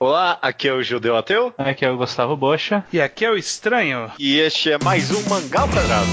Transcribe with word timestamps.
Olá, 0.00 0.38
aqui 0.40 0.68
é 0.68 0.72
o 0.72 0.80
Judeu 0.80 1.16
Ateu. 1.16 1.52
Aqui 1.58 1.84
é 1.84 1.90
o 1.90 1.96
Gustavo 1.96 2.36
Bocha. 2.36 2.84
E 2.92 3.00
aqui 3.00 3.24
é 3.24 3.32
o 3.32 3.36
Estranho. 3.36 4.12
E 4.16 4.38
este 4.38 4.70
é 4.70 4.78
mais 4.78 5.10
um 5.10 5.28
Mangá 5.28 5.62
ao 5.62 5.68
Quadrado. 5.68 6.06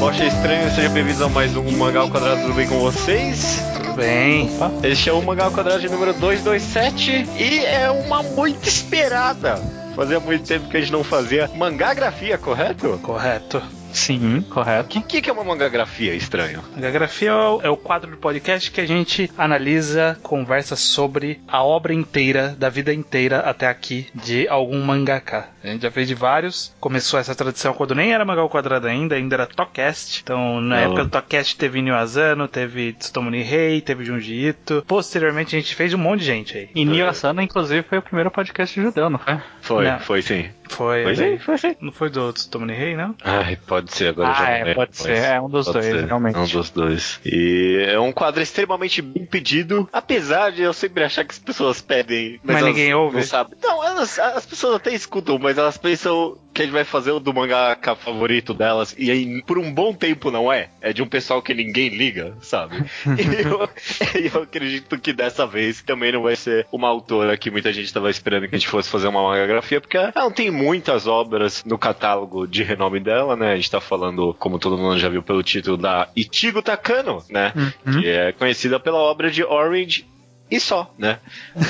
Bocha 0.00 0.24
Estranho, 0.24 0.70
sejam 0.74 0.92
bem-vindos 0.94 1.20
a 1.20 1.28
mais 1.28 1.54
um 1.54 1.70
Mangá 1.76 2.00
ao 2.00 2.08
Quadrado, 2.08 2.40
tudo 2.40 2.54
bem 2.54 2.66
com 2.66 2.78
vocês? 2.78 3.62
Tudo 3.74 3.92
bem. 3.92 4.48
Este 4.82 5.10
é 5.10 5.12
o 5.12 5.20
Mangá 5.20 5.44
ao 5.44 5.52
Quadrado 5.52 5.80
de 5.82 5.90
número 5.90 6.14
227 6.14 7.28
e 7.36 7.58
é 7.58 7.90
uma 7.90 8.22
muito 8.22 8.66
esperada. 8.66 9.60
Fazia 9.94 10.18
muito 10.20 10.46
tempo 10.46 10.68
que 10.68 10.76
a 10.76 10.80
gente 10.80 10.92
não 10.92 11.04
fazia 11.04 11.50
mangagrafia, 11.54 12.38
correto? 12.38 12.98
Correto. 13.02 13.62
Sim, 13.92 14.42
correto. 14.42 14.98
O 14.98 15.02
que, 15.02 15.20
que, 15.20 15.30
é 15.30 15.32
uma 15.32 15.44
mangagrafia, 15.44 16.14
estranho? 16.14 16.62
Mangagrafia 16.74 17.30
é 17.30 17.34
o, 17.34 17.60
é 17.62 17.70
o 17.70 17.76
quadro 17.76 18.10
do 18.10 18.16
podcast 18.16 18.70
que 18.70 18.80
a 18.80 18.86
gente 18.86 19.30
analisa, 19.36 20.18
conversa 20.22 20.76
sobre 20.76 21.40
a 21.46 21.62
obra 21.62 21.92
inteira, 21.92 22.54
da 22.58 22.68
vida 22.68 22.92
inteira 22.92 23.40
até 23.40 23.66
aqui, 23.66 24.06
de 24.14 24.48
algum 24.48 24.82
mangaka. 24.82 25.48
A 25.62 25.68
gente 25.68 25.82
já 25.82 25.90
fez 25.90 26.08
de 26.08 26.14
vários. 26.14 26.74
Começou 26.80 27.20
essa 27.20 27.34
tradição 27.34 27.72
quando 27.72 27.94
nem 27.94 28.12
era 28.12 28.24
Mangá 28.24 28.40
ao 28.40 28.48
Quadrado 28.48 28.86
ainda, 28.86 29.14
ainda 29.14 29.36
era 29.36 29.46
Tokcast. 29.46 30.20
Então, 30.22 30.60
na 30.60 30.76
Não. 30.76 30.82
época 30.82 31.04
do 31.04 31.10
Tokcast 31.10 31.56
teve 31.56 31.82
Asano, 31.90 32.48
teve 32.48 32.94
Tsutomu 32.94 33.30
Nihei, 33.30 33.80
teve 33.80 34.04
Junji 34.04 34.48
Ito. 34.48 34.84
Posteriormente, 34.86 35.54
a 35.54 35.58
gente 35.58 35.74
fez 35.74 35.94
um 35.94 35.98
monte 35.98 36.20
de 36.20 36.26
gente 36.26 36.56
aí. 36.56 36.68
E 36.74 36.84
Nio 36.84 37.08
Asano, 37.08 37.40
inclusive, 37.40 37.82
foi 37.82 37.98
o 37.98 38.02
primeiro 38.02 38.30
podcast 38.30 38.80
judeu, 38.80 39.08
não 39.08 39.18
foi? 39.18 39.38
Foi, 39.60 39.84
Não. 39.84 40.00
foi 40.00 40.22
sim. 40.22 40.48
Foi. 40.72 41.02
Foi 41.04 41.16
sim, 41.16 41.38
foi 41.38 41.58
sim. 41.58 41.76
Não 41.80 41.92
foi 41.92 42.10
do 42.10 42.32
Tsutomu 42.32 42.66
Nihei, 42.66 42.96
não? 42.96 43.14
Ai, 43.22 43.56
pode 43.66 43.92
ser, 43.92 44.08
agora 44.08 44.30
Ah, 44.30 44.34
já 44.34 44.40
não 44.44 44.50
é, 44.50 44.58
lembro, 44.58 44.74
pode 44.74 44.96
ser, 44.96 45.16
é 45.16 45.40
um 45.40 45.48
dos 45.48 45.66
dois, 45.66 45.84
ser. 45.84 46.04
realmente. 46.04 46.36
É 46.36 46.38
um 46.38 46.46
dos 46.46 46.70
dois. 46.70 47.20
E 47.24 47.84
é 47.88 48.00
um 48.00 48.12
quadro 48.12 48.42
extremamente 48.42 49.02
bem 49.02 49.24
pedido, 49.26 49.88
apesar 49.92 50.50
de 50.52 50.62
eu 50.62 50.72
sempre 50.72 51.04
achar 51.04 51.24
que 51.24 51.32
as 51.32 51.38
pessoas 51.38 51.80
pedem, 51.80 52.40
mas, 52.42 52.56
Mas 52.56 52.64
ninguém 52.64 52.94
ouve? 52.94 53.16
Não 53.16 53.22
sabem. 53.24 53.56
Não, 53.62 53.84
elas, 53.84 54.18
as 54.18 54.46
pessoas 54.46 54.76
até 54.76 54.92
escutam, 54.94 55.38
mas 55.38 55.58
elas 55.58 55.76
pensam 55.76 56.36
que 56.52 56.62
a 56.62 56.64
gente 56.64 56.74
vai 56.74 56.84
fazer 56.84 57.10
o 57.10 57.20
do 57.20 57.32
mangaka 57.32 57.94
favorito 57.94 58.52
delas, 58.52 58.94
e 58.98 59.10
aí 59.10 59.42
por 59.42 59.58
um 59.58 59.72
bom 59.72 59.94
tempo 59.94 60.30
não 60.30 60.52
é. 60.52 60.68
É 60.80 60.92
de 60.92 61.02
um 61.02 61.06
pessoal 61.06 61.40
que 61.40 61.54
ninguém 61.54 61.88
liga, 61.88 62.34
sabe? 62.40 62.84
e 63.06 63.42
eu, 63.42 64.34
eu 64.34 64.42
acredito 64.42 64.98
que 64.98 65.12
dessa 65.12 65.46
vez 65.46 65.82
também 65.82 66.12
não 66.12 66.22
vai 66.22 66.36
ser 66.36 66.66
uma 66.72 66.88
autora 66.88 67.36
que 67.36 67.50
muita 67.50 67.72
gente 67.72 67.86
estava 67.86 68.10
esperando 68.10 68.48
que 68.48 68.54
a 68.54 68.58
gente 68.58 68.68
fosse 68.68 68.88
fazer 68.88 69.08
uma 69.08 69.22
mangagrafia, 69.22 69.80
porque 69.80 69.96
ela 69.96 70.12
não 70.14 70.30
tem 70.30 70.50
muitas 70.50 71.06
obras 71.06 71.62
no 71.64 71.78
catálogo 71.78 72.46
de 72.46 72.62
renome 72.62 73.00
dela, 73.00 73.36
né? 73.36 73.52
A 73.52 73.56
gente 73.56 73.70
tá 73.70 73.80
falando, 73.80 74.34
como 74.38 74.58
todo 74.58 74.78
mundo 74.78 74.98
já 74.98 75.08
viu 75.08 75.22
pelo 75.22 75.42
título, 75.42 75.76
da 75.76 76.08
Ichigo 76.14 76.62
Takano, 76.62 77.24
né? 77.30 77.52
Que 77.84 78.08
é 78.08 78.32
conhecida 78.32 78.78
pela 78.78 78.98
obra 78.98 79.30
de 79.30 79.42
Orange 79.44 80.06
e 80.52 80.60
só, 80.60 80.92
né? 80.98 81.18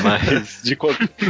Mas 0.03 0.61
de 0.65 0.75
qualquer. 0.75 1.09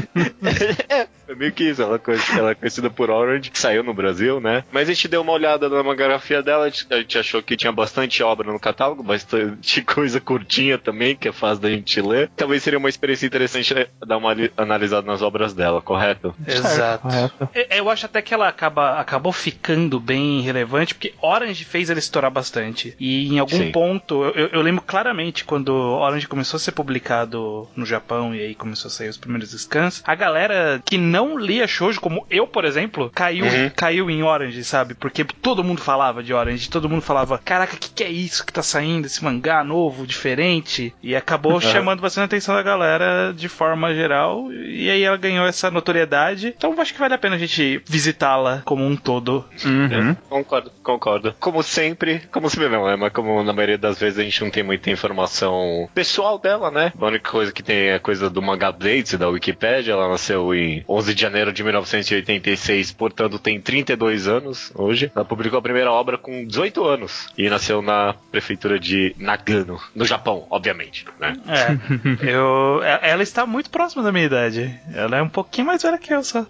é, 0.89 1.07
é 1.33 1.35
meio 1.35 1.53
que 1.53 1.65
isso. 1.65 1.83
Ela, 1.83 1.97
é 1.97 2.39
ela 2.39 2.51
é 2.51 2.55
conhecida 2.55 2.91
por 2.91 3.11
Orange, 3.11 3.51
que 3.51 3.59
saiu 3.59 3.83
no 3.83 3.95
Brasil, 3.95 4.41
né? 4.41 4.65
Mas 4.73 4.89
a 4.89 4.93
gente 4.93 5.09
deu 5.09 5.23
uma 5.23 5.33
olhada 5.33 5.69
na 5.69 5.83
mangagrafia 5.83 6.43
dela, 6.43 6.65
a 6.65 6.69
gente, 6.71 7.19
achou 7.19 7.43
que 7.43 7.57
tinha 7.57 7.73
bastante 7.73 8.23
obra 8.23 8.53
no 8.53 8.59
catálogo, 8.61 9.03
bastante 9.03 9.83
coisa 9.83 10.21
curtinha 10.21 10.79
também, 10.79 11.17
que 11.17 11.29
é 11.29 11.33
fácil 11.33 11.63
da 11.63 11.71
gente 11.71 12.01
ler. 12.01 12.31
Talvez 12.37 12.63
seria 12.63 12.79
uma 12.79 12.89
experiência 12.89 13.27
interessante 13.27 13.75
né, 13.75 13.87
dar 14.07 14.17
uma 14.19 14.31
ali- 14.31 14.53
analisada 14.57 15.07
nas 15.07 15.23
obras 15.23 15.53
dela, 15.55 15.81
correto? 15.83 16.35
Exato. 16.47 17.03
correto. 17.03 17.49
Eu- 17.55 17.83
Eu 17.83 17.91
acho 17.91 18.07
até 18.07 18.23
que 18.23 18.33
ela 18.33 18.49
acaba, 18.49 19.01
acabou 19.01 19.33
ficando 19.33 19.99
bem 19.99 20.41
relevante, 20.41 20.95
porque 20.95 21.15
Orange 21.21 21.65
fez 21.65 21.91
ela 21.91 21.99
estourar 21.99 22.31
bastante. 22.31 22.95
E 22.99 23.29
em 23.35 23.39
algum 23.39 23.57
Sim. 23.57 23.73
ponto, 23.73 24.25
eu, 24.37 24.49
eu 24.49 24.63
lembro 24.63 24.83
claramente 24.83 25.45
quando 25.45 25.71
Orange 25.75 26.29
começou 26.29 26.57
a 26.59 26.61
ser 26.61 26.73
publicado 26.73 27.69
no 27.75 27.85
Japão 27.85 28.35
e 28.35 28.41
aí 28.41 28.55
começou 28.55 28.89
a 28.89 28.93
sair 28.93 29.09
os 29.09 29.17
primeiros 29.17 29.51
scans, 29.51 30.03
a 30.07 30.15
galera 30.15 30.81
que 30.85 30.97
não 30.97 31.22
lia 31.39 31.67
shoujo, 31.67 32.01
como 32.01 32.27
eu, 32.31 32.47
por 32.47 32.65
exemplo, 32.65 33.11
caiu, 33.15 33.45
Uhum. 33.45 33.71
caiu 33.75 34.11
em 34.11 34.23
Orange, 34.23 34.63
sabe? 34.65 34.95
Porque 34.95 35.25
todo 35.25 35.65
mundo 35.65 35.81
falava 35.81 36.23
de 36.23 36.33
Orange, 36.33 36.71
todo 36.71 36.89
mundo 36.89 37.03
falava, 37.03 37.39
caraca, 37.39 37.75
o 37.75 37.79
que, 37.79 37.91
que 37.91 38.05
é 38.05 38.11
isso 38.11 38.45
que 38.47 38.53
tá 38.53 38.63
saindo, 38.63 39.07
esse 39.07 39.23
mangá 39.25 39.63
novo, 39.65 40.07
diferente? 40.07 40.95
E 41.03 41.15
acabou 41.17 41.61
chamando 41.61 42.01
bastante 42.01 42.23
a 42.23 42.27
atenção 42.27 42.55
da 42.55 42.63
galera 42.63 43.33
de 43.35 43.49
forma 43.49 43.95
geral, 43.95 44.53
e 44.53 44.91
aí 44.91 45.03
ela 45.03 45.17
ganhou 45.17 45.47
essa 45.47 45.71
notoriedade. 45.71 46.55
Então 46.57 46.75
acho 46.79 46.93
que 46.93 47.01
vale 47.01 47.15
a 47.15 47.19
pena 47.19 47.37
a 47.37 47.39
gente 47.39 47.83
visitá-la 47.87 48.63
como 48.65 48.85
um 48.85 48.97
todo. 48.97 49.45
Uhum. 49.65 50.15
Concordo, 50.29 50.71
concordo. 50.83 51.35
Como 51.39 51.63
sempre, 51.63 52.21
como 52.33 52.49
sempre 52.51 52.69
não, 52.69 52.89
é, 52.89 52.97
mas 52.97 53.13
como 53.13 53.43
na 53.43 53.53
maioria 53.53 53.79
das 53.79 53.99
vezes 53.99 54.19
a 54.19 54.23
gente 54.23 54.43
não 54.43 54.51
tem 54.51 54.63
muita 54.63 54.91
informação 54.91 55.89
pessoal 55.95 56.39
dela, 56.39 56.71
né? 56.71 56.93
A 56.99 57.07
única 57.07 57.31
coisa 57.31 57.53
que 57.53 57.63
tem 57.63 57.77
é 57.89 57.95
a 57.95 58.01
coisa 58.01 58.29
do 58.31 58.41
Manga 58.43 58.73
Blades 58.73 59.15
da 59.15 59.29
Wikipedia. 59.29 59.93
Ela 59.93 60.09
nasceu 60.09 60.55
em 60.55 60.85
11 60.89 61.02
de 61.07 61.21
janeiro 61.21 61.53
de 61.53 61.63
1986, 61.63 62.93
portanto 62.93 63.39
tem 63.39 63.61
32 63.61 64.29
anos 64.29 64.71
hoje. 64.75 65.11
Ela 65.15 65.25
publicou 65.25 65.59
a 65.59 65.63
primeira 65.63 65.91
obra 65.91 66.17
com 66.19 66.47
18 66.47 66.85
anos 66.85 67.29
e 67.37 67.49
nasceu 67.49 67.81
na 67.83 68.15
prefeitura 68.31 68.79
de 68.79 69.15
Nagano, 69.19 69.79
no 69.95 70.05
Japão, 70.05 70.47
obviamente, 70.51 71.05
né? 71.19 71.37
É, 71.49 71.77
eu, 72.33 72.81
e- 72.83 73.09
ela 73.11 73.23
está 73.23 73.47
muito 73.47 73.71
próxima 73.71 74.03
da 74.03 74.13
minha 74.13 74.27
idade. 74.27 74.79
Ela 74.95 75.17
é 75.19 75.23
um 75.23 75.29
pouquinho 75.29 75.67
mais 75.67 75.83
velha 75.83 75.99
que 75.99 76.13
eu 76.13 76.23
só. 76.23 76.47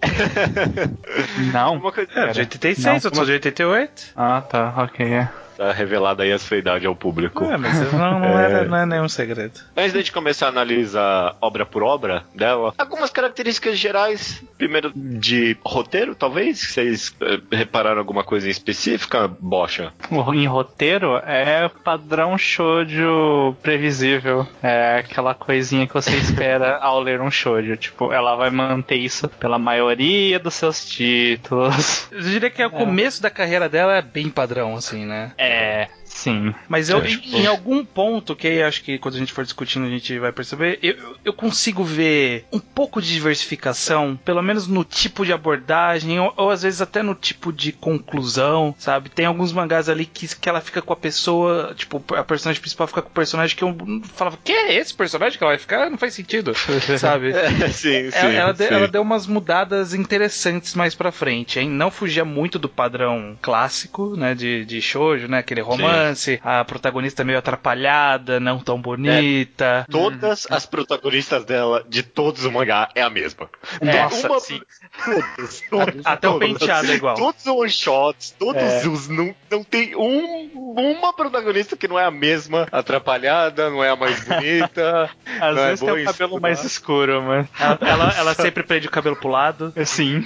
Não. 1.53 1.75
Uma 1.77 1.93
coisa 1.93 2.11
É, 2.15 2.33
de 2.33 2.41
86, 2.41 2.85
Não, 2.87 2.95
eu 2.95 3.01
sou 3.15 3.25
de 3.25 3.33
88. 3.33 4.13
Ah, 4.17 4.41
tá, 4.41 4.75
ok. 4.79 5.07
É. 5.07 5.29
tá 5.57 5.73
revelada 5.73 6.23
aí 6.23 6.33
a 6.33 6.39
sua 6.39 6.57
idade 6.57 6.87
ao 6.87 6.95
público. 6.97 7.45
É, 7.45 7.57
mas 7.57 7.79
isso 7.81 7.97
não, 7.97 8.19
não, 8.21 8.29
É. 8.39 8.45
era, 8.45 8.65
não 8.65 8.77
é 8.77 8.87
nenhum 8.87 9.09
segredo. 9.09 9.61
Antes 9.77 9.93
da 9.93 9.99
gente 9.99 10.13
começar 10.13 10.47
a 10.47 10.49
analisar 10.51 11.37
obra 11.41 11.65
por 11.67 11.83
obra 11.83 12.25
dela, 12.35 12.75
algumas 12.79 13.11
características 13.11 13.79
gerais, 13.79 14.43
primeiro 14.59 14.93
de 14.95 15.57
roteiro, 15.65 16.15
talvez? 16.15 16.61
Vocês 16.61 17.15
eh, 17.21 17.41
repararam 17.53 17.99
alguma 17.99 18.25
coisa 18.25 18.47
em 18.49 18.51
específica, 18.51 19.29
Bocha? 19.29 19.93
O- 20.11 20.33
Em 20.35 20.47
roteiro 20.47 21.17
é 21.27 21.69
padrão 21.85 22.37
shoujo 22.39 23.55
previsível. 23.63 24.47
É 24.63 24.99
aquela 24.99 25.35
coisinha 25.35 25.87
que 25.87 25.95
você 25.95 26.17
espera 26.17 26.77
ao 26.83 27.01
ler 27.01 27.21
um 27.21 27.31
shoujo. 27.31 27.77
Tipo, 27.77 28.13
ela 28.13 28.35
vai 28.37 28.51
manter 28.51 28.97
isso 28.97 29.29
pela 29.29 29.59
maioria 29.59 30.39
dos 30.39 30.55
seus 30.55 30.85
títulos. 30.85 32.09
Eu 32.11 32.21
diria 32.21 32.51
que 32.51 32.63
é 32.63 32.67
o 32.67 32.71
começo 32.71 33.23
da 33.23 33.31
carreira 33.31 33.69
dela 33.69 33.97
é 33.97 34.03
bem 34.03 34.29
padrão, 34.29 34.75
assim, 34.77 35.05
né? 35.07 35.33
É, 35.39 35.52
Yeah. 35.53 35.89
Sim. 36.15 36.55
Mas 36.69 36.89
eu, 36.89 36.99
É, 37.03 37.09
em, 37.09 37.17
tipo- 37.19 37.37
em 37.37 37.47
algum 37.47 37.85
ponto, 37.85 38.35
que 38.37 38.47
aí 38.47 38.63
acho 38.63 38.83
que 38.83 38.99
quando 38.99 39.15
a 39.15 39.19
gente 39.19 39.33
for 39.33 39.45
discutindo 39.45 39.87
a 39.87 39.91
gente 39.91 40.19
vai 40.19 40.33
perceber, 40.33 40.79
eu, 40.83 41.17
eu 41.25 41.33
consigo 41.33 41.83
ver 41.85 42.45
um 42.53 42.59
pouco 42.61 43.01
de 43.01 43.13
diversificação, 43.13 44.19
pelo 44.25 44.43
menos 44.43 44.67
no 44.67 44.85
tipo 44.85 45.25
de 45.25 45.33
abordagem, 45.33 46.19
ou, 46.21 46.33
ou 46.37 46.51
às 46.51 46.63
vezes 46.63 46.81
até 46.81 47.03
no 47.03 47.15
tipo 47.15 47.53
de 47.53 47.73
conclusão, 47.73 48.75
sabe? 48.79 49.09
Tem 49.09 49.27
alguns 49.27 49.53
mangás 49.53 49.89
ali 49.89 50.07
que, 50.07 50.29
que 50.37 50.49
ela 50.49 50.61
fica 50.61 50.81
com 50.83 50.93
a 50.93 50.97
pessoa, 50.97 51.75
tipo, 51.77 52.03
a 52.15 52.23
personagem 52.25 52.61
principal 52.61 52.87
fica 52.87 53.03
com 53.03 53.09
o 53.09 53.13
personagem 53.13 53.57
que 53.57 53.65
eu 53.65 53.77
falava, 54.15 54.39
que 54.43 54.53
é 54.53 54.75
esse 54.75 54.95
personagem 54.95 55.39
que 55.39 55.45
ela 55.45 55.53
vai 55.53 55.59
ficar? 55.59 55.91
Não 55.91 55.99
faz 55.99 56.15
sentido, 56.15 56.53
sabe? 56.99 57.33
sim, 57.73 58.11
Ela, 58.13 58.33
ela 58.33 58.53
deu, 58.53 58.69
ela 58.69 58.89
deu 58.89 59.03
umas 59.03 59.27
mudadas 59.27 59.95
interessantes 59.95 60.75
mais 60.75 60.95
pra 60.95 61.11
frente, 61.13 61.59
hein? 61.59 61.69
Não 61.69 61.91
fugia 61.91 62.25
muito 62.25 62.59
do 62.59 62.69
padrão 62.69 63.37
clássico, 63.41 64.17
né? 64.17 64.35
De, 64.35 64.65
de 64.65 64.81
shoujo, 64.81 65.29
né? 65.29 65.39
Aquele 65.39 65.61
romance, 65.61 66.02
a 66.43 66.65
protagonista 66.65 67.25
meio 67.25 67.39
atrapalhada, 67.39 68.39
não 68.41 68.59
tão 68.59 68.81
bonita. 68.81 69.87
Todas 69.91 70.47
as 70.51 70.67
protagonistas 70.67 71.45
dela, 71.45 71.85
de 71.89 72.03
todos 72.03 72.45
os 72.45 72.51
mangá, 72.53 72.89
é 72.95 73.03
a 73.03 73.11
mesma. 73.11 73.49
Nossa, 73.81 74.29
Uma- 74.29 74.41
sim. 74.41 74.61
Todas, 75.05 75.63
todas, 75.71 76.03
Até 76.07 76.29
o 76.29 76.33
todas. 76.33 76.49
penteado 76.49 76.91
é 76.93 76.95
igual. 76.95 77.15
Todos 77.17 77.41
os 77.47 77.47
one-shots, 77.47 78.31
todos 78.39 78.63
É. 78.63 78.87
os. 78.89 79.09
Não, 79.09 79.35
não 79.51 79.65
tem 79.65 79.95
um, 79.97 80.51
uma 80.77 81.13
protagonista 81.13 81.77
que 81.77 81.89
não 81.89 81.99
é 81.99 82.05
a 82.05 82.11
mesma, 82.11 82.67
atrapalhada, 82.71 83.71
não 83.71 83.83
é 83.83 83.91
a 83.91 83.97
mais 83.97 84.23
bonita. 84.25 85.11
Às 85.41 85.55
Não 85.57 85.63
é 85.63 85.69
vezes 85.69 85.81
tem 85.81 85.91
o 85.91 86.05
cabelo 86.05 86.11
estudar. 86.31 86.41
mais 86.41 86.65
escuro, 86.65 87.23
mas. 87.23 87.47
Ela, 87.59 87.79
ela, 87.83 88.15
ela 88.19 88.35
sempre 88.43 88.63
prende 88.63 88.87
o 88.87 88.91
cabelo 88.91 89.17
pro 89.17 89.29
lado. 89.29 89.73
Sim. 89.85 90.25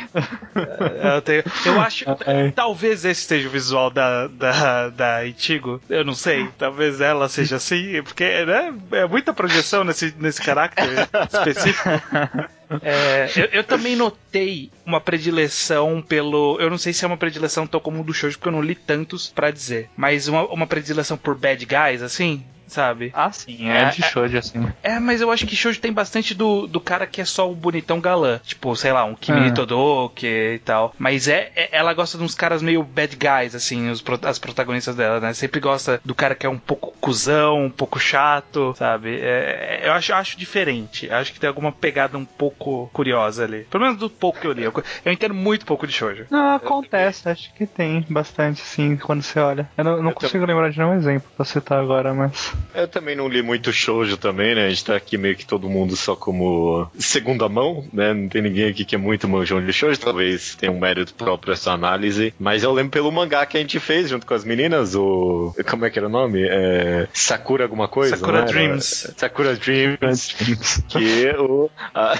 Ela 1.01 1.21
tem- 1.23 1.43
eu 1.65 1.81
acho. 1.81 2.05
É. 2.27 2.51
Talvez 2.51 3.05
esse 3.05 3.23
seja 3.23 3.49
o 3.49 3.51
visual 3.51 3.91
da, 3.91 4.27
da, 4.29 4.89
da 4.91 5.25
Ichigo. 5.25 5.66
Eu 5.89 6.05
não 6.05 6.15
sei. 6.15 6.49
Talvez 6.59 7.01
ela 7.01 7.29
seja 7.29 7.57
assim. 7.57 8.03
Porque 8.03 8.25
né, 8.45 8.75
é 8.93 9.07
muita 9.07 9.33
projeção 9.33 9.85
nesse, 9.85 10.15
nesse 10.19 10.41
caráter 10.43 10.89
específico. 11.33 11.89
É, 12.83 13.31
eu, 13.37 13.45
eu 13.53 13.65
também 13.65 13.95
notei 13.95 14.73
uma 14.85 15.01
predileção 15.01 16.03
pelo. 16.03 16.59
Eu 16.61 16.69
não 16.69 16.77
sei 16.77 16.93
se 16.93 17.05
é 17.05 17.07
uma 17.07 17.17
predileção 17.17 17.65
tão 17.65 17.79
comum 17.79 18.03
do 18.03 18.13
shoujo, 18.13 18.37
porque 18.39 18.49
eu 18.49 18.53
não 18.53 18.61
li 18.61 18.75
tantos 18.75 19.29
pra 19.29 19.53
dizer. 19.53 19.89
Mas 19.97 20.27
uma, 20.27 20.43
uma 20.49 20.67
predileção 20.67 21.17
por 21.17 21.37
bad 21.37 21.65
guys, 21.65 22.03
assim. 22.03 22.45
Sabe? 22.67 23.11
Ah, 23.15 23.31
sim, 23.33 23.69
é, 23.71 23.83
É, 23.83 23.85
de 23.91 24.03
é- 24.05 24.09
shoujo, 24.09 24.39
assim. 24.39 24.67
É, 24.83 24.99
mas 24.99 25.21
eu 25.21 25.31
acho 25.31 25.47
que 25.47 25.57
shoujo 25.57 25.81
tem 25.81 25.93
bastante 25.93 26.35
do, 26.35 26.67
do 26.67 26.81
cara 26.81 27.07
que 27.07 27.21
é 27.21 27.25
só 27.25 27.51
o 27.51 27.55
bonitão 27.55 28.01
galã. 28.01 28.41
Tipo, 28.45 28.75
sei 28.77 28.93
lá, 28.93 29.05
um 29.05 29.15
Kimi. 29.15 29.53
Todoke 29.53 30.27
e 30.27 30.59
tal. 30.61 30.95
Mas 30.99 31.29
é, 31.29 31.51
é- 31.55 31.69
ela 31.73 31.95
gosta 31.95 32.19
de 32.19 32.25
uns 32.25 32.35
caras 32.35 32.63
meio 32.63 32.83
bad 32.83 33.17
guys, 33.17 33.55
assim, 33.55 33.89
os, 33.91 34.03
as 34.25 34.39
protagonistas 34.39 34.95
dela, 34.97 35.21
né? 35.21 35.33
Sempre 35.33 35.61
gosta 35.61 36.01
do 36.05 36.15
cara 36.15 36.35
que 36.35 36.47
é 36.47 36.49
um 36.49 36.59
pouco 36.59 36.93
cuzão, 37.01 37.65
um 37.65 37.71
pouco 37.71 37.99
chato, 37.99 38.75
sabe? 38.77 39.17
É- 39.21 39.81
é- 39.83 39.89
eu 39.89 39.93
acho, 39.93 40.13
acho 40.15 40.39
diferente. 40.39 41.11
Acho 41.11 41.33
que 41.33 41.41
tem 41.41 41.49
alguma 41.49 41.73
pegada 41.73 42.17
um 42.19 42.25
pouco 42.25 42.91
curiosa 42.93 43.45
ali. 43.45 43.67
Pelo 43.71 43.85
menos 43.85 43.99
do 43.99 44.11
pouco 44.11 44.41
que 44.41 44.47
eu 44.47 44.53
li. 44.53 44.65
Eu, 44.65 44.73
eu 45.05 45.13
entendo 45.13 45.35
muito 45.35 45.65
pouco 45.67 45.87
de 45.87 45.93
shoujo. 45.93 46.27
Não, 46.31 46.55
acontece, 46.57 47.29
acho 47.29 47.53
que 47.55 47.67
tem 47.67 48.05
bastante, 48.09 48.61
sim, 48.61 48.97
quando 48.97 49.23
você 49.23 49.39
olha. 49.39 49.69
Eu 49.77 49.85
não, 49.85 50.03
não 50.03 50.11
Eu 50.11 50.15
consigo 50.15 50.45
lembrar 50.45 50.71
de 50.71 50.79
nenhum 50.79 50.95
exemplo 50.95 51.29
pra 51.37 51.45
citar 51.45 51.79
agora, 51.81 52.13
mas. 52.15 52.53
Eu 52.75 52.87
também 52.87 53.17
não 53.17 53.29
li 53.29 53.43
muito 53.43 53.73
shoujo 53.73 54.17
também, 54.17 54.55
né? 54.55 54.67
A 54.67 54.69
gente 54.69 54.85
tá 54.85 54.97
aqui 54.97 55.17
meio 55.17 55.35
que 55.35 55.47
todo 55.47 55.69
mundo 55.69 55.97
só 55.97 56.15
como 56.15 56.91
segunda 56.99 57.49
mão, 57.49 57.85
né? 57.93 58.13
Não 58.13 58.29
tem 58.29 58.43
ninguém 58.43 58.69
aqui 58.69 58.85
que 58.85 58.95
é 58.95 58.99
muito 58.99 59.27
manjão 59.29 59.65
de 59.65 59.73
shoujo, 59.73 59.99
talvez 59.99 60.55
tenha 60.57 60.71
um 60.71 60.79
mérito 60.79 61.15
próprio 61.15 61.53
essa 61.53 61.73
análise. 61.73 62.35
Mas 62.39 62.63
eu 62.63 62.73
lembro 62.73 62.91
pelo 62.91 63.11
mangá 63.11 63.47
que 63.47 63.57
a 63.57 63.61
gente 63.61 63.81
fez 63.81 64.11
junto 64.11 64.27
com 64.27 64.35
as 64.35 64.45
meninas, 64.45 64.95
o... 64.95 65.55
Como 65.69 65.87
é 65.87 65.91
que 65.91 65.99
era 65.99 66.07
o 66.07 66.11
nome? 66.11 66.43
É... 66.47 67.09
Sakura 67.13 67.65
alguma 67.65 67.89
coisa, 67.89 68.17
Sakura 68.17 68.39
era? 68.39 68.47
Dreams. 68.47 69.15
Sakura 69.17 69.57
Dreams. 69.57 70.37
que 70.89 71.29
o, 71.39 71.71
a, 71.95 72.13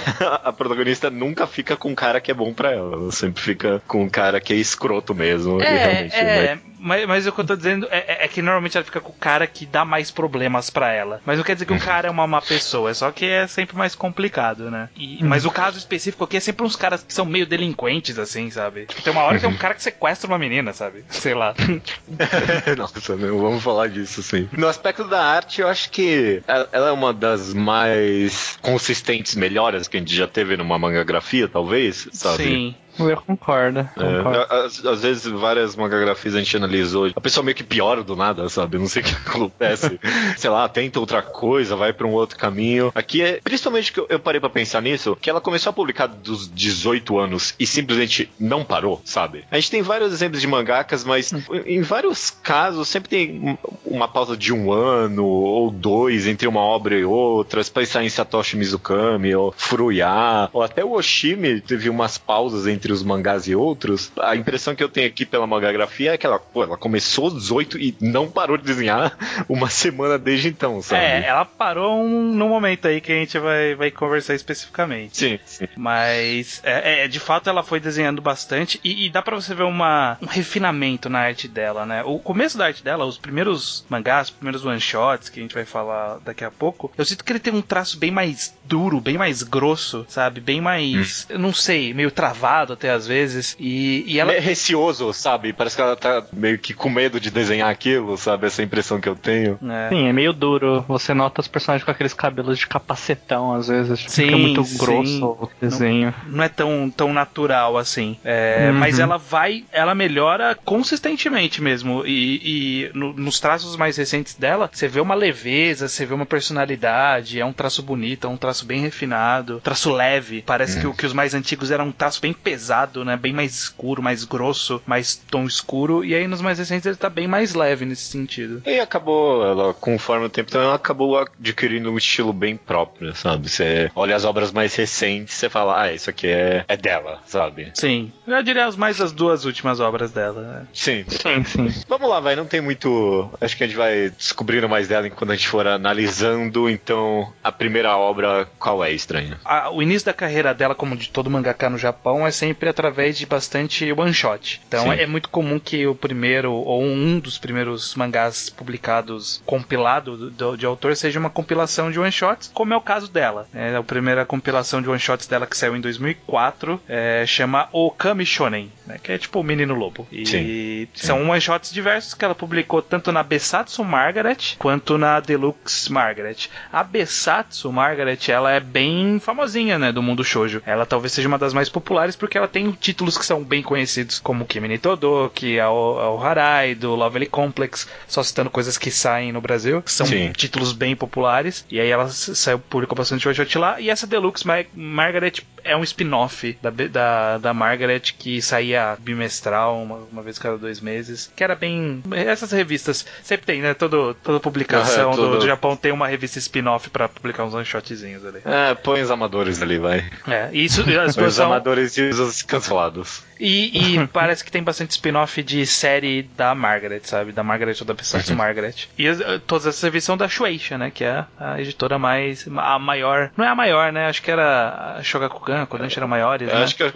a 0.49 0.53
protagonista 0.53 1.11
nunca 1.11 1.47
fica 1.47 1.77
com 1.77 1.91
um 1.91 1.95
cara 1.95 2.21
que 2.21 2.31
é 2.31 2.35
bom 2.35 2.53
pra 2.53 2.73
ela. 2.73 2.95
Ela 2.95 3.13
sempre 3.13 3.43
fica 3.43 3.83
com 3.87 4.05
um 4.05 4.09
cara 4.09 4.41
que 4.41 4.53
é 4.53 4.57
escroto 4.57 5.15
mesmo. 5.15 5.61
e 5.61 5.65
É, 5.65 5.77
realmente, 5.77 6.17
né? 6.17 6.45
é, 6.45 6.55
mas, 6.55 6.76
mas 6.87 7.27
o 7.27 7.33
que 7.33 7.41
eu 7.41 7.45
tô 7.45 7.57
dizendo 7.57 7.87
é, 7.91 7.99
é- 7.99 8.25
é 8.25 8.29
que 8.29 8.41
normalmente 8.43 8.77
ela 8.77 8.85
fica 8.85 9.01
com 9.01 9.11
o 9.11 9.15
cara 9.15 9.47
que 9.47 9.67
dá 9.67 9.85
mais 9.85 10.11
problemas 10.11 10.71
pra 10.71 10.93
ela. 10.93 11.21
Mas 11.25 11.37
não 11.39 11.45
quer 11.45 11.55
dizer 11.55 11.67
que 11.67 11.73
o 11.73 11.79
cara 11.81 12.09
é 12.09 12.11
uma 12.11 12.27
má 12.27 12.41
pessoa, 12.41 12.91
é 12.91 12.95
só 12.95 13.11
que 13.11 13.25
é 13.27 13.47
sempre 13.47 13.77
mais 13.77 13.95
complicado, 13.95 14.71
né? 14.71 14.89
E- 14.97 15.23
mas 15.25 15.45
o 15.45 15.51
caso 15.51 15.79
específico 15.79 16.25
aqui 16.25 16.37
é 16.37 16.41
sempre 16.41 16.65
uns 16.65 16.77
caras 16.77 17.03
que 17.03 17.13
são 17.13 17.25
meio 17.25 17.47
delinquentes, 17.47 18.19
assim, 18.19 18.51
sabe? 18.51 18.87
Tipo, 18.87 19.03
tem 19.03 19.13
uma 19.13 19.23
hora 19.23 19.39
que 19.39 19.47
é 19.47 19.49
um 19.49 19.57
cara 19.57 19.75
que 19.75 19.83
sequestra 19.83 20.29
uma 20.29 20.39
menina, 20.39 20.73
sabe? 20.73 21.05
Sei 21.09 21.35
lá. 21.35 21.55
Nossa, 22.77 23.17
não 23.17 23.39
vamos 23.39 23.63
falar 23.63 23.89
disso, 23.89 24.23
sim. 24.23 24.49
No 24.53 24.69
aspecto 24.69 25.05
da 25.05 25.23
arte, 25.25 25.61
eu 25.61 25.69
acho 25.69 25.91
que 25.91 26.43
ela 26.47 26.69
ela 26.73 26.89
é 26.89 26.93
uma 26.93 27.13
das 27.13 27.55
mais 27.55 28.59
consistentes 28.61 29.35
melhoras 29.35 29.89
que 29.89 29.97
a 29.97 30.01
gente 30.01 30.15
já 30.15 30.27
teve 30.27 30.57
numa 30.57 30.79
mangagrafia, 30.79 31.49
talvez, 31.49 32.09
sabe? 32.13 32.37
Sim. 32.45 32.75
Eu 32.99 33.17
concordo. 33.23 33.81
É, 33.81 34.17
concordo. 34.23 34.53
às, 34.53 34.85
às 34.85 35.03
vezes, 35.03 35.27
várias 35.27 35.77
mangagrafias 35.77 36.35
a 36.35 36.39
gente 36.39 36.57
analisou. 36.57 37.11
A 37.15 37.21
pessoa 37.21 37.45
meio 37.45 37.55
que 37.57 37.65
piora 37.65 38.03
do 38.03 38.17
nada, 38.17 38.49
sabe? 38.49 38.79
Não 38.79 38.87
sei 38.89 39.03
o 39.03 39.05
que 39.05 39.13
acontece. 39.29 39.99
sei 40.37 40.51
lá, 40.51 40.69
tenta 40.69 40.99
outra 41.01 41.23
coisa, 41.23 41.77
vai 41.77 41.93
pra 41.93 42.07
um 42.07 42.13
outro 42.13 42.39
caminho. 42.39 42.91
Aqui 42.95 43.23
é. 43.23 43.41
Principalmente 43.43 43.93
que 43.93 44.01
eu, 44.01 44.07
eu 44.09 44.19
parei 44.19 44.41
pra 44.41 44.51
pensar 44.51 44.81
nisso, 44.83 45.17
que 45.21 45.29
ela 45.31 45.41
começou 45.41 45.71
a 45.71 45.73
publicar 45.73 46.07
dos 46.07 46.51
18 46.53 47.19
anos 47.19 47.55
e 47.59 47.67
simplesmente 47.67 48.31
não 48.39 48.65
parou, 48.65 49.01
sabe? 49.05 49.45
A 49.51 49.57
gente 49.57 49.71
tem 49.71 49.83
vários 49.83 50.13
exemplos 50.13 50.41
de 50.41 50.47
mangakas, 50.47 51.05
mas 51.05 51.33
em 51.65 51.83
vários 51.83 52.31
casos 52.31 52.89
sempre 52.89 53.09
tem 53.09 53.31
um- 53.41 53.57
uma 53.85 54.09
pausa 54.09 54.37
de 54.37 54.53
um 54.53 54.73
ano 54.73 55.25
ou 55.25 55.71
dois 55.71 56.27
entre 56.27 56.47
uma 56.49 56.61
obra 56.61 56.95
e 56.97 57.05
outra. 57.05 57.63
Se 57.63 57.71
pensar 57.71 58.05
em 58.05 58.09
Satoshi 58.09 58.57
Mizukami 58.57 59.35
ou 59.35 59.53
Furuya, 59.57 60.49
ou 60.53 60.63
até 60.63 60.85
o 60.85 60.93
Oshimi 60.93 61.61
teve 61.61 61.89
umas 61.89 62.19
pausas 62.19 62.67
entre 62.67 62.86
os 62.93 63.03
mangás 63.03 63.47
e 63.47 63.55
outros. 63.55 64.13
A 64.19 64.37
impressão 64.37 64.75
que 64.75 64.83
eu 64.83 64.89
tenho 64.89 65.07
aqui 65.07 65.25
pela 65.25 65.47
mangagrafia 65.47 66.15
é 66.15 66.19
que 66.19 66.27
ela, 66.27 66.39
pô, 66.39 66.63
ela 66.63 66.77
começou 66.77 67.27
aos 67.27 67.35
18 67.35 67.79
e 67.79 67.97
não 68.01 68.31
parou 68.31 68.57
de 68.57 68.65
desenhar 68.65 69.17
uma 69.49 69.69
semana 69.69 70.19
desde 70.19 70.49
então, 70.49 70.81
sabe? 70.83 71.03
É, 71.03 71.27
ela 71.27 71.45
parou 71.45 72.03
um, 72.03 72.33
num 72.35 72.49
momento 72.49 72.89
aí 72.89 73.01
que 73.01 73.13
a 73.13 73.17
gente 73.17 73.39
vai, 73.39 73.75
vai 73.75 73.91
conversar 73.91 74.35
especificamente. 74.35 75.17
Sim, 75.17 75.39
sim. 75.45 75.69
Mas, 75.77 76.61
é, 76.65 77.05
é, 77.05 77.09
de 77.09 77.21
fato, 77.21 77.49
ela 77.49 77.63
foi 77.63 77.81
desenhando 77.81 78.21
bastante 78.21 78.81
e, 78.83 79.07
e 79.07 79.11
dá 79.11 79.23
pra 79.23 79.37
você 79.37 79.55
ver 79.55 79.65
uma, 79.65 80.19
um 80.23 80.27
refinamento 80.27 81.09
na 81.09 81.21
arte 81.21 81.49
dela, 81.49 81.87
né? 81.87 82.03
O 82.05 82.19
começo 82.19 82.59
da 82.59 82.67
arte 82.67 82.83
dela, 82.83 83.05
os 83.05 83.19
primeiros 83.19 83.85
mangás, 83.89 84.29
os 84.29 84.35
primeiros 84.35 84.65
one-shots 84.65 85.29
que 85.29 85.41
a 85.41 85.43
gente 85.43 85.55
vai 85.55 85.65
falar 85.65 86.19
daqui 86.25 86.45
a 86.45 86.51
pouco, 86.51 86.93
eu 86.97 87.05
sinto 87.05 87.25
que 87.25 87.33
ele 87.33 87.41
tem 87.41 87.53
um 87.53 87.63
traço 87.63 87.99
bem 87.99 88.11
mais 88.11 88.55
duro, 88.65 89.01
bem 89.01 89.17
mais 89.17 89.43
grosso, 89.43 90.05
sabe? 90.09 90.41
Bem 90.41 90.61
mais, 90.61 91.27
eu 91.29 91.39
não 91.39 91.53
sei, 91.53 91.95
meio 91.95 92.11
travado 92.11 92.73
até 92.77 92.91
às 92.91 93.07
vezes. 93.07 93.57
E, 93.59 94.05
e 94.07 94.19
ela. 94.21 94.33
É 94.33 94.39
receoso, 94.39 95.13
sabe? 95.13 95.53
Parece 95.53 95.75
que 95.77 95.83
ela 95.83 95.97
tá 95.97 96.23
meio 96.33 96.59
que 96.59 96.75
com 96.75 96.89
medo 96.91 97.19
de 97.19 97.31
desenhar 97.31 97.71
aquilo, 97.71 98.17
sabe? 98.17 98.47
Essa 98.47 98.63
impressão 98.63 99.01
que 99.01 99.09
eu 99.09 99.17
tenho. 99.17 99.59
É. 99.69 99.89
Sim, 99.89 100.07
é 100.09 100.13
meio 100.13 100.33
duro. 100.33 100.85
Você 100.89 101.13
nota 101.15 101.41
os 101.41 101.49
personagens 101.49 101.85
com 101.85 101.91
aqueles 101.91 102.13
cabelos 102.15 102.59
de 102.59 102.67
capacetão, 102.67 103.55
às 103.55 103.69
vezes. 103.69 104.01
Sim, 104.09 104.25
fica 104.27 104.37
muito 104.37 104.65
sim. 104.65 104.79
grosso 104.79 105.25
o 105.25 105.51
desenho. 105.61 106.15
não 106.27 106.45
é 106.45 106.49
tão, 106.49 106.91
tão 106.95 107.13
natural 107.13 107.77
assim. 107.79 108.17
É, 108.25 108.69
Uhum. 108.71 108.79
Mas 108.79 108.99
ela 108.99 109.17
vai, 109.17 109.65
ela 109.73 109.95
melhora 109.95 110.55
consistentemente 110.65 111.61
mesmo. 111.63 112.05
E, 112.07 112.41
e 112.87 112.91
no- 112.95 113.13
nos 113.13 113.41
traços 113.41 113.77
mais 113.77 113.97
recentes 113.97 114.35
dela, 114.35 114.69
você 114.73 114.87
vê 114.89 115.01
uma 115.01 115.15
leveza, 115.15 115.89
você 115.89 116.05
vê 116.07 116.15
uma 116.15 116.27
personalidade. 116.27 117.41
É 117.41 117.45
um 117.45 117.53
traço 117.53 117.83
bonito, 117.83 118.27
é 118.27 118.31
um 118.31 118.37
traço 118.37 118.65
bem 118.67 118.81
refinado, 118.81 119.61
traço 119.63 119.93
leve. 119.93 120.43
Parece 120.47 120.81
que, 120.81 120.87
o- 120.87 120.95
que 120.95 121.07
os 121.07 121.13
mais 121.13 121.35
antigos 121.35 121.71
eram 121.71 121.87
um 121.89 121.93
traço 121.93 122.21
bem 122.21 122.33
pesado, 122.33 122.66
né? 123.05 123.17
Bem 123.17 123.33
mais 123.33 123.55
escuro, 123.55 124.03
mais 124.03 124.25
grosso, 124.25 124.83
mais 124.87 125.15
tom 125.31 125.45
escuro. 125.45 126.05
E 126.05 126.15
aí 126.15 126.27
nos 126.27 126.41
mais 126.41 126.59
recentes 126.59 126.87
ele 126.87 126.97
tá 126.97 127.09
bem 127.11 127.27
mais 127.29 127.55
leve 127.55 127.85
nesse 127.85 128.03
sentido. 128.11 128.63
E 128.67 128.79
acabou, 128.81 129.45
ela, 129.47 129.75
conforme 129.75 130.27
o 130.27 130.31
tempo 130.31 130.51
também, 130.51 130.67
ela 130.67 130.77
acabou 130.77 131.19
adquirindo 131.19 131.91
um 131.91 131.97
estilo 131.99 132.33
bem 132.33 132.57
próprio, 132.57 133.15
sabe? 133.15 133.49
Você 133.49 133.91
olha 133.95 134.15
as 134.17 134.25
obras 134.25 134.53
mais 134.53 134.75
recentes, 134.75 135.35
você 135.35 135.49
fala, 135.49 135.81
ah, 135.83 135.93
isso 135.93 136.11
aqui 136.11 136.27
é, 136.27 136.65
é 136.69 136.77
dela, 136.77 137.21
sabe? 137.27 137.71
Sim, 137.75 138.13
eu 138.27 138.43
diria 138.43 138.67
as 138.67 138.77
mais 138.77 139.01
as 139.01 139.13
duas 139.13 139.45
últimas 139.45 139.81
obras 139.81 140.11
dela. 140.13 140.41
né? 140.43 140.67
Sim. 140.73 141.05
Sim, 141.09 141.45
sim. 141.45 141.83
Vamos 141.89 142.09
lá, 142.09 142.21
vai, 142.21 142.35
não 142.37 142.47
tem 142.47 142.61
muito. 142.61 143.31
Acho 143.41 143.57
que 143.57 143.65
a 143.65 143.67
gente 143.67 143.77
vai 143.77 144.11
descobrindo 144.11 144.69
mais 144.69 144.89
dela 144.89 145.07
enquanto 145.07 145.31
a 145.31 145.35
gente 145.37 145.49
for 145.49 145.67
analisando. 145.67 146.69
Então, 146.71 147.33
a 147.43 147.51
primeira 147.53 147.97
obra, 147.97 148.49
qual 148.59 148.83
é, 148.85 148.91
estranho? 148.93 149.37
a- 149.45 149.71
o 149.71 149.83
início 149.83 150.07
da 150.07 150.13
carreira 150.13 150.55
dela, 150.55 150.75
como 150.75 150.97
de 150.97 151.09
todo 151.11 151.31
mangaka 151.31 151.69
no 151.69 151.77
Japão, 151.79 152.27
é 152.27 152.31
sempre 152.31 152.56
através 152.65 153.19
de 153.19 153.27
bastante 153.27 153.93
one 153.93 154.15
shot. 154.15 154.61
Então 154.69 154.85
Sim. 154.85 154.91
é 155.01 155.07
muito 155.07 155.29
comum 155.29 155.59
que 155.59 155.87
o 155.87 155.95
primeiro 155.95 156.53
ou 156.53 156.83
um 156.83 157.19
dos 157.19 157.37
primeiros 157.39 157.95
mangás 157.95 158.49
publicados 158.49 159.43
compilado 159.45 160.17
do- 160.17 160.31
do- 160.31 160.57
de 160.57 160.65
autor 160.65 160.97
seja 160.97 161.19
uma 161.19 161.29
compilação 161.31 161.91
de 161.91 161.99
one 162.01 162.11
shots, 162.13 162.51
como 162.55 162.73
é 162.73 162.77
o 162.77 162.81
caso 162.81 163.09
dela. 163.11 163.47
É 163.55 163.77
a 163.77 163.83
primeira 163.83 164.25
compilação 164.25 164.81
de 164.81 164.89
one 164.89 164.99
shots 165.01 165.27
dela 165.27 165.47
que 165.47 165.57
saiu 165.57 165.77
em 165.77 165.81
2004, 165.81 166.81
é, 166.89 167.25
chama 167.27 167.69
Okami 167.73 168.25
Shonen, 168.25 168.71
né, 168.87 168.97
que 169.03 169.13
é 169.13 169.19
tipo 169.19 169.41
o 169.41 169.45
Menino 169.45 169.75
Lobo. 169.75 170.07
E 170.13 170.27
Sim. 170.27 170.89
são 170.95 171.29
one 171.29 171.41
shots 171.41 171.73
diversos 171.73 172.15
que 172.15 172.25
ela 172.25 172.35
publicou 172.35 172.81
tanto 172.83 173.11
na 173.13 173.23
Besatsu 173.23 173.85
Margaret 173.85 174.57
quanto 174.59 174.97
na 174.99 175.21
Deluxe 175.21 175.91
Margaret. 175.93 176.49
A 176.73 176.83
Besatsu 176.85 177.73
Margaret, 177.73 178.19
ela 178.29 178.53
é 178.53 178.61
bem 178.61 179.19
famosinha, 179.21 179.79
né, 179.79 179.93
do 179.93 180.03
mundo 180.03 180.25
shoujo. 180.25 180.63
Ela 180.67 180.87
talvez 180.87 181.13
seja 181.13 181.29
uma 181.29 181.39
das 181.39 181.53
mais 181.53 181.69
populares 181.69 182.17
porque 182.17 182.39
ela 182.39 182.49
tem 182.49 182.71
títulos 182.73 183.17
que 183.19 183.25
são 183.25 183.43
bem 183.43 183.63
conhecidos, 183.63 184.19
como 184.21 184.45
Kimi 184.45 184.79
Todoki, 184.79 185.59
Ao 185.59 185.77
Ao 185.99 186.23
Harai, 186.25 186.75
do 186.75 186.95
Lovely 186.95 187.27
Complex, 187.27 187.89
só 188.07 188.23
citando 188.23 188.51
coisas 188.51 188.77
que 188.79 188.91
saem 188.91 189.33
no 189.33 189.41
Brasil, 189.41 189.83
que 189.83 189.93
são 189.93 190.07
Sim. 190.07 190.33
títulos 190.33 190.73
bem 190.73 190.95
populares. 190.95 191.65
E 191.71 191.81
aí 191.81 191.89
ela 191.89 192.09
saiu, 192.09 192.59
publicou 192.59 192.97
bastante 192.97 193.27
one 193.27 193.35
shot 193.37 193.59
lá. 193.59 193.81
E 193.81 193.91
essa 193.91 194.07
Deluxe 194.07 194.47
Mar- 194.47 194.67
Margaret 194.75 195.33
é 195.65 195.77
um 195.77 195.83
spin-off 195.83 196.57
da, 196.63 196.71
da, 196.71 197.39
da 197.39 197.55
Margaret 197.55 198.01
que 198.19 198.41
saía 198.41 198.76
bimestral, 198.99 199.83
uma, 199.83 199.97
uma 200.11 200.23
vez 200.23 200.39
cada 200.39 200.59
dois 200.59 200.81
meses. 200.81 201.31
Que 201.35 201.43
era 201.45 201.55
bem. 201.55 202.03
Essas 202.13 202.53
revistas 202.53 203.07
sempre 203.23 203.47
tem, 203.47 203.61
né? 203.63 203.75
Todo, 203.75 204.15
toda 204.23 204.41
publicação 204.41 205.13
do- 205.13 205.39
do, 205.39 205.47
Japão 205.47 205.77
tem 205.77 205.93
uma 205.93 206.07
revista 206.09 206.39
spin-off 206.39 206.91
pra 206.91 207.09
publicar 207.09 207.45
uns 207.45 207.55
one-shotzinhos 207.55 208.25
ali. 208.25 208.41
É, 208.45 208.75
põe 208.75 209.01
os 209.03 209.11
amadores 209.11 209.63
ali, 209.63 209.79
vai. 209.79 210.05
É, 210.29 210.51
e 210.53 210.65
isso, 210.65 210.81
as 211.01 211.15
duas 211.15 211.29
os 211.29 211.35
são. 211.35 211.47
amadores 211.47 211.97
e 211.97 212.03
os 212.03 212.43
cancelados. 212.43 213.23
E, 213.39 213.95
e 213.97 214.07
parece 214.09 214.45
que 214.45 214.51
tem 214.51 214.63
bastante 214.63 214.91
spin-off 214.93 215.43
de 215.43 215.67
série 215.67 216.23
da 216.37 216.55
Margaret, 216.55 217.01
sabe? 217.05 217.33
Da 217.33 217.43
Margaret 217.43 217.77
ou 217.81 217.87
da 217.87 217.95
Besatsu 217.95 218.35
Margaret. 218.35 218.89
E 218.99 219.07
eh, 219.07 219.15
todas 219.47 219.67
essas 219.67 219.83
revistas 219.83 220.05
são 220.07 220.17
da 220.17 220.29
Shueisha, 220.29 220.79
né? 220.79 220.91
Que 220.91 221.05
é 221.05 221.25
a 221.39 221.61
editora 221.61 221.99
mais. 221.99 222.47
a 222.57 222.79
maior. 222.79 223.31
Não 223.37 223.45
é 223.45 223.49
a 223.49 223.55
maior, 223.55 223.93
né? 223.93 224.07
Acho 224.07 224.23
que 224.23 224.31
era 224.31 224.97
a 224.99 225.03
Shogakukan, 225.03 225.55
né? 225.55 225.63
A 225.63 225.67
Kodansha 225.67 226.01
era 226.01 226.07
maiores, 226.07 226.49
né? 226.49 226.63
Acho 226.63 226.77
que 226.77 226.83
a 226.83 226.91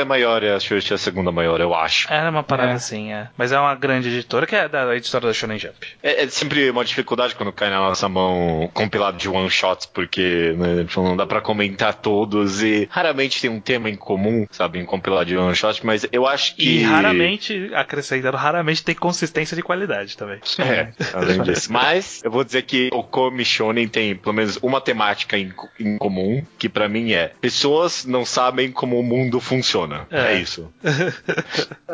é 0.00 0.04
maior, 0.04 0.44
a 0.44 0.60
Xuxa 0.60 0.94
é 0.94 0.96
a 0.96 0.98
segunda 0.98 1.25
maior, 1.32 1.60
eu 1.60 1.74
acho. 1.74 2.12
Era 2.12 2.30
uma 2.30 2.42
parada 2.42 2.72
É. 2.72 2.74
assim, 2.74 3.12
é. 3.12 3.28
Mas 3.36 3.52
é 3.52 3.58
uma 3.58 3.74
grande 3.74 4.08
editora 4.08 4.46
que 4.46 4.54
é 4.56 4.68
da 4.68 4.94
editora 4.96 5.26
da 5.26 5.32
Shonen 5.32 5.58
Jump. 5.58 5.74
É, 6.02 6.24
é 6.24 6.28
sempre 6.28 6.70
uma 6.70 6.84
dificuldade 6.84 7.34
quando 7.34 7.52
cai 7.52 7.70
na 7.70 7.78
nossa 7.78 8.08
mão 8.08 8.70
compilado 8.72 9.16
de 9.16 9.28
one 9.28 9.50
shots, 9.50 9.86
porque 9.86 10.54
né, 10.56 10.86
não 10.96 11.16
dá 11.16 11.26
pra 11.26 11.40
comentar 11.40 11.94
todos 11.94 12.62
e 12.62 12.88
raramente 12.90 13.40
tem 13.40 13.50
um 13.50 13.60
tema 13.60 13.88
em 13.90 13.96
comum, 13.96 14.46
sabe, 14.50 14.78
em 14.78 14.84
compilado 14.84 15.26
de 15.26 15.36
one 15.36 15.54
shot, 15.54 15.84
mas 15.84 16.06
eu 16.12 16.26
acho 16.26 16.54
que. 16.56 16.78
E 16.78 16.82
raramente, 16.82 17.70
acrescentando, 17.74 18.36
raramente 18.36 18.84
tem 18.84 18.94
consistência 18.94 19.56
de 19.56 19.62
qualidade 19.62 20.16
também. 20.16 20.40
É, 20.58 20.88
além 21.14 21.42
disso. 21.42 21.72
Mas 21.72 22.20
eu 22.24 22.30
vou 22.30 22.42
dizer 22.42 22.62
que 22.62 22.88
o 22.92 23.02
Komi 23.02 23.44
Shonen 23.44 23.86
tem 23.86 24.16
pelo 24.16 24.34
menos 24.34 24.58
uma 24.62 24.80
temática 24.80 25.38
em, 25.38 25.52
em 25.78 25.96
comum, 25.96 26.42
que 26.58 26.68
pra 26.68 26.88
mim 26.88 27.12
é 27.12 27.32
pessoas 27.40 28.04
não 28.04 28.24
sabem 28.24 28.72
como 28.72 28.98
o 28.98 29.02
mundo 29.02 29.38
funciona. 29.40 30.06
É, 30.10 30.32
É. 30.32 30.38
isso. 30.38 30.72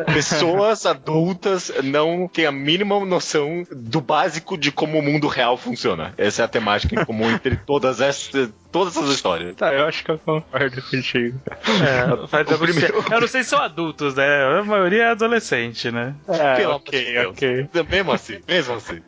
pessoas 0.07 0.87
adultas 0.87 1.71
não 1.83 2.29
têm 2.29 2.47
a 2.47 2.52
mínima 2.52 2.99
noção 3.05 3.64
do 3.71 4.00
básico 4.00 4.57
de 4.57 4.71
como 4.73 4.99
o 4.99 5.02
mundo 5.02 5.26
real 5.29 5.57
funciona. 5.57 6.12
Essa 6.17 6.43
é 6.43 6.45
a 6.45 6.49
temática 6.49 7.00
em 7.00 7.05
comum 7.05 7.31
entre 7.31 7.57
todas 7.57 8.00
essas, 8.00 8.50
todas 8.71 8.97
essas 8.97 9.11
histórias. 9.11 9.55
Tá, 9.57 9.73
eu 9.73 9.87
acho 9.87 10.05
que 10.05 10.11
eu 10.11 10.19
concordo 10.19 10.83
contigo. 10.83 11.41
É, 11.47 12.26
faz 12.26 12.49
O 12.52 12.59
primeiro- 12.59 13.05
Eu 13.11 13.21
não 13.21 13.29
sei 13.29 13.43
se 13.43 13.50
são 13.50 13.61
adultos, 13.61 14.14
né? 14.14 14.59
A 14.61 14.64
maioria 14.64 15.05
é 15.05 15.11
adolescente, 15.11 15.91
né? 15.91 16.14
É, 16.29 16.55
Pelo 16.57 16.73
amor 16.73 16.83
de 16.83 16.88
ok, 16.88 17.12
Deus. 17.12 17.33
ok. 17.33 17.69
Mesmo 17.91 18.12
assim, 18.12 18.38
mesmo 18.47 18.75
assim. 18.75 19.00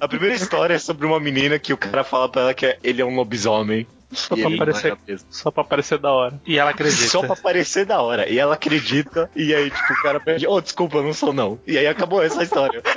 A 0.00 0.08
primeira 0.08 0.34
história 0.34 0.74
é 0.74 0.78
sobre 0.78 1.06
uma 1.06 1.20
menina 1.20 1.58
que 1.58 1.72
o 1.72 1.76
cara 1.76 2.04
fala 2.04 2.28
pra 2.28 2.42
ela 2.42 2.54
que 2.54 2.76
ele 2.82 3.00
é 3.00 3.04
um 3.04 3.14
lobisomem. 3.16 3.86
Só 4.10 4.34
pra, 4.34 4.46
ele 4.46 4.56
parecer, 4.56 4.96
não 5.06 5.14
é 5.14 5.18
só 5.28 5.50
pra 5.50 5.64
parecer 5.64 5.98
da 5.98 6.10
hora. 6.12 6.40
E 6.46 6.58
ela 6.58 6.70
acredita. 6.70 7.08
Só 7.08 7.20
pra 7.20 7.36
parecer 7.36 7.84
da 7.84 8.00
hora. 8.00 8.28
E 8.28 8.38
ela 8.38 8.54
acredita, 8.54 9.30
e 9.36 9.54
aí, 9.54 9.70
tipo, 9.70 9.92
o 9.92 10.02
cara 10.02 10.18
pede, 10.18 10.46
oh, 10.46 10.60
desculpa, 10.60 10.96
eu 10.98 11.02
não 11.02 11.12
sou 11.12 11.32
não. 11.32 11.58
E 11.66 11.76
aí 11.76 11.86
acabou 11.86 12.22
essa 12.22 12.42
história. 12.42 12.82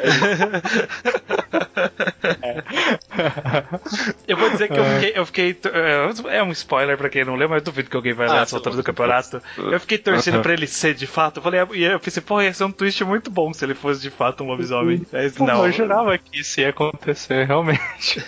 Eu 4.27 4.37
vou 4.37 4.49
dizer 4.49 4.69
que 4.69 4.79
eu 4.79 4.85
fiquei. 4.85 5.11
Eu 5.15 5.25
fiquei 5.25 5.57
é, 5.73 6.37
é 6.37 6.43
um 6.43 6.51
spoiler 6.51 6.97
pra 6.97 7.09
quem 7.09 7.25
não 7.25 7.35
leu, 7.35 7.49
mas 7.49 7.63
duvido 7.63 7.89
que 7.89 7.95
alguém 7.95 8.13
vai 8.13 8.27
ler 8.27 8.39
Ah, 8.39 8.41
essa 8.41 8.55
altura 8.55 8.75
do 8.75 8.83
campeonato. 8.83 9.41
Eu 9.57 9.79
fiquei 9.79 9.97
torcendo 9.97 10.41
pra 10.41 10.53
ele 10.53 10.67
ser 10.67 10.93
de 10.93 11.07
fato. 11.07 11.37
Eu 11.37 11.43
falei, 11.43 11.61
e 11.73 11.83
eu 11.83 11.99
pensei, 11.99 12.21
pô, 12.21 12.41
ia 12.41 12.53
ser 12.53 12.63
um 12.63 12.71
twist 12.71 13.03
muito 13.03 13.29
bom 13.29 13.53
se 13.53 13.65
ele 13.65 13.75
fosse 13.75 14.01
de 14.01 14.09
fato 14.09 14.43
um 14.43 14.47
lobisomem. 14.47 15.05
Mas 15.11 15.33
Pô, 15.33 15.45
não. 15.45 15.65
eu 15.65 15.71
jurava 15.71 16.17
que 16.17 16.39
isso 16.39 16.61
ia 16.61 16.69
acontecer, 16.69 17.45
realmente. 17.45 18.23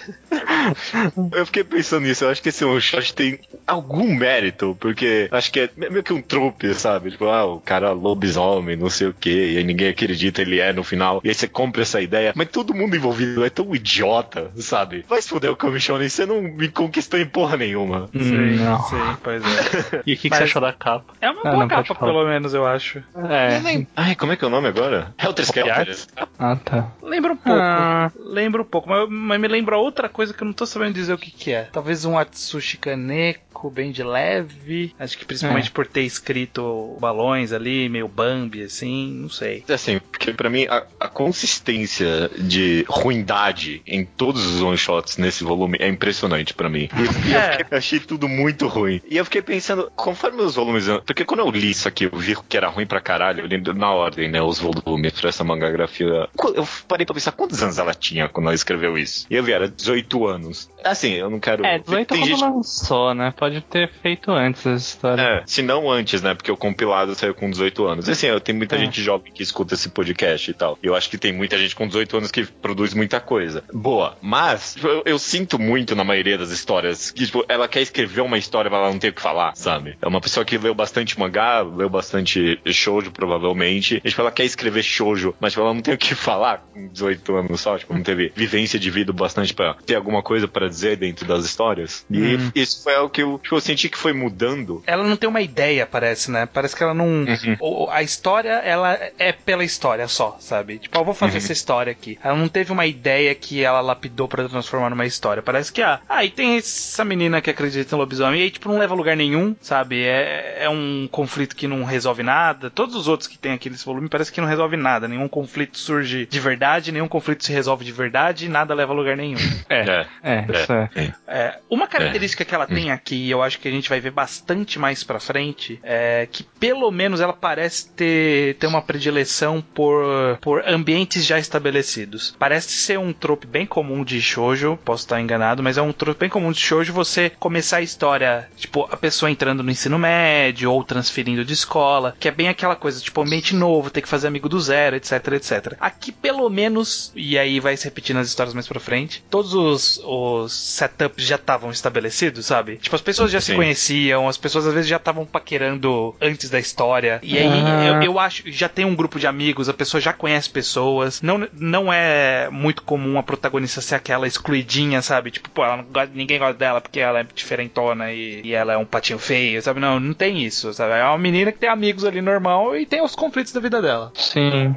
Eu 1.31 1.45
fiquei 1.45 1.63
pensando 1.63 2.03
nisso, 2.03 2.25
eu 2.25 2.29
acho 2.29 2.41
que 2.41 2.49
esse 2.49 2.65
one 2.74 2.82
shot 2.82 3.13
tem 3.13 3.39
algum 3.65 4.13
mérito, 4.15 4.75
porque 4.80 5.27
acho 5.32 5.51
que 5.51 5.60
é 5.62 5.70
meio 5.77 6.03
que 6.03 6.12
um 6.13 6.22
trupe, 6.22 6.74
sabe? 6.74 7.12
Tipo, 7.12 7.25
ah, 7.27 7.46
o 7.46 7.60
cara 7.62 7.88
é 7.88 7.92
lobisomem, 7.92 8.75
não 8.75 8.89
sei 8.89 9.08
o 9.08 9.13
que, 9.13 9.53
e 9.53 9.58
aí 9.58 9.63
ninguém 9.63 9.89
acredita, 9.89 10.42
ele 10.42 10.60
é 10.60 10.74
no 10.74 10.84
final, 10.84 11.22
e 11.24 11.30
aí 11.30 11.34
você 11.34 11.48
compra 11.48 11.82
essa 11.84 12.01
ideia, 12.01 12.34
mas 12.36 12.50
todo 12.50 12.74
mundo 12.74 12.96
envolvido 12.96 13.44
é 13.46 13.50
tão 13.50 13.74
idiota, 13.74 14.51
sabe? 14.58 15.06
Vai 15.08 15.22
se 15.22 15.30
fuder 15.30 15.51
o 15.51 15.56
Commission, 15.56 15.98
você 15.98 16.25
não 16.25 16.42
me 16.42 16.68
conquistou 16.68 17.20
em 17.20 17.25
porra 17.25 17.56
nenhuma. 17.58 18.10
Hum, 18.13 18.56
não. 18.58 18.84
sei, 18.84 19.00
pois 19.24 19.44
é. 19.44 20.03
E 20.06 20.13
o 20.13 20.18
que, 20.18 20.24
que 20.24 20.30
Mas- 20.30 20.39
você 20.39 20.44
achou 20.46 20.62
da 20.62 20.74
capa? 20.74 21.13
É 21.22 21.30
uma 21.30 21.42
Ah, 21.46 21.51
boa 21.51 21.68
capa, 21.68 21.96
pelo 21.96 22.25
menos, 22.27 22.53
eu 22.53 22.65
acho. 22.65 23.00
É. 23.30 23.86
Ai, 23.96 24.15
como 24.15 24.32
é 24.34 24.36
que 24.36 24.44
é 24.44 24.48
o 24.48 24.51
nome 24.51 24.68
agora? 24.68 25.13
Helter 25.18 25.46
Skelter. 25.46 25.96
Ah, 26.38 26.56
tá. 26.58 26.92
Lembra 27.01 27.34
um 27.34 27.38
pouco. 27.38 27.60
Ah. 27.62 28.12
Lembra 28.20 28.62
um 28.62 28.65
pouco, 28.65 28.89
mas, 28.89 29.08
mas 29.10 29.39
me 29.39 29.48
lembra 29.48 29.77
outra 29.77 30.10
coisa 30.10 30.34
que 30.34 30.44
eu 30.44 30.46
não 30.46 30.53
tô 30.53 30.65
sabendo 30.65 30.94
dizer 30.94 31.13
o 31.13 31.18
que, 31.18 31.32
que 31.32 31.51
é. 31.53 31.70
Talvez 31.72 32.03
um 32.06 32.18
Atsushi 32.18 32.62
Kaneko 32.77 33.70
bem 33.70 33.91
de 33.91 34.03
leve. 34.03 34.93
Acho 35.00 35.17
que 35.17 35.25
principalmente 35.25 35.70
É. 35.70 35.72
por 35.72 35.86
ter 35.88 36.01
escrito 36.01 36.98
balões 37.00 37.53
ali, 37.53 37.88
meio 37.89 38.08
Bambi, 38.08 38.63
assim, 38.63 39.13
não 39.22 39.29
sei. 39.29 39.63
Assim, 39.70 40.00
porque 40.12 40.34
pra 40.34 40.50
mim 40.50 40.65
a, 40.70 40.86
a 41.00 41.08
consistência 41.08 42.29
de 42.38 42.86
ruindade 42.88 43.82
em 43.86 44.05
todos 44.05 44.46
os 44.46 44.62
one 44.62 44.77
shots 44.77 45.17
nesse 45.17 45.43
volume 45.43 45.77
é 45.79 45.88
impressionante 45.88 46.53
pra 46.53 46.70
mim. 46.70 46.89
Eu 46.98 47.05
É. 47.36 47.58
fiquei- 47.58 47.77
achei 47.77 48.00
tudo 48.00 48.27
muito 48.27 48.67
ruim. 48.67 49.01
E 49.10 49.17
eu 49.17 49.25
fiquei 49.25 49.41
pensando, 49.41 49.91
conforme 49.96 50.41
os 50.41 50.55
volumes. 50.55 50.86
Porque 51.05 51.24
quando 51.25 51.41
eu 51.41 51.50
li 51.51 51.72
isso 51.72 51.88
aqui, 51.88 52.05
eu 52.05 52.17
vi 52.17 52.36
que 52.48 52.58
era 52.58 52.67
ruim 52.70 52.86
pra 52.86 53.00
caralho, 53.01 53.41
eu 53.41 53.46
li 53.48 53.62
na 53.74 53.91
ordem, 53.91 54.29
né? 54.29 54.41
Os 54.41 54.60
volumes 54.60 55.13
pra 55.20 55.29
essa 55.29 55.43
mangagrafia. 55.43 56.27
Eu 56.55 56.67
parei 56.88 57.05
pra 57.05 57.13
pensar 57.13 57.32
quantos 57.34 57.62
anos 57.62 57.77
ela 57.77 57.93
tinha 57.93 58.27
quando 58.29 58.48
ela 58.48 58.55
escreveu 58.55 58.98
isso. 58.98 59.25
E 59.29 59.36
eu 59.36 59.43
vi, 59.43 59.51
era 59.51 59.67
18 59.67 60.25
anos. 60.27 60.70
Assim, 60.84 61.13
eu 61.13 61.29
não 61.29 61.39
quero. 61.39 61.65
É, 61.65 61.79
18 61.79 62.08
tem 62.08 62.20
quando 62.20 62.29
gente 62.53 62.57
lançou, 62.57 63.13
né? 63.13 63.33
Pode 63.36 63.62
ter 63.62 63.89
feito 64.01 64.31
antes 64.31 64.65
essa 64.65 64.75
história. 64.75 65.22
é, 65.22 65.43
se 65.45 65.62
não 65.62 65.89
antes, 65.89 66.22
né? 66.22 66.33
Porque 66.33 66.51
o 66.51 66.57
compilado 66.57 67.13
saiu 67.15 67.33
com 67.33 67.50
18 67.50 67.86
anos. 67.86 68.10
Assim, 68.10 68.27
eu 68.27 68.39
tenho 68.39 68.57
muita 68.57 68.75
É. 68.75 68.79
gente 68.79 69.01
jovem 69.01 69.31
que 69.31 69.43
escuta 69.43 69.74
esse 69.74 69.89
podcast 69.89 70.50
e 70.50 70.53
tal. 70.53 70.77
Eu 70.81 70.95
acho 70.95 71.10
que 71.10 71.17
tem 71.17 71.31
muita 71.33 71.57
gente 71.57 71.75
com 71.75 71.88
18 71.88 72.17
anos 72.17 72.31
que 72.31 72.45
produz 72.45 72.93
muita 72.93 73.19
coisa. 73.19 73.63
Boa. 73.74 74.17
Mas, 74.22 74.74
tipo, 74.75 74.88
eu, 74.88 75.03
eu 75.05 75.19
sinto 75.19 75.57
muito 75.60 75.95
na 75.95 76.03
maioria 76.03 76.38
das 76.38 76.50
histórias 76.51 77.12
que, 77.12 77.25
tipo, 77.25 77.43
ela 77.48 77.67
quer 77.67 77.81
escrever 77.81 78.22
uma 78.22 78.38
história, 78.38 78.69
mas 78.69 78.79
ela 78.79 78.91
não 78.91 79.00
tem 79.00 79.10
o 79.10 79.13
que 79.13 79.22
falar, 79.22 79.55
sabe? 79.55 79.98
É 80.01 80.07
uma 80.07 80.22
pessoa 80.22 80.45
que 80.45 80.57
leu 80.57 80.74
bastante 80.74 81.19
mangá, 81.19 81.62
leu 81.62 81.89
bastante 81.89 82.60
shoujo, 82.67 83.12
provavelmente. 83.12 84.01
E, 84.03 84.10
tipo, 84.10 84.22
ela 84.22 84.31
quer 84.31 84.45
escrever 84.45 84.83
shoujo, 84.83 85.33
mas, 85.39 85.53
tipo, 85.53 85.63
ela 85.63 85.74
não 85.74 85.81
tem 85.81 85.93
o 85.93 85.98
que 85.98 86.15
falar 86.15 86.65
com 86.74 86.88
18 86.88 87.36
anos 87.36 87.62
só. 87.62 87.77
Tipo, 87.77 87.93
não 87.93 88.03
teve 88.03 88.31
vivência 88.36 88.79
de 88.79 88.89
vida 88.89 89.12
bastante 89.13 89.53
pra 89.53 89.75
ter 89.86 89.95
alguma 89.95 90.22
coisa 90.22 90.48
pra 90.48 90.67
dizer 90.67 90.98
dentro 90.98 91.25
das 91.27 91.45
histórias. 91.45 92.05
E 92.10 92.38
Hum. 92.45 92.51
isso 92.55 92.83
foi 92.83 92.95
algo 92.95 93.09
que 93.09 93.21
eu, 93.23 93.39
tipo, 93.41 93.55
eu 93.55 93.62
senti 93.62 93.89
que 93.89 93.97
foi 93.97 94.13
mudando 94.13 94.83
Ela 94.88 95.03
não 95.03 95.15
tem 95.15 95.29
uma 95.29 95.41
ideia, 95.41 95.85
parece, 95.85 96.29
né? 96.31 96.47
Parece 96.51 96.75
que 96.75 96.83
ela 96.83 96.93
não. 96.93 97.05
Uhum. 97.07 97.57
o- 97.59 97.89
A 97.89 98.01
história, 98.01 98.53
ela 98.63 98.97
é 99.19 99.31
pela 99.31 99.63
história 99.63 100.07
só, 100.07 100.38
sabe? 100.39 100.79
Tipo, 100.79 100.97
eu 100.97 101.05
vou 101.05 101.13
fazer 101.13 101.33
Uhum. 101.33 101.38
essa 101.38 101.53
história 101.53 101.91
aqui. 101.91 102.17
Ela 102.23 102.35
não 102.35 102.47
teve 102.47 102.71
uma 102.71 102.85
ideia 102.85 103.33
que 103.35 103.63
ela 103.63 103.81
lapidou 103.81 104.27
pra 104.27 104.47
transformar 104.47 104.89
numa 104.89 105.05
história. 105.05 105.43
Parece 105.43 105.71
que, 105.71 105.81
ah, 105.81 106.00
ah, 106.09 106.23
e 106.25 106.29
tem 106.29 106.57
essa 106.57 107.03
menina 107.05 107.41
que 107.41 107.50
acredita 107.50 107.95
em 107.95 107.97
lobisomem, 107.97 108.39
e 108.39 108.43
aí, 108.43 108.51
tipo, 108.51 108.67
não 108.69 108.77
leva 108.79 108.93
a 108.93 108.97
lugar 108.97 109.15
nenhum, 109.15 109.55
sabe? 109.62 110.03
É, 110.03 110.57
é 110.62 110.69
um 110.69 111.07
conflito 111.12 111.55
que 111.55 111.67
não 111.67 111.83
resolve 111.83 112.23
nada. 112.23 112.69
Todos 112.69 112.95
os 112.95 113.07
outros 113.07 113.27
que 113.27 113.38
tem 113.38 113.51
aqui 113.53 113.69
nesse 113.69 113.85
volume 113.85 114.09
parece 114.09 114.31
que 114.31 114.41
não 114.41 114.47
resolve 114.47 114.75
nada. 114.77 115.07
Nenhum 115.07 115.27
conflito 115.27 115.77
surge 115.77 116.25
de 116.25 116.39
verdade, 116.39 116.91
nenhum 116.91 117.07
conflito 117.07 117.43
se 117.45 117.51
resolve 117.51 117.85
de 117.85 117.91
verdade, 117.91 118.50
nada 118.50 118.73
leva 118.73 118.91
a 118.93 118.95
lugar 118.95 119.15
nenhum. 119.15 119.38
É. 119.69 120.05
É, 120.23 120.45
isso 120.51 120.73
é. 120.73 120.89
É, 121.27 121.59
uma 121.69 121.88
característica 121.88 122.32
que 122.35 122.53
ela 122.53 122.67
tem 122.67 122.91
aqui, 122.91 123.15
e 123.15 123.31
eu 123.31 123.41
acho 123.41 123.59
que 123.59 123.67
a 123.67 123.71
gente 123.71 123.89
vai 123.89 123.99
ver 123.99 124.11
bastante 124.11 124.79
mais 124.79 125.03
pra 125.03 125.19
frente, 125.19 125.79
é 125.83 126.27
que 126.31 126.43
pelo 126.43 126.89
menos 126.91 127.21
ela 127.21 127.33
parece 127.33 127.89
ter, 127.89 128.55
ter 128.55 128.67
uma 128.67 128.81
predileção 128.81 129.63
por, 129.73 130.37
por 130.41 130.63
ambientes 130.67 131.25
já 131.25 131.39
estabelecidos. 131.39 132.35
Parece 132.37 132.69
ser 132.69 132.99
um 132.99 133.13
trope 133.13 133.47
bem 133.47 133.65
comum 133.65 134.03
de 134.03 134.21
shoujo, 134.21 134.77
posso 134.83 135.03
estar 135.03 135.19
enganado, 135.19 135.63
mas 135.63 135.77
é 135.77 135.81
um 135.81 135.91
trope 135.91 136.21
bem 136.21 136.29
comum 136.29 136.51
de 136.51 136.59
shoujo 136.59 136.93
você 136.93 137.29
começar 137.29 137.77
a 137.77 137.81
história, 137.81 138.47
tipo, 138.55 138.87
a 138.91 138.97
pessoa 138.97 139.29
entrando 139.29 139.63
no 139.63 139.71
ensino 139.71 139.99
médio 139.99 140.71
ou 140.71 140.83
transferindo 140.83 141.45
de 141.45 141.53
escola, 141.53 142.15
que 142.19 142.27
é 142.27 142.31
bem 142.31 142.47
aquela 142.47 142.75
coisa, 142.75 143.01
tipo, 143.01 143.21
ambiente 143.21 143.55
novo, 143.55 143.89
ter 143.89 144.01
que 144.01 144.09
fazer 144.09 144.27
amigo 144.27 144.49
do 144.49 144.59
zero, 144.59 144.95
etc, 144.95 145.27
etc. 145.33 145.75
Aqui, 145.79 146.11
pelo 146.11 146.49
menos, 146.49 147.11
e 147.15 147.37
aí 147.37 147.59
vai 147.59 147.75
se 147.75 147.85
repetir 147.85 148.15
nas 148.15 148.27
histórias 148.27 148.53
mais 148.53 148.67
pra 148.67 148.79
frente, 148.79 149.23
todos 149.29 149.53
os, 149.53 150.01
os 150.03 150.53
setups 150.53 151.25
já 151.25 151.35
estavam 151.35 151.71
estabelecidos, 151.71 152.23
sabe? 152.44 152.77
Tipo, 152.77 152.96
as 152.96 153.01
pessoas 153.01 153.32
já 153.32 153.42
se 153.42 153.48
Sim. 153.48 153.56
conheciam, 153.56 154.27
as 154.30 154.38
pessoas 154.38 154.65
às 154.68 154.74
vezes 154.74 154.89
já 154.89 154.98
estavam 154.98 155.25
paquerando 155.25 156.15
antes 156.22 156.50
da 156.50 156.60
história. 156.60 157.20
E 157.24 157.38
aí 157.38 157.48
Ah. 157.48 157.86
eu, 157.96 158.03
eu 158.03 158.20
acho 158.20 158.44
já 158.51 158.70
tem 158.70 158.86
um 158.86 158.96
grupo 158.96 159.20
de 159.20 159.27
amigos, 159.27 159.70
a 159.70 159.74
pessoa 159.74 160.00
já 160.01 160.13
conhece 160.13 160.50
pessoas. 160.50 161.22
Não, 161.22 161.48
não 161.53 161.92
é 161.92 162.50
muito 162.51 162.82
comum 162.84 163.18
a 163.18 163.24
protagonista 163.24 163.82
ser 163.82 163.96
aquela 163.96 164.27
excluidinha, 164.27 165.01
sabe? 165.01 165.32
Tipo, 165.32 165.50
pô, 165.50 165.63
ela 165.63 165.77
não 165.77 165.84
gosta- 165.86 166.12
ninguém 166.13 166.39
gosta 166.39 166.53
dela 166.53 166.82
porque 166.82 167.00
ela 167.00 167.20
é 167.22 167.25
diferentona 167.34 168.12
e, 168.12 168.42
e 168.44 168.53
ela 168.53 168.74
é 168.74 168.77
um 168.77 168.86
patinho 168.86 169.20
feio, 169.20 169.62
sabe? 169.62 169.80
Não, 169.80 170.00
não 170.00 170.13
tem 170.13 170.44
isso, 170.44 170.74
sabe? 170.74 170.94
É 170.94 171.03
uma 171.03 171.18
menina 171.18 171.51
que 171.51 171.60
tem 171.60 171.70
amigos 171.70 172.06
ali 172.06 172.22
normal 172.22 172.75
e 172.77 172.86
tem 172.86 173.01
os 173.01 173.15
conflitos 173.15 173.51
da 173.53 173.60
vida 173.60 173.82
dela. 173.82 174.12
Sim, 174.15 174.75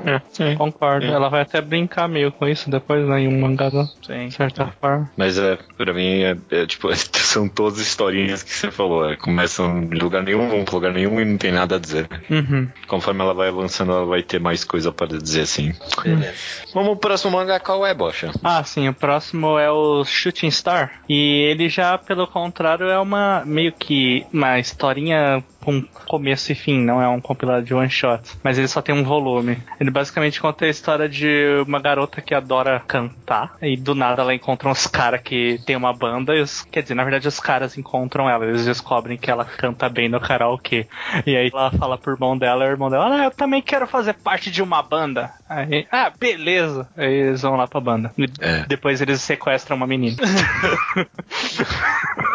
concordo. 0.56 1.06
É. 1.06 1.10
Ela 1.10 1.28
vai 1.28 1.42
até 1.42 1.60
brincar 1.60 2.08
meio 2.08 2.30
com 2.32 2.46
isso 2.46 2.70
depois, 2.70 3.06
né? 3.06 3.20
Em 3.20 3.28
um 3.28 3.40
mangá, 3.40 3.70
Sim. 4.06 4.28
de 4.28 4.34
certa 4.34 4.66
forma. 4.80 5.10
Mas 5.16 5.38
é, 5.38 5.58
pra 5.76 5.92
mim, 5.92 6.22
é, 6.22 6.36
é, 6.50 6.66
tipo, 6.66 6.88
são 7.36 7.48
todas 7.48 7.78
historinhas 7.78 8.42
que 8.42 8.50
você 8.50 8.70
falou. 8.70 9.10
É, 9.10 9.16
começam 9.16 9.84
de 9.84 9.98
lugar 9.98 10.22
nenhum, 10.22 10.48
vão 10.48 10.64
pra 10.64 10.74
lugar 10.74 10.92
nenhum 10.92 11.20
e 11.20 11.24
não 11.24 11.36
tem 11.36 11.52
nada 11.52 11.76
a 11.76 11.78
dizer. 11.78 12.08
Uhum. 12.30 12.66
Conforme 12.88 13.20
ela 13.20 13.34
vai 13.34 13.48
avançando, 13.48 13.92
ela 13.92 14.06
vai 14.06 14.22
ter 14.22 14.40
mais 14.40 14.64
coisa 14.64 14.90
para 14.90 15.18
dizer 15.18 15.42
assim. 15.42 15.74
Beleza. 16.02 16.34
Vamos 16.72 16.92
pro 16.92 17.08
próximo 17.08 17.36
mangá, 17.36 17.60
qual 17.60 17.86
é, 17.86 17.92
Bocha? 17.92 18.32
Ah, 18.42 18.64
sim, 18.64 18.88
o 18.88 18.94
próximo 18.94 19.58
é 19.58 19.70
o 19.70 20.02
Shooting 20.04 20.50
Star. 20.50 21.02
E 21.08 21.46
ele 21.50 21.68
já, 21.68 21.98
pelo 21.98 22.26
contrário, 22.26 22.86
é 22.86 22.98
uma 22.98 23.42
meio 23.44 23.72
que 23.72 24.24
uma 24.32 24.58
historinha 24.58 25.44
um 25.66 25.82
começo 26.06 26.52
e 26.52 26.54
fim, 26.54 26.80
não 26.80 27.02
é 27.02 27.08
um 27.08 27.20
compilado 27.20 27.64
de 27.64 27.74
one 27.74 27.90
shot. 27.90 28.22
Mas 28.42 28.58
ele 28.58 28.68
só 28.68 28.80
tem 28.80 28.94
um 28.94 29.02
volume. 29.02 29.58
Ele 29.80 29.90
basicamente 29.90 30.40
conta 30.40 30.64
a 30.64 30.68
história 30.68 31.08
de 31.08 31.62
uma 31.66 31.80
garota 31.80 32.22
que 32.22 32.34
adora 32.34 32.80
cantar 32.86 33.56
e 33.60 33.76
do 33.76 33.94
nada 33.94 34.22
ela 34.22 34.34
encontra 34.34 34.68
uns 34.68 34.86
caras 34.86 35.20
que 35.20 35.60
tem 35.66 35.76
uma 35.76 35.92
banda 35.92 36.34
e 36.34 36.40
os, 36.40 36.62
quer 36.62 36.82
dizer, 36.82 36.94
na 36.94 37.02
verdade 37.02 37.25
os 37.26 37.40
caras 37.40 37.76
encontram 37.76 38.28
ela, 38.28 38.44
eles 38.44 38.64
descobrem 38.64 39.16
que 39.18 39.30
ela 39.30 39.44
canta 39.44 39.88
bem 39.88 40.08
no 40.08 40.20
karaokê. 40.20 40.86
E 41.26 41.36
aí 41.36 41.50
ela 41.52 41.70
fala 41.70 41.98
pro 41.98 42.12
irmão 42.12 42.36
dela, 42.36 42.64
e 42.64 42.68
o 42.68 42.70
irmão 42.70 42.90
dela, 42.90 43.22
ah, 43.22 43.24
eu 43.24 43.30
também 43.30 43.62
quero 43.62 43.86
fazer 43.86 44.14
parte 44.14 44.50
de 44.50 44.62
uma 44.62 44.82
banda. 44.82 45.30
Aí, 45.48 45.86
ah, 45.90 46.10
beleza. 46.18 46.88
Aí 46.96 47.12
eles 47.12 47.42
vão 47.42 47.56
lá 47.56 47.66
pra 47.66 47.80
banda. 47.80 48.12
É. 48.40 48.64
depois 48.66 49.00
eles 49.00 49.20
sequestram 49.20 49.76
uma 49.76 49.86
menina. 49.86 50.16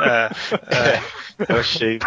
É, 0.04 0.30
é. 0.76 1.02
Eu 1.48 1.60
achei, 1.60 2.00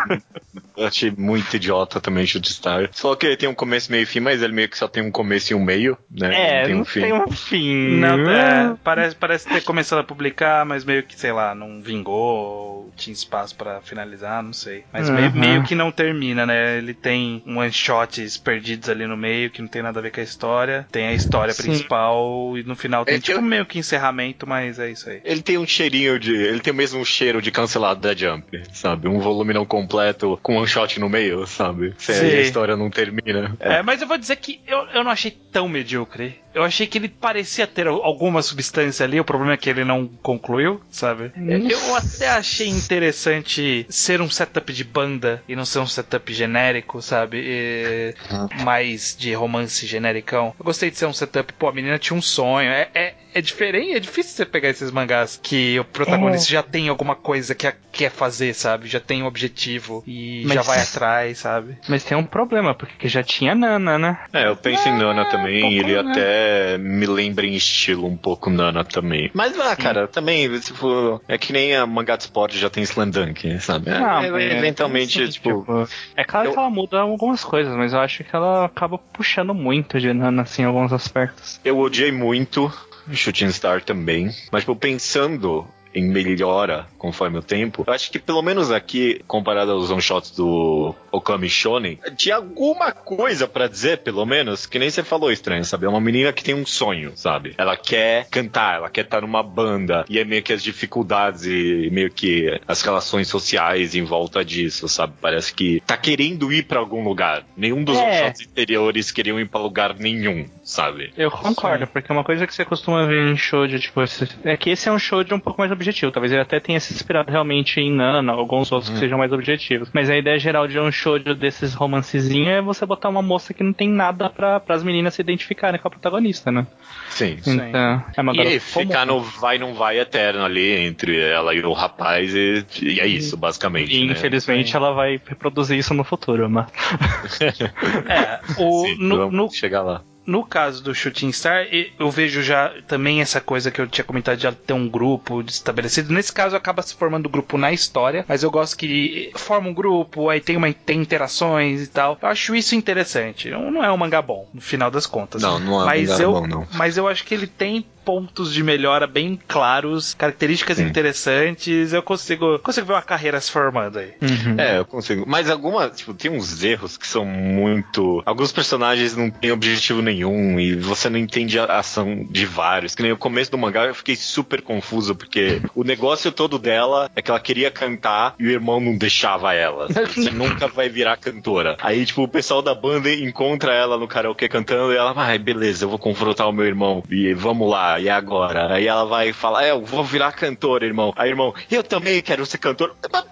eu 0.76 0.86
achei 0.86 1.10
muito 1.16 1.54
idiota 1.56 2.00
também 2.00 2.26
Shootstar. 2.26 2.88
Só 2.92 3.14
que 3.14 3.26
ele 3.26 3.36
tem 3.36 3.48
um 3.48 3.54
começo, 3.54 3.90
meio 3.90 4.02
e 4.02 4.06
fim, 4.06 4.20
mas 4.20 4.42
ele 4.42 4.52
meio 4.52 4.68
que 4.68 4.78
só 4.78 4.86
tem 4.88 5.02
um 5.02 5.10
começo 5.10 5.52
e 5.52 5.54
um 5.56 5.62
meio, 5.64 5.96
né? 6.10 6.34
É, 6.34 6.58
não 6.60 6.66
tem 6.66 6.74
um 6.74 6.78
não 6.78 6.84
fim. 6.84 7.00
tem 7.00 7.12
um 7.12 7.30
fim. 7.30 7.88
Não, 7.98 8.30
é, 8.30 8.74
parece, 8.82 9.16
parece 9.16 9.48
ter 9.48 9.62
começado 9.62 9.98
a 10.00 10.04
publicar, 10.04 10.64
mas 10.64 10.84
meio 10.84 11.02
que, 11.02 11.18
sei 11.18 11.32
lá, 11.32 11.54
não 11.54 11.82
vingou, 11.82 12.14
ou 12.14 12.92
tinha 12.96 13.12
espaço 13.12 13.54
pra 13.56 13.80
finalizar, 13.80 14.42
não 14.42 14.52
sei. 14.52 14.84
Mas 14.92 15.08
meio, 15.10 15.30
Uhum. 15.30 15.38
meio 15.40 15.62
que 15.64 15.74
não 15.74 15.90
termina, 15.90 16.44
né? 16.46 16.78
Ele 16.78 16.94
tem 16.94 17.42
um 17.46 17.58
one 17.58 17.72
shots 17.72 18.36
perdidos 18.36 18.88
ali 18.88 19.06
no 19.06 19.16
meio, 19.16 19.50
que 19.50 19.60
não 19.62 19.68
tem 19.68 19.82
nada 19.82 19.98
a 19.98 20.02
ver 20.02 20.10
com 20.12 20.20
a 20.20 20.24
história. 20.24 20.86
Tem 20.90 21.06
a 21.06 21.12
história 21.14 21.52
Sim. 21.52 21.62
principal, 21.64 22.56
e 22.58 22.62
no 22.62 22.74
final 22.76 23.04
tem 23.04 23.14
É, 23.16 23.18
tipo 23.20 23.38
eu- 23.38 23.42
meio 23.42 23.66
que 23.66 23.78
encerramento, 23.78 24.46
mas 24.46 24.78
é 24.78 24.90
isso 24.90 25.08
aí. 25.08 25.20
Ele 25.24 25.42
tem 25.42 25.58
um 25.58 25.66
cheirinho 25.66 26.18
de. 26.18 26.34
Ele 26.34 26.60
tem 26.60 26.72
o 26.72 26.76
mesmo 26.76 27.04
cheiro 27.04 27.40
de 27.42 27.50
cancelado 27.50 28.00
da 28.00 28.14
Jump, 28.14 28.62
sabe? 28.72 29.08
Um 29.08 29.20
volume 29.24 29.54
não 29.54 29.64
completo 29.64 30.38
com 30.42 30.58
um 30.58 30.66
shot 30.66 31.00
no 31.00 31.08
meio, 31.08 31.46
sabe? 31.46 31.94
Se 31.98 32.12
a 32.12 32.40
história 32.40 32.76
não 32.76 32.90
termina. 32.90 33.56
É, 33.58 33.82
mas 33.82 34.00
eu 34.00 34.06
vou 34.06 34.18
dizer 34.18 34.36
que 34.36 34.60
eu, 34.66 34.78
eu 34.88 35.02
não 35.02 35.10
achei 35.10 35.30
tão 35.30 35.68
medíocre. 35.68 36.43
Eu 36.54 36.62
achei 36.62 36.86
que 36.86 36.98
ele 36.98 37.08
parecia 37.08 37.66
ter 37.66 37.86
alguma 37.86 38.40
substância 38.42 39.04
ali, 39.04 39.18
o 39.18 39.24
problema 39.24 39.54
é 39.54 39.56
que 39.56 39.68
ele 39.68 39.84
não 39.84 40.06
concluiu, 40.22 40.80
sabe? 40.90 41.32
Eu 41.68 41.94
até 41.96 42.28
achei 42.28 42.68
interessante 42.68 43.86
ser 43.88 44.20
um 44.20 44.30
setup 44.30 44.72
de 44.72 44.84
banda 44.84 45.42
e 45.48 45.56
não 45.56 45.64
ser 45.64 45.80
um 45.80 45.86
setup 45.86 46.32
genérico, 46.32 47.02
sabe? 47.02 47.38
E 47.44 48.14
mais 48.62 49.16
de 49.18 49.32
romance 49.34 49.86
genericão. 49.86 50.54
Eu 50.58 50.64
gostei 50.64 50.90
de 50.90 50.96
ser 50.98 51.06
um 51.06 51.12
setup, 51.12 51.52
pô, 51.54 51.68
a 51.68 51.72
menina 51.72 51.98
tinha 51.98 52.16
um 52.16 52.22
sonho. 52.22 52.70
É, 52.70 52.88
é, 52.94 53.14
é 53.34 53.40
diferente, 53.40 53.96
é 53.96 54.00
difícil 54.00 54.32
você 54.36 54.44
pegar 54.46 54.68
esses 54.68 54.90
mangás 54.90 55.38
que 55.42 55.78
o 55.78 55.84
protagonista 55.84 56.48
já 56.50 56.62
tem 56.62 56.88
alguma 56.88 57.14
coisa 57.16 57.54
que 57.54 57.66
a- 57.66 57.74
quer 57.92 58.10
fazer, 58.10 58.54
sabe? 58.54 58.88
Já 58.88 59.00
tem 59.00 59.22
um 59.22 59.26
objetivo 59.26 60.02
e 60.06 60.42
Mas- 60.46 60.54
já 60.54 60.62
vai 60.62 60.80
atrás, 60.80 61.38
sabe? 61.38 61.76
Mas 61.88 62.02
tem 62.04 62.16
um 62.16 62.24
problema, 62.24 62.74
porque 62.74 63.08
já 63.08 63.22
tinha 63.22 63.54
Nana, 63.54 63.98
né? 63.98 64.18
É, 64.32 64.46
eu 64.48 64.56
penso 64.56 64.88
em 64.88 64.92
Nana 64.98 65.24
também, 65.24 65.60
pouco, 65.60 65.76
ele 65.76 66.02
né? 66.02 66.12
Até 66.44 66.78
me 66.78 67.06
lembra 67.06 67.46
em 67.46 67.54
estilo 67.54 68.06
um 68.06 68.16
pouco 68.16 68.50
Nana 68.50 68.84
também. 68.84 69.30
Mas, 69.34 69.58
ah, 69.58 69.74
cara, 69.74 70.06
também, 70.06 70.48
tipo, 70.60 71.20
é 71.26 71.38
que 71.38 71.52
nem 71.52 71.74
a 71.76 71.86
mangá 71.86 72.16
de 72.16 72.24
esporte 72.24 72.58
já 72.58 72.68
tem 72.68 72.82
Slam 72.84 73.10
Dunk, 73.10 73.58
sabe? 73.60 73.90
É, 73.90 73.98
Não, 73.98 74.22
é, 74.22 74.30
mas- 74.30 74.52
eventualmente, 74.52 75.22
assim, 75.22 75.32
tipo, 75.32 75.88
É 76.16 76.24
claro 76.24 76.48
eu- 76.48 76.52
que 76.52 76.58
ela 76.58 76.70
muda 76.70 77.00
algumas 77.00 77.42
coisas, 77.44 77.74
mas 77.76 77.92
eu 77.92 78.00
acho 78.00 78.22
que 78.24 78.34
ela 78.34 78.66
acaba 78.66 78.98
puxando 78.98 79.54
muito 79.54 79.98
de 80.00 80.12
Nana, 80.12 80.42
assim, 80.42 80.62
em 80.62 80.66
alguns 80.66 80.92
aspectos. 80.92 81.60
eu 81.64 81.78
odiei 81.78 82.12
muito 82.12 82.72
Shooting 83.12 83.50
Star 83.50 83.82
também, 83.82 84.30
mas, 84.52 84.62
tipo, 84.62 84.76
pensando 84.76 85.66
em 85.94 86.04
melhora 86.04 86.86
conforme 86.98 87.38
o 87.38 87.42
tempo, 87.42 87.84
eu 87.86 87.92
acho 87.92 88.10
que 88.10 88.18
pelo 88.18 88.42
menos 88.42 88.70
aqui, 88.70 89.20
comparado 89.26 89.72
aos 89.72 89.90
one-shots 89.90 90.30
do 90.32 90.94
Okami 91.12 91.48
Shonen, 91.48 91.98
tinha 92.16 92.36
alguma 92.36 92.92
coisa 92.92 93.46
pra 93.46 93.68
dizer, 93.68 93.98
pelo 93.98 94.24
menos, 94.24 94.66
que 94.66 94.78
nem 94.78 94.90
você 94.90 95.02
falou, 95.02 95.30
estranho, 95.30 95.64
sabe? 95.64 95.86
É 95.86 95.88
uma 95.88 96.00
menina 96.00 96.32
que 96.32 96.42
tem 96.42 96.54
um 96.54 96.64
sonho, 96.66 97.12
sabe? 97.14 97.54
Ela 97.58 97.76
quer 97.76 98.26
cantar, 98.30 98.76
ela 98.76 98.90
quer 98.90 99.04
estar 99.04 99.20
numa 99.20 99.42
banda, 99.42 100.04
e 100.08 100.18
é 100.18 100.24
meio 100.24 100.42
que 100.42 100.52
as 100.52 100.62
dificuldades 100.62 101.44
e 101.44 101.88
meio 101.92 102.10
que 102.10 102.58
as 102.66 102.82
relações 102.82 103.28
sociais 103.28 103.94
em 103.94 104.02
volta 104.04 104.44
disso, 104.44 104.88
sabe? 104.88 105.14
Parece 105.20 105.52
que 105.54 105.80
tá 105.86 105.96
querendo 105.96 106.52
ir 106.52 106.64
pra 106.64 106.78
algum 106.80 107.04
lugar. 107.04 107.44
Nenhum 107.56 107.84
dos 107.84 107.96
É. 107.98 108.02
one-shots 108.02 108.48
anteriores 108.50 109.10
queriam 109.10 109.38
ir 109.38 109.48
pra 109.48 109.60
lugar 109.60 109.94
nenhum, 109.94 110.46
sabe? 110.62 111.12
Eu 111.16 111.30
concordo, 111.30 111.86
porque 111.86 112.12
uma 112.12 112.24
coisa 112.24 112.46
que 112.46 112.54
você 112.54 112.64
costuma 112.64 113.06
ver 113.06 113.28
em 113.28 113.36
show 113.36 113.66
de, 113.66 113.78
tipo, 113.78 114.02
esse- 114.02 114.28
é 114.44 114.56
que 114.56 114.70
esse 114.70 114.88
é 114.88 114.92
um 114.92 114.98
show 114.98 115.22
de 115.22 115.32
um 115.34 115.38
pouco 115.38 115.60
mais 115.60 115.70
objetivo. 115.70 115.83
Talvez 115.92 116.32
ele 116.32 116.42
até 116.42 116.60
tenha 116.60 116.80
se 116.80 116.92
inspirado 116.92 117.30
realmente 117.30 117.80
em 117.80 117.92
Nana, 117.92 118.32
alguns 118.32 118.70
outros 118.72 118.90
que 118.90 118.98
sejam 118.98 119.18
mais 119.18 119.32
objetivos. 119.32 119.90
Mas 119.92 120.10
a 120.10 120.16
ideia 120.16 120.38
geral 120.38 120.66
de 120.66 120.78
um 120.78 120.90
show 120.90 121.18
de, 121.18 121.34
desses 121.34 121.74
romancezinhos 121.74 122.48
é 122.48 122.60
você 122.60 122.86
botar 122.86 123.08
uma 123.08 123.22
moça 123.22 123.52
que 123.52 123.62
não 123.62 123.72
tem 123.72 123.88
nada 123.88 124.30
pra, 124.30 124.60
pras 124.60 124.82
meninas 124.82 125.14
se 125.14 125.22
identificarem 125.22 125.80
com 125.80 125.88
a 125.88 125.90
protagonista, 125.90 126.50
né? 126.50 126.66
Sim. 127.08 127.36
Então, 127.46 128.04
é 128.16 128.20
uma 128.20 128.34
E 128.34 128.40
aí, 128.40 128.60
ficar 128.60 129.06
no 129.06 129.20
vai 129.20 129.58
não 129.58 129.74
vai 129.74 129.98
eterno 129.98 130.44
ali 130.44 130.72
entre 130.86 131.20
ela 131.20 131.54
e 131.54 131.60
o 131.60 131.72
rapaz 131.72 132.34
e, 132.34 132.64
e 132.82 133.00
é 133.00 133.06
isso, 133.06 133.36
basicamente. 133.36 133.94
E 133.94 134.06
né? 134.06 134.12
infelizmente 134.12 134.70
Sim. 134.70 134.76
ela 134.76 134.92
vai 134.92 135.20
reproduzir 135.24 135.78
isso 135.78 135.94
no 135.94 136.04
futuro, 136.04 136.48
mas. 136.48 136.66
É, 138.08 138.40
o, 138.58 138.86
Sim, 138.86 138.96
no, 138.98 139.16
vamos 139.16 139.34
no, 139.34 139.50
chegar 139.50 139.82
lá. 139.82 140.02
No 140.26 140.44
caso 140.44 140.82
do 140.82 140.94
Shooting 140.94 141.32
Star, 141.32 141.66
eu 141.98 142.10
vejo 142.10 142.42
já 142.42 142.72
também 142.86 143.20
essa 143.20 143.40
coisa 143.40 143.70
que 143.70 143.80
eu 143.80 143.86
tinha 143.86 144.04
comentado 144.04 144.38
de 144.38 144.46
ela 144.46 144.56
ter 144.66 144.72
um 144.72 144.88
grupo 144.88 145.40
estabelecido. 145.42 146.12
Nesse 146.12 146.32
caso, 146.32 146.56
acaba 146.56 146.82
se 146.82 146.94
formando 146.94 147.28
grupo 147.28 147.58
na 147.58 147.72
história, 147.72 148.24
mas 148.28 148.42
eu 148.42 148.50
gosto 148.50 148.76
que 148.76 149.30
forma 149.34 149.68
um 149.68 149.74
grupo, 149.74 150.28
aí 150.28 150.40
tem, 150.40 150.56
uma, 150.56 150.72
tem 150.72 151.00
interações 151.00 151.82
e 151.82 151.86
tal. 151.86 152.18
Eu 152.20 152.28
acho 152.28 152.54
isso 152.54 152.74
interessante. 152.74 153.50
Não 153.50 153.70
não 153.70 153.84
é 153.84 153.90
um 153.92 153.96
mangá 153.96 154.22
bom, 154.22 154.48
no 154.54 154.60
final 154.60 154.90
das 154.90 155.06
contas. 155.06 155.42
Não, 155.42 155.58
não 155.58 155.80
é 155.80 155.82
um 155.82 155.86
mas 155.86 156.10
mangá 156.10 156.22
eu, 156.22 156.32
bom, 156.32 156.46
não. 156.46 156.66
Mas 156.72 156.96
eu 156.96 157.08
acho 157.08 157.24
que 157.24 157.34
ele 157.34 157.46
tem 157.46 157.84
pontos 158.04 158.52
de 158.52 158.62
melhora 158.62 159.06
bem 159.06 159.38
claros, 159.48 160.14
características 160.14 160.76
Sim. 160.76 160.84
interessantes. 160.84 161.92
Eu 161.92 162.02
consigo, 162.02 162.58
consigo 162.58 162.86
ver 162.86 162.92
uma 162.94 163.02
carreira 163.02 163.40
se 163.40 163.50
formando 163.50 163.98
aí. 163.98 164.12
Uhum. 164.20 164.56
É, 164.58 164.78
eu 164.78 164.84
consigo. 164.84 165.24
Mas 165.26 165.50
alguma, 165.50 165.88
tipo, 165.88 166.12
tem 166.14 166.30
uns 166.30 166.62
erros 166.62 166.96
que 166.96 167.06
são 167.06 167.24
muito. 167.24 168.22
Alguns 168.26 168.52
personagens 168.52 169.16
não 169.16 169.30
têm 169.30 169.52
objetivo 169.52 170.02
nenhum 170.02 170.58
e 170.60 170.74
você 170.74 171.08
não 171.08 171.18
entende 171.18 171.58
a 171.58 171.78
ação 171.78 172.26
de 172.28 172.44
vários. 172.44 172.94
Que 172.94 173.02
nem 173.02 173.12
o 173.12 173.16
começo 173.16 173.50
do 173.50 173.58
mangá 173.58 173.86
eu 173.86 173.94
fiquei 173.94 174.16
super 174.16 174.60
confuso, 174.60 175.14
porque 175.14 175.60
o 175.74 175.84
negócio 175.84 176.30
todo 176.30 176.58
dela 176.58 177.10
é 177.16 177.22
que 177.22 177.30
ela 177.30 177.40
queria 177.40 177.70
cantar 177.70 178.34
e 178.38 178.46
o 178.46 178.50
irmão 178.50 178.80
não 178.80 178.96
deixava 178.96 179.54
ela. 179.54 179.88
Você 180.14 180.30
nunca 180.30 180.68
vai 180.68 180.88
virar 180.88 181.16
cantora. 181.16 181.76
Aí, 181.80 182.04
tipo, 182.04 182.22
o 182.22 182.28
pessoal 182.28 182.62
da 182.62 182.74
banda 182.74 183.12
encontra 183.12 183.72
ela 183.72 183.96
no 183.96 184.08
karaokê 184.08 184.48
cantando 184.48 184.92
e 184.92 184.96
ela, 184.96 185.12
ai, 185.16 185.38
beleza, 185.38 185.84
eu 185.84 185.88
vou 185.88 185.98
confrontar 185.98 186.48
o 186.48 186.52
meu 186.52 186.66
irmão. 186.66 187.02
E 187.10 187.32
vamos 187.34 187.70
lá, 187.70 187.93
e 188.00 188.08
agora? 188.08 188.72
Aí 188.74 188.86
ela 188.86 189.04
vai 189.04 189.32
falar, 189.32 189.64
é, 189.64 189.70
eu 189.70 189.82
vou 189.84 190.04
virar 190.04 190.32
cantora, 190.32 190.84
irmão. 190.86 191.12
Aí, 191.16 191.30
irmão, 191.30 191.54
eu 191.70 191.82
também 191.82 192.20
quero 192.22 192.44
ser 192.46 192.58
cantor. 192.58 192.94
Mas 193.12 193.24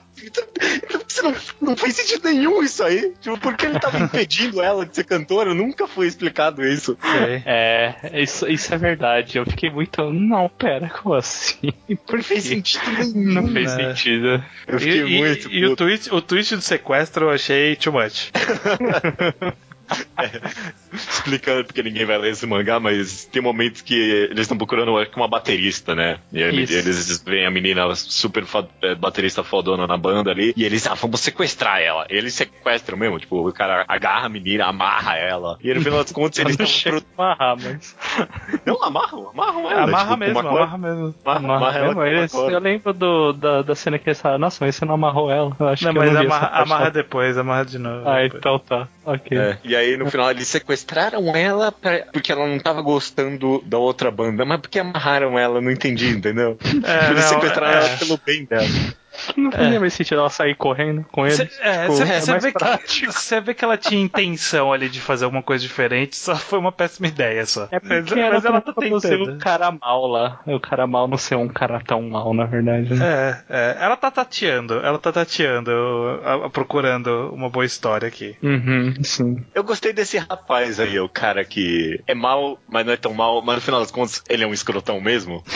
Você 1.09 1.23
não, 1.23 1.35
não 1.61 1.77
faz 1.77 1.97
sentido 1.97 2.25
nenhum 2.29 2.63
isso 2.63 2.83
aí. 2.85 3.13
Tipo, 3.21 3.39
por 3.39 3.57
que 3.57 3.67
ele 3.67 3.79
tava 3.81 3.99
impedindo 3.99 4.61
ela 4.63 4.87
de 4.87 4.95
ser 4.95 5.05
cantora? 5.05 5.53
Nunca 5.55 5.87
foi 5.89 6.07
explicado 6.07 6.65
isso. 6.65 6.97
É, 7.45 7.95
isso, 8.23 8.49
isso 8.49 8.73
é 8.73 8.79
verdade. 8.79 9.37
Eu 9.39 9.45
fiquei 9.47 9.69
muito. 9.71 10.11
Não, 10.13 10.49
pera, 10.49 10.89
como 10.89 11.15
assim? 11.15 11.73
Por 12.07 12.17
Não 12.19 12.23
fez 12.23 12.45
sentido 12.45 12.83
nenhum. 12.93 13.33
Não 13.43 13.49
fez 13.49 13.77
né? 13.77 13.89
sentido. 13.89 14.45
Eu 14.67 14.79
fiquei 14.79 15.03
E, 15.03 15.17
e- 15.17 15.19
muito. 15.19 15.51
e 15.51 15.65
o, 15.65 15.71
puto. 15.71 15.85
twist, 15.85 16.15
o 16.15 16.21
twist 16.23 16.57
do 16.57 16.63
sequestro 16.63 17.27
eu 17.27 17.31
achei 17.31 17.75
too 17.77 17.93
much. 17.93 18.31
explicando 20.93 21.65
porque 21.65 21.83
ninguém 21.83 22.05
vai 22.05 22.19
ler 22.19 22.33
esse 22.33 22.47
mangá, 22.47 22.79
mas 22.81 23.25
tem 23.27 23.41
momentos 23.43 23.83
que 23.83 23.95
eles 23.95 24.41
estão 24.41 24.57
procurando 24.57 24.97
acho 24.99 25.11
que 25.11 25.17
uma 25.17 25.29
baterista, 25.29 25.95
né? 25.95 26.19
E 26.33 26.43
aí 26.43 26.63
Isso. 26.63 26.73
eles 26.75 27.23
veem 27.23 27.47
a 27.47 27.51
menina 27.51 27.95
super 27.95 28.45
é, 28.83 28.95
baterista 28.95 29.43
fodona 29.43 29.87
na 29.87 29.97
banda 29.97 30.31
ali, 30.31 30.53
e 30.57 30.65
eles, 30.65 30.87
ah, 30.87 30.95
vamos 30.95 31.21
sequestrar 31.21 31.81
ela. 31.81 32.07
E 32.11 32.17
eles 32.17 32.35
sequestram 32.35 32.97
mesmo, 32.99 33.19
tipo, 33.19 33.47
o 33.49 33.53
cara 33.53 33.85
agarra 33.89 34.27
a 34.27 34.29
menina, 34.29 34.67
amarra 34.67 35.17
ela. 35.17 35.59
E 35.63 35.73
no 35.73 35.81
final 35.81 36.03
das 36.03 36.13
contas 36.13 36.39
eles 36.39 36.57
não 36.57 36.65
estão. 36.67 36.93
Pro... 36.93 37.05
amarrar, 37.17 37.57
mas. 37.63 37.97
Não, 38.67 38.83
amarram, 38.83 39.31
amarram 39.31 39.71
ela. 39.71 39.83
amarra 39.85 40.05
tipo, 40.13 40.17
mesmo, 40.19 40.39
amarra 40.41 40.79
mesmo. 40.79 41.15
Amarra, 41.25 41.39
Amarra 41.39 41.57
amarra 41.57 41.81
mesmo, 41.87 42.01
uma 42.01 42.09
eles- 42.09 42.33
eu 42.35 42.59
lembro 42.61 42.93
do, 42.93 43.33
da, 43.33 43.63
da 43.63 43.75
cena 43.75 43.99
que 43.99 44.09
eles 44.09 44.21
falaram, 44.21 44.41
nossa, 44.41 44.65
mas 44.65 44.77
você 44.77 44.85
não 44.85 44.95
amarrou 44.95 45.31
ela. 45.31 45.57
Eu 45.59 45.69
acho 45.69 45.85
Não, 45.85 45.93
que 45.93 45.99
eu 45.99 46.03
mas 46.03 46.17
amarra, 46.17 46.47
amarra 46.63 46.91
depois, 46.91 47.39
amarra 47.39 47.65
de 47.65 47.79
novo. 47.79 48.09
Ah, 48.09 48.23
depois. 48.23 48.35
então 48.41 48.59
tá. 48.59 48.89
Ok. 49.05 49.37
É, 49.37 49.59
E 49.65 49.75
aí 49.75 49.82
no 49.97 50.11
final 50.11 50.31
eles 50.31 50.49
sequestraram 50.49 51.35
ela 51.35 51.71
pra- 51.73 52.07
porque 52.13 52.33
ela 52.33 52.47
não 52.47 52.59
tava 52.59 52.81
gostando 52.83 53.63
da 53.67 53.79
outra 53.79 54.11
banda, 54.11 54.45
mas 54.45 54.61
porque 54.61 54.79
amarraram 54.79 55.39
ela, 55.39 55.61
não 55.61 55.71
entendi, 55.71 56.09
entendeu? 56.09 56.57
É, 56.85 57.11
eles 57.11 57.23
não, 57.25 57.29
sequestraram 57.29 57.79
é. 57.79 57.87
ela 57.89 57.97
pelo 57.99 58.21
bem 58.25 58.45
dela. 58.45 58.67
Não 59.37 59.51
fazia 59.53 59.79
mais 59.81 59.93
sentido 59.95 60.19
ela 60.21 60.31
sair 60.31 60.55
correndo 60.55 61.05
com 61.13 61.27
ele. 61.27 61.37
Cê, 61.37 61.49
é, 61.61 61.83
Tipo, 61.89 62.03
é 62.03 62.39
vê 62.39 62.53
que, 62.53 63.07
você 63.07 63.41
vê 63.41 63.55
que 63.55 63.65
ela 63.65 63.77
tinha 63.77 64.01
intenção 64.01 64.73
ali 64.73 64.89
de 64.89 65.01
fazer 65.01 65.25
alguma 65.25 65.43
coisa 65.43 65.63
diferente, 65.63 66.17
só 66.17 66.35
foi 66.37 66.59
uma 66.59 66.73
péssima 66.73 67.07
ideia 67.09 67.45
só. 67.47 67.69
É 67.71 67.79
mas, 67.83 68.05
porque 68.07 68.21
mas 68.29 68.45
ela 68.45 68.61
tá 68.61 68.73
não 68.79 69.01
ser 69.01 69.09
tentando. 69.19 69.33
um 69.35 69.39
cara 69.39 69.71
mal 69.73 70.07
lá. 70.07 70.41
O 70.47 70.59
cara 70.61 70.87
mal 70.87 71.07
não 71.09 71.17
ser 71.19 71.37
um 71.37 71.49
cara 71.49 71.81
tão 71.81 72.03
mal, 72.03 72.33
na 72.35 72.45
verdade. 72.45 72.93
né? 72.95 73.05
É, 73.49 73.55
é, 73.57 73.77
ela 73.85 73.97
tá 73.97 74.11
tateando, 74.11 74.75
ela 74.81 74.99
tá 74.99 75.13
tateando, 75.13 75.71
a- 76.25 76.47
a- 76.47 76.51
procurando 76.51 77.31
uma 77.33 77.49
boa 77.51 77.65
história 77.65 78.09
aqui. 78.09 78.37
Uhum, 78.43 78.95
sim. 79.03 79.45
Eu 79.55 79.63
gostei 79.65 79.93
desse 79.93 80.19
rapaz 80.19 80.81
aí, 80.81 80.99
o 81.01 81.09
cara 81.09 81.45
que 81.45 82.01
é 82.07 82.15
mal, 82.15 82.59
mas 82.69 82.85
não 82.87 82.93
é 82.93 82.97
tão 82.97 83.13
mal, 83.15 83.43
mas 83.43 83.57
no 83.57 83.61
final 83.61 83.81
das 83.81 83.91
contas 83.91 84.23
ele 84.29 84.45
é 84.45 84.47
um 84.47 84.53
escrotão 84.53 85.01
mesmo. 85.01 85.43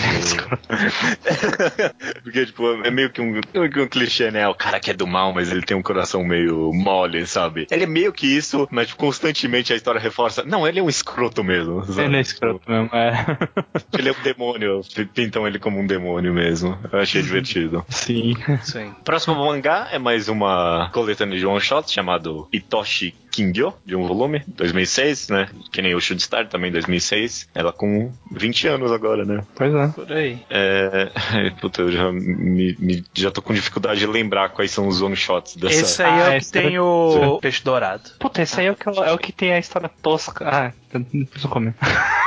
Porque, 2.23 2.47
tipo, 2.47 2.67
é 2.85 2.91
meio 2.91 3.11
que 3.11 3.21
um, 3.21 3.31
meio 3.31 3.43
que 3.43 3.46
um 3.55 3.89
clichê, 3.89 4.31
né? 4.31 4.47
O 4.49 4.55
cara 4.55 4.81
que 4.81 4.91
é 4.91 4.95
do 4.95 5.07
mal, 5.07 5.33
mas 5.33 5.51
ele 5.51 5.63
tem 5.63 5.77
um 5.77 5.83
coração 5.83 6.25
meio 6.25 6.73
mole, 6.73 7.27
sabe? 7.27 7.67
Ele 7.71 7.85
é 7.85 7.87
meio 7.87 8.13
que 8.13 8.27
isso, 8.27 8.67
mas 8.71 8.93
constantemente 8.93 9.73
a 9.73 9.77
história 9.77 10.01
reforça. 10.01 10.43
Não, 10.45 10.67
ele 10.67 10.81
é 10.81 10.83
um 10.83 10.89
escroto 10.89 11.43
mesmo. 11.43 11.85
Sabe? 11.85 12.03
Ele 12.03 12.17
é 12.17 12.21
escroto 12.21 12.71
mesmo, 12.71 12.91
é. 12.93 13.39
Ele 13.99 14.09
é 14.09 14.13
um 14.13 14.23
demônio. 14.23 14.81
Pintam 15.15 15.47
ele 15.47 15.59
como 15.59 15.79
um 15.79 15.87
demônio 15.87 16.33
mesmo. 16.33 16.79
Eu 16.93 16.99
achei 16.99 17.23
divertido. 17.23 17.85
Sim. 17.89 18.37
Sim. 18.63 18.95
Próximo 19.05 19.35
mangá 19.37 19.89
é 19.91 19.99
mais 19.99 20.29
uma 20.29 20.91
coletânea 20.93 21.39
de 21.39 21.47
one 21.47 21.61
shot 21.61 21.91
chamado 21.91 22.49
Itoshi 22.53 23.15
Kingyo, 23.37 23.75
de 23.85 23.95
um 23.95 24.07
volume, 24.07 24.43
2006, 24.49 25.29
né? 25.29 25.49
Que 25.71 25.83
nem 25.83 25.95
o 25.95 26.01
Should 26.01 26.23
Star 26.23 26.49
também, 26.49 26.73
2006. 26.73 27.49
Ela 27.55 27.73
com 27.73 28.11
20 28.33 28.69
anos 28.69 28.91
agora, 28.93 29.25
né? 29.25 29.43
Pois 29.55 29.75
é. 29.75 29.89
Por 29.89 30.11
aí. 30.13 30.39
É... 30.51 31.11
Puta, 31.61 31.83
eu 31.83 31.93
já, 31.93 32.11
me, 32.13 32.75
me- 32.79 33.05
já 33.15 33.31
tô 33.31 33.43
com 33.43 33.53
dificuldade 33.55 34.01
de 34.01 34.07
lembrar 34.07 34.49
quais 34.51 34.71
são 34.71 34.89
os 34.89 35.01
one 35.03 35.17
shots 35.17 35.57
dessa. 35.57 35.81
Esse 35.83 36.03
aí 36.03 36.09
Ah, 36.11 36.17
é 36.25 36.29
o 36.29 36.31
que 36.33 36.37
esse 36.39 36.53
tem 36.53 36.75
é- 36.77 36.81
o 36.81 37.39
peixe 37.41 37.63
dourado. 37.63 38.11
Puta, 38.19 38.43
esse 38.43 38.59
aí 38.61 38.67
é 38.67 38.71
o 38.73 38.75
que, 38.77 38.89
é 38.89 39.13
o 39.13 39.19
que 39.19 39.33
tem 39.33 39.53
a 39.53 39.59
história 39.59 39.91
tosca. 40.03 40.45
Ah, 40.49 40.73
depois 40.93 41.45
eu 41.45 41.51
comer. 41.51 41.75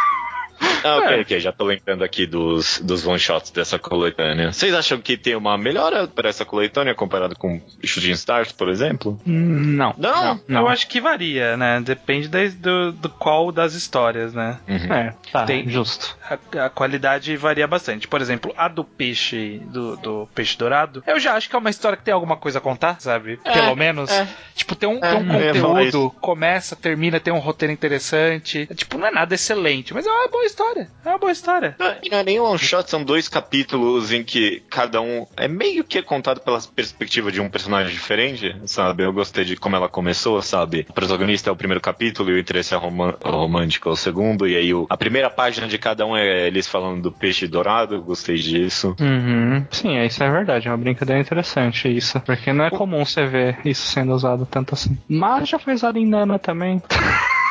Ah, 0.84 0.98
ok, 0.98 1.18
É. 1.18 1.22
ok, 1.22 1.40
já 1.40 1.52
tô 1.52 1.66
lembrando 1.66 2.04
aqui 2.04 2.26
dos, 2.26 2.80
dos 2.82 3.06
one 3.06 3.20
shots 3.20 3.52
dessa 3.52 3.78
coletânea. 3.78 4.52
Vocês 4.52 4.74
acham 4.74 5.00
que 5.00 5.18
tem 5.18 5.36
uma 5.36 5.58
melhora 5.58 6.08
para 6.08 6.30
essa 6.30 6.46
coletânea 6.46 6.96
comparado 6.96 7.36
com 7.36 7.62
Shooting 7.84 8.12
Stars, 8.12 8.52
por 8.52 8.70
exemplo? 8.70 9.20
Não. 9.26 9.94
Não? 9.98 10.40
Não. 10.48 10.62
Eu 10.62 10.68
acho 10.68 10.88
que 10.88 11.02
varia, 11.02 11.58
né? 11.58 11.82
Depende 11.82 12.28
da- 12.28 12.40
do, 12.58 12.92
do 12.94 13.10
qual 13.10 13.52
das 13.52 13.74
histórias, 13.74 14.34
né? 14.34 14.58
Uhum. 14.68 14.94
É, 14.94 15.14
tá, 15.32 15.46
Tem- 15.46 15.68
justo. 15.70 16.18
A, 16.30 16.66
a 16.66 16.70
qualidade 16.70 17.36
varia 17.36 17.68
bastante. 17.68 18.08
Por 18.08 18.22
exemplo, 18.22 18.54
a 18.58 18.68
do 18.68 18.84
peixe 18.84 19.60
do, 19.66 19.98
do 19.98 20.30
peixe 20.34 20.58
dourado, 20.58 21.04
eu 21.06 21.20
já 21.20 21.34
acho 21.36 21.50
que 21.50 21.56
é 21.56 21.60
uma 21.60 21.70
história 21.70 21.98
que 21.98 22.04
tem 22.04 22.14
alguma 22.14 22.38
coisa 22.38 22.60
a 22.60 22.62
contar, 22.62 23.00
sabe? 23.00 23.40
É, 23.44 23.52
Pelo 23.52 23.76
menos. 23.76 24.10
é. 24.10 24.28
Tipo, 24.56 24.76
tem 24.76 24.88
um, 24.90 25.00
É, 25.04 25.52
tem 25.52 25.62
um 25.62 25.66
conteúdo, 25.74 26.10
começa, 26.22 26.76
termina, 26.76 27.20
tem 27.20 27.34
um 27.34 27.40
roteiro 27.40 27.74
interessante. 27.74 28.68
Tipo, 28.76 28.98
não 28.98 29.08
é 29.08 29.12
nada 29.12 29.34
excelente, 29.36 29.94
mas 29.94 30.06
é 30.06 30.10
uma 30.12 30.28
boa 30.28 30.46
história. 30.50 30.90
É 31.06 31.10
uma 31.10 31.18
boa 31.18 31.32
história. 31.32 31.76
E 32.04 32.10
não 32.10 32.18
é 32.20 32.24
nem 32.24 32.40
um 32.40 32.44
one 32.44 32.60
shot, 32.60 32.90
são 32.90 33.04
dois 33.04 33.28
capítulos 33.30 34.12
em 34.12 34.24
que 34.24 34.62
cada 34.70 35.02
um 35.02 35.26
é 35.38 35.48
meio 35.48 35.84
que 35.84 36.02
contado 36.02 36.42
pela 36.42 36.60
perspectiva 36.76 37.32
de 37.32 37.40
um 37.40 37.50
personagem 37.50 37.94
diferente, 37.94 38.56
sabe? 38.66 39.04
Eu 39.04 39.14
gostei 39.14 39.46
de 39.46 39.56
como 39.56 39.76
ela 39.76 39.88
começou, 39.90 40.42
sabe? 40.42 40.86
O 40.90 40.94
protagonista 40.94 41.50
é 41.50 41.54
o 41.54 41.56
primeiro 41.56 41.82
capítulo 41.82 42.30
e 42.30 42.34
o 42.34 42.40
interesse 42.40 42.74
roman- 42.76 43.16
romântico 43.24 43.90
é 43.90 43.92
o 43.92 43.96
segundo, 43.96 44.48
e 44.48 44.56
aí 44.56 44.74
o- 44.74 44.88
a 44.90 44.98
primeira 44.98 45.30
página 45.30 45.68
de 45.68 45.78
cada 45.78 46.06
um 46.06 46.16
é 46.18 46.48
eles 46.48 46.68
falando 46.68 47.02
do 47.04 47.12
peixe 47.12 47.48
dourado, 47.48 47.96
eu 47.96 48.02
gostei 48.02 48.36
disso. 48.38 48.96
Uhum. 49.00 49.66
Sim, 49.72 49.98
é, 49.98 50.06
isso 50.06 50.24
é 50.24 50.30
verdade, 50.30 50.68
é 50.68 50.72
uma 50.72 50.78
brincadeira 50.78 51.22
interessante 51.22 51.88
isso. 51.88 52.20
Porque 52.22 52.52
não 52.54 52.66
é 52.66 52.70
comum 52.70 53.06
você 53.06 53.26
ver 53.26 53.58
isso 53.66 53.88
sendo 53.88 54.14
usado 54.14 54.46
tanto 54.46 54.74
assim. 54.74 54.98
Mas 55.08 55.48
já 55.50 55.60
foi 55.60 55.74
usado 55.74 55.98
em 55.98 56.06
Nana 56.06 56.38
também. 56.40 56.82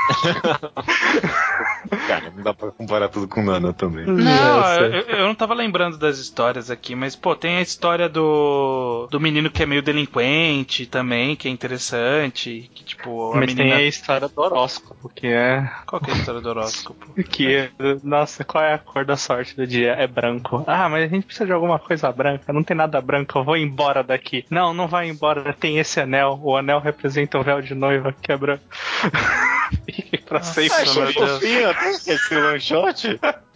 Cara, 1.88 2.32
não 2.34 2.42
dá 2.42 2.54
pra 2.54 2.70
comparar 2.70 3.08
tudo 3.08 3.28
com 3.28 3.42
Nana 3.42 3.72
também. 3.72 4.06
Não, 4.06 4.74
eu, 4.84 5.00
eu 5.02 5.26
não 5.26 5.34
tava 5.34 5.54
lembrando 5.54 5.98
das 5.98 6.18
histórias 6.18 6.70
aqui, 6.70 6.94
mas, 6.94 7.14
pô, 7.14 7.34
tem 7.34 7.56
a 7.56 7.60
história 7.60 8.08
do, 8.08 9.08
do 9.10 9.20
menino 9.20 9.50
que 9.50 9.62
é 9.62 9.66
meio 9.66 9.82
delinquente 9.82 10.86
também, 10.86 11.36
que 11.36 11.48
é 11.48 11.50
interessante. 11.50 12.70
Que, 12.74 12.84
tipo, 12.84 13.32
a 13.32 13.36
Mas 13.36 13.54
tem 13.54 13.64
menina. 13.64 13.80
a 13.80 13.82
história 13.82 14.28
do 14.28 14.40
horóscopo, 14.40 15.08
que 15.14 15.26
é. 15.26 15.68
Qual 15.86 16.00
que 16.00 16.10
é 16.10 16.14
a 16.14 16.16
história 16.16 16.40
do 16.40 16.48
horóscopo? 16.48 17.06
Que 17.28 17.54
é, 17.54 17.70
nossa, 18.02 18.42
qual 18.42 18.64
é 18.64 18.74
a 18.74 18.78
cor 18.78 19.04
da 19.04 19.16
sorte 19.16 19.54
do 19.54 19.66
dia? 19.66 19.92
É 19.92 20.06
branco. 20.06 20.64
Ah, 20.66 20.88
mas 20.88 21.04
a 21.04 21.08
gente 21.08 21.24
precisa 21.26 21.46
de 21.46 21.52
alguma 21.52 21.78
coisa 21.78 22.10
branca. 22.10 22.52
Não 22.52 22.64
tem 22.64 22.76
nada 22.76 23.00
branco, 23.00 23.38
eu 23.38 23.44
vou 23.44 23.56
embora 23.56 24.02
daqui. 24.02 24.44
Não, 24.50 24.72
não 24.72 24.88
vai 24.88 25.08
embora, 25.08 25.52
tem 25.52 25.78
esse 25.78 26.00
anel. 26.00 26.40
O 26.42 26.56
anel 26.56 26.80
representa 26.80 27.38
o 27.38 27.42
véu 27.42 27.60
de 27.60 27.74
noiva 27.74 28.12
que 28.12 28.32
é 28.32 28.38
pra 30.26 30.42
sempre, 30.42 30.78
Nossa, 30.78 30.82
Achei 30.90 31.02
meu 31.02 31.12
Deus. 31.14 31.30
fofinho 31.30 31.70
até 31.70 31.90
esse 31.90 32.34
one 32.36 32.60
shot. 32.60 33.20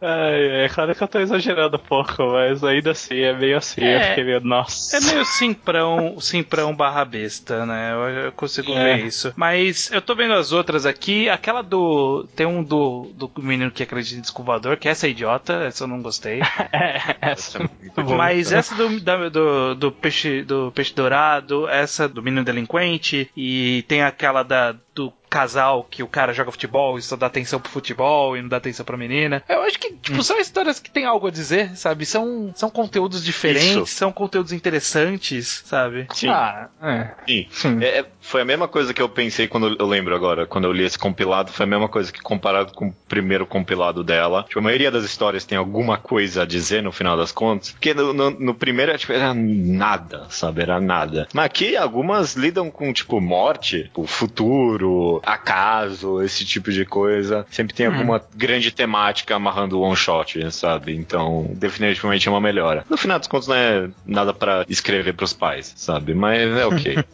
Ai, 0.00 0.64
é 0.64 0.68
claro 0.68 0.94
que 0.94 1.02
eu 1.02 1.08
tô 1.08 1.18
exagerando 1.20 1.76
um 1.76 1.80
pouco, 1.80 2.22
mas 2.32 2.62
ainda 2.64 2.90
assim 2.92 3.18
é 3.20 3.32
meio 3.32 3.56
assim. 3.56 3.80
Eu 3.82 3.98
É. 3.98 4.08
fiquei 4.10 4.24
meio, 4.24 4.40
nossa. 4.40 4.96
É 4.96 5.00
meio 5.00 5.24
simprão, 5.24 6.20
simprão 6.20 6.74
barra 6.74 7.04
besta, 7.04 7.64
né? 7.66 7.92
Eu, 7.92 8.08
eu 8.26 8.32
consigo 8.32 8.72
É. 8.72 8.96
ver 8.96 9.06
isso. 9.06 9.32
Mas 9.36 9.90
eu 9.92 10.00
tô 10.02 10.14
vendo 10.14 10.34
as 10.34 10.52
outras 10.52 10.86
aqui. 10.86 11.28
Aquela 11.28 11.62
do. 11.62 12.26
Tem 12.34 12.46
um 12.46 12.62
do, 12.62 13.10
do 13.14 13.30
menino 13.38 13.70
que 13.70 13.82
acredita 13.82 14.18
em 14.18 14.22
descovador, 14.22 14.76
que 14.76 14.88
essa 14.88 15.06
é 15.06 15.10
idiota, 15.10 15.54
essa 15.64 15.84
eu 15.84 15.88
não 15.88 16.02
gostei. 16.02 16.40
É, 16.72 17.16
essa. 17.32 17.58
bom. 17.96 18.16
Mas 18.16 18.52
essa 18.52 18.74
do, 18.74 19.00
da- 19.00 19.28
do, 19.28 19.74
do 19.74 19.92
peixe 19.92 20.42
do 20.42 20.70
peixe 20.72 20.92
dourado, 20.94 21.68
essa 21.68 22.08
do 22.08 22.22
menino 22.22 22.44
delinquente, 22.44 23.30
e 23.36 23.84
tem 23.88 24.02
aquela 24.02 24.42
da, 24.42 24.74
do 24.94 25.12
casal 25.36 25.86
que 25.90 26.02
o 26.02 26.08
cara 26.08 26.32
joga 26.32 26.50
futebol 26.50 26.96
e 26.96 27.02
só 27.02 27.14
dá 27.14 27.26
atenção 27.26 27.60
pro 27.60 27.70
futebol 27.70 28.38
e 28.38 28.40
não 28.40 28.48
dá 28.48 28.56
atenção 28.56 28.86
pra 28.86 28.96
menina. 28.96 29.42
Eu 29.46 29.60
acho 29.64 29.78
que, 29.78 29.92
tipo, 29.92 30.22
são 30.22 30.40
histórias 30.40 30.80
que 30.80 30.90
tem 30.90 31.04
algo 31.04 31.26
a 31.26 31.30
dizer, 31.30 31.76
sabe? 31.76 32.06
São, 32.06 32.52
são 32.54 32.70
conteúdos 32.70 33.22
diferentes, 33.22 33.90
Isso. 33.90 33.98
são 33.98 34.10
conteúdos 34.10 34.50
interessantes, 34.50 35.62
sabe? 35.66 36.06
Sim. 36.14 36.28
Ah, 36.28 36.70
é. 36.82 37.10
Sim. 37.26 37.46
Sim. 37.50 37.84
É, 37.84 37.98
é, 37.98 38.06
foi 38.18 38.40
a 38.40 38.44
mesma 38.46 38.66
coisa 38.66 38.94
que 38.94 39.02
eu 39.02 39.10
pensei 39.10 39.46
quando 39.46 39.76
eu 39.78 39.86
lembro 39.86 40.14
agora, 40.14 40.46
quando 40.46 40.64
eu 40.64 40.72
li 40.72 40.84
esse 40.84 40.98
compilado, 40.98 41.52
foi 41.52 41.64
a 41.64 41.68
mesma 41.68 41.88
coisa 41.88 42.10
que 42.10 42.22
comparado 42.22 42.72
com 42.72 42.88
o 42.88 42.94
primeiro 43.06 43.44
compilado 43.44 44.02
dela. 44.02 44.44
Tipo, 44.44 44.60
a 44.60 44.62
maioria 44.62 44.90
das 44.90 45.04
histórias 45.04 45.44
tem 45.44 45.58
alguma 45.58 45.98
coisa 45.98 46.44
a 46.44 46.46
dizer 46.46 46.82
no 46.82 46.92
final 46.92 47.14
das 47.14 47.30
contas. 47.30 47.72
Porque 47.72 47.92
no, 47.92 48.14
no, 48.14 48.30
no 48.30 48.54
primeiro 48.54 48.96
tipo, 48.96 49.12
era 49.12 49.34
nada, 49.34 50.26
sabe? 50.30 50.62
Era 50.62 50.80
nada. 50.80 51.28
Mas 51.34 51.44
aqui 51.44 51.76
algumas 51.76 52.36
lidam 52.36 52.70
com, 52.70 52.90
tipo, 52.90 53.20
morte, 53.20 53.90
o 53.94 54.06
futuro, 54.06 55.20
acaso, 55.26 56.22
esse 56.22 56.44
tipo 56.44 56.70
de 56.70 56.84
coisa. 56.84 57.44
Sempre 57.50 57.74
tem 57.74 57.86
alguma 57.86 58.22
grande 58.34 58.70
temática 58.70 59.34
amarrando 59.34 59.78
o 59.78 59.82
one 59.82 59.96
shot, 59.96 60.50
sabe? 60.52 60.94
Então, 60.96 61.50
definitivamente 61.54 62.28
é 62.28 62.30
uma 62.30 62.40
melhora. 62.40 62.84
No 62.88 62.96
final 62.96 63.18
das 63.18 63.26
contas, 63.28 63.48
não 63.48 63.56
é 63.56 63.88
nada 64.06 64.32
pra 64.32 64.64
escrever 64.68 65.12
pros 65.14 65.32
pais, 65.32 65.72
sabe? 65.76 66.14
Mas 66.14 66.40
é 66.56 66.64
ok. 66.66 66.96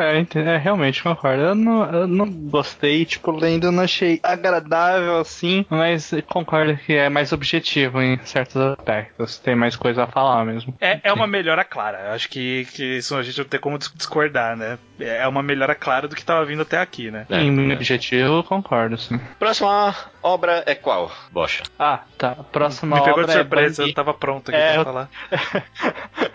É, 0.00 0.38
é, 0.38 0.56
realmente 0.56 1.02
concordo. 1.02 1.42
Eu 1.42 1.54
não, 1.54 1.84
eu 1.90 2.06
não 2.06 2.26
gostei, 2.30 3.04
tipo, 3.04 3.30
lendo, 3.30 3.66
eu 3.66 3.72
não 3.72 3.82
achei 3.82 4.20
agradável 4.22 5.18
assim, 5.18 5.64
mas 5.68 6.12
concordo 6.28 6.76
que 6.76 6.92
é 6.94 7.08
mais 7.08 7.32
objetivo 7.32 8.00
em 8.00 8.18
certos 8.24 8.56
aspectos. 8.56 9.38
Tem 9.38 9.54
mais 9.54 9.76
coisa 9.76 10.04
a 10.04 10.06
falar 10.06 10.44
mesmo. 10.44 10.74
É, 10.80 11.00
é 11.02 11.12
uma 11.12 11.26
melhora 11.26 11.64
clara. 11.64 12.06
Eu 12.08 12.12
Acho 12.12 12.28
que, 12.28 12.66
que 12.72 12.98
isso 12.98 13.16
a 13.16 13.22
gente 13.22 13.38
não 13.38 13.44
tem 13.44 13.58
como 13.60 13.78
dis- 13.78 13.92
discordar, 13.94 14.56
né? 14.56 14.78
É 14.98 15.26
uma 15.26 15.42
melhora 15.42 15.74
clara 15.74 16.06
do 16.06 16.14
que 16.14 16.24
tava 16.24 16.44
vindo 16.44 16.62
até 16.62 16.78
aqui, 16.78 17.10
né? 17.10 17.26
É, 17.30 17.39
em 17.42 17.70
é. 17.70 17.74
objetivo, 17.74 18.36
eu 18.38 18.44
concordo, 18.44 18.98
sim. 18.98 19.20
Próxima 19.38 19.94
obra 20.22 20.62
é 20.66 20.74
qual, 20.74 21.10
Bocha? 21.32 21.62
Ah, 21.78 22.00
tá. 22.18 22.36
Próxima 22.52 22.96
Me 22.96 23.02
pegou 23.02 23.22
obra 23.22 23.26
de 23.26 23.32
surpresa, 23.32 23.82
é 23.82 23.88
eu 23.88 23.94
tava 23.94 24.14
pronto 24.14 24.50
aqui 24.50 24.58
É, 24.58 24.74
pra 24.74 24.84
falar. 24.84 25.10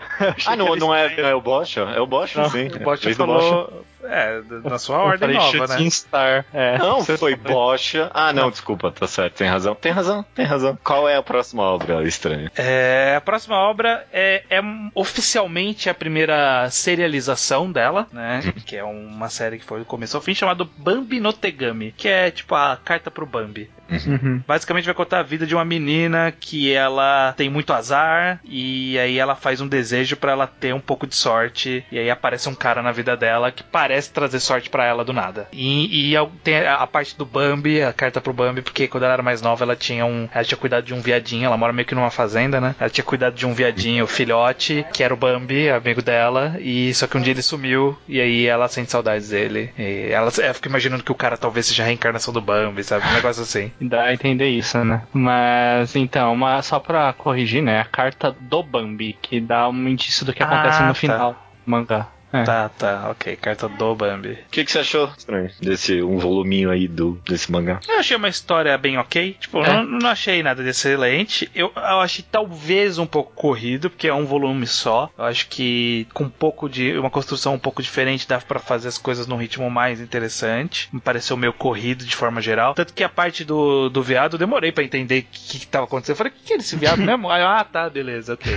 Ah, 0.46 0.56
não, 0.56 0.74
não 0.76 0.94
é, 0.94 1.14
não 1.14 1.28
é 1.28 1.34
o 1.34 1.42
Bocha? 1.42 1.80
É 1.94 2.00
o 2.00 2.06
Bocha, 2.06 2.40
Não, 2.40 2.50
sim. 2.50 2.68
O 2.68 2.96
Fez 2.96 3.18
do 3.18 3.26
Bocha. 3.26 3.68
É, 4.08 4.40
na 4.64 4.78
sua 4.78 4.96
Eu 4.96 5.02
ordem 5.02 5.34
nova, 5.34 5.66
né? 5.66 5.90
Star. 5.90 6.44
É. 6.52 6.78
Não, 6.78 7.00
Você 7.00 7.16
foi 7.16 7.36
falou. 7.36 7.68
Bocha. 7.70 8.10
Ah, 8.12 8.32
não, 8.32 8.50
desculpa, 8.50 8.90
tá 8.90 9.06
certo, 9.06 9.34
tem 9.34 9.48
razão. 9.48 9.74
Tem 9.74 9.92
razão, 9.92 10.24
tem 10.34 10.44
razão. 10.44 10.78
Qual 10.82 11.08
é 11.08 11.16
a 11.16 11.22
próxima 11.22 11.62
obra 11.62 12.02
estranha? 12.06 12.50
É, 12.56 13.14
a 13.16 13.20
próxima 13.20 13.56
obra 13.56 14.06
é, 14.12 14.44
é 14.50 14.60
oficialmente 14.94 15.88
a 15.88 15.94
primeira 15.94 16.68
serialização 16.70 17.70
dela, 17.70 18.06
né? 18.12 18.40
que 18.64 18.76
é 18.76 18.84
uma 18.84 19.28
série 19.28 19.58
que 19.58 19.64
foi 19.64 19.80
do 19.80 19.84
começo 19.84 20.16
ao 20.16 20.22
fim, 20.22 20.34
chamado 20.34 20.68
Bambi 20.76 21.20
no 21.20 21.32
Tegami, 21.32 21.92
que 21.92 22.08
é 22.08 22.30
tipo 22.30 22.54
a 22.54 22.76
carta 22.76 23.10
pro 23.10 23.26
Bambi. 23.26 23.70
Uhum. 23.88 24.42
Basicamente 24.46 24.84
vai 24.84 24.94
contar 24.94 25.20
a 25.20 25.22
vida 25.22 25.46
de 25.46 25.54
uma 25.54 25.64
menina 25.64 26.32
que 26.32 26.72
ela 26.72 27.32
tem 27.36 27.48
muito 27.48 27.72
azar 27.72 28.40
e 28.44 28.98
aí 28.98 29.18
ela 29.18 29.36
faz 29.36 29.60
um 29.60 29.68
desejo 29.68 30.16
pra 30.16 30.32
ela 30.32 30.46
ter 30.46 30.74
um 30.74 30.80
pouco 30.80 31.06
de 31.06 31.14
sorte 31.14 31.84
e 31.90 31.98
aí 31.98 32.10
aparece 32.10 32.48
um 32.48 32.54
cara 32.54 32.82
na 32.82 32.90
vida 32.90 33.16
dela 33.16 33.52
que 33.52 33.62
parece 33.62 33.95
trazer 34.02 34.40
sorte 34.40 34.68
pra 34.70 34.84
ela 34.84 35.04
do 35.04 35.12
nada. 35.12 35.48
E, 35.52 36.10
e 36.10 36.16
a- 36.16 36.26
tem 36.44 36.58
a, 36.58 36.74
a 36.76 36.86
parte 36.86 37.16
do 37.16 37.24
Bambi, 37.24 37.82
a 37.82 37.92
carta 37.92 38.20
pro 38.20 38.32
Bambi, 38.32 38.62
porque 38.62 38.88
quando 38.88 39.04
ela 39.04 39.14
era 39.14 39.22
mais 39.22 39.40
nova 39.42 39.64
ela 39.64 39.76
tinha 39.76 40.04
um, 40.04 40.28
ela 40.34 40.44
tinha 40.44 40.58
cuidado 40.58 40.84
de 40.84 40.94
um 40.94 41.00
viadinho, 41.00 41.46
ela 41.46 41.56
mora 41.56 41.72
meio 41.72 41.86
que 41.86 41.94
numa 41.94 42.10
fazenda, 42.10 42.60
né? 42.60 42.74
Ela 42.78 42.90
tinha 42.90 43.04
cuidado 43.04 43.34
de 43.34 43.46
um 43.46 43.54
viadinho, 43.54 44.06
filhote, 44.06 44.84
que 44.92 45.02
era 45.02 45.12
o 45.14 45.16
Bambi, 45.16 45.68
amigo 45.70 46.02
dela, 46.02 46.56
e 46.60 46.92
só 46.94 47.06
que 47.06 47.16
um 47.16 47.20
dia 47.20 47.32
ele 47.32 47.42
sumiu 47.42 47.96
e 48.08 48.20
aí 48.20 48.46
ela 48.46 48.68
sente 48.68 48.90
saudades 48.90 49.28
dele. 49.30 49.72
E 49.78 50.08
ela, 50.10 50.30
ela 50.40 50.54
fica 50.54 50.68
imaginando 50.68 51.02
que 51.02 51.12
o 51.12 51.14
cara 51.14 51.36
talvez 51.36 51.66
seja 51.66 51.82
a 51.82 51.86
reencarnação 51.86 52.32
do 52.32 52.40
Bambi, 52.40 52.82
sabe? 52.84 53.06
Um 53.06 53.12
negócio 53.14 53.42
assim. 53.42 53.70
Dá 53.80 54.04
a 54.04 54.12
entender 54.14 54.48
isso, 54.48 54.82
né? 54.84 55.02
Mas 55.12 55.94
então, 55.96 56.32
uma, 56.32 56.60
só 56.62 56.78
pra 56.78 57.12
corrigir, 57.12 57.62
né? 57.62 57.80
A 57.80 57.84
carta 57.84 58.34
do 58.40 58.62
Bambi, 58.62 59.16
que 59.20 59.40
dá 59.40 59.68
um 59.68 59.88
indício 59.88 60.24
do 60.24 60.32
que 60.32 60.42
Ah, 60.42 60.46
acontece 60.46 60.78
tá. 60.78 60.86
no 60.88 60.94
final 60.94 61.32
do 61.32 61.70
mangá. 61.70 62.08
É. 62.32 62.42
Tá, 62.42 62.68
tá, 62.68 63.08
ok. 63.10 63.36
Carta 63.36 63.68
do 63.68 63.94
Bambi. 63.94 64.32
O 64.32 64.50
que, 64.50 64.64
que 64.64 64.72
você 64.72 64.80
achou 64.80 65.10
estranho 65.16 65.50
desse 65.60 66.02
um 66.02 66.18
voluminho 66.18 66.70
aí 66.70 66.88
do, 66.88 67.20
desse 67.26 67.50
mangá? 67.50 67.80
Eu 67.88 67.98
achei 67.98 68.16
uma 68.16 68.28
história 68.28 68.76
bem 68.76 68.98
ok. 68.98 69.36
Tipo, 69.38 69.62
É. 69.62 69.68
não, 69.68 69.84
não 69.84 70.10
achei 70.10 70.42
nada 70.42 70.62
de 70.62 70.70
excelente. 70.70 71.50
Eu, 71.54 71.72
eu 71.74 72.00
achei 72.00 72.24
talvez 72.30 72.98
um 72.98 73.06
pouco 73.06 73.32
corrido, 73.34 73.88
porque 73.90 74.08
é 74.08 74.14
um 74.14 74.26
volume 74.26 74.66
só. 74.66 75.10
Eu 75.16 75.24
acho 75.24 75.48
que 75.48 76.06
com 76.12 76.24
um 76.24 76.28
pouco 76.30 76.68
de. 76.68 76.96
uma 76.98 77.10
construção 77.10 77.54
um 77.54 77.58
pouco 77.58 77.82
diferente 77.82 78.28
dá 78.28 78.38
pra 78.38 78.58
fazer 78.58 78.88
as 78.88 78.98
coisas 78.98 79.26
num 79.26 79.36
ritmo 79.36 79.70
mais 79.70 80.00
interessante. 80.00 80.88
Me 80.92 81.00
pareceu 81.00 81.36
meio 81.36 81.52
corrido 81.52 82.04
de 82.04 82.16
forma 82.16 82.40
geral. 82.40 82.74
Tanto 82.74 82.92
que 82.92 83.04
a 83.04 83.08
parte 83.08 83.44
do, 83.44 83.88
do 83.88 84.02
viado 84.02 84.34
eu 84.34 84.38
demorei 84.38 84.72
pra 84.72 84.84
entender 84.84 85.20
o 85.20 85.26
que, 85.30 85.58
que 85.60 85.66
tava 85.66 85.84
acontecendo. 85.84 86.14
Eu 86.14 86.16
falei, 86.16 86.32
o 86.32 86.36
que, 86.36 86.44
que 86.44 86.52
é 86.54 86.56
esse 86.56 86.76
viado 86.76 87.00
mesmo? 87.00 87.30
Ah, 87.30 87.64
tá, 87.64 87.88
beleza, 87.88 88.34
ok. 88.34 88.52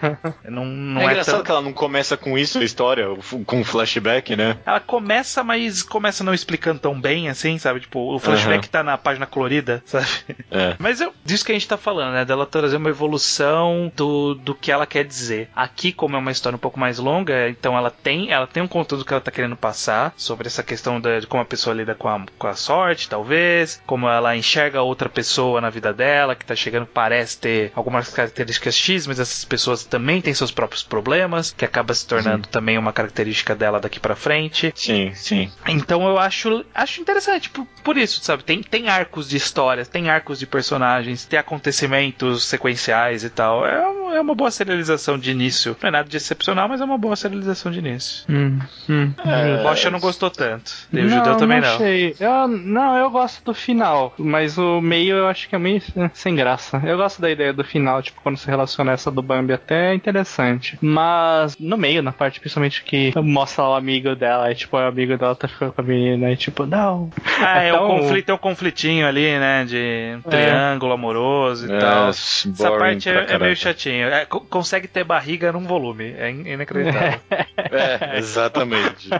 não 0.50 0.64
não 0.64 1.02
é 1.02 1.04
é, 1.04 1.10
engraçado 1.10 1.36
tão... 1.36 1.44
que 1.44 1.50
ela 1.50 1.60
não 1.62 1.72
começa 1.72 2.16
com 2.16 2.38
isso 2.38 2.58
a 2.58 2.64
história, 2.64 3.09
com 3.46 3.64
flashback, 3.64 4.36
né? 4.36 4.56
Ela 4.66 4.80
começa, 4.80 5.42
mas 5.44 5.82
começa 5.82 6.22
não 6.24 6.34
explicando 6.34 6.80
tão 6.80 7.00
bem 7.00 7.28
assim, 7.28 7.58
sabe? 7.58 7.80
Tipo, 7.80 8.14
o 8.14 8.18
flashback 8.18 8.68
tá 8.68 8.82
na 8.82 8.96
página 8.98 9.26
colorida, 9.26 9.82
sabe? 9.86 10.06
É. 10.50 10.74
Mas 10.78 11.00
eu, 11.00 11.12
disso 11.24 11.44
que 11.44 11.52
a 11.52 11.54
gente 11.54 11.68
tá 11.68 11.76
falando, 11.76 12.12
né? 12.14 12.24
Dela 12.24 12.46
trazer 12.46 12.76
uma 12.76 12.88
evolução 12.90 13.92
do, 13.96 14.34
do 14.34 14.54
que 14.54 14.70
ela 14.72 14.86
quer 14.86 15.04
dizer. 15.04 15.48
Aqui, 15.54 15.92
como 15.92 16.16
é 16.16 16.18
uma 16.18 16.30
história 16.30 16.56
um 16.56 16.60
pouco 16.60 16.78
mais 16.78 16.98
longa, 16.98 17.48
então 17.48 17.76
ela 17.76 17.90
tem, 17.90 18.30
ela 18.30 18.46
tem 18.46 18.62
um 18.62 18.68
conteúdo 18.68 19.04
que 19.04 19.12
ela 19.12 19.20
tá 19.20 19.30
querendo 19.30 19.56
passar 19.56 20.12
sobre 20.16 20.46
essa 20.46 20.62
questão 20.62 21.00
da- 21.00 21.20
de 21.20 21.26
como 21.26 21.42
a 21.42 21.46
pessoa 21.46 21.74
lida 21.74 21.94
com 21.94 22.08
a, 22.08 22.24
com 22.38 22.46
a 22.46 22.54
sorte, 22.54 23.08
talvez, 23.08 23.80
como 23.86 24.08
ela 24.08 24.36
enxerga 24.36 24.82
outra 24.82 25.08
pessoa 25.08 25.60
na 25.60 25.70
vida 25.70 25.92
dela, 25.92 26.34
que 26.34 26.44
tá 26.44 26.54
chegando, 26.54 26.86
parece 26.86 27.38
ter 27.38 27.72
algumas 27.74 28.08
características 28.12 28.74
X, 28.74 29.06
mas 29.06 29.20
essas 29.20 29.44
pessoas 29.44 29.84
também 29.84 30.20
têm 30.20 30.34
seus 30.34 30.50
próprios 30.50 30.82
problemas, 30.82 31.52
que 31.56 31.64
acaba 31.64 31.94
se 31.94 32.06
tornando 32.06 32.48
também 32.48 32.78
uma 32.78 32.92
característica 33.00 33.54
dela 33.54 33.80
daqui 33.80 33.98
pra 33.98 34.14
frente. 34.14 34.72
Sim, 34.74 35.12
sim. 35.14 35.50
Então 35.66 36.06
eu 36.06 36.18
acho, 36.18 36.64
acho 36.74 37.00
interessante 37.00 37.48
por, 37.48 37.66
por 37.82 37.96
isso, 37.96 38.22
sabe? 38.22 38.44
Tem, 38.44 38.62
tem 38.62 38.88
arcos 38.88 39.28
de 39.28 39.36
histórias, 39.36 39.88
tem 39.88 40.10
arcos 40.10 40.38
de 40.38 40.46
personagens, 40.46 41.24
tem 41.24 41.38
acontecimentos 41.38 42.44
sequenciais 42.44 43.24
e 43.24 43.30
tal. 43.30 43.66
É, 43.66 43.82
um- 44.10 44.14
é 44.14 44.20
uma 44.20 44.34
boa 44.34 44.50
serialização 44.50 45.18
de 45.18 45.30
início. 45.30 45.76
Não 45.82 45.88
é 45.88 45.90
nada 45.92 46.08
de 46.08 46.16
excepcional, 46.16 46.68
mas 46.68 46.80
é 46.80 46.84
uma 46.84 46.98
boa 46.98 47.16
serialização 47.16 47.70
de 47.72 47.78
início. 47.78 48.24
Hum, 48.28 48.58
hum. 48.88 49.12
O 49.60 49.62
Bocha 49.62 49.90
não 49.90 50.00
gostou 50.00 50.30
tanto. 50.30 50.72
E 50.92 51.00
o 51.00 51.08
Judeu 51.08 51.36
também 51.36 51.60
não. 51.60 51.74
Achei. 51.74 52.14
Eu, 52.18 52.48
não, 52.48 52.96
eu 52.96 53.10
gosto 53.10 53.44
do 53.44 53.54
final, 53.54 54.14
mas 54.18 54.58
o 54.58 54.80
meio 54.80 55.16
eu 55.16 55.28
acho 55.28 55.48
que 55.48 55.54
é 55.54 55.58
meio 55.58 55.82
sem 56.12 56.34
graça. 56.34 56.80
Eu 56.84 56.96
gosto 56.96 57.20
da 57.22 57.30
ideia 57.30 57.52
do 57.52 57.64
final, 57.64 58.02
tipo, 58.02 58.20
quando 58.22 58.36
se 58.36 58.46
relaciona 58.46 58.92
essa 58.92 59.10
do 59.10 59.22
Bambi 59.22 59.52
até 59.52 59.90
é 59.92 59.94
interessante. 59.94 60.78
Mas 60.80 61.56
no 61.58 61.76
meio, 61.76 62.02
na 62.02 62.12
parte 62.12 62.40
principalmente 62.40 62.82
que 62.84 63.12
mostra 63.22 63.64
o 63.64 63.74
amigo 63.74 64.14
dela, 64.14 64.50
e 64.50 64.54
tipo, 64.54 64.76
o 64.76 64.80
amigo 64.80 65.16
dela 65.16 65.34
tá 65.34 65.48
ficando 65.48 65.72
com 65.72 65.80
a 65.80 65.84
menina, 65.84 66.30
e 66.30 66.36
tipo, 66.36 66.66
não. 66.66 67.10
Ah, 67.40 67.58
é, 67.62 67.72
tão- 67.72 67.84
o 67.84 68.00
conflito, 68.00 68.26
tem 68.26 68.34
um 68.34 68.38
conflitinho 68.38 69.06
ali, 69.06 69.38
né? 69.38 69.64
De 69.64 70.16
um 70.18 70.22
triângulo 70.30 70.92
amoroso 70.92 71.66
e 71.66 71.72
É, 71.72 71.78
tal. 71.78 72.08
Essa 72.10 72.70
parte 72.78 73.08
é, 73.08 73.26
é 73.28 73.38
meio 73.38 73.56
chatinho. 73.56 73.99
É, 74.02 74.24
co- 74.26 74.40
consegue 74.40 74.88
ter 74.88 75.04
barriga 75.04 75.52
num 75.52 75.66
volume. 75.66 76.14
É 76.16 76.30
in- 76.30 76.46
inacreditável. 76.48 77.20
É, 77.72 78.18
exatamente. 78.18 79.10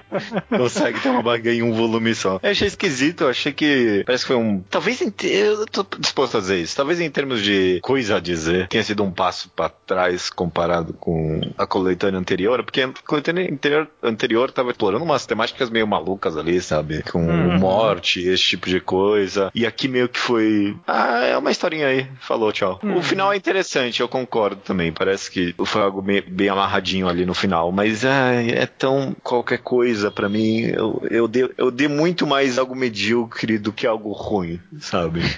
Consegue 0.48 0.98
ter 1.00 1.08
uma 1.10 1.22
barriga 1.22 1.52
em 1.52 1.62
um 1.62 1.72
volume 1.72 2.14
só. 2.14 2.40
Eu 2.42 2.50
achei 2.50 2.66
esquisito, 2.66 3.24
eu 3.24 3.28
achei 3.28 3.52
que 3.52 4.02
parece 4.06 4.24
que 4.24 4.28
foi 4.28 4.36
um. 4.36 4.60
Talvez 4.70 5.00
em. 5.02 5.12
Eu 5.22 5.66
tô 5.66 5.86
disposto 5.98 6.38
a 6.38 6.40
dizer 6.40 6.58
isso. 6.58 6.74
Talvez 6.74 7.00
em 7.00 7.10
termos 7.10 7.42
de 7.42 7.78
coisa 7.82 8.16
a 8.16 8.20
dizer, 8.20 8.66
tenha 8.68 8.82
sido 8.82 9.04
um 9.04 9.10
passo 9.12 9.50
pra 9.50 9.68
trás 9.68 10.30
comparado 10.30 10.94
com 10.94 11.40
a 11.56 11.66
coletânea 11.66 12.18
anterior, 12.18 12.64
porque 12.64 12.82
a 12.82 12.90
coletânea 13.06 13.52
anterior, 13.52 13.86
anterior 14.02 14.50
tava 14.50 14.70
explorando 14.70 15.04
umas 15.04 15.26
temáticas 15.26 15.70
meio 15.70 15.86
malucas 15.86 16.36
ali, 16.36 16.60
sabe? 16.60 17.02
Com 17.10 17.20
Uhum. 17.20 17.58
morte, 17.58 18.20
esse 18.26 18.42
tipo 18.42 18.68
de 18.68 18.80
coisa. 18.80 19.50
E 19.54 19.66
aqui 19.66 19.86
meio 19.86 20.08
que 20.08 20.18
foi. 20.18 20.76
Ah, 20.86 21.24
é 21.24 21.36
uma 21.36 21.50
historinha 21.50 21.86
aí. 21.86 22.06
Falou, 22.20 22.50
tchau. 22.52 22.80
O 22.82 23.02
final 23.02 23.32
é 23.32 23.36
interessante, 23.36 24.00
eu 24.00 24.08
concordo 24.08 24.60
também. 24.70 24.92
Parece 24.92 25.30
que 25.30 25.52
foi 25.66 25.82
algo 25.82 26.00
bem, 26.00 26.22
bem 26.26 26.48
amarradinho 26.48 27.08
ali 27.08 27.26
no 27.26 27.34
final. 27.34 27.72
Mas 27.72 28.04
ai, 28.04 28.50
é 28.50 28.66
tão 28.66 29.14
qualquer 29.22 29.58
coisa 29.58 30.10
pra 30.10 30.28
mim. 30.28 30.60
Eu, 30.66 31.02
eu, 31.10 31.26
dei, 31.28 31.48
eu 31.58 31.70
dei 31.70 31.88
muito 31.88 32.24
mais 32.26 32.56
algo 32.58 32.74
medíocre 32.74 33.58
do 33.58 33.72
que 33.72 33.86
algo 33.86 34.12
ruim, 34.12 34.60
sabe? 34.80 35.20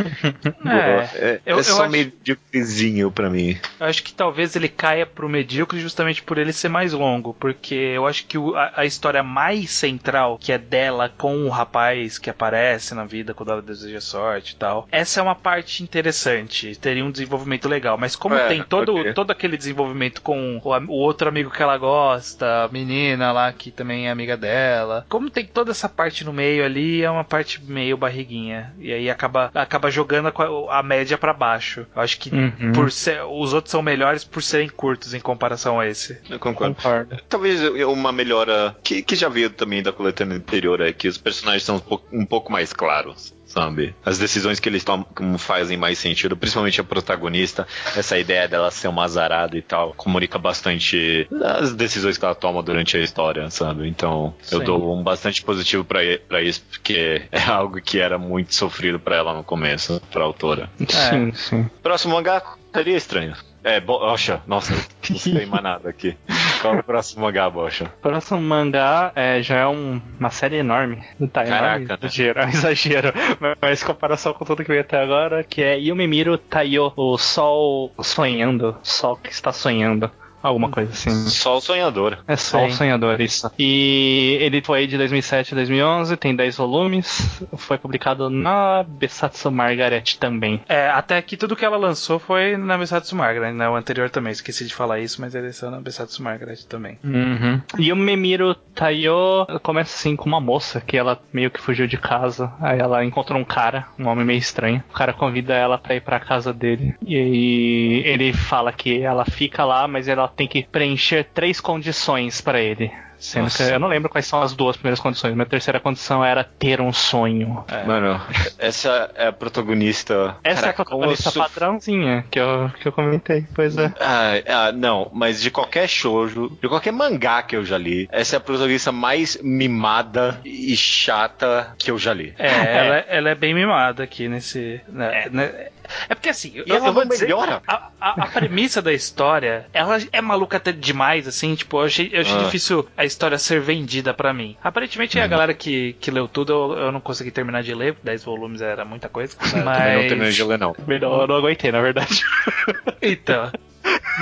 É, 0.64 1.08
é, 1.14 1.40
eu- 1.46 1.58
é 1.58 1.62
só 1.62 1.82
acho- 1.82 1.90
medíocrezinho 1.92 3.10
pra 3.10 3.28
mim. 3.30 3.58
Eu 3.80 3.86
acho 3.86 4.02
que 4.02 4.12
talvez 4.12 4.54
ele 4.56 4.68
caia 4.68 5.04
pro 5.06 5.28
medíocre 5.28 5.80
justamente 5.80 6.22
por 6.22 6.38
ele 6.38 6.52
ser 6.52 6.68
mais 6.68 6.92
longo, 6.92 7.34
porque 7.34 7.74
eu 7.74 8.06
acho 8.06 8.26
que 8.26 8.38
o- 8.38 8.54
a, 8.56 8.72
a 8.76 8.84
história 8.84 9.22
mais 9.22 9.70
central, 9.70 10.38
que 10.38 10.52
é 10.52 10.58
dela 10.58 11.08
com 11.08 11.44
o 11.44 11.48
rapaz 11.48 12.18
que 12.18 12.30
aparece 12.30 12.94
na 12.94 13.04
vida 13.04 13.34
quando 13.34 13.52
ela 13.52 13.62
deseja 13.62 14.00
sorte 14.00 14.52
e 14.52 14.56
tal, 14.56 14.86
essa 14.90 15.20
é 15.20 15.22
uma 15.22 15.34
parte 15.34 15.82
interessante, 15.82 16.74
teria 16.76 17.04
um 17.04 17.10
desenvolvimento 17.10 17.68
legal, 17.68 17.96
mas 17.98 18.16
como 18.16 18.34
É, 18.34 18.48
tem 18.48 18.62
todo, 18.62 18.96
ok. 18.96 19.12
todo 19.12 19.21
aquele 19.30 19.56
desenvolvimento 19.56 20.20
com 20.22 20.58
o, 20.62 20.68
o 20.88 20.92
outro 20.92 21.28
amigo 21.28 21.50
que 21.50 21.62
ela 21.62 21.78
gosta, 21.78 22.64
a 22.64 22.68
menina 22.68 23.30
lá 23.30 23.52
que 23.52 23.70
também 23.70 24.08
é 24.08 24.10
amiga 24.10 24.36
dela, 24.36 25.06
como 25.08 25.30
tem 25.30 25.46
toda 25.46 25.70
essa 25.70 25.88
parte 25.88 26.24
no 26.24 26.32
meio 26.32 26.64
ali, 26.64 27.02
é 27.02 27.10
uma 27.10 27.22
parte 27.24 27.62
meio 27.62 27.96
barriguinha, 27.96 28.74
e 28.78 28.92
aí 28.92 29.08
acaba, 29.08 29.50
acaba 29.54 29.90
jogando 29.90 30.28
a, 30.28 30.78
a 30.78 30.82
média 30.82 31.16
pra 31.16 31.32
baixo. 31.32 31.86
Eu 31.94 32.02
acho 32.02 32.18
que 32.18 32.32
Uhum. 32.32 32.72
por 32.72 32.90
ser, 32.90 33.22
os 33.22 33.52
outros 33.52 33.70
são 33.70 33.82
melhores 33.82 34.24
por 34.24 34.42
serem 34.42 34.68
curtos 34.68 35.12
em 35.14 35.20
comparação 35.20 35.78
a 35.78 35.86
esse. 35.86 36.18
Eu 36.28 36.38
concordo. 36.38 36.74
Concordo. 36.74 37.18
Talvez 37.28 37.60
uma 37.84 38.10
melhora 38.10 38.74
que, 38.82 39.02
que 39.02 39.14
já 39.14 39.28
veio 39.28 39.50
também 39.50 39.82
da 39.82 39.92
coletânea 39.92 40.36
anterior 40.36 40.80
é 40.80 40.92
que 40.92 41.06
os 41.06 41.18
personagens 41.18 41.62
são 41.62 41.76
um 41.76 41.80
pouco, 41.80 42.06
um 42.10 42.24
pouco 42.26 42.50
mais 42.50 42.72
claros. 42.72 43.34
Sabe? 43.52 43.94
As 44.02 44.18
decisões 44.18 44.58
que 44.58 44.66
eles 44.66 44.82
tomam 44.82 45.06
fazem 45.36 45.76
mais 45.76 45.98
sentido, 45.98 46.34
principalmente 46.34 46.80
a 46.80 46.84
protagonista, 46.84 47.66
essa 47.94 48.18
ideia 48.18 48.48
dela 48.48 48.70
ser 48.70 48.88
uma 48.88 49.04
azarada 49.04 49.58
e 49.58 49.60
tal, 49.60 49.92
comunica 49.92 50.38
bastante 50.38 51.28
as 51.44 51.74
decisões 51.74 52.16
que 52.16 52.24
ela 52.24 52.34
toma 52.34 52.62
durante 52.62 52.96
a 52.96 53.00
história, 53.00 53.50
sabe? 53.50 53.86
Então, 53.86 54.34
eu 54.50 54.60
Sim. 54.60 54.64
dou 54.64 54.96
um 54.96 55.02
bastante 55.02 55.42
positivo 55.42 55.84
pra 55.84 56.00
pra 56.26 56.40
isso, 56.40 56.62
porque 56.70 57.22
é 57.30 57.40
algo 57.42 57.78
que 57.80 57.98
era 57.98 58.18
muito 58.18 58.54
sofrido 58.54 58.98
pra 58.98 59.16
ela 59.16 59.34
no 59.34 59.44
começo, 59.44 60.00
pra 60.10 60.24
autora. 60.24 60.70
Sim, 60.88 61.32
sim. 61.34 61.70
Próximo 61.82 62.14
mangá 62.14 62.42
seria 62.74 62.96
estranho. 62.96 63.36
É, 63.62 63.80
Bocha, 63.80 64.42
nossa, 64.46 64.72
não 65.08 65.18
sei 65.18 65.46
mais 65.46 65.62
nada 65.62 65.90
aqui. 65.90 66.16
Qual 66.62 66.76
é 66.76 66.78
o 66.78 66.84
próximo 66.84 67.22
mangá, 67.24 67.50
Bocha? 67.50 67.92
Próximo 68.00 68.40
mangá 68.40 69.12
é, 69.14 69.42
já 69.42 69.56
é 69.58 69.66
um- 69.66 70.00
uma 70.18 70.30
série 70.30 70.56
enorme. 70.56 71.02
Tá 71.32 71.44
Caraca, 71.44 71.66
enorme, 71.82 71.86
né? 71.88 71.96
exagero, 72.00 72.38
é 72.40 72.46
um 72.46 72.48
exagero. 72.48 73.12
Mas 73.60 73.82
em 73.82 73.86
comparação 73.86 74.32
com 74.32 74.44
tudo 74.44 74.62
que 74.62 74.68
veio 74.70 74.80
até 74.80 75.02
agora, 75.02 75.42
que 75.44 75.60
é 75.62 75.78
Yumemiro 75.78 76.38
Taiyo, 76.38 76.92
o 76.96 77.18
sol 77.18 77.92
sonhando, 78.00 78.76
sol 78.82 79.16
que 79.16 79.30
está 79.30 79.52
sonhando. 79.52 80.10
Alguma 80.42 80.70
coisa 80.70 80.90
assim. 80.90 81.10
Só 81.28 81.58
o 81.58 81.60
sonhador. 81.60 82.18
É 82.26 82.36
Sol 82.36 82.68
Sim. 82.70 82.76
Sonhador, 82.76 83.20
isso. 83.20 83.50
E 83.58 84.38
ele 84.40 84.60
foi 84.62 84.86
de 84.86 84.96
2007 84.96 85.54
a 85.54 85.56
2011, 85.56 86.16
tem 86.16 86.34
10 86.34 86.56
volumes, 86.56 87.42
foi 87.56 87.78
publicado 87.78 88.28
na 88.28 88.84
Besatsu 88.86 89.50
Margaret 89.50 90.04
também. 90.18 90.60
É, 90.68 90.88
até 90.88 91.20
que 91.22 91.36
tudo 91.36 91.56
que 91.56 91.64
ela 91.64 91.76
lançou 91.76 92.18
foi 92.18 92.56
na 92.56 92.76
Besatsu 92.76 93.14
Margaret, 93.14 93.52
né? 93.52 93.68
O 93.68 93.76
anterior 93.76 94.10
também, 94.10 94.32
esqueci 94.32 94.66
de 94.66 94.74
falar 94.74 95.00
isso, 95.00 95.20
mas 95.20 95.34
ele 95.34 95.52
saiu 95.52 95.70
na 95.70 95.80
Besatsu 95.80 96.22
Margaret 96.22 96.58
também. 96.68 96.98
Uhum. 97.04 97.60
E 97.78 97.92
o 97.92 97.96
Memiro 97.96 98.54
Taiyo 98.74 99.46
começa 99.62 99.94
assim 99.94 100.16
com 100.16 100.28
uma 100.28 100.40
moça 100.40 100.80
que 100.80 100.96
ela 100.96 101.20
meio 101.32 101.50
que 101.50 101.60
fugiu 101.60 101.86
de 101.86 101.96
casa. 101.96 102.52
Aí 102.60 102.78
ela 102.78 103.04
encontrou 103.04 103.38
um 103.38 103.44
cara, 103.44 103.86
um 103.98 104.08
homem 104.08 104.24
meio 104.24 104.38
estranho. 104.38 104.82
O 104.90 104.94
cara 104.94 105.12
convida 105.12 105.54
ela 105.54 105.78
pra 105.78 105.94
ir 105.94 106.00
pra 106.00 106.18
casa 106.18 106.52
dele. 106.52 106.94
E 107.06 107.16
aí 107.16 108.02
ele 108.04 108.32
fala 108.32 108.72
que 108.72 109.02
ela 109.02 109.24
fica 109.24 109.64
lá, 109.64 109.86
mas 109.86 110.08
ela 110.08 110.31
tem 110.36 110.46
que 110.48 110.62
preencher 110.64 111.24
três 111.32 111.60
condições 111.60 112.40
pra 112.40 112.60
ele. 112.60 112.90
Sendo 113.22 113.44
Nossa. 113.44 113.64
que 113.64 113.72
eu 113.72 113.78
não 113.78 113.86
lembro 113.86 114.10
quais 114.10 114.26
são 114.26 114.42
as 114.42 114.52
duas 114.52 114.76
primeiras 114.76 114.98
condições. 114.98 115.32
Minha 115.32 115.46
terceira 115.46 115.78
condição 115.78 116.24
era 116.24 116.42
ter 116.42 116.80
um 116.80 116.92
sonho. 116.92 117.64
Mano, 117.86 118.20
essa 118.58 119.12
é 119.14 119.28
a 119.28 119.32
protagonista. 119.32 120.36
Essa 120.42 120.66
é 120.66 120.70
a 120.70 120.72
protagonista 120.72 121.30
padrãozinha 121.30 122.24
que 122.28 122.40
eu, 122.40 122.68
que 122.80 122.88
eu 122.88 122.90
comentei, 122.90 123.46
pois 123.54 123.78
é. 123.78 123.92
Ah, 124.00 124.32
ah, 124.48 124.72
não, 124.72 125.08
mas 125.12 125.40
de 125.40 125.52
qualquer 125.52 125.88
shoujo, 125.88 126.58
de 126.60 126.68
qualquer 126.68 126.90
mangá 126.92 127.44
que 127.44 127.54
eu 127.54 127.64
já 127.64 127.78
li, 127.78 128.08
essa 128.10 128.34
é 128.34 128.38
a 128.38 128.40
protagonista 128.40 128.90
mais 128.90 129.38
mimada 129.40 130.40
e 130.44 130.76
chata 130.76 131.76
que 131.78 131.92
eu 131.92 131.98
já 131.98 132.12
li. 132.12 132.34
É, 132.36 132.48
ela, 132.76 132.96
ela 133.08 133.30
é 133.30 133.34
bem 133.36 133.54
mimada 133.54 134.02
aqui 134.02 134.26
nesse. 134.28 134.80
né, 134.88 135.28
né- 135.30 135.68
é 136.08 136.14
porque 136.14 136.28
assim, 136.28 136.52
eu, 136.54 136.64
eu 136.66 136.92
vou 136.92 137.04
dizer, 137.04 137.26
melhora. 137.26 137.62
A, 137.66 137.88
a- 138.00 138.22
a 138.24 138.26
premissa 138.26 138.80
da 138.82 138.92
história, 138.92 139.66
ela 139.72 139.98
é 140.12 140.20
maluca 140.20 140.56
até 140.56 140.72
demais, 140.72 141.26
assim, 141.28 141.54
tipo, 141.54 141.78
eu 141.78 141.84
achei, 141.86 142.10
eu 142.12 142.20
achei 142.20 142.36
Ah. 142.36 142.42
difícil 142.44 142.86
a 142.96 143.04
história 143.04 143.38
ser 143.38 143.60
vendida 143.60 144.12
pra 144.14 144.32
mim. 144.32 144.56
Aparentemente 144.62 145.18
a 145.18 145.26
galera 145.26 145.54
que, 145.54 145.94
que 146.00 146.10
leu 146.10 146.26
tudo, 146.28 146.52
eu, 146.52 146.78
eu 146.86 146.92
não 146.92 147.00
consegui 147.00 147.30
terminar 147.30 147.62
de 147.62 147.74
ler, 147.74 147.96
10 148.02 148.24
volumes 148.24 148.60
era 148.60 148.84
muita 148.84 149.08
coisa. 149.08 149.36
Também 149.36 149.58
não 149.58 149.64
Mas. 149.64 150.08
terminei 150.08 150.32
de 150.32 150.44
ler, 150.44 150.58
não. 150.58 150.74
Melhor, 150.86 151.22
eu 151.22 151.26
não 151.26 151.36
aguentei, 151.36 151.70
na 151.72 151.80
verdade. 151.80 152.22
Então. 153.02 153.50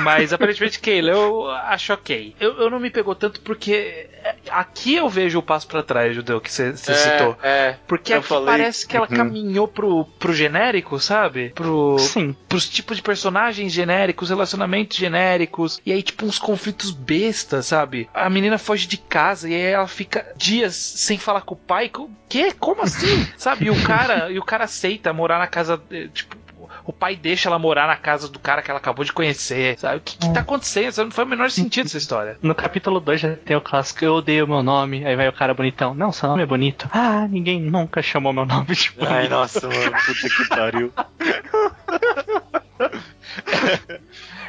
Mas 0.05 0.33
aparentemente 0.33 0.79
quem 0.81 1.01
leu 1.01 1.51
acho 1.51 1.93
ok. 1.93 2.35
Eu, 2.41 2.57
eu 2.61 2.71
não 2.71 2.79
me 2.81 2.91
pegou 2.91 3.15
tanto 3.15 3.41
porque 3.41 4.09
é, 4.23 4.35
aqui 4.51 4.95
eu 4.95 5.09
vejo 5.09 5.39
o 5.39 5.43
passo 5.43 5.67
pra 5.67 5.83
trás, 5.83 6.15
Judeu, 6.15 6.41
que 6.41 6.51
você 6.51 6.77
citou. 6.77 7.37
É, 7.43 7.75
Porque 7.89 8.13
eu 8.13 8.19
aqui 8.19 8.29
falei- 8.29 8.47
parece 8.47 8.87
que 8.87 8.97
ela 8.97 9.09
Uhum. 9.11 9.17
caminhou 9.17 9.67
pro, 9.69 10.05
pro 10.19 10.33
genérico, 10.33 10.99
sabe? 11.01 11.51
Pro, 11.55 11.99
Sim. 11.99 12.35
pros 12.49 12.69
tipos 12.69 12.97
de 12.99 13.03
personagens 13.03 13.73
genéricos, 13.73 14.31
relacionamentos 14.31 14.97
genéricos, 14.97 15.81
e 15.85 15.93
aí, 15.93 16.03
tipo, 16.03 16.25
uns 16.25 16.39
conflitos 16.39 16.91
bestas, 16.93 17.67
sabe? 17.67 18.09
A 18.15 18.31
menina 18.31 18.59
foge 18.59 18.87
de 18.87 18.97
casa 18.97 19.49
e 19.49 19.55
aí 19.55 19.61
ela 19.73 19.89
fica 19.89 20.25
dias 20.37 20.75
sem 20.77 21.19
falar 21.19 21.41
com 21.43 21.55
o 21.55 21.59
pai. 21.59 21.91
Quê? 22.29 22.53
Como 22.59 22.83
assim? 22.83 23.27
sabe? 23.37 23.67
E 23.67 23.71
o 23.71 23.83
cara, 23.83 24.31
e 24.31 24.39
o 24.39 24.45
cara 24.45 24.65
aceita 24.65 25.13
morar 25.13 25.39
na 25.39 25.47
casa, 25.49 25.83
eh, 25.91 26.09
tipo. 26.15 26.39
O 26.85 26.93
pai 26.93 27.17
deixa 27.17 27.49
ela 27.49 27.59
morar 27.59 27.87
na 27.87 27.97
casa 27.97 28.29
do 28.29 28.39
cara 28.39 28.63
que 28.63 28.71
ela 28.71 28.79
acabou 28.79 29.05
de 29.05 29.13
conhecer, 29.13 29.79
sabe? 29.79 29.97
O 29.97 30.01
que, 30.01 30.17
que 30.17 30.33
tá 30.33 30.41
acontecendo? 30.41 30.89
Isso 30.89 31.05
Não 31.05 31.11
foi 31.11 31.25
o 31.25 31.29
menor 31.29 31.51
sentido 31.51 31.87
essa 31.87 31.99
história. 31.99 32.39
No 32.43 32.55
capítulo 32.55 33.01
2 33.01 33.21
já 33.21 33.37
tem 33.37 33.57
o 33.57 33.61
clássico, 33.61 34.05
eu 34.05 34.15
odeio 34.15 34.47
meu 34.47 34.63
nome. 34.63 35.05
Aí 35.05 35.17
vai 35.17 35.29
o 35.29 35.33
cara 35.33 35.55
bonitão. 35.55 35.95
Não, 35.95 36.13
seu 36.13 36.29
nome 36.29 36.43
é 36.43 36.47
bonito. 36.47 36.89
Ah, 36.93 37.27
ninguém 37.29 37.61
nunca 37.61 38.03
chamou 38.03 38.33
meu 38.33 38.45
nome 38.47 38.75
de 38.75 38.91
bonito. 38.91 39.13
Ai, 39.13 39.29
nossa, 39.29 39.67
mano, 39.69 39.93
puta 40.07 40.29
que 40.29 40.49
pariu. 40.49 40.93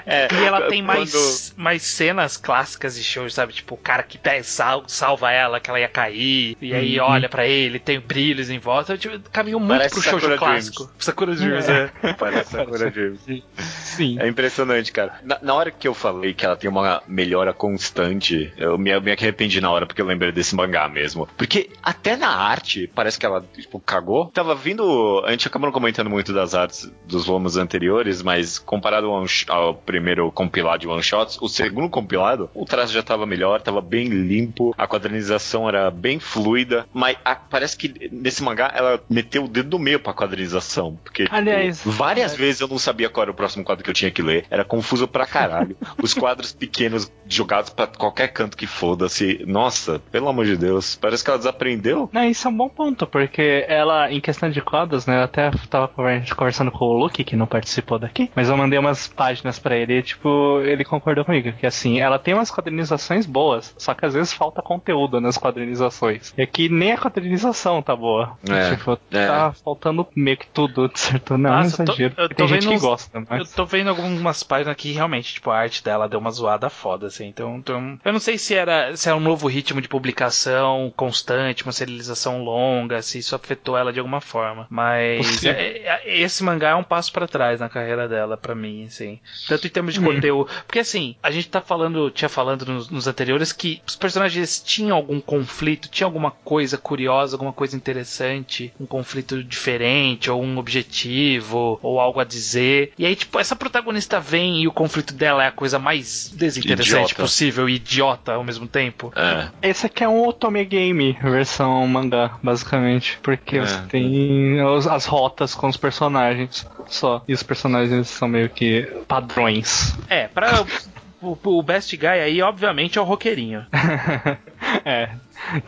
É, 0.05 0.27
E 0.33 0.43
ela 0.45 0.61
tem 0.67 0.83
quando- 0.83 0.97
mais, 0.97 1.53
mais 1.57 1.81
cenas 1.83 2.37
clássicas 2.37 2.95
de 2.95 3.03
shows, 3.03 3.33
sabe? 3.33 3.53
Tipo, 3.53 3.75
o 3.75 3.77
cara 3.77 4.03
que 4.03 4.19
sal, 4.43 4.83
salva 4.87 5.31
ela, 5.31 5.59
que 5.59 5.69
ela 5.69 5.79
ia 5.79 5.87
cair, 5.87 6.55
e 6.61 6.73
aí 6.73 6.99
Uhum. 6.99 7.05
olha 7.05 7.29
pra 7.29 7.45
ele, 7.47 7.79
tem 7.79 7.99
brilhos 7.99 8.49
em 8.49 8.59
volta. 8.59 8.97
Tipo, 8.97 9.19
caminhou 9.31 9.59
muito 9.59 9.71
Parece 9.77 9.95
pro 9.95 10.03
shoujo 10.03 10.19
Sakura 10.27 10.37
clássico. 10.37 10.91
Sakura 10.99 11.35
Dreams, 11.35 11.69
é. 11.69 11.91
Parece 12.17 12.51
Sakura 12.51 12.89
Dreams. 12.91 13.43
Sim. 13.57 14.17
É 14.19 14.27
impressionante, 14.27 14.91
cara. 14.91 15.19
Na, 15.23 15.37
na 15.41 15.53
hora 15.53 15.71
que 15.71 15.87
eu 15.87 15.93
falei 15.93 16.33
que 16.33 16.45
ela 16.45 16.55
tem 16.55 16.69
uma 16.69 17.01
melhora 17.07 17.53
constante, 17.53 18.51
eu 18.57 18.77
me, 18.77 18.97
me 18.99 19.11
arrependi 19.11 19.59
na 19.61 19.69
hora 19.71 19.85
porque 19.85 20.01
eu 20.01 20.05
lembrei 20.05 20.31
desse 20.31 20.55
mangá 20.55 20.87
mesmo. 20.87 21.27
Porque 21.37 21.69
até 21.83 22.15
na 22.15 22.29
arte, 22.29 22.89
parece 22.93 23.19
que 23.19 23.25
ela, 23.25 23.43
tipo, 23.55 23.79
cagou. 23.79 24.27
Tava 24.27 24.55
vindo. 24.55 25.21
A 25.25 25.31
gente 25.31 25.47
acabou 25.47 25.67
não 25.67 25.73
comentando 25.73 26.09
muito 26.09 26.33
das 26.33 26.53
artes 26.55 26.91
dos 27.05 27.25
volumes 27.25 27.57
anteriores, 27.57 28.21
mas 28.21 28.57
comparado 28.59 29.07
ao, 29.07 29.25
ao 29.49 29.73
primeiro 29.91 30.31
compilado 30.31 30.79
de 30.79 30.87
one 30.87 31.03
shots, 31.03 31.37
o 31.41 31.47
segundo 31.49 31.89
compilado, 31.89 32.49
o 32.53 32.63
traço 32.65 32.93
já 32.93 33.03
tava 33.03 33.25
melhor, 33.25 33.61
tava 33.61 33.81
bem 33.81 34.07
limpo, 34.07 34.73
a 34.77 34.87
quadrinização 34.87 35.67
era 35.67 35.91
bem 35.91 36.17
fluida, 36.19 36.85
mas 36.93 37.17
a- 37.25 37.35
parece 37.35 37.75
que 37.77 38.09
nesse 38.11 38.41
mangá 38.41 38.71
ela 38.73 39.01
meteu 39.09 39.43
o 39.43 39.47
dedo 39.47 39.77
no 39.77 39.83
meio 39.83 39.99
pra 39.99 40.13
quadrinização. 40.13 40.97
Porque, 41.03 41.25
Aliás, 41.29 41.81
várias 41.85 42.35
vezes 42.35 42.61
eu 42.61 42.67
não 42.67 42.79
sabia 42.79 43.09
qual 43.09 43.23
era 43.23 43.31
o 43.31 43.33
próximo 43.35 43.63
quadro 43.65 43.83
que 43.83 43.89
eu 43.89 43.93
tinha 43.93 44.11
que 44.11 44.21
ler. 44.21 44.45
Era 44.49 44.63
confuso 44.63 45.07
pra 45.07 45.25
caralho. 45.25 45.75
Os 46.01 46.13
quadros 46.13 46.53
pequenos 46.53 47.11
jogados 47.27 47.69
pra 47.69 47.87
qualquer 47.87 48.29
canto 48.29 48.55
que 48.55 48.65
foda-se. 48.67 49.43
Nossa, 49.45 49.99
pelo 50.11 50.29
amor 50.29 50.45
de 50.45 50.55
Deus. 50.55 50.95
Parece 50.95 51.23
que 51.23 51.29
ela 51.29 51.37
desaprendeu. 51.37 52.09
Não, 52.13 52.23
isso 52.23 52.47
é 52.47 52.51
um 52.51 52.55
bom 52.55 52.69
ponto, 52.69 53.05
porque 53.07 53.65
ela, 53.67 54.11
em 54.11 54.21
questão 54.21 54.49
de 54.49 54.61
quadros, 54.61 55.05
né, 55.05 55.17
eu 55.19 55.23
até 55.23 55.51
tava 55.69 55.87
conver- 55.87 56.33
conversando 56.35 56.71
com 56.71 56.85
o 56.85 56.93
Luke, 56.97 57.23
que 57.23 57.35
não 57.35 57.45
participou 57.47 57.97
daqui, 57.99 58.29
mas 58.35 58.47
eu 58.49 58.55
mandei 58.57 58.77
umas 58.79 59.07
páginas 59.07 59.57
pra 59.59 59.75
ele 59.75 59.80
e, 59.89 60.01
tipo, 60.03 60.59
ele 60.63 60.83
concordou 60.83 61.23
comigo, 61.25 61.51
que 61.53 61.65
assim, 61.65 61.99
ela 61.99 62.19
tem 62.19 62.33
umas 62.33 62.51
quadrinizações 62.51 63.25
boas, 63.25 63.73
só 63.77 63.93
que 63.93 64.05
às 64.05 64.13
vezes 64.13 64.33
falta 64.33 64.61
conteúdo 64.61 65.19
nas 65.21 65.37
quadrinizações. 65.37 66.33
E 66.37 66.41
aqui 66.41 66.69
nem 66.69 66.91
a 66.91 66.97
quadrinização 66.97 67.81
tá 67.81 67.95
boa. 67.95 68.37
É, 68.49 68.75
tipo, 68.75 68.99
é. 69.11 69.27
tá 69.27 69.53
faltando 69.63 70.07
meio 70.15 70.37
que 70.37 70.47
tudo, 70.47 70.89
certo? 70.95 71.37
Não, 71.37 71.49
Nossa, 71.51 71.81
é 71.81 71.83
eu 71.83 71.85
tô- 71.85 71.91
exagero. 71.93 72.13
eu 72.17 72.29
tô 72.29 72.35
tem 72.35 72.47
gente 72.47 72.59
vendo 72.61 72.69
que 72.69 72.75
uns- 72.75 72.81
gosta, 72.81 73.17
Eu 73.17 73.25
mas... 73.29 73.51
tô 73.53 73.65
vendo 73.65 73.89
algumas 73.89 74.43
páginas 74.43 74.75
que 74.75 74.91
realmente, 74.91 75.33
tipo, 75.33 75.49
a 75.49 75.57
arte 75.57 75.83
dela 75.83 76.07
deu 76.09 76.19
uma 76.19 76.31
zoada 76.31 76.69
foda, 76.69 77.07
assim. 77.07 77.27
Então, 77.27 77.57
então, 77.57 77.99
eu 78.03 78.13
não 78.13 78.19
sei 78.19 78.37
se 78.37 78.53
era 78.55 78.95
se 78.95 79.09
é 79.09 79.13
um 79.15 79.19
novo 79.19 79.47
ritmo 79.47 79.81
de 79.81 79.87
publicação 79.87 80.91
constante, 80.95 81.63
uma 81.63 81.71
serialização 81.71 82.43
longa, 82.43 83.01
se 83.01 83.17
isso 83.19 83.35
afetou 83.35 83.77
ela 83.77 83.91
de 83.93 83.99
alguma 83.99 84.21
forma. 84.21 84.67
Mas 84.69 85.43
é- 85.45 85.77
é- 85.79 86.01
esse 86.21 86.43
mangá 86.43 86.69
é 86.69 86.75
um 86.75 86.83
passo 86.83 87.11
pra 87.11 87.27
trás 87.27 87.59
na 87.59 87.69
carreira 87.69 88.07
dela, 88.07 88.37
pra 88.37 88.53
mim, 88.55 88.85
assim. 88.85 89.19
Tanto 89.47 89.67
termos 89.71 89.93
de 89.93 89.99
Hum. 89.99 90.03
conteúdo. 90.05 90.49
Porque 90.67 90.79
assim, 90.79 91.15
a 91.23 91.31
gente 91.31 91.49
tá 91.49 91.61
falando, 91.61 92.09
tinha 92.11 92.29
falando 92.29 92.65
nos, 92.65 92.89
nos 92.89 93.07
anteriores 93.07 93.51
que 93.51 93.81
os 93.87 93.95
personagens 93.95 94.59
tinham 94.63 94.95
algum 94.95 95.19
conflito, 95.19 95.89
tinha 95.89 96.05
alguma 96.05 96.31
coisa 96.31 96.77
curiosa, 96.77 97.35
alguma 97.35 97.53
coisa 97.53 97.75
interessante, 97.75 98.73
um 98.79 98.85
conflito 98.85 99.43
diferente, 99.43 100.29
ou 100.29 100.41
um 100.43 100.57
objetivo, 100.57 101.79
ou 101.81 101.99
algo 101.99 102.19
a 102.19 102.23
dizer. 102.23 102.91
E 102.97 103.05
aí, 103.05 103.15
tipo, 103.15 103.39
essa 103.39 103.55
protagonista 103.55 104.19
vem 104.19 104.61
e 104.63 104.67
o 104.67 104.71
conflito 104.71 105.13
dela 105.13 105.43
é 105.43 105.47
a 105.47 105.51
coisa 105.51 105.79
mais 105.79 106.31
desinteressante 106.35 107.05
Idiota. 107.13 107.21
possível 107.21 107.69
e 107.69 107.75
idiota 107.75 108.33
ao 108.33 108.43
mesmo 108.43 108.67
tempo. 108.67 109.11
É. 109.15 109.49
Esse 109.69 109.85
aqui 109.85 110.03
é 110.03 110.07
um 110.09 110.27
Otome 110.27 110.63
Game, 110.65 111.17
versão 111.21 111.85
mangá, 111.87 112.37
basicamente. 112.43 113.19
Porque 113.21 113.57
É. 113.57 113.65
você 113.65 113.81
tem 113.89 114.57
as 114.89 115.05
rotas 115.05 115.55
com 115.55 115.67
os 115.67 115.77
personagens 115.77 116.65
só. 116.87 117.23
E 117.27 117.33
os 117.33 117.43
personagens 117.43 118.09
são 118.09 118.27
meio 118.27 118.49
que 118.49 118.83
padrões. 119.07 119.60
É, 120.09 120.27
pra. 120.27 120.65
O, 121.23 121.37
o 121.59 121.61
best 121.61 121.95
guy 121.95 122.07
aí, 122.07 122.41
obviamente, 122.41 122.97
é 122.97 123.01
o 123.01 123.03
roqueirinho. 123.03 123.63
é. 124.83 125.07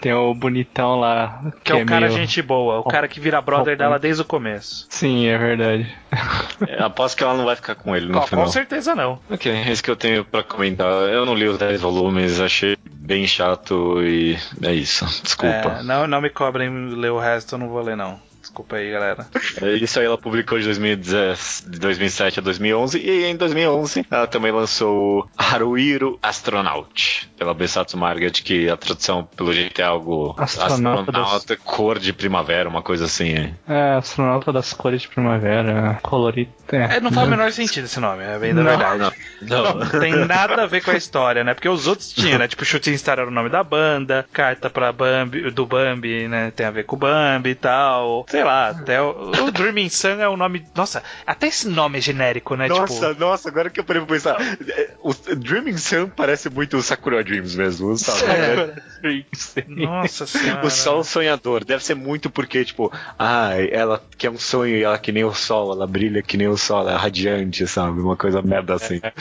Tem 0.02 0.12
o 0.12 0.34
bonitão 0.34 1.00
lá. 1.00 1.52
Que, 1.64 1.74
é 1.74 1.76
o 1.76 1.86
cara 1.86 2.08
meio- 2.08 2.12
gente 2.20 2.42
boa, 2.42 2.80
o 2.80 2.84
cara 2.84 3.08
que 3.08 3.20
vira 3.20 3.40
brother 3.40 3.78
dela 3.78 4.00
desde 4.00 4.24
o 4.24 4.26
começo. 4.26 4.88
Sim, 4.90 5.28
é 5.28 5.38
verdade. 5.38 5.96
É, 6.68 6.82
Aposto 6.82 7.18
que 7.18 7.24
ela 7.24 7.36
não 7.36 7.46
vai 7.46 7.56
ficar 7.56 7.76
com 7.76 7.96
ele 7.96 8.08
no 8.08 8.20
Com, 8.22 8.26
final. 8.28 8.46
com 8.46 8.52
certeza 8.52 8.96
não. 8.96 9.20
Ok, 9.30 9.52
é 9.52 9.72
isso 9.72 9.84
que 9.84 9.92
eu 9.92 9.96
tenho 9.96 10.26
pra 10.26 10.42
comentar. 10.42 10.88
Eu 10.88 11.24
não 11.24 11.36
li 11.36 11.48
os 11.48 11.60
10 11.60 11.80
volumes, 11.82 12.40
achei 12.40 12.76
bem 12.92 13.28
chato 13.28 14.02
e 14.02 14.36
é 14.64 14.74
isso. 14.74 15.06
Desculpa. 15.22 15.78
É, 15.80 15.84
não, 15.84 16.08
não 16.08 16.20
me 16.22 16.32
cobrem 16.32 16.70
ler 16.96 17.12
o 17.12 17.20
resto, 17.20 17.54
eu 17.56 17.60
não 17.60 17.70
vou 17.70 17.82
ler 17.84 17.96
não. 17.98 18.20
Desculpa 18.54 18.76
aí, 18.76 18.92
galera. 18.92 19.26
É, 19.64 19.72
Isso 19.74 20.00
aí 20.00 20.06
ela 20.06 20.16
publicou 20.18 20.60
de 20.60 20.66
2010, 20.66 21.66
de 21.68 21.80
2007 21.80 22.38
a 22.40 22.42
2011 22.44 23.00
e 23.00 23.26
em 23.26 23.36
2011 23.36 24.06
ela 24.12 24.28
também 24.28 24.52
lançou 24.52 25.28
Haruhiro 25.36 26.20
Astronaut 26.22 27.28
pela 27.36 27.52
Besatsu 27.56 27.98
Market, 27.98 28.44
que 28.44 28.70
a 28.70 28.78
tradução 28.78 29.28
pelo 29.36 29.52
jeito 29.52 29.82
é 29.82 29.84
algo 29.84 30.36
Astronauta 30.38 31.12
das- 31.12 31.46
cor 31.64 31.98
de 31.98 32.14
primavera, 32.14 32.70
uma 32.70 32.84
coisa 32.84 33.06
assim. 33.06 33.34
é. 33.34 33.54
É, 33.68 33.94
astronauta 33.96 34.54
das 34.54 34.72
cores 34.72 35.02
de 35.02 35.08
primavera, 35.08 35.98
colorido. 36.04 36.52
É, 36.72 36.98
É, 36.98 37.00
não 37.00 37.12
faz 37.12 37.28
o 37.28 37.32
menor 37.32 37.52
sentido 37.52 37.86
esse 37.86 38.00
nome, 38.00 38.24
é 38.24 38.38
bem 38.38 38.54
da 38.54 38.62
Não. 38.62 38.70
verdade. 38.70 39.16
Não. 39.42 39.74
Não 39.76 39.90
tem 40.00 40.14
nada 40.26 40.62
a 40.62 40.66
ver 40.68 40.84
com 40.84 40.92
a 40.92 40.96
história, 40.96 41.44
né? 41.44 41.54
Porque 41.56 41.68
os 41.70 41.88
outros 41.88 42.12
tinham, 42.14 42.38
né? 42.38 42.48
Tipo, 42.48 42.64
Shooting 42.64 42.96
Star 42.98 43.18
era 43.18 43.28
o 43.28 43.32
nome 43.32 43.50
da 43.50 43.64
banda, 43.64 44.26
carta 44.32 44.70
pra 44.70 44.92
Bambi, 44.92 45.50
do 45.52 45.66
Bambi, 45.66 46.28
né? 46.28 46.52
Tem 46.56 46.66
a 46.68 46.72
ver 46.72 46.84
com 46.86 46.96
o 46.96 47.00
Bambi 47.00 47.50
e 47.52 47.56
tal. 47.56 48.26
Sei 48.30 48.43
lá, 48.44 48.70
até 48.70 49.02
o, 49.02 49.32
o 49.46 49.52
Dreaming 49.52 49.90
Sun 49.90 50.20
é 50.20 50.28
o 50.28 50.36
nome. 50.38 50.66
Nossa, 50.76 51.04
até 51.26 51.48
esse 51.48 51.68
nome 51.68 51.98
é 51.98 52.02
genérico, 52.02 52.56
né? 52.56 52.68
Nossa, 52.68 53.10
Tipo, 53.10 53.20
nossa, 53.20 53.50
agora 53.50 53.70
que 53.70 53.80
eu 53.80 53.84
parei 53.84 54.02
pra 54.02 54.14
pensar. 54.16 54.38
é, 54.42 54.92
O 55.02 55.14
Dreaming 55.14 55.78
Sun 55.78 56.10
parece 56.10 56.50
muito 56.50 56.78
o 56.78 56.82
Sakura 56.82 57.24
Dreams 57.24 57.56
mesmo, 57.56 57.98
sabe? 57.98 58.24
É. 59.04 59.24
nossa 59.68 60.26
senhora. 60.26 60.66
O 60.66 60.70
sol 60.70 61.04
sonhador. 61.04 61.64
Deve 61.66 61.84
ser 61.84 61.96
muito 61.96 62.30
porque, 62.30 62.64
tipo, 62.64 62.92
ai, 63.20 63.70
ela 63.72 64.02
quer 64.18 64.30
um 64.30 64.38
sonho 64.38 64.78
e 64.78 64.84
ela 64.84 64.96
é 64.96 64.98
que 65.00 65.12
nem 65.12 65.24
o 65.24 65.34
sol, 65.34 65.72
ela 65.74 65.86
brilha 65.88 66.22
que 66.24 66.38
nem 66.38 66.48
o 66.48 66.58
sol, 66.58 66.82
ela 66.82 66.94
é 66.94 66.96
radiante, 66.96 67.68
sabe? 67.68 68.00
Uma 68.00 68.16
coisa 68.16 68.42
merda 68.42 68.76
assim. 68.76 69.00
É, 69.04 69.12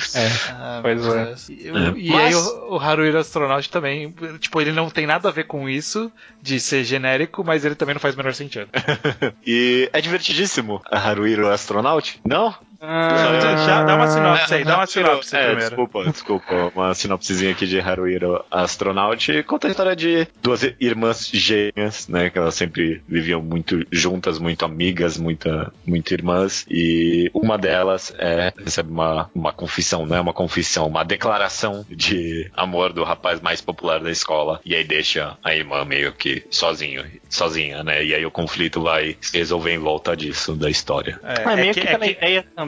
Ah, 0.51 0.79
Pois 0.83 1.01
meu 1.05 1.19
é. 1.19 1.25
Deus. 1.27 1.49
E, 1.49 1.71
o- 1.71 1.77
É. 1.79 1.93
e 1.97 2.11
Mas- 2.11 2.27
aí 2.27 2.35
o, 2.35 2.75
o 2.75 2.79
Haruhiro 2.79 3.19
Astronaut 3.19 3.69
também, 3.71 4.15
tipo, 4.39 4.61
ele 4.61 4.73
não 4.73 4.89
tem 4.91 5.07
nada 5.07 5.29
a 5.29 5.33
ver 5.33 5.45
com 5.45 5.69
isso, 5.69 6.11
de 6.41 6.61
ser 6.61 6.85
genérico, 6.85 7.43
mas 7.45 7.65
ele 7.65 7.75
também 7.75 7.95
não 7.95 8.01
faz 8.01 8.15
o 8.15 8.19
menor 8.19 8.35
sentido. 8.35 8.69
E 9.47 9.89
é 9.93 10.01
divertidíssimo 10.01 10.81
a 10.91 10.99
Haruhiro 10.99 11.51
Astronaut? 11.51 12.21
Não? 12.25 12.55
Ah, 12.85 13.57
já 13.65 13.85
dá 13.85 13.95
uma 13.95 14.09
sinopse 14.09 14.55
aí, 14.55 14.65
dá 14.65 14.77
uma 14.77 14.87
sinopse 14.89 15.37
é, 15.37 15.47
primeiro. 15.47 15.69
Desculpa, 15.69 16.05
desculpa. 16.05 16.73
Uma 16.75 16.95
sinopsezinha 16.95 17.53
aqui 17.53 17.65
de 17.65 17.81
Haruhiro 17.81 18.45
Astronaut. 18.51 19.43
Conta 19.45 19.69
a 19.69 19.71
história 19.71 19.95
de 19.95 20.27
duas 20.43 20.65
irmãs 20.81 21.31
gêmeas, 21.33 22.09
né? 22.09 22.29
Que 22.29 22.39
elas 22.39 22.57
sempre 22.57 23.01
viviam 23.07 23.41
muito 23.41 23.87
juntas, 23.93 24.41
muito 24.41 24.65
amigas, 24.65 25.17
muita, 25.17 25.73
muito 25.87 26.13
irmãs. 26.13 26.67
E 26.69 27.31
uma 27.33 27.57
delas 27.57 28.13
é, 28.19 28.53
recebe 28.59 28.91
uma, 28.91 29.31
uma 29.33 29.53
confissão, 29.53 30.05
não 30.05 30.17
é 30.17 30.21
uma 30.21 30.33
confissão, 30.33 30.89
uma 30.89 31.05
declaração 31.05 31.87
de 31.89 32.51
amor 32.57 32.93
do 32.93 33.05
rapaz 33.05 33.41
mais 33.41 33.61
popular 33.61 34.01
da 34.01 34.11
escola. 34.11 34.61
E 34.65 34.75
aí 34.75 34.83
deixa 34.83 35.39
a 35.45 35.55
irmã 35.55 35.85
meio 35.85 36.13
que 36.13 36.45
sozinho, 36.51 37.05
sozinha, 37.31 37.85
né? 37.85 38.05
E 38.05 38.13
aí 38.13 38.27
o 38.27 38.31
conflito 38.31 38.83
vai 38.83 39.17
se 39.21 39.39
resolver 39.39 39.73
em 39.73 39.79
volta 39.79 40.17
disso, 40.17 40.57
da 40.57 40.69
história. 40.69 41.21
É, 41.23 41.43
é 41.43 41.57
meio 41.57 41.75
que, 41.75 41.81
que 41.81 41.87
pela 41.87 42.09
que... 42.09 42.17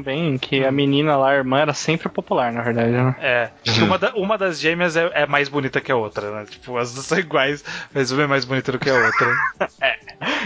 também 0.05 0.37
que 0.37 0.63
a 0.63 0.71
menina 0.71 1.17
lá, 1.17 1.31
a 1.31 1.37
irmã, 1.37 1.61
era 1.61 1.73
sempre 1.73 2.11
popular, 2.11 2.53
na 2.53 2.63
verdade, 2.63 2.91
né? 2.91 3.17
É. 3.21 3.51
Uma, 3.83 3.99
da, 3.99 4.15
uma 4.15 4.37
das 4.37 4.61
gêmeas 4.61 4.97
é, 4.97 5.11
é, 5.15 5.27
mais 5.27 5.49
bonita 5.49 5.81
que 5.81 5.91
a 5.91 5.97
outra, 5.97 6.31
né? 6.31 6.47
Tipo, 6.49 6.77
as 6.77 6.93
duas 6.93 7.07
são 7.07 7.19
iguais, 7.19 7.65
mas 7.93 8.13
uma 8.13 8.25
é 8.25 8.27
mais 8.27 8.45
bonita 8.45 8.71
do 8.71 8.79
que 8.79 8.91
a 8.91 8.95
outra. 8.95 9.35
é. 9.81 9.95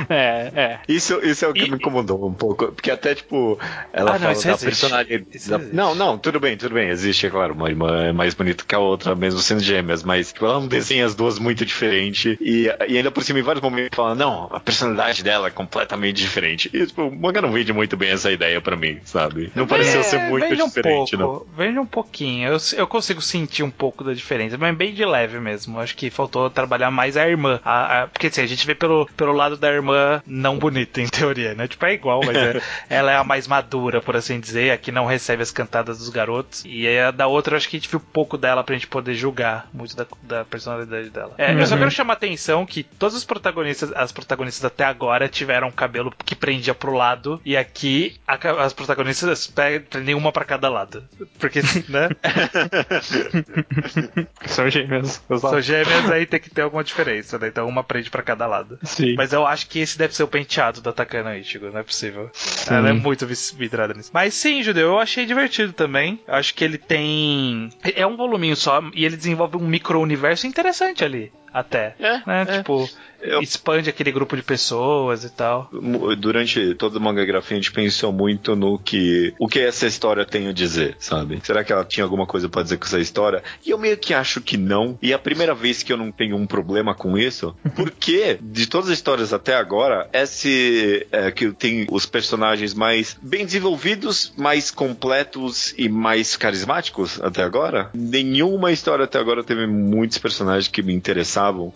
É, 0.09 0.53
é. 0.55 0.79
Isso, 0.89 1.21
isso 1.23 1.45
é 1.45 1.49
o 1.49 1.53
que 1.53 1.65
e, 1.65 1.71
me 1.71 1.77
incomodou 1.77 2.27
um 2.27 2.33
pouco. 2.33 2.73
Porque 2.73 2.91
até, 2.91 3.15
tipo, 3.15 3.59
ela 3.93 4.13
ah, 4.15 4.19
fala 4.19 4.35
não, 4.35 4.53
da 4.53 4.59
personalidade. 4.59 5.27
Não, 5.73 5.95
não, 5.95 6.19
tudo 6.19 6.39
bem, 6.39 6.57
tudo 6.57 6.75
bem. 6.75 6.89
Existe, 6.89 7.27
é 7.27 7.31
claro. 7.31 7.55
Uma 7.55 7.69
irmã 7.69 8.05
é 8.05 8.13
mais 8.13 8.35
bonita 8.35 8.65
que 8.67 8.75
a 8.75 8.79
outra, 8.79 9.15
mesmo 9.15 9.41
sendo 9.41 9.61
gêmeas. 9.61 10.03
Mas, 10.03 10.33
tipo, 10.33 10.47
ela 10.47 10.61
não 10.61 10.69
desenha 10.69 11.05
as 11.05 11.15
duas 11.15 11.39
muito 11.39 11.65
diferente. 11.65 12.39
E, 12.41 12.71
e 12.89 12.97
ainda 12.97 13.11
por 13.11 13.23
cima, 13.23 13.39
em 13.39 13.43
vários 13.43 13.63
momentos, 13.63 13.97
fala, 13.97 14.15
não, 14.15 14.49
a 14.53 14.61
personalidade 14.61 15.23
dela 15.23 15.49
é 15.49 15.51
completamente 15.51 16.17
diferente. 16.17 16.71
E, 16.73 16.87
tipo, 16.87 17.03
o 17.03 17.15
manga 17.15 17.41
não 17.41 17.53
vende 17.53 17.73
muito 17.73 17.97
bem 17.97 18.11
essa 18.11 18.31
ideia 18.31 18.61
pra 18.61 18.77
mim, 18.77 18.99
sabe? 19.05 19.48
Não 19.55 19.67
pareceu 19.67 20.03
ser 20.03 20.19
muito 20.29 20.55
diferente, 20.57 21.17
um 21.17 21.19
pouco, 21.19 21.47
não. 21.49 21.57
Vende 21.57 21.79
um 21.79 21.87
pouquinho. 21.87 22.49
Eu, 22.49 22.59
eu 22.77 22.87
consigo 22.87 23.21
sentir 23.21 23.63
um 23.63 23.71
pouco 23.71 24.05
da 24.05 24.13
diferença, 24.13 24.57
mas 24.59 24.77
bem 24.77 24.93
de 24.93 25.05
leve 25.05 25.39
mesmo. 25.41 25.81
Acho 25.81 25.97
que 25.97 26.11
faltou 26.11 26.49
trabalhar 26.51 26.91
mais 26.91 27.17
a 27.17 27.29
irmã. 27.29 27.61
A, 27.65 28.03
a, 28.03 28.07
porque 28.07 28.29
assim, 28.29 28.43
a 28.43 28.47
gente 28.47 28.67
vê 28.67 28.75
pelo, 28.75 29.07
pelo 29.17 29.33
lado 29.33 29.57
da 29.57 29.71
irmã 29.71 30.23
não 30.27 30.59
bonita, 30.59 31.01
em 31.01 31.09
teoria, 31.09 31.55
né? 31.55 31.67
Tipo, 31.69 31.87
é 31.87 31.95
igual, 31.95 32.21
mas 32.25 32.37
é, 32.37 32.61
ela 32.89 33.13
é 33.13 33.17
a 33.17 33.25
mais 33.25 33.47
madura, 33.47 34.01
por 34.01 34.17
assim 34.17 34.41
dizer, 34.41 34.73
a 34.73 34.79
que 34.79 34.93
não 34.93 35.07
recebe 35.07 35.43
as 35.43 35.51
cantadas 35.51 35.99
dos 35.99 36.09
garotos. 36.09 36.65
E 36.67 36.87
a 36.99 37.11
da 37.11 37.27
outra, 37.27 37.57
acho 37.57 37.69
que 37.69 37.77
a 37.77 37.81
gente 37.81 37.89
viu 37.89 38.01
pouco 38.01 38.37
dela 38.37 38.63
pra 38.63 38.75
gente 38.75 38.87
poder 38.87 39.15
julgar 39.15 39.69
muito 39.73 39.97
da, 39.97 40.07
da 40.23 40.45
personalidade 40.45 41.11
dela. 41.11 41.35
É, 41.39 41.53
uhum. 41.53 41.61
Eu 41.61 41.67
só 41.67 41.75
uhum. 41.75 41.81
quero 41.81 41.91
chamar 41.91 42.15
a 42.15 42.17
atenção 42.17 42.67
que 42.67 42.83
todos 42.83 43.17
os 43.17 43.25
protagonistas, 43.25 43.93
as 43.95 44.13
protagonistas 44.13 44.65
até 44.65 44.85
agora 44.85 45.29
tiveram 45.29 45.71
cabelo 45.71 46.13
que 46.25 46.35
prendia 46.35 46.75
pro 46.75 46.93
lado, 46.93 47.41
e 47.45 47.57
aqui 47.57 48.17
a, 48.27 48.35
as 48.63 48.73
protagonistas 48.73 49.29
prendem 49.47 50.15
uma 50.15 50.33
para 50.33 50.45
cada 50.45 50.69
lado. 50.69 51.05
Porque, 51.39 51.61
né? 51.89 52.09
São 54.47 54.69
gêmeas. 54.69 55.23
São 55.41 55.61
gêmeas, 55.61 56.11
aí 56.11 56.27
tem 56.27 56.41
que 56.41 56.51
ter 56.51 56.63
alguma 56.63 56.85
diferença, 56.85 57.39
né? 57.39 57.49
Então 57.49 57.69
uma 57.69 57.85
prende 57.85 58.11
para 58.11 58.23
cada 58.23 58.47
lado. 58.47 58.79
Sim. 58.83 59.15
Mas 59.15 59.33
eu 59.33 59.47
acho 59.47 59.69
que 59.69 59.81
esse 59.81 59.99
deve 59.99 60.15
ser 60.15 60.23
o 60.23 60.29
penteado 60.29 60.81
da 60.81 60.93
Takana 60.93 61.37
Ichigo, 61.37 61.71
não 61.71 61.81
é 61.81 61.83
possível. 61.83 62.31
Sim. 62.33 62.75
Ela 62.75 62.91
é 62.91 62.93
muito 62.93 63.27
vidrada 63.27 63.95
nisso. 63.95 64.11
Mas 64.13 64.35
sim, 64.35 64.63
Judeu, 64.63 64.89
eu 64.89 64.99
achei 64.99 65.27
divertido 65.27 65.73
também. 65.73 66.21
Acho 66.27 66.55
que 66.55 66.65
ele 66.65 66.79
tem. 66.79 67.71
É 67.95 68.07
um 68.07 68.17
voluminho 68.17 68.57
só 68.57 68.83
e 68.95 69.05
ele 69.05 69.17
desenvolve 69.17 69.57
um 69.57 69.67
micro-universo 69.67 70.47
interessante 70.47 71.05
ali 71.05 71.33
até. 71.53 71.95
É, 71.99 72.23
né? 72.27 72.47
É. 72.49 72.59
Tipo, 72.59 72.89
eu... 73.21 73.41
expande 73.41 73.91
aquele 73.91 74.13
grupo 74.13 74.37
de 74.37 74.43
pessoas 74.43 75.25
e 75.25 75.31
tal. 75.31 75.71
Durante 76.19 76.75
toda 76.75 76.99
a 76.99 77.01
mangagrafia 77.01 77.57
a 77.57 77.61
gente 77.61 77.73
pensou 77.73 78.13
muito 78.13 78.55
no 78.55 78.79
que 78.79 79.35
o 79.39 79.49
que 79.49 79.61
essa 79.61 79.87
história 79.87 80.25
tem 80.25 80.49
a 80.49 80.53
dizer, 80.53 80.97
sabe? 80.99 81.41
Será 81.43 81.65
que 81.65 81.73
ela 81.73 81.85
tinha 81.85 82.05
alguma 82.05 82.27
coisa 82.27 82.49
para 82.49 82.63
dizer 82.63 82.77
com 82.79 82.87
essa 82.87 83.01
história? 83.01 83.43
E 83.65 83.71
eu 83.71 83.79
meio 83.79 83.97
que 83.97 84.15
acho 84.15 84.41
que 84.41 84.57
não. 84.57 84.99
E 85.03 85.13
é 85.13 85.15
a 85.15 85.19
primeira 85.19 85.55
vez 85.55 85.83
que 85.83 85.93
eu 85.93 85.97
não 85.97 86.13
tenho 86.13 86.37
um 86.37 86.47
problema 86.47 86.95
com 86.95 87.19
isso, 87.19 87.55
porque 87.75 88.39
de 88.41 88.67
todas 88.67 88.89
as 88.91 88.95
histórias 88.95 89.33
até 89.33 89.55
agora, 89.55 90.09
esse 90.13 91.07
é, 91.11 91.31
que 91.31 91.51
tem 91.53 91.87
os 91.91 92.07
personagens 92.07 92.75
mais 92.75 93.17
bem 93.21 93.45
desenvolvidos, 93.45 94.33
mais 94.37 94.71
completos 94.71 95.75
e 95.77 95.89
mais 95.89 96.37
carismáticos 96.37 97.21
até 97.23 97.43
agora. 97.43 97.91
Nenhuma 97.95 98.73
história 98.73 99.05
até 99.05 99.19
agora 99.19 99.43
teve 99.43 99.67
muitos 99.67 100.19
personagens 100.19 100.69
que 100.69 100.83
me 100.83 100.93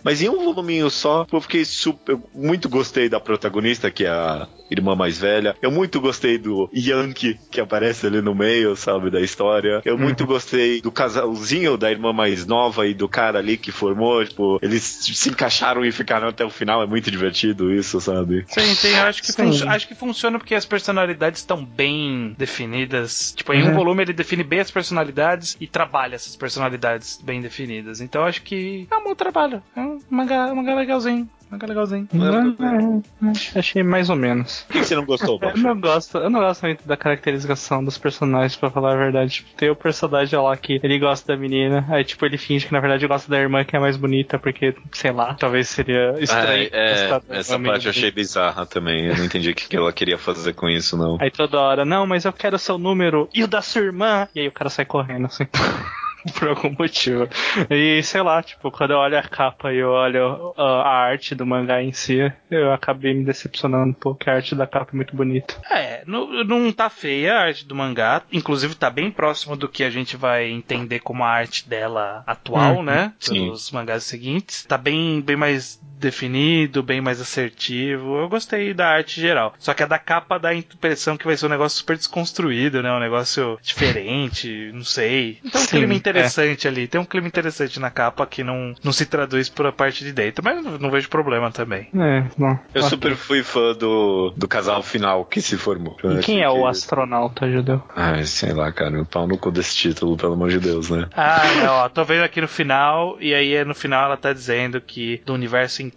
Mas 0.03 0.21
em 0.21 0.29
um 0.29 0.43
voluminho 0.43 0.89
só, 0.89 1.25
eu 1.31 1.41
fiquei 1.41 1.65
super. 1.65 2.13
Eu 2.13 2.23
muito 2.33 2.69
gostei 2.69 3.09
da 3.09 3.19
protagonista, 3.19 3.89
que 3.89 4.05
é 4.05 4.09
a 4.09 4.47
irmã 4.69 4.95
mais 4.95 5.17
velha. 5.17 5.55
Eu 5.61 5.71
muito 5.71 5.99
gostei 6.01 6.37
do 6.37 6.69
Yankee, 6.73 7.39
que 7.49 7.61
aparece 7.61 8.05
ali 8.05 8.21
no 8.21 8.35
meio, 8.35 8.75
sabe, 8.75 9.09
da 9.09 9.21
história. 9.21 9.81
Eu 9.85 9.97
muito 9.97 10.21
uhum. 10.21 10.27
gostei 10.27 10.81
do 10.81 10.91
casalzinho 10.91 11.77
da 11.77 11.91
irmã 11.91 12.11
mais 12.11 12.45
nova 12.45 12.87
e 12.87 12.93
do 12.93 13.07
cara 13.07 13.39
ali 13.39 13.57
que 13.57 13.71
formou. 13.71 14.25
Tipo, 14.25 14.59
eles 14.61 14.83
se 14.83 15.29
encaixaram 15.29 15.85
e 15.85 15.91
ficaram 15.91 16.27
até 16.27 16.43
o 16.43 16.49
final. 16.49 16.81
É 16.81 16.85
muito 16.85 17.09
divertido 17.09 17.73
isso, 17.73 17.99
sabe? 18.01 18.45
Sim, 18.47 18.75
sim. 18.75 18.95
Eu 18.95 19.03
acho 19.03 19.21
que, 19.21 19.67
acho 19.67 19.87
que 19.87 19.95
funciona 19.95 20.37
porque 20.37 20.55
as 20.55 20.65
personalidades 20.65 21.39
estão 21.39 21.63
bem 21.63 22.35
definidas. 22.37 23.33
Tipo, 23.35 23.53
em 23.53 23.63
uhum. 23.63 23.71
um 23.71 23.73
volume 23.73 24.03
ele 24.03 24.13
define 24.13 24.43
bem 24.43 24.59
as 24.59 24.71
personalidades 24.71 25.55
e 25.59 25.67
trabalha 25.67 26.15
essas 26.15 26.35
personalidades 26.35 27.19
bem 27.23 27.41
definidas. 27.41 28.01
Então 28.01 28.23
acho 28.23 28.41
que 28.41 28.87
é 28.89 28.95
um 28.95 29.03
bom 29.03 29.15
trabalho. 29.15 29.52
É 29.75 29.79
um 29.81 29.99
mangá, 30.09 30.51
um 30.51 30.55
mangá 30.55 30.75
legalzinho. 30.75 31.29
Manga 31.53 31.67
legalzinho. 31.67 32.07
Não, 32.11 33.03
é, 33.21 33.59
achei 33.59 33.83
mais 33.83 34.09
ou 34.09 34.15
menos. 34.15 34.65
O 34.69 34.73
que 34.73 34.83
você 34.83 34.95
não 34.95 35.05
gostou, 35.05 35.39
Eu 35.43 35.57
não 35.57 35.79
gosto, 35.79 36.17
eu 36.17 36.29
não 36.29 36.39
gosto 36.39 36.63
muito 36.63 36.87
da 36.87 36.97
caracterização 36.97 37.83
dos 37.83 37.97
personagens, 37.97 38.55
pra 38.55 38.71
falar 38.71 38.93
a 38.93 38.97
verdade. 38.97 39.33
Tipo, 39.35 39.49
tem 39.55 39.69
o 39.69 39.75
personagem 39.75 40.39
lá 40.39 40.57
que 40.57 40.79
ele 40.81 40.97
gosta 40.97 41.33
da 41.33 41.39
menina, 41.39 41.85
aí 41.89 42.03
tipo, 42.03 42.25
ele 42.25 42.39
finge 42.39 42.65
que 42.65 42.73
na 42.73 42.79
verdade 42.79 43.05
gosta 43.05 43.29
da 43.29 43.39
irmã 43.39 43.63
que 43.63 43.75
é 43.75 43.79
mais 43.79 43.97
bonita, 43.97 44.39
porque, 44.39 44.75
sei 44.91 45.11
lá, 45.11 45.35
talvez 45.35 45.69
seria 45.69 46.15
estranho. 46.19 46.69
é, 46.71 47.21
essa 47.29 47.59
parte 47.59 47.85
eu 47.85 47.91
achei 47.91 48.09
bizarra 48.09 48.65
também. 48.65 49.05
Eu 49.05 49.17
não 49.17 49.25
entendi 49.25 49.51
o 49.51 49.55
que 49.55 49.75
ela 49.75 49.93
queria 49.93 50.17
fazer 50.17 50.53
com 50.53 50.67
isso, 50.67 50.97
não. 50.97 51.17
Aí 51.21 51.29
toda 51.29 51.59
hora, 51.59 51.85
não, 51.85 52.07
mas 52.07 52.25
eu 52.25 52.33
quero 52.33 52.55
o 52.55 52.59
seu 52.59 52.79
número 52.79 53.29
e 53.33 53.43
o 53.43 53.47
da 53.47 53.61
sua 53.61 53.81
irmã. 53.81 54.27
E 54.33 54.39
aí 54.39 54.47
o 54.47 54.51
cara 54.51 54.71
sai 54.71 54.85
correndo 54.85 55.27
assim. 55.27 55.45
por 56.37 56.49
algum 56.49 56.75
motivo. 56.77 57.27
E 57.69 58.01
sei 58.03 58.21
lá, 58.21 58.41
tipo, 58.41 58.71
quando 58.71 58.91
eu 58.91 58.97
olho 58.97 59.17
a 59.17 59.23
capa 59.23 59.73
e 59.73 59.77
eu 59.77 59.89
olho 59.89 60.53
a, 60.57 60.63
a 60.63 60.95
arte 61.05 61.35
do 61.35 61.45
mangá 61.45 61.81
em 61.81 61.91
si, 61.91 62.31
eu 62.49 62.71
acabei 62.71 63.13
me 63.13 63.23
decepcionando 63.23 63.89
um 63.89 63.93
pouco, 63.93 64.29
a 64.29 64.33
arte 64.33 64.55
da 64.55 64.67
capa 64.67 64.91
é 64.93 64.95
muito 64.95 65.15
bonita. 65.15 65.55
É, 65.69 66.03
não, 66.05 66.43
não 66.43 66.71
tá 66.71 66.89
feia 66.89 67.35
a 67.35 67.41
arte 67.41 67.65
do 67.65 67.75
mangá, 67.75 68.21
inclusive 68.31 68.75
tá 68.75 68.89
bem 68.89 69.11
próximo 69.11 69.55
do 69.55 69.69
que 69.69 69.83
a 69.83 69.89
gente 69.89 70.15
vai 70.15 70.49
entender 70.49 70.99
como 70.99 71.23
a 71.23 71.29
arte 71.29 71.67
dela 71.67 72.23
atual, 72.25 72.77
hum, 72.77 72.83
né? 72.83 73.13
Pelos 73.25 73.71
mangás 73.71 74.03
seguintes. 74.03 74.65
Tá 74.65 74.77
bem, 74.77 75.21
bem 75.21 75.35
mais 75.35 75.81
definido, 76.03 76.83
bem 76.83 77.01
mais 77.01 77.19
assertivo. 77.19 78.17
Eu 78.17 78.29
gostei 78.29 78.73
da 78.73 78.87
arte 78.87 79.19
geral. 79.19 79.53
Só 79.57 79.73
que 79.73 79.83
a 79.83 79.87
da 79.87 79.97
capa 79.97 80.37
dá 80.37 80.49
a 80.49 80.55
impressão 80.55 81.17
que 81.17 81.25
vai 81.25 81.37
ser 81.37 81.45
um 81.45 81.49
negócio 81.49 81.79
super 81.79 81.97
desconstruído, 81.97 82.83
né? 82.83 82.91
Um 82.91 82.99
negócio 82.99 83.57
diferente, 83.61 84.71
não 84.73 84.83
sei. 84.83 85.39
Então 85.43 85.61
Sim, 85.61 85.65
um 85.65 85.79
clima 85.79 85.93
interessante 85.93 86.67
é. 86.67 86.69
ali. 86.69 86.87
Tem 86.87 86.99
um 86.99 87.05
clima 87.05 87.27
interessante 87.27 87.79
na 87.79 87.89
capa 87.89 88.25
que 88.25 88.43
não, 88.43 88.75
não 88.83 88.91
se 88.91 89.05
traduz 89.05 89.49
por 89.49 89.65
a 89.65 89.71
parte 89.71 90.03
de 90.03 90.11
dentro, 90.11 90.43
mas 90.43 90.63
não, 90.63 90.77
não 90.77 90.91
vejo 90.91 91.09
problema 91.09 91.51
também. 91.51 91.87
É, 91.95 92.25
bom. 92.37 92.57
Eu 92.73 92.83
super 92.83 93.15
fui 93.15 93.43
fã 93.43 93.73
do, 93.73 94.33
do 94.35 94.47
casal 94.47 94.83
final 94.83 95.25
que 95.25 95.41
se 95.41 95.57
formou. 95.57 95.97
E 96.03 96.19
quem 96.19 96.41
é 96.41 96.49
que... 96.49 96.57
o 96.57 96.67
astronauta 96.67 97.49
judeu? 97.49 97.81
Ah, 97.95 98.21
sei 98.23 98.53
lá, 98.53 98.71
cara. 98.71 99.01
O 99.01 99.05
pau 99.05 99.27
no 99.27 99.37
cu 99.37 99.51
desse 99.51 99.75
título, 99.75 100.17
pelo 100.17 100.33
amor 100.33 100.49
de 100.49 100.59
Deus, 100.59 100.89
né? 100.89 101.07
Ah, 101.15 101.41
não, 101.63 101.73
ó. 101.73 101.89
Tô 101.89 102.03
vendo 102.03 102.23
aqui 102.23 102.41
no 102.41 102.47
final, 102.47 103.17
e 103.19 103.33
aí 103.33 103.63
no 103.63 103.73
final 103.73 104.05
ela 104.05 104.17
tá 104.17 104.33
dizendo 104.33 104.81
que 104.81 105.21
do 105.25 105.33
universo 105.33 105.81
inteiro, 105.81 105.92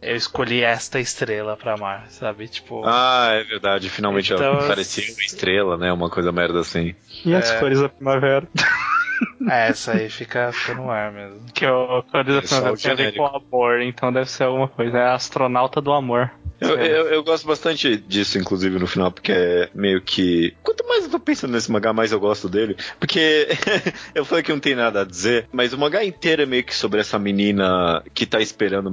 eu 0.00 0.16
escolhi 0.16 0.62
esta 0.62 0.98
estrela 0.98 1.56
pra 1.56 1.74
amar, 1.74 2.06
sabe? 2.10 2.48
Tipo. 2.48 2.82
Ah, 2.84 3.28
é 3.32 3.44
verdade. 3.44 3.90
Finalmente 3.90 4.32
então, 4.32 4.66
parecia 4.66 5.12
uma 5.12 5.22
estrela, 5.22 5.76
né? 5.76 5.92
Uma 5.92 6.08
coisa 6.08 6.32
merda 6.32 6.60
assim. 6.60 6.94
E 7.24 7.34
as 7.34 7.50
é... 7.50 7.58
cores 7.58 7.80
da 7.80 7.88
primavera? 7.88 8.46
É, 9.48 9.68
essa 9.68 9.92
aí 9.92 10.08
fica, 10.08 10.50
fica 10.50 10.74
no 10.74 10.90
ar 10.90 11.12
mesmo. 11.12 11.40
Que 11.54 11.64
o 11.64 12.02
cores 12.02 12.34
da 12.34 12.42
primavera 12.42 12.76
tem 12.76 12.90
a 12.90 12.94
ver 12.96 13.14
com 13.14 13.26
amor, 13.26 13.80
então 13.80 14.12
deve 14.12 14.28
ser 14.28 14.42
alguma 14.42 14.66
coisa. 14.66 14.98
É 14.98 15.08
astronauta 15.10 15.80
do 15.80 15.92
amor. 15.92 16.32
Eu, 16.60 16.70
eu, 16.70 17.06
eu, 17.08 17.22
gosto 17.22 17.46
bastante 17.46 17.96
disso, 17.96 18.38
inclusive, 18.38 18.78
no 18.78 18.86
final, 18.86 19.12
porque 19.12 19.32
é 19.32 19.68
meio 19.74 20.00
que. 20.00 20.54
Quanto 20.62 20.86
mais 20.86 21.04
eu 21.04 21.10
tô 21.10 21.20
pensando 21.20 21.52
nesse 21.52 21.70
mangá, 21.70 21.92
mais 21.92 22.12
eu 22.12 22.20
gosto 22.20 22.48
dele. 22.48 22.76
Porque 22.98 23.48
eu 24.14 24.24
falei 24.24 24.42
que 24.42 24.52
não 24.52 24.60
tem 24.60 24.74
nada 24.74 25.02
a 25.02 25.04
dizer, 25.04 25.48
mas 25.52 25.72
o 25.72 25.78
mangá 25.78 26.02
inteiro 26.04 26.42
é 26.42 26.46
meio 26.46 26.64
que 26.64 26.74
sobre 26.74 27.00
essa 27.00 27.18
menina 27.18 28.02
que 28.14 28.24
tá 28.24 28.40
esperando 28.40 28.90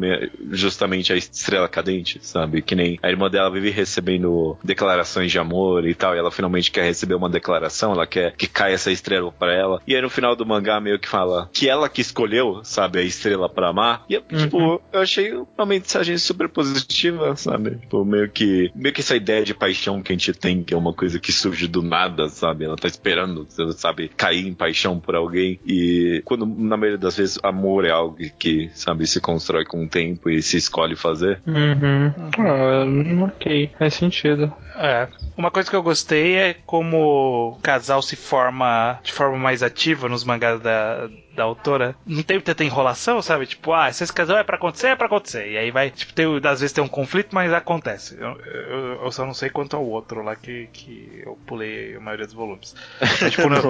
justamente 0.52 1.14
a 1.14 1.16
estrela 1.16 1.70
cadente, 1.70 2.20
sabe? 2.22 2.62
Que 2.62 2.76
nem 2.76 3.00
a 3.02 3.10
irmã 3.10 3.30
dela 3.30 3.50
vive 3.50 3.70
recebendo 3.70 4.58
declarações 4.64 5.32
de 5.32 5.40
amor 5.40 5.88
e 5.88 5.96
tal, 5.96 6.16
e 6.16 6.20
ela 6.20 6.32
finalmente 6.32 6.70
quer 6.70 6.84
receber 6.84 7.16
uma 7.16 7.30
declaração, 7.30 7.94
ela 7.94 8.06
quer 8.06 8.36
que 8.36 8.48
caia 8.48 8.74
essa 8.74 8.92
estrela 8.92 9.32
para 9.32 9.54
ela. 9.54 9.82
E 9.88 9.96
aí 9.96 10.02
no 10.02 10.10
final 10.14 10.24
final 10.24 10.36
do 10.36 10.46
mangá 10.46 10.80
meio 10.80 10.98
que 10.98 11.08
fala 11.10 11.50
que 11.52 11.70
ela 11.70 11.90
que 11.90 12.02
escolheu, 12.02 12.62
sabe, 12.64 13.00
a 13.00 13.02
estrela 13.04 13.50
pra 13.50 13.70
amar. 13.70 14.06
E, 14.10 14.18
Uhum. 14.18 14.24
tipo, 14.38 14.82
eu 14.92 15.02
achei 15.02 15.34
uma 15.34 15.66
mensagem 15.66 16.18
super 16.18 16.48
positiva, 16.48 17.36
sabe? 17.36 17.72
Tipo, 17.72 18.06
meio 18.06 18.30
que, 18.30 18.72
meio 18.74 18.94
que 18.94 19.02
essa 19.02 19.16
ideia 19.16 19.44
de 19.44 19.54
paixão 19.54 20.02
que 20.02 20.12
a 20.12 20.16
gente 20.16 20.34
tem, 20.34 20.64
que 20.64 20.74
é 20.74 20.78
uma 20.78 20.94
coisa 20.94 21.20
que 21.20 21.32
surge 21.32 21.68
do 21.68 21.82
nada, 21.82 22.30
sabe? 22.30 22.64
Ela 22.66 22.78
tá 22.78 22.88
esperando, 22.88 23.46
sabe, 23.76 24.08
cair 24.08 24.48
em 24.48 24.54
paixão 24.54 25.00
por 25.00 25.16
alguém. 25.16 25.60
E 25.66 26.22
quando, 26.26 26.46
na 26.46 26.78
maioria 26.78 26.98
das 26.98 27.18
vezes, 27.18 27.38
amor 27.44 27.86
é 27.86 27.92
algo 27.92 28.18
que, 28.40 28.70
sabe, 28.74 29.06
se 29.06 29.20
constrói 29.20 29.66
com 29.66 29.84
o 29.84 29.90
tempo 29.90 30.30
e 30.30 30.42
se 30.42 30.58
escolhe 30.58 30.96
fazer. 30.96 31.42
Uhum. 31.46 32.14
Ah, 32.40 33.26
ok, 33.26 33.72
faz 33.78 33.94
sentido. 33.96 34.54
É. 34.76 35.08
Uma 35.38 35.52
coisa 35.52 35.70
que 35.70 35.76
eu 35.76 35.84
gostei 35.84 36.36
é 36.36 36.56
como 36.66 37.52
o 37.54 37.60
casal 37.62 38.02
se 38.02 38.16
forma 38.16 39.00
de 39.04 39.12
forma 39.12 39.38
mais 39.38 39.62
ativa 39.62 40.03
nos 40.10 40.24
mangás 40.24 40.60
da, 40.60 41.08
da 41.36 41.44
autora. 41.44 41.96
Não 42.06 42.24
tem 42.24 42.40
tanta 42.40 42.64
enrolação, 42.64 43.22
sabe? 43.22 43.46
Tipo, 43.46 43.74
ah, 43.74 43.92
se 43.92 44.04
esse 44.04 44.14
casal 44.14 44.38
é 44.38 44.44
pra 44.44 44.56
acontecer, 44.56 44.88
é 44.88 44.96
pra 44.96 45.08
acontecer. 45.08 45.52
E 45.52 45.58
aí 45.58 45.72
vai, 45.72 45.90
tipo, 45.92 46.14
tem, 46.14 46.26
às 46.44 46.60
vezes 46.62 46.72
tem 46.74 46.84
um 46.84 46.88
conflito, 46.88 47.34
mas 47.34 47.52
acontece. 47.54 48.18
Eu, 48.20 48.38
eu, 48.46 49.04
eu 49.04 49.12
só 49.12 49.26
não 49.26 49.34
sei 49.34 49.50
quanto 49.50 49.76
ao 49.76 49.86
outro 49.86 50.22
lá 50.24 50.36
que, 50.36 50.68
que 50.74 51.22
eu 51.26 51.38
pulei 51.46 51.96
a 51.96 52.00
maioria 52.00 52.26
dos 52.26 52.36
volumes. 52.36 52.76
Mas, 53.00 53.32
tipo, 53.32 53.50
não- 53.50 53.62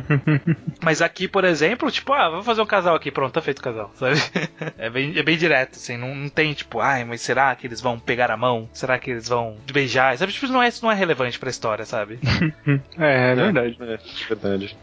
mas 0.82 1.02
aqui, 1.02 1.28
por 1.28 1.44
exemplo, 1.44 1.90
tipo, 1.90 2.12
ah, 2.12 2.28
vamos 2.28 2.46
fazer 2.46 2.62
um 2.62 2.66
casal 2.66 2.94
aqui, 2.94 3.10
pronto, 3.10 3.32
tá 3.32 3.40
feito 3.40 3.58
o 3.58 3.62
casal, 3.62 3.90
sabe? 3.94 4.20
É 4.78 4.90
bem, 4.90 5.16
é 5.16 5.22
bem 5.22 5.36
direto, 5.36 5.76
assim, 5.76 5.96
não, 5.96 6.14
não 6.14 6.28
tem 6.28 6.52
tipo, 6.54 6.80
ai, 6.80 7.04
mas 7.04 7.20
será 7.20 7.54
que 7.54 7.66
eles 7.66 7.80
vão 7.80 7.98
pegar 7.98 8.30
a 8.30 8.36
mão? 8.36 8.68
Será 8.72 8.98
que 8.98 9.10
eles 9.10 9.28
vão 9.28 9.56
beijar? 9.72 10.16
Sabe, 10.16 10.32
tipo, 10.32 10.44
isso 10.44 10.52
não 10.52 10.62
é, 10.62 10.68
isso 10.68 10.84
não 10.84 10.90
é 10.90 10.94
relevante 10.94 11.38
pra 11.38 11.50
história, 11.50 11.84
sabe? 11.84 12.18
É, 12.98 13.32
é 13.32 13.34
verdade. 13.34 13.76
É, 13.80 13.98
verdade. 14.28 14.76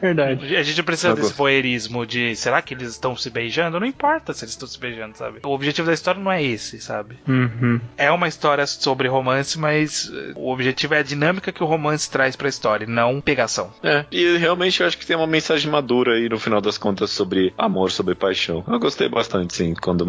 Verdade. 0.00 0.56
A 0.56 0.62
gente 0.62 0.78
não 0.78 0.84
precisa 0.84 1.14
desse 1.14 1.32
voyeurismo 1.32 2.06
de, 2.06 2.34
será 2.36 2.62
que 2.62 2.74
eles 2.74 2.90
estão 2.90 3.16
se 3.16 3.30
beijando? 3.30 3.78
Não 3.80 3.86
importa 3.86 4.32
se 4.32 4.44
eles 4.44 4.52
estão 4.52 4.68
se 4.68 4.78
beijando, 4.78 5.16
sabe? 5.16 5.40
O 5.44 5.50
objetivo 5.50 5.86
da 5.86 5.94
história 5.94 6.20
não 6.20 6.30
é 6.30 6.42
esse, 6.42 6.80
sabe? 6.80 7.18
Uhum. 7.26 7.80
É 7.96 8.10
uma 8.10 8.28
história 8.28 8.66
sobre 8.66 9.08
romance, 9.08 9.58
mas 9.58 10.10
eh, 10.12 10.32
o 10.36 10.52
objetivo 10.52 10.94
é 10.94 10.98
a 10.98 11.02
dinâmica 11.02 11.52
que 11.52 11.62
o 11.62 11.66
romance 11.66 12.10
traz 12.10 12.36
pra 12.36 12.48
história, 12.48 12.86
não 12.86 13.20
pegação. 13.20 13.72
É, 13.82 14.04
e 14.10 14.36
realmente 14.48 14.80
eu 14.80 14.86
acho 14.86 14.96
que 14.96 15.06
tem 15.06 15.14
uma 15.16 15.26
mensagem 15.26 15.70
madura 15.70 16.14
aí 16.14 16.28
no 16.28 16.38
final 16.38 16.60
das 16.60 16.78
contas 16.78 17.10
sobre 17.10 17.52
amor, 17.58 17.90
sobre 17.90 18.14
paixão. 18.14 18.64
Eu 18.66 18.78
gostei 18.78 19.08
bastante, 19.08 19.54
sim, 19.54 19.74
quando 19.74 20.06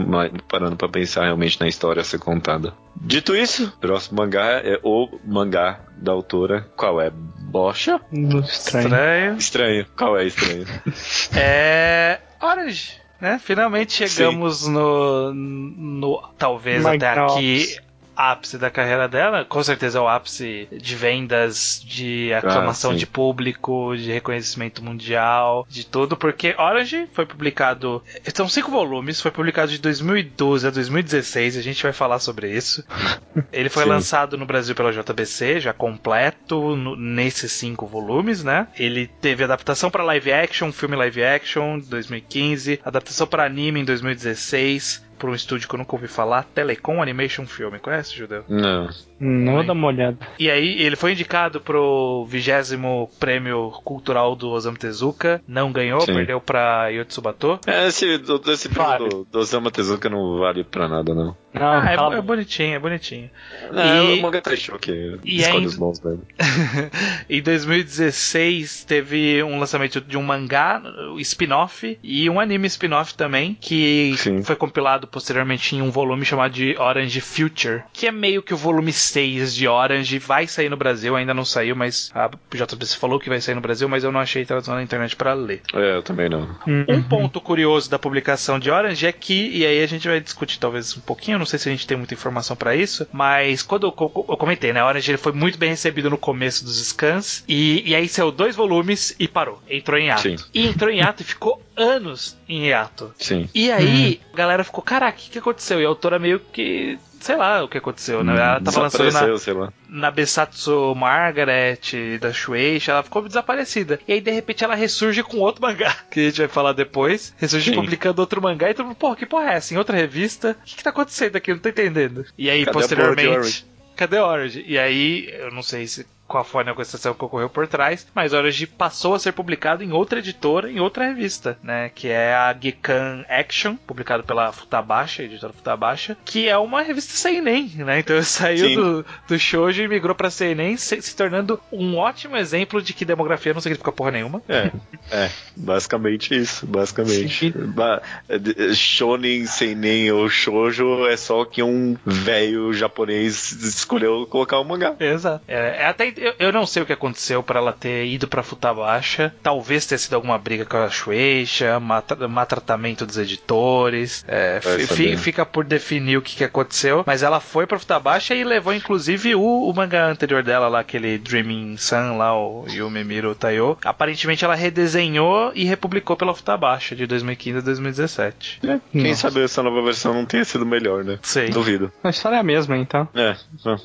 parando 0.48 0.78
pra 0.78 0.88
pensar 0.88 1.24
realmente 1.26 1.60
na 1.60 1.68
história 1.68 2.02
a 2.02 2.06
ser 2.06 2.20
contada. 2.20 2.74
Dito 2.96 3.36
isso, 3.36 3.72
próximo 3.82 4.18
mangá 4.22 4.62
é 4.64 4.80
o 4.82 5.10
mangá 5.26 5.82
da 5.98 6.14
autora. 6.14 6.70
Qual 6.78 7.02
é? 7.02 7.10
Bocha? 7.10 8.00
Estranho. 8.12 8.46
Estranho. 8.46 9.38
Estranho. 9.38 9.86
Qual 9.98 10.18
é 10.18 10.26
estranho? 10.26 10.66
É. 11.36 12.20
Orange, 12.42 12.94
né? 13.20 13.40
Finalmente 13.44 14.08
chegamos 14.08 14.66
no, 14.66 15.34
no. 15.34 16.22
Talvez 16.38 16.84
My 16.84 16.96
até 16.96 17.16
God. 17.16 17.32
aqui. 17.32 17.78
Ápice 18.22 18.58
da 18.58 18.70
carreira 18.70 19.08
dela, 19.08 19.46
com 19.46 19.64
certeza 19.64 19.98
é 19.98 20.02
o 20.02 20.08
ápice 20.08 20.68
de 20.72 20.96
vendas, 20.96 21.82
de 21.86 22.34
aclamação 22.34 22.92
sim. 22.92 22.98
de 22.98 23.08
público, 23.08 23.96
de 23.96 24.12
reconhecimento 24.12 24.84
mundial, 24.84 25.66
de 25.70 25.86
tudo, 25.86 26.18
porque 26.18 26.54
Orange 26.58 27.08
foi 27.14 27.26
publicado. 27.26 28.04
São 28.36 28.50
cinco 28.50 28.70
volumes, 28.72 29.22
foi 29.22 29.32
publicado 29.32 29.72
de 29.72 29.80
2012 29.80 30.68
a 30.68 30.70
2016, 30.70 31.56
a 31.56 31.62
gente 31.62 31.82
vai 31.82 31.94
falar 31.94 32.20
sobre 32.20 32.52
isso. 32.52 32.84
Ele 33.54 33.70
foi 33.70 33.84
Sim. 33.84 33.90
lançado 33.90 34.38
no 34.38 34.46
Brasil 34.46 34.76
pela 34.76 34.92
JBC, 34.92 35.62
já 35.62 35.72
completo 35.74 36.76
no- 36.76 36.98
nesses 36.98 37.54
cinco 37.54 37.88
volumes, 37.88 38.44
né? 38.44 38.68
Ele 38.78 39.08
teve 39.08 39.46
adaptação 39.46 39.90
para 39.90 40.04
live 40.04 40.32
action, 40.32 40.74
filme 40.74 40.96
live 40.98 41.24
action, 41.24 41.80
2015, 41.80 42.82
adaptação 42.84 43.26
para 43.26 43.46
anime 43.46 43.80
em 43.80 43.86
2016, 43.86 45.08
por 45.20 45.30
um 45.30 45.36
estúdio 45.36 45.68
que 45.68 45.76
eu 45.76 45.78
nunca 45.78 45.96
ouvi 45.96 46.08
falar, 46.08 46.44
Telecom 46.56 47.02
Animation 47.02 47.46
Film. 47.46 47.76
Conhece, 47.78 48.16
Judeu? 48.16 48.44
Não. 48.50 48.90
Não 49.20 49.54
vou 49.56 49.64
dar 49.66 49.74
uma 49.74 49.88
olhada. 49.88 50.18
E 50.40 50.50
aí, 50.50 50.82
ele 50.82 50.96
foi 50.96 51.12
indicado 51.12 51.60
pro 51.60 52.26
vigésimo 52.30 53.10
prêmio 53.20 53.70
cultural 53.84 54.34
do 54.36 54.50
Osamu 54.50 54.78
Tezuka, 54.78 55.42
não 55.46 55.72
ganhou, 55.74 56.00
Sim. 56.02 56.14
perdeu 56.14 56.40
pra 56.40 56.88
Yotsubato. 56.88 57.60
É, 57.68 57.88
esse, 57.88 58.06
esse 58.48 58.70
Vale. 58.70 58.98
prêmio 59.04 59.10
do, 59.26 59.32
do 59.32 59.40
Osama 59.40 59.70
Tezuka 59.72 60.10
não 60.10 60.40
vale 60.40 60.64
pra 60.64 60.88
nada, 60.88 61.14
não. 61.14 61.36
Não, 61.54 61.64
Ah, 61.68 62.14
é, 62.14 62.18
é 62.18 62.22
bonitinho, 62.22 62.76
é 62.76 62.80
bonitinho. 62.80 63.30
É, 63.74 64.04
E- 64.16 64.20
o 64.20 64.22
mangá 64.22 64.40
tá 64.40 64.56
choque. 64.56 64.92
E 65.26 65.38
Escolhe 65.40 65.58
ainda- 65.58 65.68
os 65.68 65.76
bons 65.76 66.00
dele. 66.00 66.20
em 67.30 67.42
2016 67.42 68.84
teve 68.86 69.44
um 69.44 69.60
lançamento 69.60 70.00
de 70.00 70.18
um 70.18 70.22
mangá 70.24 70.82
spin-off 71.18 71.98
e 72.02 72.30
um 72.30 72.40
anime 72.40 72.68
spin-off 72.68 73.16
também, 73.16 73.58
que 73.60 74.14
Sim. 74.18 74.44
foi 74.44 74.56
compilado 74.56 75.08
posteriormente 75.12 75.76
em 75.76 75.82
um 75.82 75.92
volume 75.92 76.26
chamado 76.26 76.54
de 76.54 76.76
Orange 76.78 77.22
Future, 77.22 77.84
que 77.94 78.08
é 78.08 78.12
meio 78.12 78.42
que 78.42 78.54
o 78.54 78.58
volume 78.58 78.92
6 78.92 79.56
de 79.56 79.68
Orange, 79.68 80.20
vai 80.20 80.48
sair 80.48 80.70
no 80.70 80.78
Brasil, 80.78 81.16
ainda 81.16 81.34
não 81.34 81.46
saiu, 81.46 81.76
mas 81.76 82.12
a 82.14 82.30
JBC 82.54 82.98
falou 82.98 83.20
que 83.20 83.30
vai 83.30 83.42
sair 83.42 83.56
no 83.56 83.62
Brasil, 83.62 83.88
mas 83.90 84.04
eu 84.04 84.12
não 84.12 84.20
achei 84.20 84.46
tradução 84.46 84.76
na 84.76 84.84
internet 84.84 85.16
pra 85.16 85.34
ler. 85.34 85.62
É, 85.74 85.98
eu 85.98 86.04
também 86.04 86.30
não. 86.30 86.48
Um 86.88 87.02
ponto 87.02 87.42
curioso 87.42 87.90
da 87.90 88.00
publicação 88.00 88.60
de 88.60 88.70
Orange 88.70 89.06
é 89.06 89.12
que, 89.12 89.50
e 89.50 89.66
aí 89.66 89.84
a 89.84 89.88
gente 89.88 90.08
vai 90.08 90.20
discutir 90.20 90.60
talvez 90.60 90.96
um 90.96 91.02
pouquinho, 91.02 91.40
não 91.40 91.46
sei 91.46 91.60
se 91.60 91.70
a 91.70 91.72
gente 91.72 91.88
tem 91.88 91.98
muita 91.98 92.14
informação 92.14 92.56
pra 92.56 92.76
isso, 92.76 93.08
mas 93.12 93.62
quando 93.62 93.88
eu, 93.88 94.26
eu 94.30 94.38
comentei, 94.38 94.74
né, 94.74 94.84
Orange 94.84 95.12
ele 95.12 95.18
foi 95.18 95.32
muito 95.32 95.58
bem 95.58 95.70
recebido 95.70 96.10
no 96.10 96.18
começo 96.18 96.64
dos 96.64 96.80
scans, 96.86 97.44
e, 97.48 97.84
e 97.86 97.96
aí 97.96 98.08
saiu 98.08 98.32
dois 98.32 98.56
volumes 98.56 99.16
e 99.20 99.28
parou, 99.28 99.62
entrou 99.70 99.98
em 99.98 100.08
hiato. 100.08 100.22
Sim. 100.22 100.36
E 100.54 100.68
entrou 100.68 100.90
em 100.90 101.00
hiato 101.00 101.22
e 101.22 101.26
ficou 101.26 101.62
anos 101.80 102.38
em 102.48 102.68
hiato. 102.68 103.14
Sim. 103.18 103.50
E 103.54 103.72
aí 103.72 104.20
a 104.34 104.38
galera 104.38 104.64
ficou, 104.64 104.84
caraca, 104.84 105.18
o 105.18 105.22
que, 105.22 105.30
que 105.32 105.40
aconteceu? 105.40 105.82
E 105.82 105.86
a 105.86 105.88
autora 105.88 106.20
meio 106.20 106.40
que. 106.40 107.00
Sei 107.20 107.36
lá 107.36 107.62
o 107.64 107.68
que 107.68 107.78
aconteceu, 107.78 108.24
né? 108.24 108.32
Ela 108.32 108.62
tava 108.62 108.80
lançando 108.80 109.04
na, 109.04 109.10
Desapareceu, 109.10 109.38
sei 109.40 109.54
lá. 109.54 109.74
na 109.90 110.10
Besatsu 110.10 110.96
Margaret, 110.96 112.18
da 112.22 112.32
Shueisha, 112.32 112.94
ela 112.94 113.04
ficou 113.04 113.28
desaparecida. 113.28 114.00
E 114.08 114.14
aí, 114.14 114.22
de 114.22 114.32
repente, 114.32 114.64
ela 114.64 114.74
ressurge 114.74 115.22
com 115.22 115.40
outro 115.40 115.62
mangá, 115.62 115.94
que 116.10 116.22
a 116.22 116.24
gente 116.24 116.38
vai 116.40 116.48
falar 116.48 116.72
depois. 116.72 117.36
Ressurge 117.38 117.72
Sim. 117.72 117.76
publicando 117.76 118.22
outro 118.22 118.42
mangá 118.42 118.70
e 118.70 118.74
todo 118.74 118.86
mundo, 118.86 118.96
porra, 118.96 119.18
que 119.18 119.26
porra 119.26 119.52
é 119.52 119.56
essa? 119.56 119.74
Em 119.74 119.78
outra 119.78 119.98
revista? 119.98 120.56
O 120.62 120.64
que, 120.64 120.78
que 120.78 120.84
tá 120.84 120.92
acontecendo 120.92 121.36
aqui? 121.36 121.52
Eu 121.52 121.56
não 121.56 121.62
tô 121.62 121.68
entendendo. 121.68 122.26
E 122.38 122.50
aí, 122.50 122.64
Cadê 122.64 122.72
posteriormente. 122.72 123.66
Cadê 123.98 124.18
Orange? 124.18 124.64
E 124.66 124.80
aí, 124.80 125.30
eu 125.30 125.52
não 125.52 125.62
sei 125.62 125.86
se 125.88 126.08
qual 126.30 126.44
foi 126.44 126.62
a 126.62 126.66
negociação 126.66 127.14
que 127.16 127.26
ocorreu 127.26 127.50
por 127.50 127.68
trás, 127.68 128.06
mas 128.14 128.34
Orange 128.34 128.68
passou 128.68 129.16
a 129.16 129.20
ser 129.20 129.32
publicado 129.32 129.84
em 129.84 129.92
outra 129.92 130.20
editora, 130.20 130.72
em 130.72 130.80
outra 130.80 131.08
revista, 131.08 131.58
né? 131.64 131.90
Que 131.94 132.08
é 132.08 132.34
a 132.36 132.56
Gekan 132.58 133.26
Action, 133.28 133.76
publicado 133.76 134.24
pela 134.24 134.52
Futabasha, 134.52 135.24
editora 135.24 135.52
Futabasha, 135.52 136.16
que 136.24 136.48
é 136.48 136.58
uma 136.58 136.84
revista 136.84 137.14
seinen, 137.14 137.68
né? 137.78 138.00
Então 138.00 138.22
saiu 138.24 138.68
Sim. 138.70 138.76
do, 138.76 139.06
do 139.28 139.40
shoujo 139.40 139.82
e 139.82 139.88
migrou 139.88 140.14
pra 140.14 140.30
seinen, 140.30 140.78
se, 140.78 141.02
se 141.02 141.16
tornando 141.16 141.60
um 141.72 141.98
ótimo 141.98 142.38
exemplo 142.38 142.80
de 142.82 142.94
que 142.94 143.04
demografia 143.04 143.54
não 143.54 143.62
significa 143.62 143.92
porra 143.92 144.12
nenhuma. 144.12 144.42
É, 144.48 144.72
é, 145.12 145.32
basicamente 145.58 146.36
isso, 146.36 146.68
basicamente. 146.68 147.50
Ba 147.50 148.02
é, 148.28 148.38
de- 148.38 148.76
shonen, 148.76 149.48
seinen 149.48 150.12
ou 150.12 150.30
shoujo 150.30 151.08
é 151.08 151.18
só 151.18 151.44
que 151.44 151.64
um 151.64 151.98
velho 152.06 152.72
japonês 152.74 153.52
escolheu 153.52 154.28
colocar 154.28 154.60
o 154.60 154.64
mangá. 154.64 154.96
Exato. 155.00 155.44
É, 155.48 155.84
é 155.84 155.86
até, 155.88 156.14
eu, 156.22 156.34
eu 156.40 156.52
não 156.54 156.66
sei 156.66 156.84
o 156.84 156.86
que 156.86 156.94
aconteceu 156.94 157.42
pra 157.44 157.60
ela 157.60 157.74
ter 157.74 158.06
ido 158.06 158.28
pra 158.28 158.44
Futabasha. 158.44 159.34
Talvez 159.42 159.86
tenha 159.86 159.98
sido 159.98 160.14
alguma 160.16 160.38
briga 160.38 160.66
com 160.66 160.78
a 160.78 160.90
Shueisha, 160.90 161.80
má, 161.80 162.02
tra- 162.02 162.28
má 162.28 162.46
tratamento 162.46 163.06
dos 163.06 163.18
editores. 163.18 164.24
É, 164.28 164.60
fi- 164.88 165.18
fica 165.18 165.46
por 165.46 165.64
definir 165.66 166.18
o 166.18 166.22
que, 166.22 166.36
que 166.36 166.44
aconteceu. 166.44 167.04
Mas 167.06 167.24
ela 167.24 167.40
foi 167.40 167.66
pra 167.66 167.80
Futabasha 167.80 168.34
e 168.36 168.44
levou 168.44 168.74
inclusive 168.74 169.36
o, 169.36 169.42
o 169.70 169.74
mangá 169.74 170.08
anterior 170.08 170.44
dela 170.44 170.68
lá, 170.68 170.80
aquele 170.80 171.18
Dreaming 171.18 171.78
Sun 171.78 172.18
lá, 172.18 172.38
o 172.38 172.66
Yumemiro 172.70 173.36
Taiyo. 173.36 173.78
Aparentemente 173.84 174.44
ela 174.46 174.56
redesenhou 174.56 175.52
e 175.56 175.66
republicou 175.66 176.16
pela 176.16 176.34
Futabasha 176.34 176.96
de 176.96 177.06
2015 177.06 177.58
a 177.58 177.62
2017. 177.62 178.60
Quem 178.92 179.10
Nossa. 179.10 179.16
sabe 179.30 179.44
essa 179.44 179.62
nova 179.64 179.82
versão 179.82 180.14
não 180.14 180.26
tenha 180.26 180.46
sido 180.46 180.66
melhor, 180.66 181.04
né? 181.04 181.20
Sei. 181.22 181.50
Duvido. 181.50 181.92
A 182.04 182.10
história 182.10 182.36
é 182.38 182.40
a 182.40 182.44
mesma, 182.44 182.78
então. 182.78 183.08
É, 183.14 183.36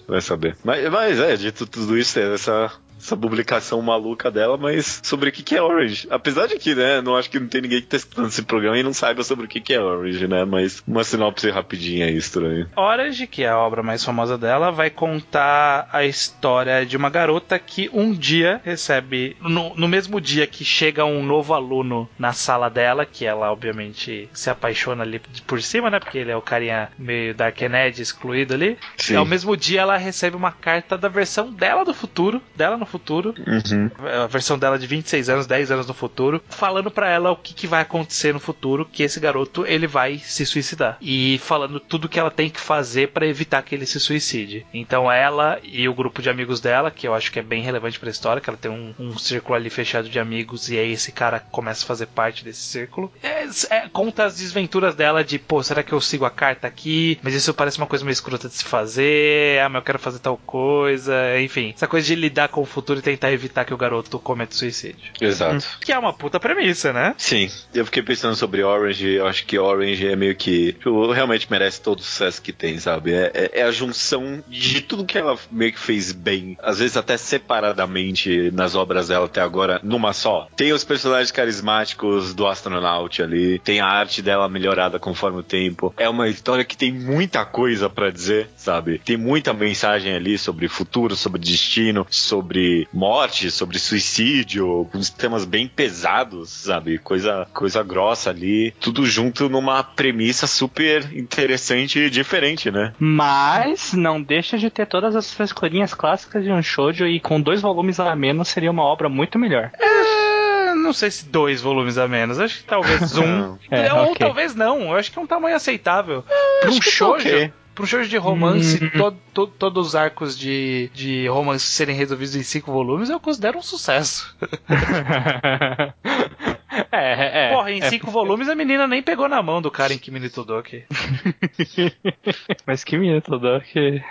vai 0.09 0.21
saber. 0.21 0.57
Mas, 0.65 0.89
mas 0.91 1.19
é, 1.19 1.37
dito 1.37 1.67
tudo 1.67 1.97
isso, 1.99 2.19
é 2.33 2.71
essa, 3.05 3.17
publicação 3.17 3.81
maluca 3.83 4.31
dela, 4.31 4.57
mas 4.57 5.01
sobre 5.03 5.29
o 5.29 5.33
que, 5.33 5.43
que 5.43 5.55
é 5.55 5.63
Orange. 5.63 6.07
Apesar 6.11 6.47
de 6.47 6.59
que, 6.59 6.75
né, 6.75 7.01
não 7.01 7.17
acho 7.17 7.31
que 7.31 7.39
não 7.39 7.47
tem 7.47 7.61
ninguém 7.61 7.81
que 7.81 7.87
tá 7.87 7.97
escutando 7.97 8.29
esse 8.29 8.43
programa 8.43 8.79
e 8.79 8.83
não 8.83 8.95
saiba 8.95 9.23
sobre 9.23 9.45
o 9.45 9.49
que, 9.49 9.61
que 9.61 9.75
é 9.75 9.81
Orange, 9.81 10.27
né? 10.27 10.45
Mas 10.45 10.83
uma 10.87 11.05
sinopse 11.05 11.51
rapidinha 11.51 12.07
aí, 12.07 12.17
estranho. 12.17 12.69
Orange, 12.75 13.27
que 13.27 13.45
é 13.45 13.49
a 13.49 13.59
obra 13.59 13.83
mais 13.83 14.05
famosa 14.05 14.39
dela, 14.39 14.71
vai 14.71 14.91
contar 14.91 15.89
a 15.93 16.05
história 16.05 16.85
de 16.87 16.97
uma 16.97 17.11
garota 17.11 17.59
que 17.59 17.91
um 17.93 18.13
dia 18.13 18.61
recebe, 18.65 19.37
no, 19.41 19.75
no 19.75 19.89
mesmo 19.89 20.21
dia 20.21 20.47
que 20.47 20.65
chega 20.65 21.05
um 21.05 21.23
novo 21.23 21.55
aluno 21.55 22.09
na 22.19 22.33
sala 22.33 22.69
dela, 22.69 23.05
que 23.05 23.25
ela 23.27 23.53
obviamente 23.53 24.29
se 24.33 24.51
apaixona 24.51 25.03
ali 25.03 25.21
por 25.47 25.61
cima, 25.63 25.91
né? 25.91 26.01
Porque 26.01 26.19
ele 26.19 26.31
é 26.31 26.37
o 26.37 26.43
carinha 26.43 26.91
meio 26.99 27.35
Dark 27.35 27.57
Kennedy 27.57 28.03
excluído 28.03 28.55
ali. 28.55 28.79
Sim. 28.97 29.17
Ao 29.17 29.25
mesmo 29.25 29.57
dia 29.57 29.83
ela 29.83 29.97
recebe 29.97 30.37
uma 30.37 30.53
carta 30.53 30.97
da 30.97 31.09
versão 31.09 31.53
dela 31.53 31.85
do 31.85 31.95
futuro, 31.95 32.41
dela 32.57 32.77
no 32.77 32.87
futuro, 32.95 33.35
Uhum. 33.47 33.91
a 34.23 34.27
versão 34.27 34.59
dela 34.59 34.79
de 34.79 34.87
26 34.87 35.29
anos, 35.29 35.47
10 35.47 35.71
anos 35.71 35.87
no 35.87 35.95
futuro, 35.95 36.41
falando 36.49 36.91
pra 36.91 37.09
ela 37.11 37.31
o 37.33 37.37
que, 37.37 37.53
que 37.55 37.67
vai 37.67 37.83
acontecer 37.83 38.33
no 38.33 38.41
futuro, 38.41 38.89
que 38.91 39.03
esse 39.03 39.19
garoto 39.21 39.67
ele 39.67 39.87
vai 39.87 40.19
se 40.19 40.47
suicidar 40.47 40.97
e 41.01 41.39
falando 41.43 41.81
tudo 41.81 42.09
que 42.09 42.19
ela 42.21 42.31
tem 42.31 42.49
que 42.51 42.61
fazer 42.61 43.09
pra 43.09 43.27
evitar 43.27 43.63
que 43.63 43.75
ele 43.75 43.87
se 43.87 43.99
suicide. 43.99 44.65
Então 44.73 45.11
ela 45.11 45.59
e 45.63 45.89
o 45.89 45.95
grupo 45.95 46.23
de 46.23 46.31
amigos 46.31 46.61
dela, 46.61 46.91
que 46.91 47.07
eu 47.09 47.15
acho 47.15 47.31
que 47.33 47.39
é 47.39 47.43
bem 47.43 47.63
relevante 47.63 47.99
pra 47.99 48.11
história, 48.11 48.41
que 48.41 48.49
ela 48.49 48.59
tem 48.59 48.71
um, 48.71 48.95
um 48.99 49.19
círculo 49.19 49.55
ali 49.57 49.71
fechado 49.71 50.09
de 50.09 50.19
amigos 50.19 50.71
e 50.71 50.79
aí 50.79 50.93
esse 50.93 51.11
cara 51.13 51.41
começa 51.41 51.85
a 51.85 51.89
fazer 51.89 52.07
parte 52.07 52.45
desse 52.45 52.61
círculo, 52.63 53.13
é, 53.23 53.45
é, 53.71 53.89
conta 53.93 54.25
as 54.25 54.37
desventuras 54.37 54.95
dela 54.95 55.25
de, 55.25 55.39
pô, 55.39 55.63
será 55.63 55.83
que 55.83 55.93
eu 55.93 56.01
sigo 56.01 56.25
a 56.25 56.31
carta 56.31 56.67
aqui? 56.67 57.19
Mas 57.23 57.35
isso 57.35 57.53
parece 57.55 57.79
uma 57.79 57.87
coisa 57.87 58.05
meio 58.05 58.13
escrota 58.13 58.49
de 58.49 58.55
se 58.55 58.65
fazer, 58.65 59.61
ah, 59.61 59.69
mas 59.69 59.81
eu 59.81 59.85
quero 59.85 59.99
fazer 59.99 60.19
tal 60.21 60.37
coisa, 60.37 61.15
enfim, 61.41 61.73
essa 61.75 61.87
coisa 61.87 62.07
de 62.07 62.15
lidar 62.15 62.49
com 62.49 62.61
o 62.63 62.67
futuro 62.75 62.99
e 62.99 63.03
tentar 63.03 63.33
evitar 63.33 63.65
que 63.65 63.73
o 63.73 63.77
garoto 63.77 64.19
cometa 64.19 64.55
suicídio. 64.55 65.13
Exato. 65.21 65.65
Que 65.81 65.93
é 65.93 65.99
uma 65.99 66.13
puta 66.13 66.39
premissa, 66.41 66.93
né? 66.93 67.15
Sim, 67.17 67.51
eu 67.75 67.85
fiquei 67.85 68.03
pensando 68.03 68.35
sobre 68.37 68.63
Orange, 68.63 69.09
eu 69.15 69.27
acho 69.27 69.47
que 69.47 69.59
Orange 69.59 70.07
é 70.07 70.17
meio 70.17 70.35
que. 70.37 70.73
tipo, 70.75 71.11
realmente 71.13 71.47
merece 71.51 71.81
todo 71.81 72.01
o 72.01 72.03
sucesso 72.03 72.43
que 72.43 72.53
tem, 72.53 72.79
sabe? 72.79 73.13
É, 73.15 73.31
é- 73.35 73.51
é 73.61 73.63
a 73.63 73.71
junção 73.71 74.43
de 74.49 74.81
tudo 74.81 75.05
que 75.05 75.17
ela 75.17 75.39
meio 75.51 75.73
que 75.73 75.79
fez 75.81 76.13
bem, 76.13 76.57
às 76.63 76.79
vezes 76.81 76.97
até 76.97 77.17
separadamente 77.17 78.51
nas 78.53 78.75
obras 78.75 79.09
dela 79.09 79.27
até 79.27 79.41
agora, 79.41 79.81
numa 79.83 80.13
só. 80.13 80.49
Tem 80.57 80.73
os 80.73 80.85
personagens 80.85 81.31
carismáticos 81.31 82.35
do 82.35 82.47
astronaut 82.47 83.23
ali, 83.23 83.59
tem 83.61 83.81
a 83.81 83.87
arte 83.87 84.23
dela 84.23 84.49
melhorada 84.49 84.99
conforme 84.99 85.39
o 85.41 85.43
tempo. 85.43 85.95
É 85.97 86.09
uma 86.09 86.29
história 86.29 86.65
que 86.65 86.77
tem 86.77 86.93
muita 86.93 87.45
coisa 87.45 87.89
pra 87.89 88.11
dizer, 88.11 88.49
sabe? 88.57 88.99
Tem 88.99 89.17
muita 89.17 89.53
mensagem 89.53 90.15
ali 90.15 90.37
sobre 90.39 90.69
futuro, 90.69 91.17
sobre 91.17 91.41
destino, 91.41 92.07
sobre 92.11 92.64
morte, 92.93 93.51
sobre 93.51 93.79
suicídio, 93.79 94.89
uns 94.95 95.11
temas 95.11 95.45
bem 95.45 95.67
pesados, 95.69 96.51
sabe? 96.51 96.99
Coisa, 96.99 97.47
coisa 97.53 97.83
grossa 97.83 98.31
ali, 98.31 98.73
tudo 98.81 99.07
junto 99.07 99.49
numa 99.49 99.83
premissa 99.83 100.47
super 100.47 101.15
interessante 101.17 101.99
e 101.99 102.11
diferente, 102.11 102.71
né? 102.71 102.93
Mas 102.99 103.93
não 103.93 104.23
deixa 104.23 104.57
de 104.59 104.71
ter 104.71 104.87
todas 104.87 105.15
as 105.17 105.33
frescurinhas 105.33 105.95
clássicas 105.95 106.45
de 106.45 106.51
um 106.51 106.63
shoujo 106.63 107.07
e 107.07 107.21
com 107.21 107.41
dois 107.41 107.61
volumes 107.61 108.01
a 108.01 108.15
menos 108.15 108.49
seria 108.49 108.71
uma 108.71 108.83
obra 108.85 109.09
muito 109.09 109.39
melhor. 109.39 109.71
É, 109.79 110.75
não 110.75 110.93
sei 110.93 111.11
se 111.11 111.27
dois 111.27 111.61
volumes 111.61 111.99
a 111.99 112.07
menos, 112.07 112.39
acho 112.39 112.59
que 112.59 112.65
talvez 112.65 113.17
um. 113.19 113.57
É, 113.71 113.93
Ou 113.93 114.13
ok. 114.13 114.17
talvez 114.19 114.55
não, 114.55 114.83
eu 114.83 114.97
acho 114.97 115.11
que 115.11 115.19
é 115.19 115.23
um 115.23 115.27
tamanho 115.27 115.57
aceitável. 115.57 116.23
Pra 116.61 116.69
um 116.69 116.73
acho 116.73 116.81
que 116.81 116.91
tá 116.91 116.97
shoujo. 116.97 117.29
ok. 117.29 117.53
Pra 117.75 117.83
um 117.83 117.87
shoujo 117.87 118.09
de 118.09 118.17
romance, 118.17 118.79
Hum. 118.85 118.91
to- 118.91 119.17
to- 119.33 119.47
todos 119.49 119.89
os 119.89 119.95
arcos 119.97 120.39
de, 120.39 120.91
de 120.95 121.27
romance 121.27 121.65
serem 121.65 121.97
resolvidos 121.97 122.37
em 122.37 122.43
cinco 122.43 122.71
volumes, 122.71 123.11
eu 123.11 123.19
considero 123.19 123.59
um 123.59 123.63
sucesso. 123.63 124.37
é, 126.93 127.47
é. 127.47 127.55
Porra, 127.55 127.71
em 127.71 127.83
é, 127.83 127.89
cinco 127.89 128.11
volumes 128.11 128.49
a 128.49 128.55
menina 128.55 128.87
nem 128.87 129.03
pegou 129.03 129.29
na 129.29 129.43
mão 129.43 129.61
do 129.61 129.71
cara 129.71 129.93
em 129.93 129.99
Kimi 129.99 130.21
no 130.21 130.31
Todoki. 130.31 130.85
Mas 132.67 132.85
que 132.85 132.97
minuto, 132.97 133.41
que. 133.73 134.03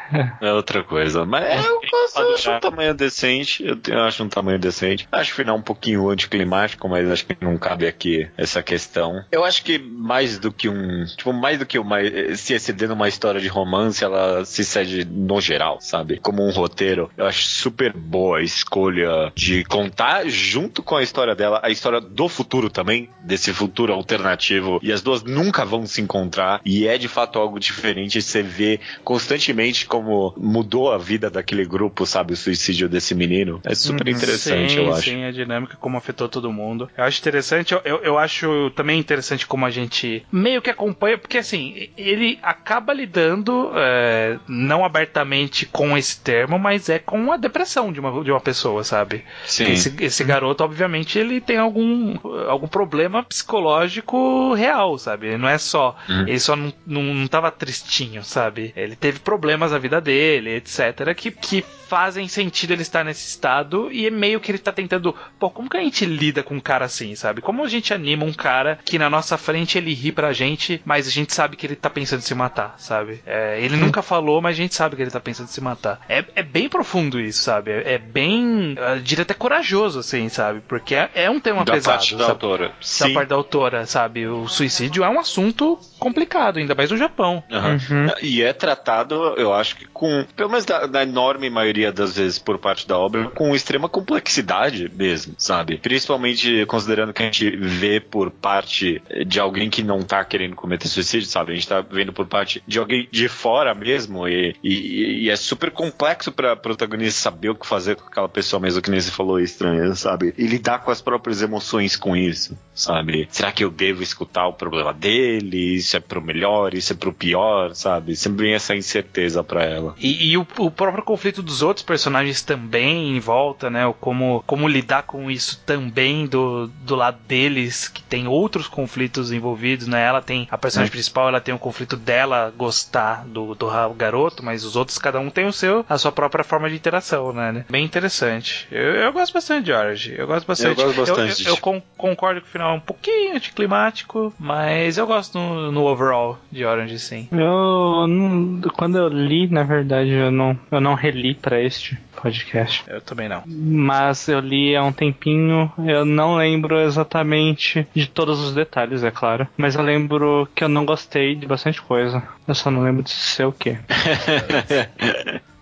É 0.42 0.54
outra 0.54 0.84
coisa. 0.84 1.26
Mas 1.26 1.46
é, 1.46 1.60
eu, 1.60 1.82
gosto, 1.82 2.20
eu 2.20 2.34
acho 2.34 2.52
um 2.52 2.60
tamanho 2.60 2.94
decente. 2.94 3.66
Eu, 3.66 3.78
eu 3.88 4.04
acho 4.04 4.24
um 4.24 4.30
tamanho 4.30 4.60
decente. 4.60 5.08
Acho 5.12 5.32
o 5.32 5.36
final 5.36 5.58
um 5.58 5.62
pouquinho 5.62 6.10
anticlimático, 6.10 6.88
mas 6.88 7.10
acho 7.10 7.26
que 7.26 7.38
não 7.42 7.58
cabe 7.58 7.88
aqui 7.88 8.30
essa 8.38 8.62
questão. 8.62 9.24
Eu 9.32 9.44
acho 9.44 9.64
que 9.64 9.80
mais 9.80 10.38
do 10.40 10.52
que 10.52 10.70
um. 10.70 11.06
Tipo, 11.06 11.34
mais 11.34 11.60
do 11.60 11.66
que 11.66 11.80
uma. 11.80 11.98
Se 12.36 12.54
exceder 12.54 12.90
numa 12.90 13.08
história 13.08 13.42
de 13.42 13.48
romance, 13.48 14.04
ela 14.04 14.46
se 14.46 14.64
cede 14.64 15.06
no 15.06 15.42
geral, 15.42 15.80
sabe? 15.80 16.20
Como 16.20 16.46
um 16.46 16.52
roteiro. 16.52 17.10
Eu 17.18 17.26
acho 17.26 17.44
super 17.44 17.94
boa 17.94 18.40
a 18.40 18.44
escolha 18.44 19.32
de 19.36 19.64
contar 19.66 20.28
junto 20.28 20.84
com 20.84 20.96
a 20.96 21.04
história 21.04 21.36
dela, 21.36 21.60
a 21.64 21.70
história 21.70 22.00
do 22.00 22.28
futuro 22.30 22.53
também, 22.70 23.10
desse 23.22 23.52
futuro 23.54 23.94
alternativo. 23.94 24.80
E 24.84 24.92
as 24.92 25.02
duas 25.02 25.24
nunca 25.24 25.66
vão 25.66 25.86
se 25.86 26.02
encontrar. 26.02 26.62
E 26.66 26.88
é 26.88 26.98
de 26.98 27.08
fato 27.08 27.40
algo 27.40 27.60
diferente. 27.60 28.22
Você 28.22 28.42
vê 28.44 28.80
constantemente 29.04 29.86
como 29.86 30.34
mudou 30.38 30.92
a 30.92 30.98
vida 30.98 31.30
daquele 31.30 31.66
grupo, 31.66 32.06
sabe? 32.06 32.34
O 32.34 32.38
suicídio 32.38 32.88
desse 32.90 33.14
menino. 33.16 33.62
É 33.64 33.76
super 33.76 34.08
interessante, 34.08 34.78
Uhum. 34.78 34.84
sim, 34.84 34.88
eu 34.90 34.94
acho. 34.94 35.10
Sim, 35.10 35.24
a 35.26 35.32
dinâmica, 35.32 35.78
como 35.80 35.98
afetou 35.98 36.28
todo 36.30 36.52
mundo. 36.52 36.90
Eu 36.98 37.04
acho 37.04 37.20
interessante, 37.20 37.74
eu, 37.74 37.82
eu, 37.86 37.98
eu 38.04 38.18
acho 38.18 38.70
também 38.76 39.00
interessante 39.00 39.46
como 39.48 39.66
a 39.66 39.70
gente 39.70 40.26
meio 40.32 40.62
que 40.62 40.70
acompanha, 40.70 41.18
porque 41.18 41.38
assim, 41.38 41.90
ele 41.98 42.40
acaba 42.42 42.94
lidando, 42.94 43.72
é, 43.76 44.38
não 44.48 44.84
abertamente 44.84 45.66
com 45.66 45.98
esse 45.98 46.20
termo, 46.22 46.58
mas 46.60 46.90
é 46.90 47.00
com 47.00 47.32
a 47.32 47.38
depressão 47.38 47.92
de 47.92 48.00
uma, 48.00 48.24
de 48.24 48.32
uma 48.32 48.40
pessoa, 48.42 48.84
sabe? 48.84 49.24
Sim. 49.46 49.72
Esse, 49.72 49.94
esse 50.04 50.24
garoto, 50.24 50.64
obviamente, 50.64 51.18
ele 51.20 51.40
tem 51.42 51.58
algum, 51.58 52.16
algum 52.48 52.68
problema 52.68 53.24
psicológico 53.24 54.54
real, 54.54 54.98
sabe? 54.98 55.28
Ele 55.28 55.38
não 55.38 55.50
é 55.50 55.58
só. 55.58 55.96
Hum. 56.10 56.22
Ele 56.28 56.40
só 56.40 56.56
não, 56.56 56.74
não, 56.86 57.04
não 57.04 57.28
tava 57.28 57.52
tristinho, 57.52 58.24
sabe? 58.24 58.74
Ele 58.76 58.96
teve 58.96 59.20
problemas 59.20 59.72
na 59.72 59.78
vida 59.78 60.00
dele, 60.00 60.56
etc. 60.56 61.14
Que, 61.16 61.32
que 61.32 61.64
fazem 61.94 62.28
sentido 62.28 62.72
ele 62.72 62.82
estar 62.82 63.04
nesse 63.04 63.28
estado 63.28 63.92
e 63.92 64.08
é 64.08 64.10
meio 64.10 64.40
que 64.40 64.52
ele 64.52 64.58
tá 64.58 64.72
tentando. 64.72 65.16
Pô, 65.38 65.50
como 65.50 65.70
que 65.70 65.78
a 65.78 65.82
gente 65.82 66.06
lida 66.06 66.42
com 66.42 66.56
um 66.56 66.60
cara 66.60 66.86
assim, 66.86 67.14
sabe? 67.14 67.40
Como 67.40 67.64
a 67.64 67.68
gente 67.68 67.94
anima 67.94 68.26
um 68.26 68.34
cara 68.34 68.80
que 68.84 68.98
na 68.98 69.12
nossa 69.12 69.38
frente 69.38 69.78
ele 69.78 69.94
ri 69.94 70.12
pra 70.12 70.34
gente, 70.34 70.82
mas 70.84 71.08
a 71.08 71.12
gente 71.12 71.32
sabe 71.34 71.56
que 71.56 71.68
ele 71.68 71.76
tá 71.76 71.92
pensando 71.92 72.20
em 72.20 72.24
se 72.24 72.34
matar, 72.34 72.74
sabe? 72.80 73.22
É, 73.26 73.60
ele 73.62 73.78
nunca 73.78 74.02
falou, 74.02 74.42
mas 74.42 74.54
a 74.56 74.58
gente 74.58 74.74
sabe 74.74 74.96
que 74.96 75.04
ele 75.04 75.12
tá 75.12 75.20
pensando 75.20 75.50
em 75.50 75.52
se 75.52 75.62
matar. 75.62 76.02
É, 76.10 76.26
é 76.36 76.42
bem 76.42 76.68
profundo 76.68 77.20
isso, 77.20 77.44
sabe? 77.44 77.70
É, 77.70 77.94
é 77.94 77.98
bem. 78.00 78.76
Eu 78.76 79.00
diria 79.00 79.22
até 79.22 79.36
corajoso, 79.36 80.00
assim, 80.00 80.30
sabe? 80.30 80.62
Porque 80.68 80.96
é, 80.96 81.12
é 81.14 81.30
um 81.30 81.40
tema 81.40 81.64
pesado. 81.64 82.04
sabe? 82.04 82.33
Autora. 82.34 82.74
da 82.80 83.08
Sim. 83.08 83.14
parte 83.14 83.30
da 83.30 83.36
autora, 83.36 83.86
sabe? 83.86 84.28
O 84.28 84.48
suicídio 84.48 85.04
é 85.04 85.10
um 85.10 85.20
assunto 85.20 85.80
complicado, 86.04 86.58
ainda 86.58 86.76
mais 86.76 86.92
no 86.92 86.98
Japão. 86.98 87.42
Aham. 87.50 87.78
Uhum. 87.90 88.08
E 88.22 88.42
é 88.42 88.52
tratado, 88.52 89.16
eu 89.38 89.54
acho 89.54 89.78
que 89.78 89.86
com, 89.86 90.26
pelo 90.36 90.50
menos 90.50 90.66
da, 90.66 90.86
da 90.86 91.04
enorme 91.04 91.50
maioria 91.50 91.94
das 91.94 92.18
vezes 92.18 92.38
por 92.38 92.58
parte 92.58 92.86
da 92.86 92.98
obra, 92.98 93.30
com 93.30 93.56
extrema 93.56 93.88
complexidade 93.88 94.92
mesmo, 94.94 95.34
sabe? 95.38 95.78
Principalmente 95.78 96.66
considerando 96.66 97.14
que 97.14 97.24
a 97.24 97.26
gente 97.26 97.56
vê 97.56 98.02
por 98.02 98.30
parte 98.32 99.02
de 99.26 99.40
alguém 99.40 99.70
que 99.70 99.82
não 99.82 100.02
tá 100.02 100.26
querendo 100.26 100.58
cometer 100.58 100.90
suicídio, 100.90 101.30
sabe? 101.30 101.54
A 101.54 101.56
gente 101.56 101.68
tá 101.70 101.80
vendo 101.80 102.12
por 102.12 102.26
parte 102.26 102.62
de 102.68 102.80
alguém 102.80 103.08
de 103.10 103.30
fora 103.30 103.74
mesmo 103.74 104.28
e, 104.28 104.56
e, 104.62 105.24
e 105.24 105.30
é 105.30 105.36
super 105.38 105.72
complexo 105.72 106.34
pra 106.34 106.56
protagonista 106.58 107.22
saber 107.22 107.50
o 107.50 107.56
que 107.56 107.66
fazer 107.66 107.96
com 107.96 108.08
aquela 108.08 108.28
pessoa 108.28 108.60
mesmo 108.60 108.82
que 108.82 108.92
nem 108.92 109.00
você 109.00 109.12
falou 109.12 109.40
estranha, 109.40 109.96
sabe? 109.96 110.34
E 110.38 110.46
lidar 110.46 110.80
com 110.80 110.92
as 110.92 111.02
próprias 111.02 111.42
emoções 111.42 111.96
com 111.96 112.14
isso, 112.14 112.58
sabe? 112.76 113.28
Será 113.32 113.54
que 113.54 113.64
eu 113.64 113.72
devo 113.72 114.04
escutar 114.04 114.48
o 114.48 114.54
problema 114.54 114.94
dele? 114.94 115.82
Isso 115.94 115.98
é 115.98 116.00
pro 116.00 116.22
melhor, 116.24 116.74
isso 116.74 116.92
é 116.92 116.96
pro 116.96 117.14
pior, 117.14 117.76
sabe? 117.76 118.16
Sempre 118.16 118.46
vem 118.46 118.56
essa 118.56 118.76
incerteza 118.76 119.44
pra 119.44 119.64
ela. 119.64 119.94
E, 120.00 120.32
e 120.32 120.38
o, 120.38 120.48
o 120.58 120.72
próprio 120.72 121.04
conflito 121.04 121.44
dos 121.44 121.62
outros 121.62 121.86
personagens 121.86 122.42
também 122.42 123.16
em 123.16 123.20
volta, 123.20 123.70
né? 123.70 123.86
O 123.86 123.94
como, 123.94 124.44
como 124.48 124.68
lidar 124.68 125.04
com 125.04 125.30
isso 125.30 125.62
também 125.66 126.26
do, 126.26 126.66
do 126.82 126.96
lado 126.96 127.20
deles, 127.28 127.88
que 127.88 128.02
tem 128.02 128.28
outros 128.28 128.68
conflitos 128.68 129.32
envolvidos, 129.32 129.86
né? 129.88 130.04
Ela 130.04 130.22
tem, 130.22 130.48
a 130.50 130.58
personagem 130.58 130.90
Hum. 130.90 130.94
principal, 130.94 131.28
ela 131.28 131.40
tem 131.40 131.54
o 131.54 131.60
conflito 131.60 131.96
dela 131.96 132.52
gostar 132.58 133.24
do, 133.28 133.54
do 133.54 133.70
garoto, 133.96 134.44
mas 134.44 134.64
os 134.66 134.76
outros, 134.76 134.98
cada 134.98 135.20
um 135.20 135.30
tem 135.30 135.46
o 135.46 135.54
seu, 135.54 135.86
a 135.88 135.98
sua 136.00 136.12
própria 136.12 136.44
forma 136.44 136.70
de 136.70 136.76
interação, 136.76 137.32
né? 137.32 137.66
Bem 137.70 137.86
interessante. 137.86 138.68
Eu, 138.72 138.96
eu 138.96 139.14
gosto 139.14 139.32
bastante 139.34 139.66
de 139.66 139.72
Orange. 139.72 140.16
Eu 140.18 140.26
gosto 140.26 140.48
bastante. 140.48 140.70
Eu 140.80 140.88
gosto 140.88 140.98
bastante 141.06 141.46
Eu, 141.48 141.54
eu 141.54 141.58
con- 141.58 141.82
concordo 141.96 142.42
que 142.42 142.48
o 142.48 142.52
final 142.52 142.72
é 142.72 142.76
um 142.78 142.80
pouquinho 142.80 143.36
anticlimático, 143.36 144.34
mas 144.40 144.98
eu 144.98 145.06
gosto 145.06 145.38
no, 145.38 145.72
no 145.72 145.83
overall 145.86 146.40
de 146.52 146.66
Orange, 146.66 147.00
sim. 147.00 147.28
Eu 147.32 148.08
não, 148.08 148.62
quando 148.76 148.98
eu 148.98 149.08
li, 149.08 149.48
na 149.48 149.64
verdade, 149.64 150.12
eu 150.12 150.32
não, 150.32 150.58
eu 150.72 150.82
não 150.82 150.94
reli 150.94 151.34
pra 151.34 151.62
este 151.62 151.98
podcast. 152.22 152.84
Eu 152.88 153.02
também 153.02 153.28
não. 153.28 153.44
Mas 153.46 154.28
eu 154.28 154.40
li 154.40 154.76
há 154.76 154.84
um 154.84 154.92
tempinho, 154.92 155.72
eu 155.86 156.06
não 156.06 156.38
lembro 156.38 156.80
exatamente 156.80 157.88
de 157.94 158.08
todos 158.08 158.40
os 158.40 158.54
detalhes, 158.54 159.04
é 159.04 159.12
claro. 159.12 159.48
Mas 159.58 159.76
eu 159.76 159.82
lembro 159.82 160.48
que 160.56 160.64
eu 160.64 160.70
não 160.70 160.86
gostei 160.86 161.36
de 161.36 161.46
bastante 161.46 161.82
coisa. 161.82 162.24
Eu 162.48 162.56
só 162.56 162.72
não 162.72 162.82
lembro 162.82 163.04
de 163.04 163.10
ser 163.10 163.46
o 163.46 163.52
quê. 163.52 163.78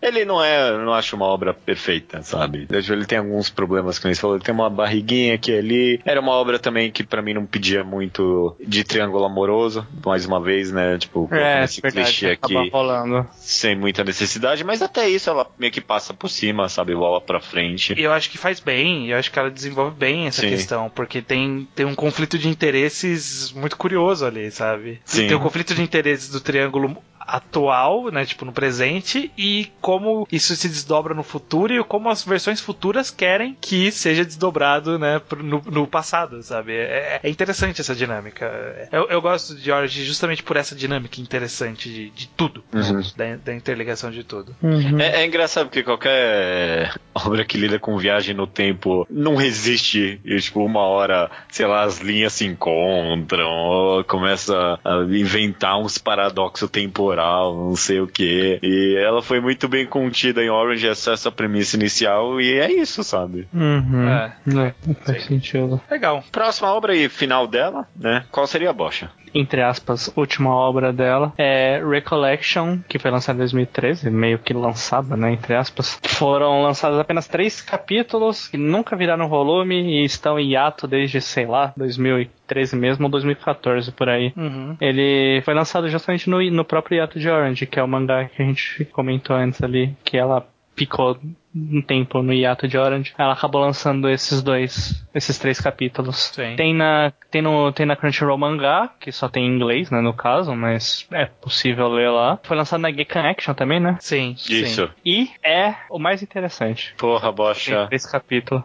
Ele 0.00 0.24
não 0.24 0.42
é, 0.42 0.70
eu 0.70 0.84
não 0.84 0.92
acho 0.92 1.16
uma 1.16 1.24
obra 1.24 1.54
perfeita, 1.54 2.22
sabe? 2.22 2.68
Ele 2.70 3.06
tem 3.06 3.18
alguns 3.18 3.48
problemas 3.48 3.98
que 3.98 4.06
você 4.06 4.20
falou, 4.20 4.36
ele 4.36 4.44
tem 4.44 4.54
uma 4.54 4.68
barriguinha 4.68 5.34
aqui 5.34 5.50
e 5.50 5.58
ali. 5.58 6.00
Era 6.04 6.20
uma 6.20 6.32
obra 6.32 6.58
também 6.58 6.90
que 6.90 7.02
pra 7.02 7.22
mim 7.22 7.32
não 7.32 7.46
pedia 7.46 7.82
muito 7.82 8.54
de 8.60 8.84
triângulo 8.84 9.24
amoroso, 9.24 9.86
mais 10.04 10.26
uma 10.26 10.40
vez, 10.40 10.70
né? 10.70 10.98
Tipo, 10.98 11.26
colocando 11.26 11.64
esse 11.64 11.80
clichê 11.80 12.30
acaba 12.32 12.60
aqui 12.60 12.70
rolando. 12.70 13.26
sem 13.36 13.74
muita 13.74 14.04
necessidade, 14.04 14.62
mas 14.62 14.82
até 14.82 15.08
isso 15.08 15.30
ela 15.30 15.46
meio 15.58 15.72
que 15.72 15.80
passa 15.80 16.12
por 16.12 16.28
cima, 16.28 16.68
sabe? 16.68 16.94
Bola 16.94 17.20
pra 17.20 17.40
frente. 17.40 17.94
E 17.96 18.02
eu 18.02 18.12
acho 18.12 18.30
que 18.30 18.36
faz 18.36 18.60
bem, 18.60 19.10
eu 19.10 19.18
acho 19.18 19.32
que 19.32 19.38
ela 19.38 19.50
desenvolve 19.50 19.96
bem 19.96 20.26
essa 20.26 20.42
Sim. 20.42 20.50
questão, 20.50 20.90
porque 20.90 21.22
tem, 21.22 21.66
tem 21.74 21.86
um 21.86 21.94
conflito 21.94 22.38
de 22.38 22.48
interesses 22.48 23.52
muito 23.52 23.76
curioso 23.76 24.26
ali, 24.26 24.50
sabe? 24.50 25.00
Sim. 25.04 25.28
Tem 25.28 25.36
o 25.36 25.40
conflito 25.40 25.74
de 25.74 25.82
interesses 25.82 26.28
do 26.28 26.40
triângulo 26.40 27.02
atual, 27.26 28.10
né? 28.10 28.24
Tipo, 28.24 28.44
no 28.44 28.52
presente, 28.52 29.30
e 29.36 29.70
como 29.80 30.26
isso 30.30 30.54
se 30.56 30.68
desdobra 30.68 31.14
no 31.14 31.22
futuro 31.22 31.72
e 31.72 31.82
como 31.84 32.08
as 32.08 32.24
versões 32.24 32.60
futuras 32.60 33.10
querem 33.10 33.56
que 33.60 33.90
seja 33.90 34.24
desdobrado, 34.24 34.98
né, 34.98 35.20
no, 35.38 35.62
no 35.66 35.86
passado, 35.86 36.42
sabe? 36.42 36.72
É, 36.72 37.20
é, 37.22 37.30
interessante 37.30 37.80
essa 37.80 37.94
dinâmica. 37.94 38.88
Eu, 38.92 39.08
eu, 39.08 39.20
gosto 39.20 39.54
de 39.54 39.70
Orange 39.70 40.04
justamente 40.04 40.42
por 40.42 40.56
essa 40.56 40.74
dinâmica 40.74 41.20
interessante 41.20 41.88
de, 41.88 42.10
de 42.10 42.28
tudo, 42.28 42.62
uhum. 42.72 43.02
da, 43.16 43.36
da, 43.36 43.54
interligação 43.54 44.10
de 44.10 44.24
tudo. 44.24 44.54
Uhum. 44.62 45.00
É, 45.00 45.22
é, 45.22 45.26
engraçado 45.26 45.66
porque 45.66 45.82
qualquer 45.82 46.94
obra 47.26 47.44
que 47.44 47.56
lida 47.56 47.78
com 47.78 47.96
viagem 47.96 48.34
no 48.34 48.46
tempo 48.46 49.06
não 49.08 49.36
resiste, 49.36 50.20
e, 50.24 50.38
tipo, 50.38 50.64
uma 50.64 50.80
hora, 50.80 51.30
sei 51.48 51.66
lá, 51.66 51.82
as 51.82 52.00
linhas 52.00 52.32
se 52.32 52.44
encontram, 52.44 54.04
começa 54.06 54.78
a 54.84 55.02
inventar 55.08 55.78
uns 55.78 55.98
paradoxos 55.98 56.68
temporal, 56.70 57.54
não 57.54 57.76
sei 57.76 58.00
o 58.00 58.06
que. 58.06 58.58
E 58.62 58.96
ela 58.98 59.22
foi 59.22 59.40
muito 59.40 59.68
bem 59.68 59.86
contida 59.86 60.42
em 60.42 60.50
Orange, 60.50 60.88
essa, 60.88 61.12
essa 61.12 61.30
premissa 61.30 61.76
inicial, 61.76 62.40
e 62.40 62.58
é 62.58 62.70
isso, 62.72 63.04
sabe? 63.04 63.46
Uhum. 63.52 64.08
É. 64.08 64.36
é, 64.48 64.94
faz 65.04 65.22
Sim. 65.22 65.28
sentido. 65.28 65.80
Legal. 65.90 66.24
Próxima 66.32 66.72
obra 66.72 66.96
e 66.96 67.08
final 67.08 67.46
dela, 67.46 67.86
né? 67.96 68.24
Qual 68.30 68.46
seria 68.46 68.70
a 68.70 68.72
bocha? 68.72 69.10
Entre 69.34 69.62
aspas, 69.62 70.12
última 70.16 70.50
obra 70.50 70.92
dela 70.92 71.32
é 71.36 71.82
Recollection, 71.84 72.78
que 72.88 72.98
foi 72.98 73.10
lançada 73.10 73.36
em 73.36 73.40
2013, 73.40 74.10
meio 74.10 74.38
que 74.38 74.54
lançada, 74.54 75.16
né, 75.16 75.32
entre 75.32 75.54
aspas. 75.54 75.98
Foram 76.04 76.62
lançados 76.62 76.98
apenas 76.98 77.26
três 77.26 77.60
capítulos 77.60 78.48
que 78.48 78.56
nunca 78.56 78.96
viraram 78.96 79.28
volume 79.28 79.74
e 79.74 80.04
estão 80.04 80.38
em 80.38 80.52
hiato 80.52 80.86
desde, 80.86 81.20
sei 81.20 81.46
lá, 81.46 81.72
2013 81.76 82.76
mesmo 82.76 83.06
ou 83.06 83.10
2014 83.10 83.90
por 83.92 84.08
aí. 84.08 84.32
Uhum. 84.36 84.76
Ele 84.80 85.42
foi 85.44 85.54
lançado 85.54 85.88
justamente 85.88 86.30
no, 86.30 86.40
no 86.50 86.64
próprio 86.64 86.98
hiato 86.98 87.18
de 87.18 87.28
Orange, 87.28 87.66
que 87.66 87.78
é 87.78 87.82
o 87.82 87.88
mangá 87.88 88.26
que 88.26 88.40
a 88.40 88.44
gente 88.44 88.84
comentou 88.86 89.34
antes 89.34 89.62
ali, 89.62 89.94
que 90.04 90.16
ela 90.16 90.46
ficou 90.76 91.18
um 91.54 91.80
tempo 91.80 92.20
no 92.20 92.32
hiato 92.32 92.66
de 92.66 92.76
Orange, 92.76 93.14
ela 93.16 93.32
acabou 93.32 93.60
lançando 93.60 94.08
esses 94.08 94.42
dois, 94.42 95.06
esses 95.14 95.38
três 95.38 95.60
capítulos. 95.60 96.32
Sim. 96.34 96.56
Tem 96.56 96.74
na, 96.74 97.12
tem 97.30 97.40
no, 97.40 97.70
tem 97.72 97.86
na 97.86 97.94
Crunchyroll 97.94 98.36
mangá, 98.36 98.90
que 98.98 99.12
só 99.12 99.28
tem 99.28 99.46
em 99.46 99.54
inglês, 99.54 99.90
né, 99.90 100.00
no 100.00 100.12
caso, 100.12 100.54
mas 100.54 101.06
é 101.12 101.26
possível 101.26 101.88
ler 101.88 102.10
lá. 102.10 102.38
Foi 102.42 102.56
lançado 102.56 102.80
na 102.80 102.90
Geek 102.90 103.16
Action 103.16 103.54
também, 103.54 103.78
né? 103.78 103.96
Sim. 104.00 104.32
Isso. 104.32 104.86
Sim. 104.86 104.92
E 105.04 105.30
é 105.44 105.74
o 105.88 105.98
mais 105.98 106.22
interessante. 106.22 106.94
Porra, 106.98 107.30
bocha. 107.30 107.88
Esse 107.90 108.10
capítulo. 108.10 108.64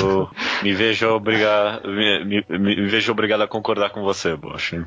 Eu 0.00 0.30
me 0.62 0.72
vejo 0.72 1.08
obrigado, 1.08 1.88
me, 1.88 2.24
me, 2.24 2.44
me, 2.58 2.86
vejo 2.86 3.10
obrigado 3.10 3.42
a 3.42 3.48
concordar 3.48 3.90
com 3.90 4.02
você, 4.02 4.36
bocha. 4.36 4.86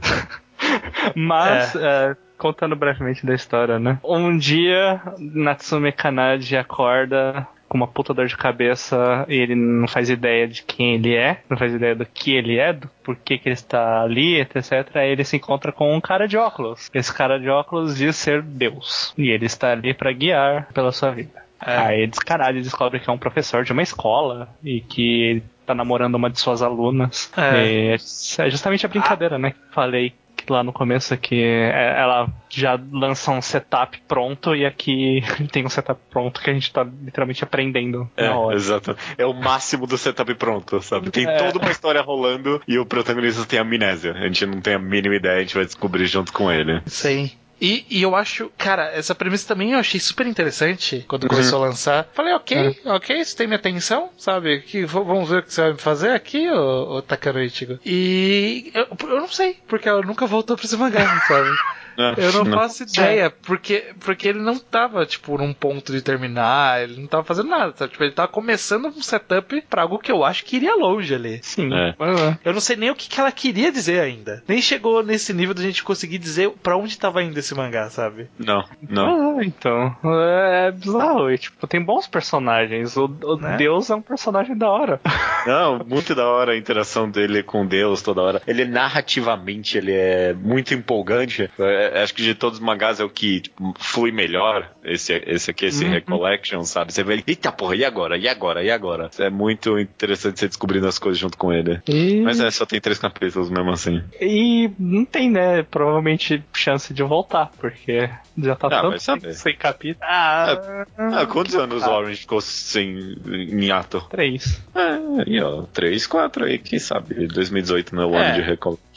mas, 1.15 1.76
é. 1.76 1.82
É, 2.11 2.15
contando 2.42 2.76
brevemente 2.76 3.24
da 3.24 3.36
história, 3.36 3.78
né? 3.78 4.00
Um 4.04 4.36
dia, 4.36 5.00
Natsume 5.20 5.92
Kanade 5.92 6.58
acorda 6.58 7.48
com 7.70 7.78
uma 7.78 7.88
puta 7.88 8.16
dor 8.16 8.26
de 8.26 8.36
cabeça 8.36 9.26
e 9.30 9.36
ele 9.36 9.56
não 9.56 9.88
faz 9.88 10.10
ideia 10.10 10.48
de 10.48 10.64
quem 10.64 10.96
ele 10.96 11.16
é, 11.16 11.39
não 11.48 11.56
faz 11.56 11.72
ideia 11.72 11.96
do 11.96 12.06
que 12.06 12.32
ele 12.32 12.58
é, 12.58 12.74
do 12.74 12.89
porquê 13.04 13.38
que 13.38 13.48
ele 13.48 13.54
está 13.54 14.02
ali, 14.02 14.42
etc. 14.42 14.89
Aí 14.96 15.12
ele 15.12 15.24
se 15.24 15.38
encontra 15.38 15.72
com 15.72 15.96
um 15.96 16.02
cara 16.02 16.28
de 16.28 16.36
óculos. 16.36 16.89
Esse 16.92 17.14
cara 17.14 17.39
de 17.39 17.48
óculos 17.48 17.96
diz 17.96 18.16
ser 18.16 18.42
Deus. 18.42 19.14
E 19.16 19.30
ele 19.30 19.46
está 19.46 19.72
ali 19.72 19.94
para 19.94 20.12
guiar 20.12 20.68
pela 20.74 20.92
sua 20.92 21.12
vida. 21.12 21.42
É. 21.64 21.78
Aí 21.78 22.08
descarado 22.08 22.58
ele 22.58 22.64
descobre 22.64 23.00
que 23.00 23.10
é 23.10 23.14
um 23.14 23.20
professor 23.20 23.64
de 23.64 23.72
uma 23.72 23.84
escola 23.84 24.50
e 24.64 24.82
que 24.82 25.22
ele 25.22 25.44
tá 25.66 25.76
namorando 25.76 26.16
uma 26.16 26.30
de 26.30 26.39
suas 26.39 26.64
alunas. 26.64 27.32
É, 27.38 27.94
é 27.94 28.50
justamente 28.50 28.86
a 28.86 28.89
brincadeira, 28.89 29.36
ah. 29.36 29.39
né? 29.39 29.54
Falei 29.72 30.14
lá 30.50 30.64
no 30.64 30.74
começo 30.74 31.16
que 31.18 31.42
é, 31.44 32.00
ela 32.00 32.28
já 32.50 32.80
lança 32.92 33.32
um 33.32 33.42
setup 33.42 34.02
pronto 34.08 34.56
e 34.56 34.66
aqui 34.66 35.22
tem 35.52 35.66
um 35.66 35.70
setup 35.70 36.00
pronto 36.10 36.42
que 36.42 36.50
a 36.50 36.54
gente 36.54 36.72
tá 36.72 36.84
literalmente 36.84 37.44
aprendendo 37.44 38.10
é, 38.16 38.28
na 38.28 38.38
hora. 38.38 38.56
Exato. 38.56 38.96
É 39.18 39.26
o 39.26 39.34
máximo 39.34 39.88
do 39.88 39.98
setup 39.98 40.34
pronto, 40.36 40.82
sabe? 40.82 41.12
Tem 41.12 41.28
é. 41.28 41.38
toda 41.38 41.60
uma 41.60 41.72
história 41.72 42.02
rolando 42.02 42.62
e 42.68 42.78
o 42.78 42.86
protagonista 42.86 43.46
tem 43.46 43.60
amnésia. 43.60 44.14
A 44.14 44.28
gente 44.28 44.46
não 44.46 44.62
tem 44.62 44.74
a 44.74 44.80
mínima 44.80 45.16
ideia, 45.16 45.38
a 45.38 45.42
gente 45.42 45.56
vai 45.56 45.66
descobrir 45.66 46.06
junto 46.06 46.34
com 46.34 46.52
ele. 46.52 46.82
Sim. 46.86 47.32
E, 47.62 47.86
e, 47.89 48.01
eu 48.01 48.16
acho, 48.16 48.51
cara, 48.57 48.91
essa 48.91 49.14
premissa 49.14 49.47
também 49.47 49.74
eu 49.74 49.80
achei 49.80 49.99
super 49.99 50.26
interessante 50.26 51.05
quando 51.07 51.24
uhum. 51.24 51.30
começou 51.30 51.64
a 51.64 51.68
lançar. 51.68 52.09
Falei, 52.12 52.34
ok, 52.34 52.57
uhum. 52.57 52.95
ok, 52.95 53.20
isso 53.20 53.38
tem 53.38 53.45
minha 53.45 53.59
atenção, 53.59 54.09
sabe? 54.18 54.62
Que, 54.62 54.84
vamos 54.84 55.30
ver 55.30 55.39
o 55.39 55.43
que 55.43 55.53
você 55.53 55.62
vai 55.62 55.74
me 55.74 55.78
fazer 55.78 56.09
aqui, 56.09 56.49
ô, 56.49 56.95
ô 56.95 57.01
Takano 57.03 57.41
Ichigo. 57.41 57.80
E 57.86 58.72
eu, 58.74 58.88
eu 59.09 59.22
não 59.22 59.28
sei, 59.28 59.57
porque 59.68 59.88
ela 59.88 60.01
nunca 60.01 60.26
voltou 60.26 60.57
pra 60.57 60.66
esse 60.66 60.76
mangá, 60.76 61.05
sabe? 61.28 61.51
É, 61.97 62.26
eu 62.26 62.32
não, 62.32 62.43
não, 62.45 62.57
faço 62.57 62.84
ideia, 62.84 63.30
porque, 63.30 63.93
porque 63.99 64.28
ele 64.28 64.39
não 64.39 64.57
tava, 64.57 65.05
tipo, 65.05 65.38
num 65.38 65.53
ponto 65.53 65.91
de 65.91 66.01
terminar, 66.01 66.82
ele 66.82 67.01
não 67.01 67.07
tava 67.07 67.24
fazendo 67.24 67.49
nada, 67.49 67.74
sabe? 67.76 67.91
Tipo, 67.91 68.03
ele 68.03 68.14
tava 68.14 68.28
começando 68.28 68.86
um 68.86 69.01
setup 69.01 69.62
pra 69.70 69.84
algo 69.84 69.99
que 69.99 70.12
eu 70.12 70.24
acho 70.24 70.45
que 70.45 70.55
iria 70.55 70.76
longe 70.76 71.14
ali. 71.14 71.39
Sim. 71.43 71.70
É. 71.74 71.95
Eu 72.43 72.53
não 72.53 72.62
sei 72.62 72.76
nem 72.76 72.89
o 72.89 72.95
que, 72.95 73.09
que 73.09 73.20
ela 73.20 73.32
queria 73.32 73.72
dizer 73.72 73.99
ainda. 73.99 74.43
Nem 74.47 74.62
chegou 74.62 75.03
nesse 75.03 75.34
nível 75.34 75.53
da 75.53 75.62
gente 75.62 75.84
conseguir 75.84 76.18
dizer 76.18 76.49
pra 76.64 76.78
onde 76.78 76.97
tava 76.97 77.22
indo 77.22 77.38
esse 77.38 77.51
mangá, 77.56 77.89
sabe? 77.89 78.30
Não, 78.38 78.64
não. 78.89 79.31
Ah, 79.38 79.44
então. 79.44 79.96
É 80.04 80.72
bizarro. 80.72 81.32
E, 81.32 81.38
tipo, 81.38 81.68
tem 81.68 81.82
bons 81.82 82.08
personagens. 82.08 82.98
O, 82.98 83.06
o 83.24 83.36
né? 83.38 83.58
Deus 83.58 83.90
é 83.90 83.96
um 83.96 84.02
personagem 84.02 84.58
da 84.58 84.70
hora. 84.70 85.00
Não, 85.46 85.80
muito 85.80 86.14
da 86.14 86.28
hora 86.28 86.54
a 86.54 86.58
interação 86.58 87.10
dele 87.10 87.44
com 87.44 87.66
Deus 87.66 88.02
toda 88.02 88.22
hora. 88.22 88.42
Ele 88.46 88.66
narrativamente, 88.66 89.78
ele 89.78 89.94
é 89.94 90.34
muito 90.34 90.74
empolgante. 90.74 91.50
É, 91.60 92.00
é, 92.00 92.04
acho 92.04 92.14
que 92.14 92.22
de 92.22 92.36
todos 92.36 92.60
os 92.60 92.64
mangás 92.64 93.00
é 93.00 93.04
o 93.04 93.10
que 93.10 93.42
tipo, 93.42 93.74
flui 93.80 94.12
melhor. 94.12 94.70
Esse, 94.84 95.14
esse 95.26 95.52
aqui, 95.52 95.66
esse 95.66 95.84
uhum. 95.86 95.92
Recollection, 95.92 96.64
sabe? 96.64 96.94
Você 96.94 97.04
vê 97.04 97.14
ele, 97.14 97.24
eita 97.26 97.52
porra, 97.52 97.76
e 97.76 97.86
agora? 97.86 98.18
E 98.18 98.28
agora? 98.28 98.64
E 98.64 98.70
agora? 98.70 99.10
É 99.20 99.30
muito 99.30 99.80
interessante 99.80 100.40
você 100.40 100.48
descobrindo 100.48 100.88
as 100.88 101.00
coisas 101.00 101.20
junto 101.20 101.38
com 101.38 101.52
ele. 101.52 101.82
E... 101.88 102.22
Mas 102.22 102.40
é, 102.40 102.50
só 102.52 102.66
tem 102.66 102.80
três 102.80 103.00
capítulos 103.00 103.50
mesmo 103.50 103.72
assim. 103.72 104.02
E 104.20 104.70
não 104.78 105.06
tem, 105.06 105.30
né? 105.30 105.64
Provavelmente 105.64 106.44
chance 106.54 106.94
de 106.94 107.04
voltar, 107.04 107.52
porque 107.60 108.10
já 108.38 108.56
tá 108.56 108.68
ah, 108.68 108.82
tanto 108.82 109.00
sem 109.34 109.55
capítulo. 109.55 110.05
Ah, 110.07 110.86
é, 110.97 111.03
ah, 111.15 111.26
quantos 111.26 111.55
anos 111.55 111.84
o 111.84 111.89
Orange 111.89 112.22
ficou 112.22 112.41
sem 112.41 113.15
em 113.26 113.72
ato? 113.72 114.01
Três. 114.09 114.61
É, 114.76 115.22
aí, 115.26 115.41
ó, 115.41 115.63
três, 115.63 116.07
quatro 116.07 116.45
aí, 116.45 116.57
quem 116.57 116.80
sabe? 116.80 117.28
2018 117.28 117.95
não 117.95 118.03
é 118.03 118.05
o 118.05 118.15
ano 118.15 118.36
de 118.36 118.41
Recollection. 118.41 118.91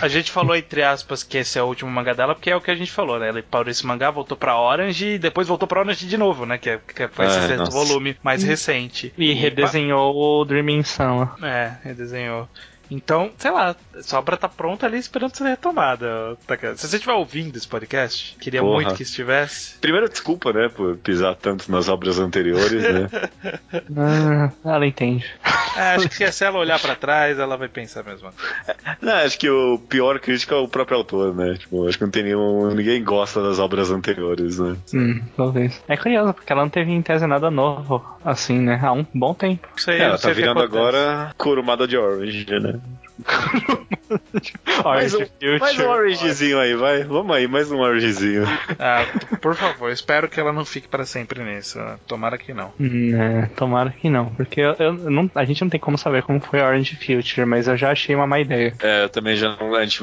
A 0.00 0.08
gente 0.08 0.30
falou, 0.30 0.54
entre 0.54 0.82
aspas, 0.82 1.22
que 1.22 1.38
esse 1.38 1.58
é 1.58 1.62
o 1.62 1.66
último 1.66 1.90
mangá 1.90 2.12
dela, 2.12 2.34
porque 2.34 2.50
é 2.50 2.56
o 2.56 2.60
que 2.60 2.70
a 2.70 2.74
gente 2.74 2.90
falou, 2.90 3.18
né? 3.18 3.28
Ele 3.28 3.42
parou 3.42 3.70
esse 3.70 3.84
mangá, 3.86 4.10
voltou 4.10 4.36
pra 4.36 4.58
Orange 4.58 5.14
e 5.14 5.18
depois 5.18 5.48
voltou 5.48 5.66
pra 5.66 5.80
Orange 5.80 6.06
de 6.06 6.16
novo, 6.16 6.46
né? 6.46 6.58
Que, 6.58 6.70
é, 6.70 6.78
que 6.78 7.08
foi 7.08 7.26
esse 7.26 7.52
é, 7.52 7.56
volume 7.70 8.16
mais 8.22 8.42
recente. 8.42 9.12
E, 9.16 9.30
e 9.30 9.34
redesenhou 9.34 10.14
o 10.14 10.44
Dreaming 10.44 10.82
Sun. 10.82 11.28
É, 11.42 11.72
redesenhou. 11.82 12.48
Então, 12.90 13.30
sei 13.38 13.50
lá, 13.50 13.74
pra 14.24 14.34
estar 14.34 14.36
tá 14.36 14.48
pronta 14.48 14.86
ali 14.86 14.98
esperando 14.98 15.36
ser 15.36 15.44
retomada. 15.44 16.36
Se 16.76 16.88
você 16.88 16.96
estiver 16.96 17.14
ouvindo 17.14 17.56
esse 17.56 17.66
podcast, 17.66 18.36
queria 18.40 18.60
Porra. 18.60 18.74
muito 18.74 18.94
que 18.94 19.02
estivesse. 19.02 19.78
Primeiro, 19.78 20.08
desculpa, 20.08 20.52
né, 20.52 20.68
por 20.68 20.96
pisar 20.96 21.34
tanto 21.34 21.70
nas 21.70 21.88
obras 21.88 22.18
anteriores, 22.18 22.82
né? 22.82 23.08
ah, 23.96 24.52
ela 24.64 24.86
entende. 24.86 25.26
É, 25.76 25.94
acho 25.94 26.08
que 26.08 26.30
se 26.30 26.44
ela 26.44 26.58
olhar 26.58 26.80
para 26.80 26.94
trás, 26.94 27.38
ela 27.38 27.56
vai 27.56 27.68
pensar 27.68 28.02
mesmo. 28.04 28.30
Não, 29.00 29.12
acho 29.14 29.38
que 29.38 29.48
o 29.48 29.78
pior 29.78 30.18
crítico 30.18 30.54
é 30.54 30.58
o 30.58 30.68
próprio 30.68 30.98
autor, 30.98 31.34
né? 31.34 31.54
Tipo, 31.58 31.86
acho 31.86 31.98
que 31.98 32.04
não 32.04 32.10
tem 32.10 32.22
nenhum. 32.22 32.74
Ninguém 32.74 33.02
gosta 33.02 33.42
das 33.42 33.58
obras 33.58 33.90
anteriores, 33.90 34.58
né? 34.58 34.76
Hum, 34.94 35.20
talvez. 35.36 35.82
É 35.88 35.96
curioso, 35.96 36.32
porque 36.32 36.52
ela 36.52 36.62
não 36.62 36.70
teve 36.70 36.92
em 36.92 37.02
tese 37.02 37.26
nada 37.26 37.50
novo, 37.50 38.04
assim, 38.24 38.58
né? 38.58 38.80
Há 38.82 38.92
um 38.92 39.04
bom 39.14 39.34
tempo. 39.34 39.68
Sei, 39.76 39.98
é, 39.98 40.04
ela 40.04 40.18
tá 40.18 40.30
virando 40.32 40.60
agora 40.60 41.34
Kurumada 41.36 41.86
de 41.86 41.96
Orange, 41.96 42.46
né? 42.58 42.80
mais, 44.84 45.14
um, 45.14 45.20
mais 45.58 45.78
um 45.78 45.88
Orangezinho 45.88 46.58
aí, 46.58 46.74
vai. 46.74 47.02
Vamos 47.04 47.34
aí, 47.34 47.48
mais 47.48 47.70
um 47.70 47.78
Orangezinho. 47.78 48.44
Ah, 48.78 49.06
por 49.40 49.54
favor, 49.54 49.90
espero 49.90 50.28
que 50.28 50.38
ela 50.38 50.52
não 50.52 50.64
fique 50.64 50.86
para 50.86 51.06
sempre 51.06 51.42
nisso. 51.42 51.78
Tomara 52.06 52.36
que 52.36 52.52
não. 52.52 52.72
É, 52.78 53.46
tomara 53.56 53.90
que 53.90 54.10
não, 54.10 54.26
porque 54.30 54.60
eu, 54.60 54.74
eu, 54.78 54.92
não, 54.92 55.30
a 55.34 55.44
gente 55.44 55.62
não 55.62 55.70
tem 55.70 55.80
como 55.80 55.96
saber 55.96 56.22
como 56.22 56.40
foi 56.40 56.60
Orange 56.60 56.96
Future, 56.96 57.46
mas 57.46 57.68
eu 57.68 57.76
já 57.76 57.90
achei 57.90 58.14
uma 58.14 58.26
má 58.26 58.38
ideia. 58.38 58.74
É, 58.80 59.04
eu 59.04 59.08
também 59.08 59.36
já 59.36 59.56
não. 59.56 59.74
A 59.74 59.84
gente, 59.84 60.00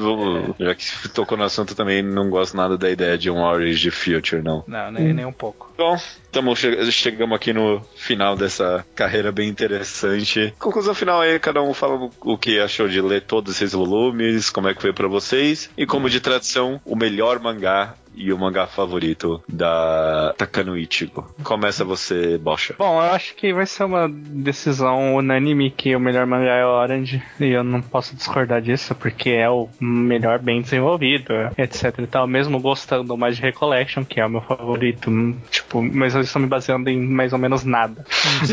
já 0.58 0.74
que 0.74 1.08
tocou 1.10 1.38
no 1.38 1.44
assunto, 1.44 1.74
também 1.74 2.02
não 2.02 2.28
gosto 2.28 2.56
nada 2.56 2.76
da 2.76 2.90
ideia 2.90 3.16
de 3.16 3.30
um 3.30 3.42
Orange 3.42 3.90
Future, 3.90 4.42
não. 4.42 4.64
Não, 4.66 4.90
nem, 4.90 5.10
hum. 5.10 5.14
nem 5.14 5.24
um 5.24 5.32
pouco. 5.32 5.72
Bom, 5.76 5.96
tamo, 6.34 6.52
chegamos 6.56 7.36
aqui 7.36 7.52
no 7.52 7.80
final 7.94 8.34
dessa 8.34 8.84
carreira 8.92 9.30
bem 9.30 9.48
interessante. 9.48 10.52
Conclusão 10.58 10.92
final 10.92 11.20
aí, 11.20 11.38
cada 11.38 11.62
um 11.62 11.72
fala 11.72 12.10
o 12.20 12.36
que 12.36 12.58
achou 12.58 12.88
de 12.88 13.00
ler 13.00 13.22
todos 13.22 13.54
esses 13.54 13.72
volumes, 13.72 14.50
como 14.50 14.68
é 14.68 14.74
que 14.74 14.82
foi 14.82 14.92
para 14.92 15.06
vocês. 15.06 15.70
E 15.78 15.86
como 15.86 16.10
de 16.10 16.20
tradição, 16.20 16.80
o 16.84 16.96
melhor 16.96 17.38
mangá 17.38 17.94
e 18.14 18.32
o 18.32 18.38
mangá 18.38 18.66
favorito 18.66 19.42
da 19.48 20.34
Takano 20.36 20.76
Ichigo. 20.76 21.26
Começa 21.42 21.84
você, 21.84 22.38
Bocha. 22.38 22.74
Bom, 22.78 23.02
eu 23.02 23.12
acho 23.12 23.34
que 23.34 23.52
vai 23.52 23.66
ser 23.66 23.84
uma 23.84 24.08
decisão 24.08 25.16
unânime 25.16 25.70
que 25.70 25.94
o 25.94 26.00
melhor 26.00 26.26
mangá 26.26 26.54
é 26.54 26.64
o 26.64 26.68
Orange, 26.68 27.22
e 27.40 27.46
eu 27.46 27.64
não 27.64 27.80
posso 27.80 28.14
discordar 28.16 28.60
disso, 28.62 28.94
porque 28.94 29.30
é 29.30 29.48
o 29.48 29.68
melhor 29.80 30.38
bem 30.38 30.62
desenvolvido, 30.62 31.32
etc 31.56 31.98
e 31.98 32.06
tal, 32.06 32.26
mesmo 32.26 32.60
gostando 32.60 33.16
mais 33.16 33.36
de 33.36 33.42
Recollection, 33.42 34.04
que 34.04 34.20
é 34.20 34.26
o 34.26 34.30
meu 34.30 34.40
favorito, 34.40 35.10
tipo, 35.50 35.82
mas 35.82 36.14
eu 36.14 36.20
estou 36.20 36.40
me 36.40 36.48
baseando 36.48 36.88
em 36.88 36.98
mais 36.98 37.32
ou 37.32 37.38
menos 37.38 37.64
nada. 37.64 38.04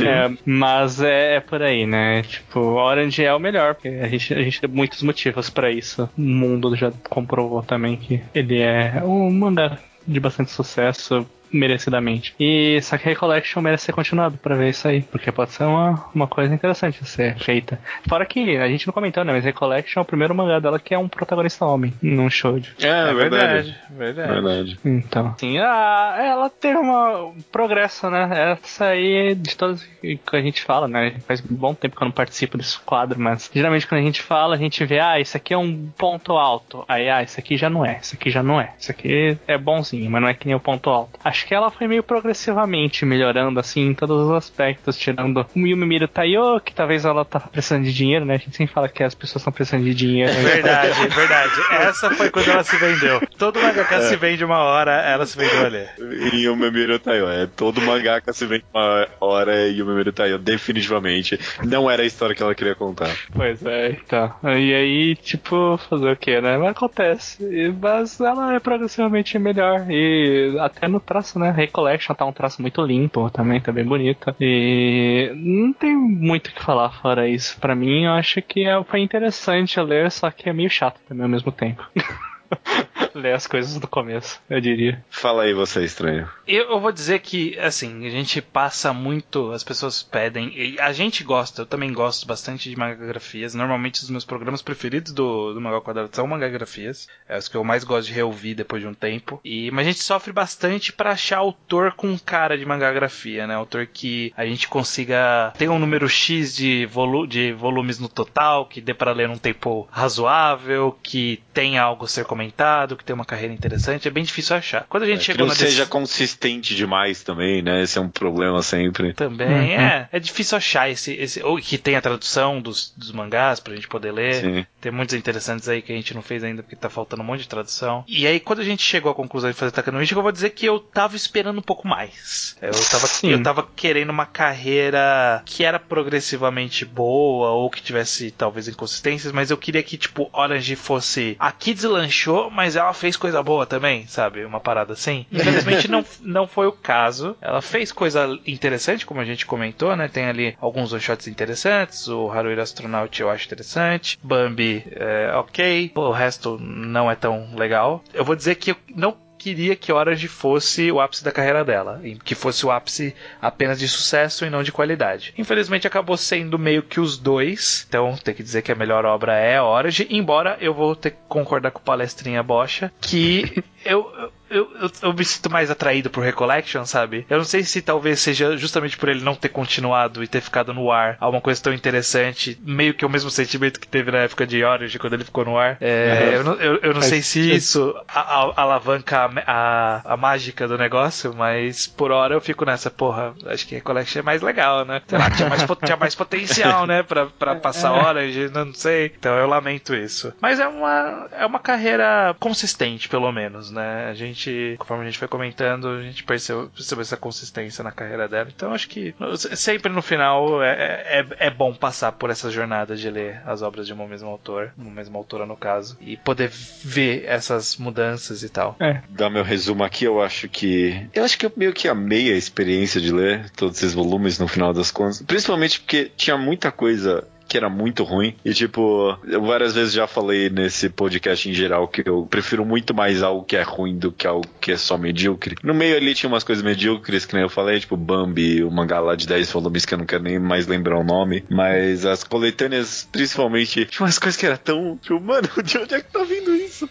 É, 0.01 0.31
mas 0.45 1.01
é, 1.01 1.35
é, 1.35 1.39
por 1.39 1.61
aí, 1.61 1.85
né? 1.85 2.23
Tipo, 2.23 2.59
Orange 2.59 3.23
é 3.23 3.33
o 3.33 3.39
melhor, 3.39 3.75
porque 3.75 3.89
a 3.89 4.07
gente, 4.07 4.33
a 4.33 4.41
gente 4.41 4.61
tem 4.61 4.69
muitos 4.69 5.03
motivos 5.03 5.49
para 5.49 5.69
isso. 5.71 6.09
O 6.17 6.21
mundo 6.21 6.75
já 6.75 6.91
comprovou 7.09 7.61
também 7.61 7.95
que 7.95 8.21
ele 8.33 8.59
é 8.59 9.01
um 9.03 9.29
mangá 9.51 9.77
de 10.07 10.19
bastante 10.19 10.51
sucesso 10.51 11.27
merecidamente. 11.51 12.33
E 12.39 12.79
Sakai 12.81 13.15
Collection 13.15 13.61
merece 13.61 13.85
ser 13.85 13.93
continuado 13.93 14.37
para 14.37 14.55
ver 14.55 14.69
isso 14.69 14.87
aí, 14.87 15.01
porque 15.01 15.31
pode 15.31 15.51
ser 15.51 15.63
uma, 15.63 16.05
uma 16.13 16.27
coisa 16.27 16.53
interessante 16.53 16.99
a 17.01 17.05
ser 17.05 17.37
feita. 17.37 17.79
Fora 18.07 18.25
que 18.25 18.57
a 18.57 18.67
gente 18.67 18.87
não 18.87 18.93
comentou, 18.93 19.23
né? 19.23 19.33
Mas 19.33 19.45
Recollection 19.45 19.99
é 19.99 20.03
o 20.03 20.05
primeiro 20.05 20.35
mangá 20.35 20.59
dela 20.59 20.79
que 20.79 20.93
é 20.93 20.97
um 20.97 21.07
protagonista 21.07 21.65
homem 21.65 21.93
num 22.01 22.29
show. 22.29 22.51
É, 22.81 22.87
é 22.87 23.13
verdade. 23.13 23.75
Verdade. 23.89 24.31
verdade. 24.33 24.79
Então, 24.83 25.35
sim, 25.37 25.57
a, 25.59 26.17
ela 26.19 26.49
teve 26.49 26.77
um 26.77 27.33
progresso, 27.51 28.09
né? 28.09 28.57
Essa 28.61 28.87
aí, 28.87 29.35
de 29.35 29.55
todas 29.55 29.83
que 30.01 30.19
a 30.33 30.41
gente 30.41 30.61
fala, 30.63 30.87
né? 30.87 31.15
Faz 31.27 31.41
um 31.41 31.55
bom 31.55 31.73
tempo 31.73 31.95
que 31.95 32.03
eu 32.03 32.05
não 32.05 32.11
participo 32.11 32.57
desse 32.57 32.79
quadro, 32.79 33.19
mas 33.19 33.49
geralmente 33.53 33.87
quando 33.87 34.01
a 34.01 34.03
gente 34.03 34.21
fala, 34.21 34.55
a 34.55 34.57
gente 34.57 34.83
vê, 34.85 34.99
ah, 34.99 35.19
isso 35.19 35.37
aqui 35.37 35.53
é 35.53 35.57
um 35.57 35.89
ponto 35.97 36.33
alto. 36.33 36.83
Aí, 36.87 37.09
ah, 37.09 37.23
isso 37.23 37.39
aqui 37.39 37.57
já 37.57 37.69
não 37.69 37.85
é, 37.85 37.99
isso 38.01 38.15
aqui 38.15 38.29
já 38.29 38.43
não 38.43 38.59
é. 38.59 38.73
Isso 38.79 38.91
aqui 38.91 39.37
é 39.47 39.57
bonzinho, 39.57 40.09
mas 40.09 40.21
não 40.21 40.29
é 40.29 40.33
que 40.33 40.45
nem 40.45 40.55
o 40.55 40.59
ponto 40.59 40.89
alto. 40.89 41.19
Acho 41.23 41.40
acho 41.41 41.47
que 41.47 41.55
ela 41.55 41.71
foi 41.71 41.87
meio 41.87 42.03
progressivamente 42.03 43.05
melhorando, 43.05 43.59
assim, 43.59 43.87
em 43.87 43.93
todos 43.93 44.27
os 44.27 44.31
aspectos, 44.31 44.95
tirando 44.95 45.45
o 45.55 45.67
Yumimiro 45.67 46.07
Taiyo, 46.07 46.59
que 46.59 46.73
talvez 46.73 47.03
ela 47.03 47.25
tá 47.25 47.39
precisando 47.39 47.83
de 47.83 47.93
dinheiro, 47.93 48.25
né? 48.25 48.35
A 48.35 48.37
gente 48.37 48.55
sempre 48.55 48.73
fala 48.73 48.87
que 48.87 49.03
as 49.03 49.15
pessoas 49.15 49.41
estão 49.41 49.51
precisando 49.51 49.83
de 49.83 49.93
dinheiro. 49.93 50.31
Né? 50.31 50.39
Verdade, 50.39 51.07
verdade. 51.09 51.53
Essa 51.71 52.11
foi 52.11 52.29
quando 52.29 52.49
ela 52.49 52.63
se 52.63 52.77
vendeu. 52.77 53.21
Todo 53.37 53.59
mangaka 53.59 53.95
é. 53.95 54.01
se 54.01 54.15
vende 54.15 54.45
uma 54.45 54.59
hora, 54.59 54.91
ela 55.01 55.25
se 55.25 55.35
vendeu 55.35 55.65
ali. 55.65 55.85
E 55.99 56.47
o 56.47 56.51
Yumimiro 56.51 56.99
Taiyo, 56.99 57.27
é. 57.27 57.47
Todo 57.47 57.81
mangaka 57.81 58.31
se 58.33 58.45
vende 58.45 58.65
uma 58.73 59.07
hora 59.19 59.67
e 59.67 59.73
o 59.73 59.77
Yumimiro 59.79 60.13
Taiyo, 60.13 60.37
definitivamente. 60.37 61.39
Não 61.63 61.89
era 61.89 62.03
a 62.03 62.05
história 62.05 62.35
que 62.35 62.43
ela 62.43 62.53
queria 62.53 62.75
contar. 62.75 63.15
Pois 63.33 63.65
é, 63.65 63.89
então. 63.89 64.31
E 64.43 64.73
aí, 64.73 65.15
tipo, 65.15 65.77
fazer 65.89 66.11
o 66.11 66.15
que, 66.15 66.39
né? 66.39 66.57
Mas 66.57 66.69
acontece. 66.69 67.43
Mas 67.81 68.19
ela 68.19 68.53
é 68.53 68.59
progressivamente 68.59 69.39
melhor. 69.39 69.89
E 69.89 70.55
até 70.59 70.87
no 70.87 70.99
traço 70.99 71.30
traço, 71.31 71.39
né? 71.39 71.51
Recollection 71.51 72.13
tá 72.15 72.25
um 72.25 72.33
traço 72.33 72.61
muito 72.61 72.81
limpo 72.81 73.29
também, 73.29 73.61
tá 73.61 73.71
bem 73.71 73.85
bonita. 73.85 74.35
E 74.39 75.31
não 75.35 75.73
tem 75.73 75.95
muito 75.95 76.47
o 76.47 76.51
que 76.53 76.63
falar 76.63 76.91
fora 77.01 77.27
isso. 77.27 77.59
Para 77.59 77.75
mim, 77.75 78.05
eu 78.05 78.11
acho 78.11 78.41
que 78.41 78.65
é, 78.65 78.83
foi 78.83 78.99
interessante 78.99 79.79
ler, 79.79 80.11
só 80.11 80.29
que 80.29 80.49
é 80.49 80.53
meio 80.53 80.69
chato 80.69 80.99
também 81.07 81.23
ao 81.23 81.29
mesmo 81.29 81.51
tempo. 81.51 81.83
ler 83.13 83.33
as 83.33 83.47
coisas 83.47 83.79
do 83.79 83.87
começo, 83.87 84.39
eu 84.49 84.59
diria. 84.61 85.03
Fala 85.09 85.43
aí, 85.43 85.53
você 85.53 85.83
estranho. 85.83 86.29
Eu, 86.47 86.71
eu, 86.71 86.79
vou 86.79 86.91
dizer 86.91 87.19
que, 87.19 87.57
assim, 87.59 88.05
a 88.05 88.09
gente 88.09 88.41
passa 88.41 88.93
muito, 88.93 89.51
as 89.51 89.63
pessoas 89.63 90.03
pedem, 90.03 90.75
a 90.79 90.91
gente 90.91 91.23
gosta, 91.23 91.61
eu 91.61 91.65
também 91.65 91.93
gosto 91.93 92.27
bastante 92.27 92.69
de 92.69 92.75
magagrafias. 92.77 93.53
Normalmente 93.53 94.01
os 94.01 94.09
meus 94.09 94.25
programas 94.25 94.61
preferidos 94.61 95.13
do, 95.13 95.53
do 95.53 95.61
Magal 95.61 95.81
Quadrado 95.81 96.15
são 96.15 96.27
magagrafias. 96.27 97.07
É 97.27 97.37
os 97.37 97.47
que 97.47 97.55
eu 97.55 97.63
mais 97.63 97.83
gosto 97.83 98.07
de 98.07 98.13
reouvir 98.13 98.55
depois 98.55 98.81
de 98.81 98.87
um 98.87 98.93
tempo. 98.93 99.39
E, 99.43 99.71
mas 99.71 99.87
a 99.87 99.91
gente 99.91 100.03
sofre 100.03 100.31
bastante 100.31 100.91
para 100.93 101.11
achar 101.11 101.37
autor 101.37 101.93
com 101.93 102.17
cara 102.17 102.57
de 102.57 102.65
magagrafia, 102.65 103.47
né? 103.47 103.55
Autor 103.55 103.87
que 103.87 104.33
a 104.35 104.45
gente 104.45 104.67
consiga 104.67 105.53
ter 105.57 105.69
um 105.69 105.79
número 105.79 106.07
X 106.07 106.55
de, 106.55 106.85
volu 106.85 107.27
de 107.27 107.53
volumes 107.53 107.99
no 107.99 108.09
total, 108.09 108.65
que 108.65 108.81
dê 108.81 108.93
para 108.93 109.11
ler 109.11 109.27
num 109.27 109.37
tempo 109.37 109.87
razoável, 109.91 110.97
que 111.01 111.41
tenha 111.53 111.81
algo 111.81 112.05
a 112.05 112.07
ser 112.07 112.25
comentado, 112.25 112.95
que 113.01 113.05
tenha 113.05 113.15
uma 113.15 113.25
carreira 113.25 113.53
interessante, 113.53 114.07
é 114.07 114.11
bem 114.11 114.23
difícil 114.23 114.55
achar. 114.55 114.85
Quando 114.87 115.03
a 115.03 115.05
gente 115.07 115.19
é, 115.19 115.23
chegou 115.23 115.45
que 115.45 115.49
não 115.49 115.55
seja 115.55 115.85
consistente 115.85 116.75
demais 116.75 117.23
também, 117.23 117.61
né? 117.61 117.81
Esse 117.81 117.97
é 117.97 118.01
um 118.01 118.09
problema 118.09 118.61
sempre. 118.61 119.13
Também, 119.13 119.47
uhum. 119.47 119.81
é. 119.81 120.09
É 120.11 120.19
difícil 120.19 120.57
achar 120.57 120.89
esse, 120.89 121.13
esse. 121.13 121.43
Ou 121.43 121.57
que 121.57 121.77
tenha 121.77 121.97
a 121.97 122.01
tradução 122.01 122.61
dos, 122.61 122.93
dos 122.95 123.11
mangás 123.11 123.59
pra 123.59 123.75
gente 123.75 123.87
poder 123.87 124.11
ler. 124.11 124.35
Sim. 124.35 124.65
Tem 124.81 124.91
muitos 124.91 125.15
interessantes 125.15 125.69
aí 125.69 125.81
que 125.81 125.93
a 125.93 125.95
gente 125.95 126.15
não 126.15 126.23
fez 126.23 126.43
ainda 126.43 126.63
porque 126.63 126.75
tá 126.75 126.89
faltando 126.89 127.21
um 127.21 127.25
monte 127.25 127.41
de 127.41 127.47
tradução. 127.47 128.03
E 128.07 128.25
aí, 128.25 128.39
quando 128.39 128.59
a 128.59 128.65
gente 128.65 128.81
chegou 128.81 129.11
à 129.11 129.15
conclusão 129.15 129.49
de 129.49 129.55
fazer 129.55 129.71
Takanoichi, 129.71 130.15
eu 130.15 130.21
vou 130.23 130.31
dizer 130.31 130.49
que 130.49 130.65
eu 130.65 130.79
tava 130.79 131.15
esperando 131.15 131.59
um 131.59 131.61
pouco 131.63 131.87
mais. 131.87 132.57
Eu 132.61 132.71
tava, 132.71 133.07
eu 133.23 133.43
tava 133.43 133.69
querendo 133.75 134.09
uma 134.09 134.25
carreira 134.25 135.43
que 135.45 135.63
era 135.63 135.79
progressivamente 135.79 136.83
boa, 136.83 137.51
ou 137.51 137.69
que 137.69 137.81
tivesse 137.81 138.31
talvez 138.31 138.67
inconsistências, 138.67 139.31
mas 139.31 139.51
eu 139.51 139.57
queria 139.57 139.83
que, 139.83 139.97
tipo, 139.97 140.29
Orange 140.33 140.75
fosse. 140.75 141.35
Aqui 141.39 141.73
deslanchou, 141.73 142.49
mas 142.49 142.75
ela 142.75 142.93
fez 142.93 143.15
coisa 143.15 143.43
boa 143.43 143.65
também, 143.65 144.07
sabe? 144.07 144.43
Uma 144.43 144.59
parada 144.59 144.93
assim. 144.93 145.25
Infelizmente 145.31 145.89
não, 145.89 146.03
não 146.21 146.47
foi 146.47 146.65
o 146.65 146.71
caso. 146.71 147.35
Ela 147.39 147.61
fez 147.61 147.91
coisa 147.91 148.27
interessante, 148.47 149.05
como 149.05 149.21
a 149.21 149.25
gente 149.25 149.45
comentou, 149.45 149.95
né? 149.95 150.07
Tem 150.07 150.25
ali 150.25 150.57
alguns 150.59 150.91
one-shots 150.91 151.27
interessantes. 151.27 152.07
O 152.07 152.31
Haruhi 152.31 152.59
Astronaut 152.59 153.21
eu 153.21 153.29
acho 153.29 153.45
interessante. 153.45 154.17
Bambi, 154.23 154.70
é, 154.91 155.31
ok. 155.35 155.91
o 155.95 156.11
resto 156.11 156.57
não 156.59 157.09
é 157.09 157.15
tão 157.15 157.55
legal. 157.55 158.03
Eu 158.13 158.23
vou 158.23 158.35
dizer 158.35 158.55
que 158.55 158.71
eu 158.71 158.75
não 158.95 159.15
queria 159.41 159.75
que 159.75 159.91
Orange 159.91 160.27
fosse 160.27 160.91
o 160.91 160.99
ápice 161.01 161.23
da 161.23 161.31
carreira 161.31 161.65
dela, 161.65 161.99
que 162.23 162.35
fosse 162.35 162.63
o 162.63 162.69
ápice 162.69 163.15
apenas 163.41 163.79
de 163.79 163.87
sucesso 163.87 164.45
e 164.45 164.51
não 164.51 164.61
de 164.61 164.71
qualidade. 164.71 165.33
Infelizmente 165.35 165.87
acabou 165.87 166.15
sendo 166.15 166.59
meio 166.59 166.83
que 166.83 166.99
os 166.99 167.17
dois, 167.17 167.85
então 167.89 168.15
tem 168.23 168.35
que 168.35 168.43
dizer 168.43 168.61
que 168.61 168.71
a 168.71 168.75
melhor 168.75 169.03
obra 169.03 169.35
é 169.35 169.59
Orange, 169.59 170.07
embora 170.11 170.57
eu 170.61 170.75
vou 170.75 170.95
ter 170.95 171.11
que 171.11 171.17
concordar 171.27 171.71
com 171.71 171.79
o 171.79 171.83
palestrinha 171.83 172.43
Bocha 172.43 172.93
que 173.01 173.63
eu, 173.83 174.31
eu, 174.51 174.69
eu, 174.81 174.91
eu, 175.01 175.13
me 175.13 175.23
sinto 175.23 175.49
mais 175.49 175.71
atraído 175.71 176.09
por 176.09 176.23
Recollection, 176.23 176.85
sabe? 176.85 177.25
Eu 177.29 177.37
não 177.37 177.45
sei 177.45 177.63
se 177.63 177.81
talvez 177.81 178.19
seja 178.19 178.57
justamente 178.57 178.97
por 178.97 179.09
ele 179.09 179.23
não 179.23 179.35
ter 179.35 179.49
continuado 179.49 180.23
e 180.23 180.27
ter 180.27 180.41
ficado 180.41 180.73
no 180.73 180.91
ar 180.91 181.17
alguma 181.19 181.41
coisa 181.41 181.61
tão 181.61 181.73
interessante, 181.73 182.59
meio 182.61 182.93
que 182.93 183.05
o 183.05 183.09
mesmo 183.09 183.29
sentimento 183.29 183.79
que 183.79 183.87
teve 183.87 184.11
na 184.11 184.19
época 184.19 184.45
de 184.45 184.63
Orange 184.63 184.99
quando 184.99 185.13
ele 185.13 185.23
ficou 185.23 185.45
no 185.45 185.57
ar. 185.57 185.77
É, 185.79 186.31
eu, 186.33 186.43
não, 186.43 186.53
eu, 186.55 186.77
eu 186.77 186.93
não 186.93 187.01
sei 187.01 187.21
se 187.21 187.51
isso 187.51 187.95
a, 188.07 188.19
a, 188.19 188.61
alavanca 188.61 189.29
a, 189.45 190.01
a, 190.13 190.17
mágica 190.17 190.67
do 190.67 190.77
negócio, 190.77 191.33
mas 191.33 191.87
por 191.87 192.11
hora 192.11 192.33
eu 192.33 192.41
fico 192.41 192.65
nessa, 192.65 192.89
porra, 192.89 193.33
acho 193.47 193.67
que 193.67 193.75
Recollection 193.75 194.19
é 194.19 194.23
mais 194.23 194.41
legal, 194.41 194.85
né? 194.85 195.01
Sei 195.07 195.17
lá, 195.17 195.29
tinha 195.29 195.49
mais, 195.49 195.65
tinha 195.83 195.97
mais 195.97 196.15
potencial, 196.15 196.85
né? 196.85 197.03
Pra, 197.03 197.27
pra 197.27 197.55
passar 197.61 197.93
Orange, 197.93 198.49
não 198.49 198.73
sei. 198.73 199.13
Então 199.17 199.35
eu 199.35 199.47
lamento 199.47 199.95
isso. 199.95 200.33
Mas 200.41 200.59
é 200.59 200.67
uma, 200.67 201.27
é 201.31 201.45
uma 201.45 201.59
carreira 201.59 202.35
consistente, 202.39 203.07
pelo 203.07 203.31
menos, 203.31 203.71
né? 203.71 204.07
A 204.09 204.13
gente, 204.13 204.40
conforme 204.77 205.03
a 205.03 205.05
gente 205.07 205.19
foi 205.19 205.27
comentando, 205.27 205.87
a 205.87 206.01
gente 206.01 206.23
percebeu, 206.23 206.69
percebeu 206.69 207.01
essa 207.01 207.17
consistência 207.17 207.83
na 207.83 207.91
carreira 207.91 208.27
dela. 208.27 208.49
Então 208.53 208.73
acho 208.73 208.87
que 208.89 209.13
sempre 209.55 209.91
no 209.91 210.01
final 210.01 210.61
é, 210.63 211.19
é, 211.19 211.47
é 211.47 211.49
bom 211.49 211.73
passar 211.73 212.11
por 212.13 212.29
essa 212.29 212.49
jornada 212.49 212.95
de 212.95 213.09
ler 213.09 213.41
as 213.45 213.61
obras 213.61 213.87
de 213.87 213.93
uma 213.93 214.07
mesma 214.07 214.29
autor, 214.29 214.71
uma 214.77 214.91
mesma 214.91 215.17
autora 215.17 215.45
no 215.45 215.57
caso, 215.57 215.97
e 216.01 216.17
poder 216.17 216.49
ver 216.49 217.25
essas 217.25 217.77
mudanças 217.77 218.43
e 218.43 218.49
tal. 218.49 218.75
É. 218.79 219.01
Dar 219.09 219.29
meu 219.29 219.43
resumo 219.43 219.83
aqui, 219.83 220.05
eu 220.05 220.21
acho 220.21 220.47
que. 220.47 221.07
Eu 221.13 221.23
acho 221.23 221.37
que 221.37 221.45
eu 221.45 221.51
meio 221.55 221.73
que 221.73 221.87
amei 221.87 222.31
a 222.31 222.37
experiência 222.37 222.99
de 222.99 223.11
ler 223.11 223.49
todos 223.51 223.77
esses 223.77 223.93
volumes 223.93 224.39
no 224.39 224.47
final 224.47 224.73
das 224.73 224.91
contas. 224.91 225.21
Principalmente 225.21 225.79
porque 225.79 226.11
tinha 226.15 226.37
muita 226.37 226.71
coisa 226.71 227.27
que 227.51 227.57
era 227.57 227.69
muito 227.69 228.05
ruim. 228.05 228.33
E, 228.45 228.53
tipo, 228.53 229.19
eu 229.27 229.43
várias 229.43 229.75
vezes 229.75 229.91
já 229.91 230.07
falei 230.07 230.49
nesse 230.49 230.87
podcast 230.87 231.49
em 231.49 231.53
geral 231.53 231.85
que 231.85 232.01
eu 232.05 232.25
prefiro 232.25 232.63
muito 232.63 232.93
mais 232.93 233.21
algo 233.21 233.43
que 233.43 233.57
é 233.57 233.61
ruim 233.61 233.97
do 233.97 234.09
que 234.09 234.25
algo 234.25 234.47
que 234.61 234.71
é 234.71 234.77
só 234.77 234.97
medíocre. 234.97 235.57
No 235.61 235.73
meio 235.73 235.97
ali 235.97 236.13
tinha 236.13 236.29
umas 236.29 236.45
coisas 236.45 236.63
medíocres, 236.63 237.25
que 237.25 237.33
nem 237.33 237.43
eu 237.43 237.49
falei, 237.49 237.77
tipo 237.81 237.97
Bambi, 237.97 238.63
o 238.63 238.71
mangá 238.71 239.01
lá 239.01 239.15
de 239.15 239.27
10 239.27 239.51
volumes 239.51 239.83
que 239.83 239.93
eu 239.93 239.97
não 239.97 240.05
quero 240.05 240.23
nem 240.23 240.39
mais 240.39 240.65
lembrar 240.65 240.97
o 240.97 241.03
nome. 241.03 241.43
Mas 241.49 242.05
as 242.05 242.23
coletâneas, 242.23 243.05
principalmente, 243.11 243.85
tinha 243.85 244.05
umas 244.05 244.17
coisas 244.17 244.39
que 244.39 244.45
era 244.45 244.57
tão. 244.57 244.97
Tipo, 245.01 245.19
mano, 245.19 245.49
de 245.61 245.77
onde 245.77 245.95
é 245.95 245.99
que 245.99 246.09
tá 246.09 246.23
vindo 246.23 246.55
isso? 246.55 246.87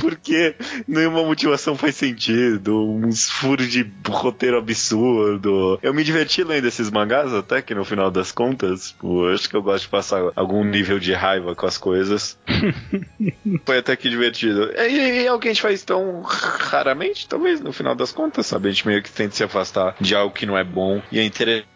Porque 0.00 0.56
nenhuma 0.88 1.22
motivação 1.22 1.76
faz 1.76 1.94
sentido, 1.94 2.84
uns 2.84 3.30
furos 3.30 3.70
de 3.70 3.88
roteiro 4.08 4.58
absurdo. 4.58 5.78
Eu 5.80 5.94
me 5.94 6.02
diverti 6.02 6.42
lendo 6.42 6.66
esses 6.66 6.90
mangás 6.90 7.32
até 7.32 7.62
que 7.62 7.76
no 7.76 7.84
final 7.84 8.10
das 8.10 8.32
contas, 8.32 8.92
pô, 8.98 9.28
acho 9.28 9.48
que 9.48 9.54
eu 9.54 9.62
gosto 9.62 9.84
de 9.84 9.90
passar 10.00 10.32
algum 10.34 10.64
nível 10.64 10.98
de 10.98 11.12
raiva 11.12 11.54
com 11.54 11.66
as 11.66 11.76
coisas. 11.76 12.38
Foi 13.64 13.78
até 13.78 13.94
que 13.96 14.08
divertido. 14.08 14.72
E, 14.76 15.22
e 15.22 15.26
é 15.26 15.32
o 15.32 15.38
que 15.38 15.48
a 15.48 15.50
gente 15.52 15.62
faz 15.62 15.82
tão 15.82 16.22
raramente, 16.22 17.28
talvez, 17.28 17.60
no 17.60 17.72
final 17.72 17.94
das 17.94 18.12
contas, 18.12 18.46
sabe? 18.46 18.68
A 18.68 18.70
gente 18.72 18.86
meio 18.86 19.02
que 19.02 19.10
tenta 19.10 19.34
se 19.34 19.44
afastar 19.44 19.94
de 20.00 20.14
algo 20.14 20.34
que 20.34 20.46
não 20.46 20.56
é 20.56 20.64
bom. 20.64 21.02
E 21.12 21.18
é 21.18 21.24
interessante 21.24 21.69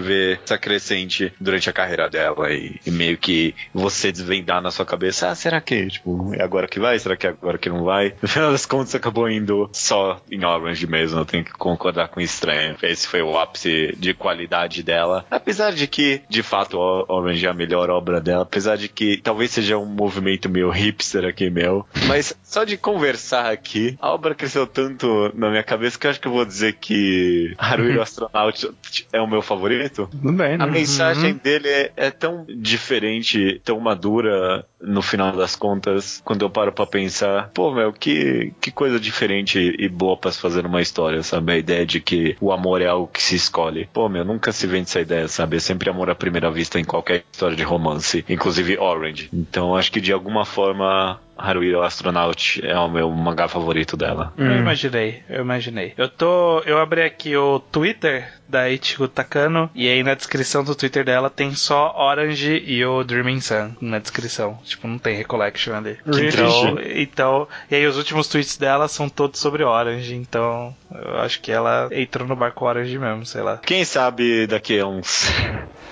ver 0.00 0.40
essa 0.44 0.58
crescente 0.58 1.32
durante 1.40 1.68
a 1.68 1.72
carreira 1.72 2.08
dela 2.08 2.52
e, 2.52 2.80
e 2.86 2.90
meio 2.90 3.16
que 3.18 3.54
você 3.72 4.12
desvendar 4.12 4.60
na 4.60 4.70
sua 4.70 4.84
cabeça, 4.84 5.28
ah, 5.28 5.34
será 5.34 5.60
que, 5.60 5.86
tipo, 5.88 6.34
é 6.34 6.42
agora 6.42 6.68
que 6.68 6.80
vai? 6.80 6.98
Será 6.98 7.16
que 7.16 7.26
é 7.26 7.30
agora 7.30 7.58
que 7.58 7.68
não 7.68 7.84
vai. 7.84 8.14
No 8.28 8.28
final 8.28 8.52
das 8.52 8.66
contas, 8.66 8.94
acabou 8.94 9.30
indo 9.30 9.70
só 9.72 10.20
em 10.30 10.44
Orange 10.44 10.86
mesmo. 10.86 11.20
Eu 11.20 11.24
tenho 11.24 11.44
que 11.44 11.52
concordar 11.52 12.08
com 12.08 12.20
o 12.20 12.22
estranho. 12.22 12.76
Esse 12.82 13.06
foi 13.06 13.22
o 13.22 13.38
ápice 13.38 13.94
de 13.96 14.12
qualidade 14.12 14.82
dela. 14.82 15.24
Apesar 15.30 15.72
de 15.72 15.86
que, 15.86 16.20
de 16.28 16.42
fato, 16.42 16.78
Orange 17.08 17.46
é 17.46 17.48
a 17.48 17.54
melhor 17.54 17.88
obra 17.88 18.20
dela. 18.20 18.42
Apesar 18.42 18.76
de 18.76 18.88
que 18.88 19.16
talvez 19.16 19.50
seja 19.50 19.78
um 19.78 19.86
movimento 19.86 20.48
meio 20.48 20.70
hipster 20.70 21.24
aqui 21.24 21.48
meu. 21.48 21.86
Mas 22.06 22.34
só 22.42 22.64
de 22.64 22.76
conversar 22.76 23.50
aqui, 23.50 23.96
a 24.00 24.10
obra 24.10 24.34
cresceu 24.34 24.66
tanto 24.66 25.32
na 25.34 25.48
minha 25.48 25.62
cabeça 25.62 25.98
que 25.98 26.06
eu 26.06 26.10
acho 26.10 26.20
que 26.20 26.28
eu 26.28 26.32
vou 26.32 26.44
dizer 26.44 26.74
que 26.74 27.54
Haruhi 27.56 27.98
Astronaut 28.00 28.70
é 29.12 29.20
o 29.20 29.26
meu 29.26 29.40
favorito. 29.48 30.08
Tudo 30.10 30.32
bem, 30.32 30.54
A 30.54 30.58
né? 30.58 30.66
mensagem 30.66 31.34
dele 31.34 31.68
é, 31.68 31.92
é 31.96 32.10
tão 32.10 32.44
diferente, 32.48 33.60
tão 33.64 33.80
madura 33.80 34.64
no 34.80 35.02
final 35.02 35.32
das 35.32 35.56
contas, 35.56 36.22
quando 36.24 36.42
eu 36.42 36.50
paro 36.50 36.72
pra 36.72 36.86
pensar, 36.86 37.50
pô, 37.52 37.72
meu, 37.74 37.92
que, 37.92 38.52
que 38.60 38.70
coisa 38.70 39.00
diferente 39.00 39.74
e 39.78 39.88
boa 39.88 40.16
pra 40.16 40.30
se 40.30 40.40
fazer 40.40 40.62
numa 40.62 40.80
história, 40.80 41.22
sabe? 41.22 41.52
A 41.52 41.58
ideia 41.58 41.84
de 41.84 42.00
que 42.00 42.36
o 42.40 42.52
amor 42.52 42.80
é 42.80 42.86
algo 42.86 43.08
que 43.08 43.22
se 43.22 43.34
escolhe. 43.34 43.88
Pô, 43.92 44.08
meu, 44.08 44.24
nunca 44.24 44.52
se 44.52 44.66
vende 44.66 44.88
essa 44.88 45.00
ideia, 45.00 45.26
sabe? 45.26 45.56
É 45.56 45.60
sempre 45.60 45.90
amor 45.90 46.08
à 46.10 46.14
primeira 46.14 46.50
vista 46.50 46.78
em 46.78 46.84
qualquer 46.84 47.24
história 47.32 47.56
de 47.56 47.62
romance, 47.64 48.24
inclusive 48.28 48.78
Orange. 48.78 49.28
Então 49.32 49.74
acho 49.74 49.90
que 49.90 50.00
de 50.00 50.12
alguma 50.12 50.44
forma 50.44 51.20
Haruhi 51.36 51.74
Astronaut 51.74 52.60
é 52.64 52.78
o 52.78 52.88
meu 52.88 53.10
mangá 53.10 53.48
favorito 53.48 53.96
dela. 53.96 54.32
Eu 54.36 54.56
imaginei, 54.56 55.22
eu 55.28 55.40
imaginei. 55.42 55.92
Eu 55.96 56.08
tô. 56.08 56.60
Eu 56.66 56.78
abri 56.78 57.02
aqui 57.02 57.36
o 57.36 57.58
Twitter 57.60 58.32
da 58.48 58.68
Ichigo 58.70 59.06
Takano 59.08 59.70
e 59.74 59.88
aí 59.88 60.02
na 60.02 60.14
descrição 60.14 60.64
do 60.64 60.74
Twitter 60.74 61.04
dela 61.04 61.28
tem 61.28 61.54
só 61.54 61.94
Orange 61.96 62.62
e 62.66 62.84
o 62.84 63.04
Dreaming 63.04 63.40
Sun 63.40 63.72
na 63.80 63.98
descrição. 63.98 64.58
Tipo, 64.64 64.88
não 64.88 64.98
tem 64.98 65.14
recollection 65.16 65.74
ali. 65.74 65.98
Então, 66.06 66.78
então, 66.96 67.48
e 67.70 67.74
aí 67.74 67.86
os 67.86 67.96
últimos 67.96 68.26
tweets 68.28 68.56
dela 68.56 68.88
são 68.88 69.08
todos 69.08 69.38
sobre 69.40 69.62
Orange, 69.64 70.14
então 70.14 70.74
eu 70.94 71.18
acho 71.20 71.40
que 71.40 71.52
ela 71.52 71.88
entrou 71.92 72.26
no 72.26 72.34
barco 72.36 72.64
Orange 72.64 72.98
mesmo, 72.98 73.26
sei 73.26 73.42
lá. 73.42 73.58
Quem 73.58 73.84
sabe 73.84 74.46
daqui 74.46 74.78
a 74.80 74.86
uns 74.86 75.28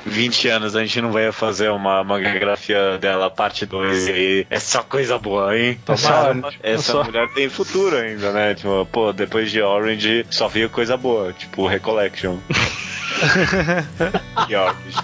20 0.06 0.48
anos 0.48 0.76
a 0.76 0.80
gente 0.80 1.00
não 1.00 1.10
vai 1.12 1.30
fazer 1.32 1.68
uma 1.70 2.02
mangagrafia 2.04 2.96
dela 2.98 3.28
parte 3.30 3.66
2 3.66 4.06
e 4.08 4.12
aí 4.12 4.46
é 4.48 4.58
só 4.58 4.82
coisa 4.82 5.18
boa, 5.18 5.56
hein? 5.58 5.78
Tomara. 5.84 6.36
Essa 6.62 6.92
Só- 6.92 7.04
mulher 7.04 7.28
tem 7.34 7.48
futuro 7.48 7.96
ainda, 7.96 8.32
né? 8.32 8.54
Tipo, 8.54 8.86
pô, 8.90 9.12
depois 9.12 9.50
de 9.50 9.60
Orange 9.60 10.24
só 10.30 10.48
veio 10.48 10.70
coisa 10.70 10.96
boa, 10.96 11.32
tipo 11.32 11.66
Recollection. 11.66 12.36
e 14.48 14.54
Orange. 14.54 14.96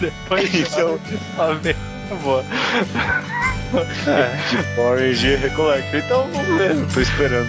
Depois 0.00 0.54
Então, 0.54 1.00
só 1.36 1.54
ver. 1.54 1.76
Boa. 2.22 2.44
tipo, 4.48 4.80
Orange 4.80 5.26
e 5.26 5.36
Recollection. 5.36 5.98
Então 5.98 6.30
vamos 6.32 6.58
ver, 6.58 6.86
tô 6.92 7.00
esperando. 7.00 7.48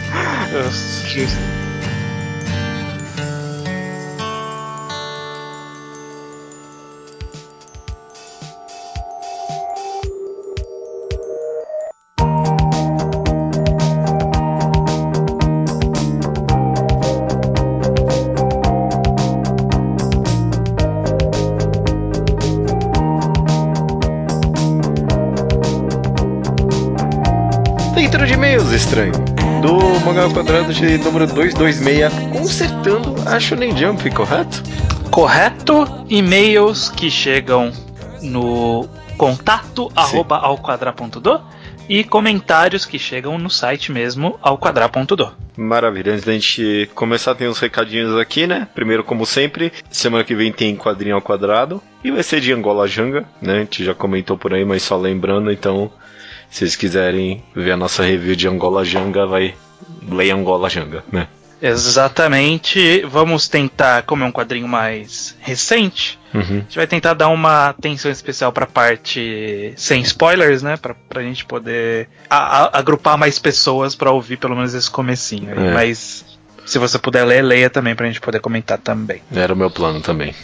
Leitura 28.07 28.25
de 28.25 28.35
e-mails, 28.35 28.71
estranho. 28.71 29.11
Do 29.61 29.99
Mangá 30.05 30.23
ao 30.23 30.31
Quadrado 30.31 30.73
de 30.73 30.97
número 30.99 31.27
226, 31.27 32.13
consertando 32.31 33.13
a 33.27 33.37
Shonen 33.37 33.75
Jump, 33.75 34.09
correto? 34.11 34.63
Correto? 35.11 36.05
E-mails 36.07 36.87
que 36.87 37.11
chegam 37.11 37.69
no 38.21 38.87
contato 39.17 39.91
arroba 39.93 40.37
ao 40.37 40.57
quadra.do 40.57 41.41
e 41.89 42.05
comentários 42.05 42.85
que 42.85 42.97
chegam 42.97 43.37
no 43.37 43.49
site 43.49 43.91
mesmo 43.91 44.39
ao 44.41 44.57
quadra.do. 44.57 45.33
Maravilha, 45.57 46.13
antes 46.13 46.23
da 46.23 46.31
gente 46.31 46.89
começar, 46.95 47.35
tem 47.35 47.49
uns 47.49 47.59
recadinhos 47.59 48.17
aqui, 48.17 48.47
né? 48.47 48.69
Primeiro, 48.73 49.03
como 49.03 49.25
sempre, 49.25 49.73
semana 49.89 50.23
que 50.23 50.33
vem 50.33 50.53
tem 50.53 50.77
quadrinho 50.77 51.15
ao 51.15 51.21
quadrado 51.21 51.83
e 52.01 52.09
vai 52.09 52.23
ser 52.23 52.39
de 52.39 52.53
Angola 52.53 52.87
Janga, 52.87 53.25
né? 53.41 53.55
A 53.55 53.59
gente 53.59 53.83
já 53.83 53.93
comentou 53.93 54.37
por 54.37 54.53
aí, 54.53 54.63
mas 54.63 54.81
só 54.81 54.95
lembrando, 54.95 55.51
então, 55.51 55.91
se 56.49 56.59
vocês 56.59 56.75
quiserem 56.75 57.43
ver 57.55 57.71
a 57.71 57.77
nossa 57.77 58.03
review 58.03 58.35
de 58.35 58.47
Angola 58.47 58.83
Janga, 58.85 59.25
vai 59.25 59.53
ler 60.09 60.31
Angola 60.31 60.69
Janga, 60.69 61.03
né? 61.11 61.27
Exatamente. 61.61 63.01
Vamos 63.07 63.47
tentar, 63.47 64.03
como 64.03 64.23
é 64.23 64.27
um 64.27 64.31
quadrinho 64.31 64.67
mais 64.67 65.35
recente, 65.39 66.19
Uhum. 66.33 66.41
a 66.41 66.43
gente 66.61 66.75
vai 66.75 66.85
tentar 66.85 67.13
dar 67.15 67.29
uma 67.29 67.69
atenção 67.69 68.11
especial 68.11 68.51
pra 68.51 68.67
parte 68.67 69.73
sem 69.75 70.01
spoilers, 70.01 70.61
né? 70.61 70.77
Pra, 70.77 70.93
pra 71.09 71.23
gente 71.23 71.43
poder 71.45 72.07
a- 72.29 72.63
a- 72.65 72.77
agrupar 72.77 73.17
mais 73.17 73.39
pessoas 73.39 73.95
pra 73.95 74.11
ouvir 74.11 74.37
pelo 74.37 74.55
menos 74.55 74.73
esse 74.73 74.89
comecinho. 74.91 75.51
aí. 75.57 75.67
É. 75.67 75.73
Mas 75.73 76.25
se 76.65 76.77
você 76.77 76.99
puder 76.99 77.23
ler, 77.25 77.41
leia 77.41 77.69
também 77.69 77.95
pra 77.95 78.05
gente 78.07 78.21
poder 78.21 78.39
comentar 78.39 78.77
também. 78.77 79.21
Era 79.33 79.53
o 79.53 79.57
meu 79.57 79.71
plano 79.71 79.99
também. 80.01 80.35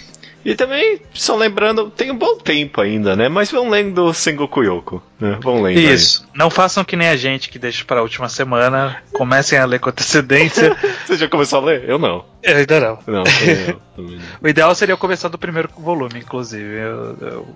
E 0.46 0.56
também, 0.56 1.00
só 1.14 1.36
lembrando, 1.36 1.90
tem 1.90 2.12
um 2.12 2.18
bom 2.18 2.38
tempo 2.38 2.82
ainda, 2.82 3.16
né? 3.16 3.30
Mas 3.30 3.50
vão 3.50 3.70
lendo 3.70 4.14
Sengoku 4.14 4.62
Yoko. 4.62 5.02
Né? 5.20 5.38
Vão 5.42 5.62
lendo 5.62 5.78
aí. 5.78 5.94
Isso. 5.94 6.28
Não 6.36 6.50
façam 6.50 6.84
que 6.84 6.96
nem 6.98 7.08
a 7.08 7.16
gente 7.16 7.50
que 7.50 7.58
deixa 7.58 7.86
pra 7.86 8.02
última 8.02 8.28
semana. 8.28 8.98
Comecem 9.14 9.58
a 9.58 9.66
ler 9.66 9.80
com 9.80 9.90
antecedência. 9.90 10.76
Você 11.08 11.16
já 11.16 11.30
começou 11.30 11.60
a 11.60 11.66
ler? 11.66 11.90
Eu 11.90 11.98
não. 11.98 12.26
Eu 12.44 12.58
ainda 12.58 12.80
não. 12.80 13.00
Não, 13.08 13.24
também 13.24 13.56
não. 13.68 13.80
Também 13.96 14.16
não. 14.18 14.24
O 14.42 14.48
ideal 14.50 14.76
seria 14.76 14.94
eu 14.94 14.98
começar 14.98 15.30
do 15.30 15.38
primeiro 15.38 15.70
volume, 15.78 16.20
inclusive. 16.20 16.76
Eu- 16.78 17.18
eu- 17.22 17.48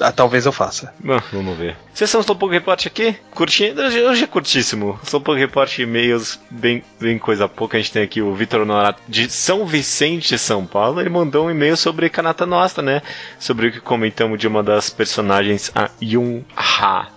ah, 0.00 0.12
talvez 0.12 0.46
eu 0.46 0.52
faça. 0.52 0.92
Vamos 1.32 1.56
ver. 1.56 1.76
Sessão 1.94 2.20
Slowpoke 2.20 2.54
Report 2.54 2.86
aqui, 2.86 3.16
curtindo. 3.30 3.82
Hoje, 3.82 4.02
hoje 4.02 4.24
é 4.24 4.26
curtíssimo. 4.26 4.98
Slowpoke 5.02 5.38
Report 5.38 5.78
e-mails, 5.78 6.38
bem, 6.50 6.82
bem 7.00 7.18
coisa 7.18 7.48
pouca. 7.48 7.76
A 7.76 7.80
gente 7.80 7.92
tem 7.92 8.02
aqui 8.02 8.22
o 8.22 8.34
Vitor 8.34 8.62
Honorato 8.62 9.00
de 9.08 9.30
São 9.30 9.66
Vicente, 9.66 10.38
São 10.38 10.66
Paulo. 10.66 11.00
Ele 11.00 11.10
mandou 11.10 11.46
um 11.46 11.50
e-mail 11.50 11.76
sobre 11.76 12.08
Kanata 12.08 12.46
Nosta, 12.46 12.82
né? 12.82 13.02
Sobre 13.38 13.68
o 13.68 13.72
que 13.72 13.80
comentamos 13.80 14.38
de 14.38 14.46
uma 14.46 14.62
das 14.62 14.90
personagens, 14.90 15.70
a 15.74 15.90
Yun 16.02 16.42
Ha. 16.56 17.08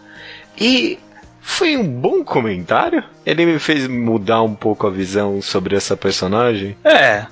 E 0.59 0.99
foi 1.41 1.77
um 1.77 1.87
bom 1.87 2.23
comentário. 2.23 3.03
Ele 3.25 3.45
me 3.45 3.59
fez 3.59 3.87
mudar 3.87 4.43
um 4.43 4.53
pouco 4.53 4.85
a 4.87 4.91
visão 4.91 5.41
sobre 5.41 5.75
essa 5.75 5.97
personagem. 5.97 6.77
É. 6.83 7.25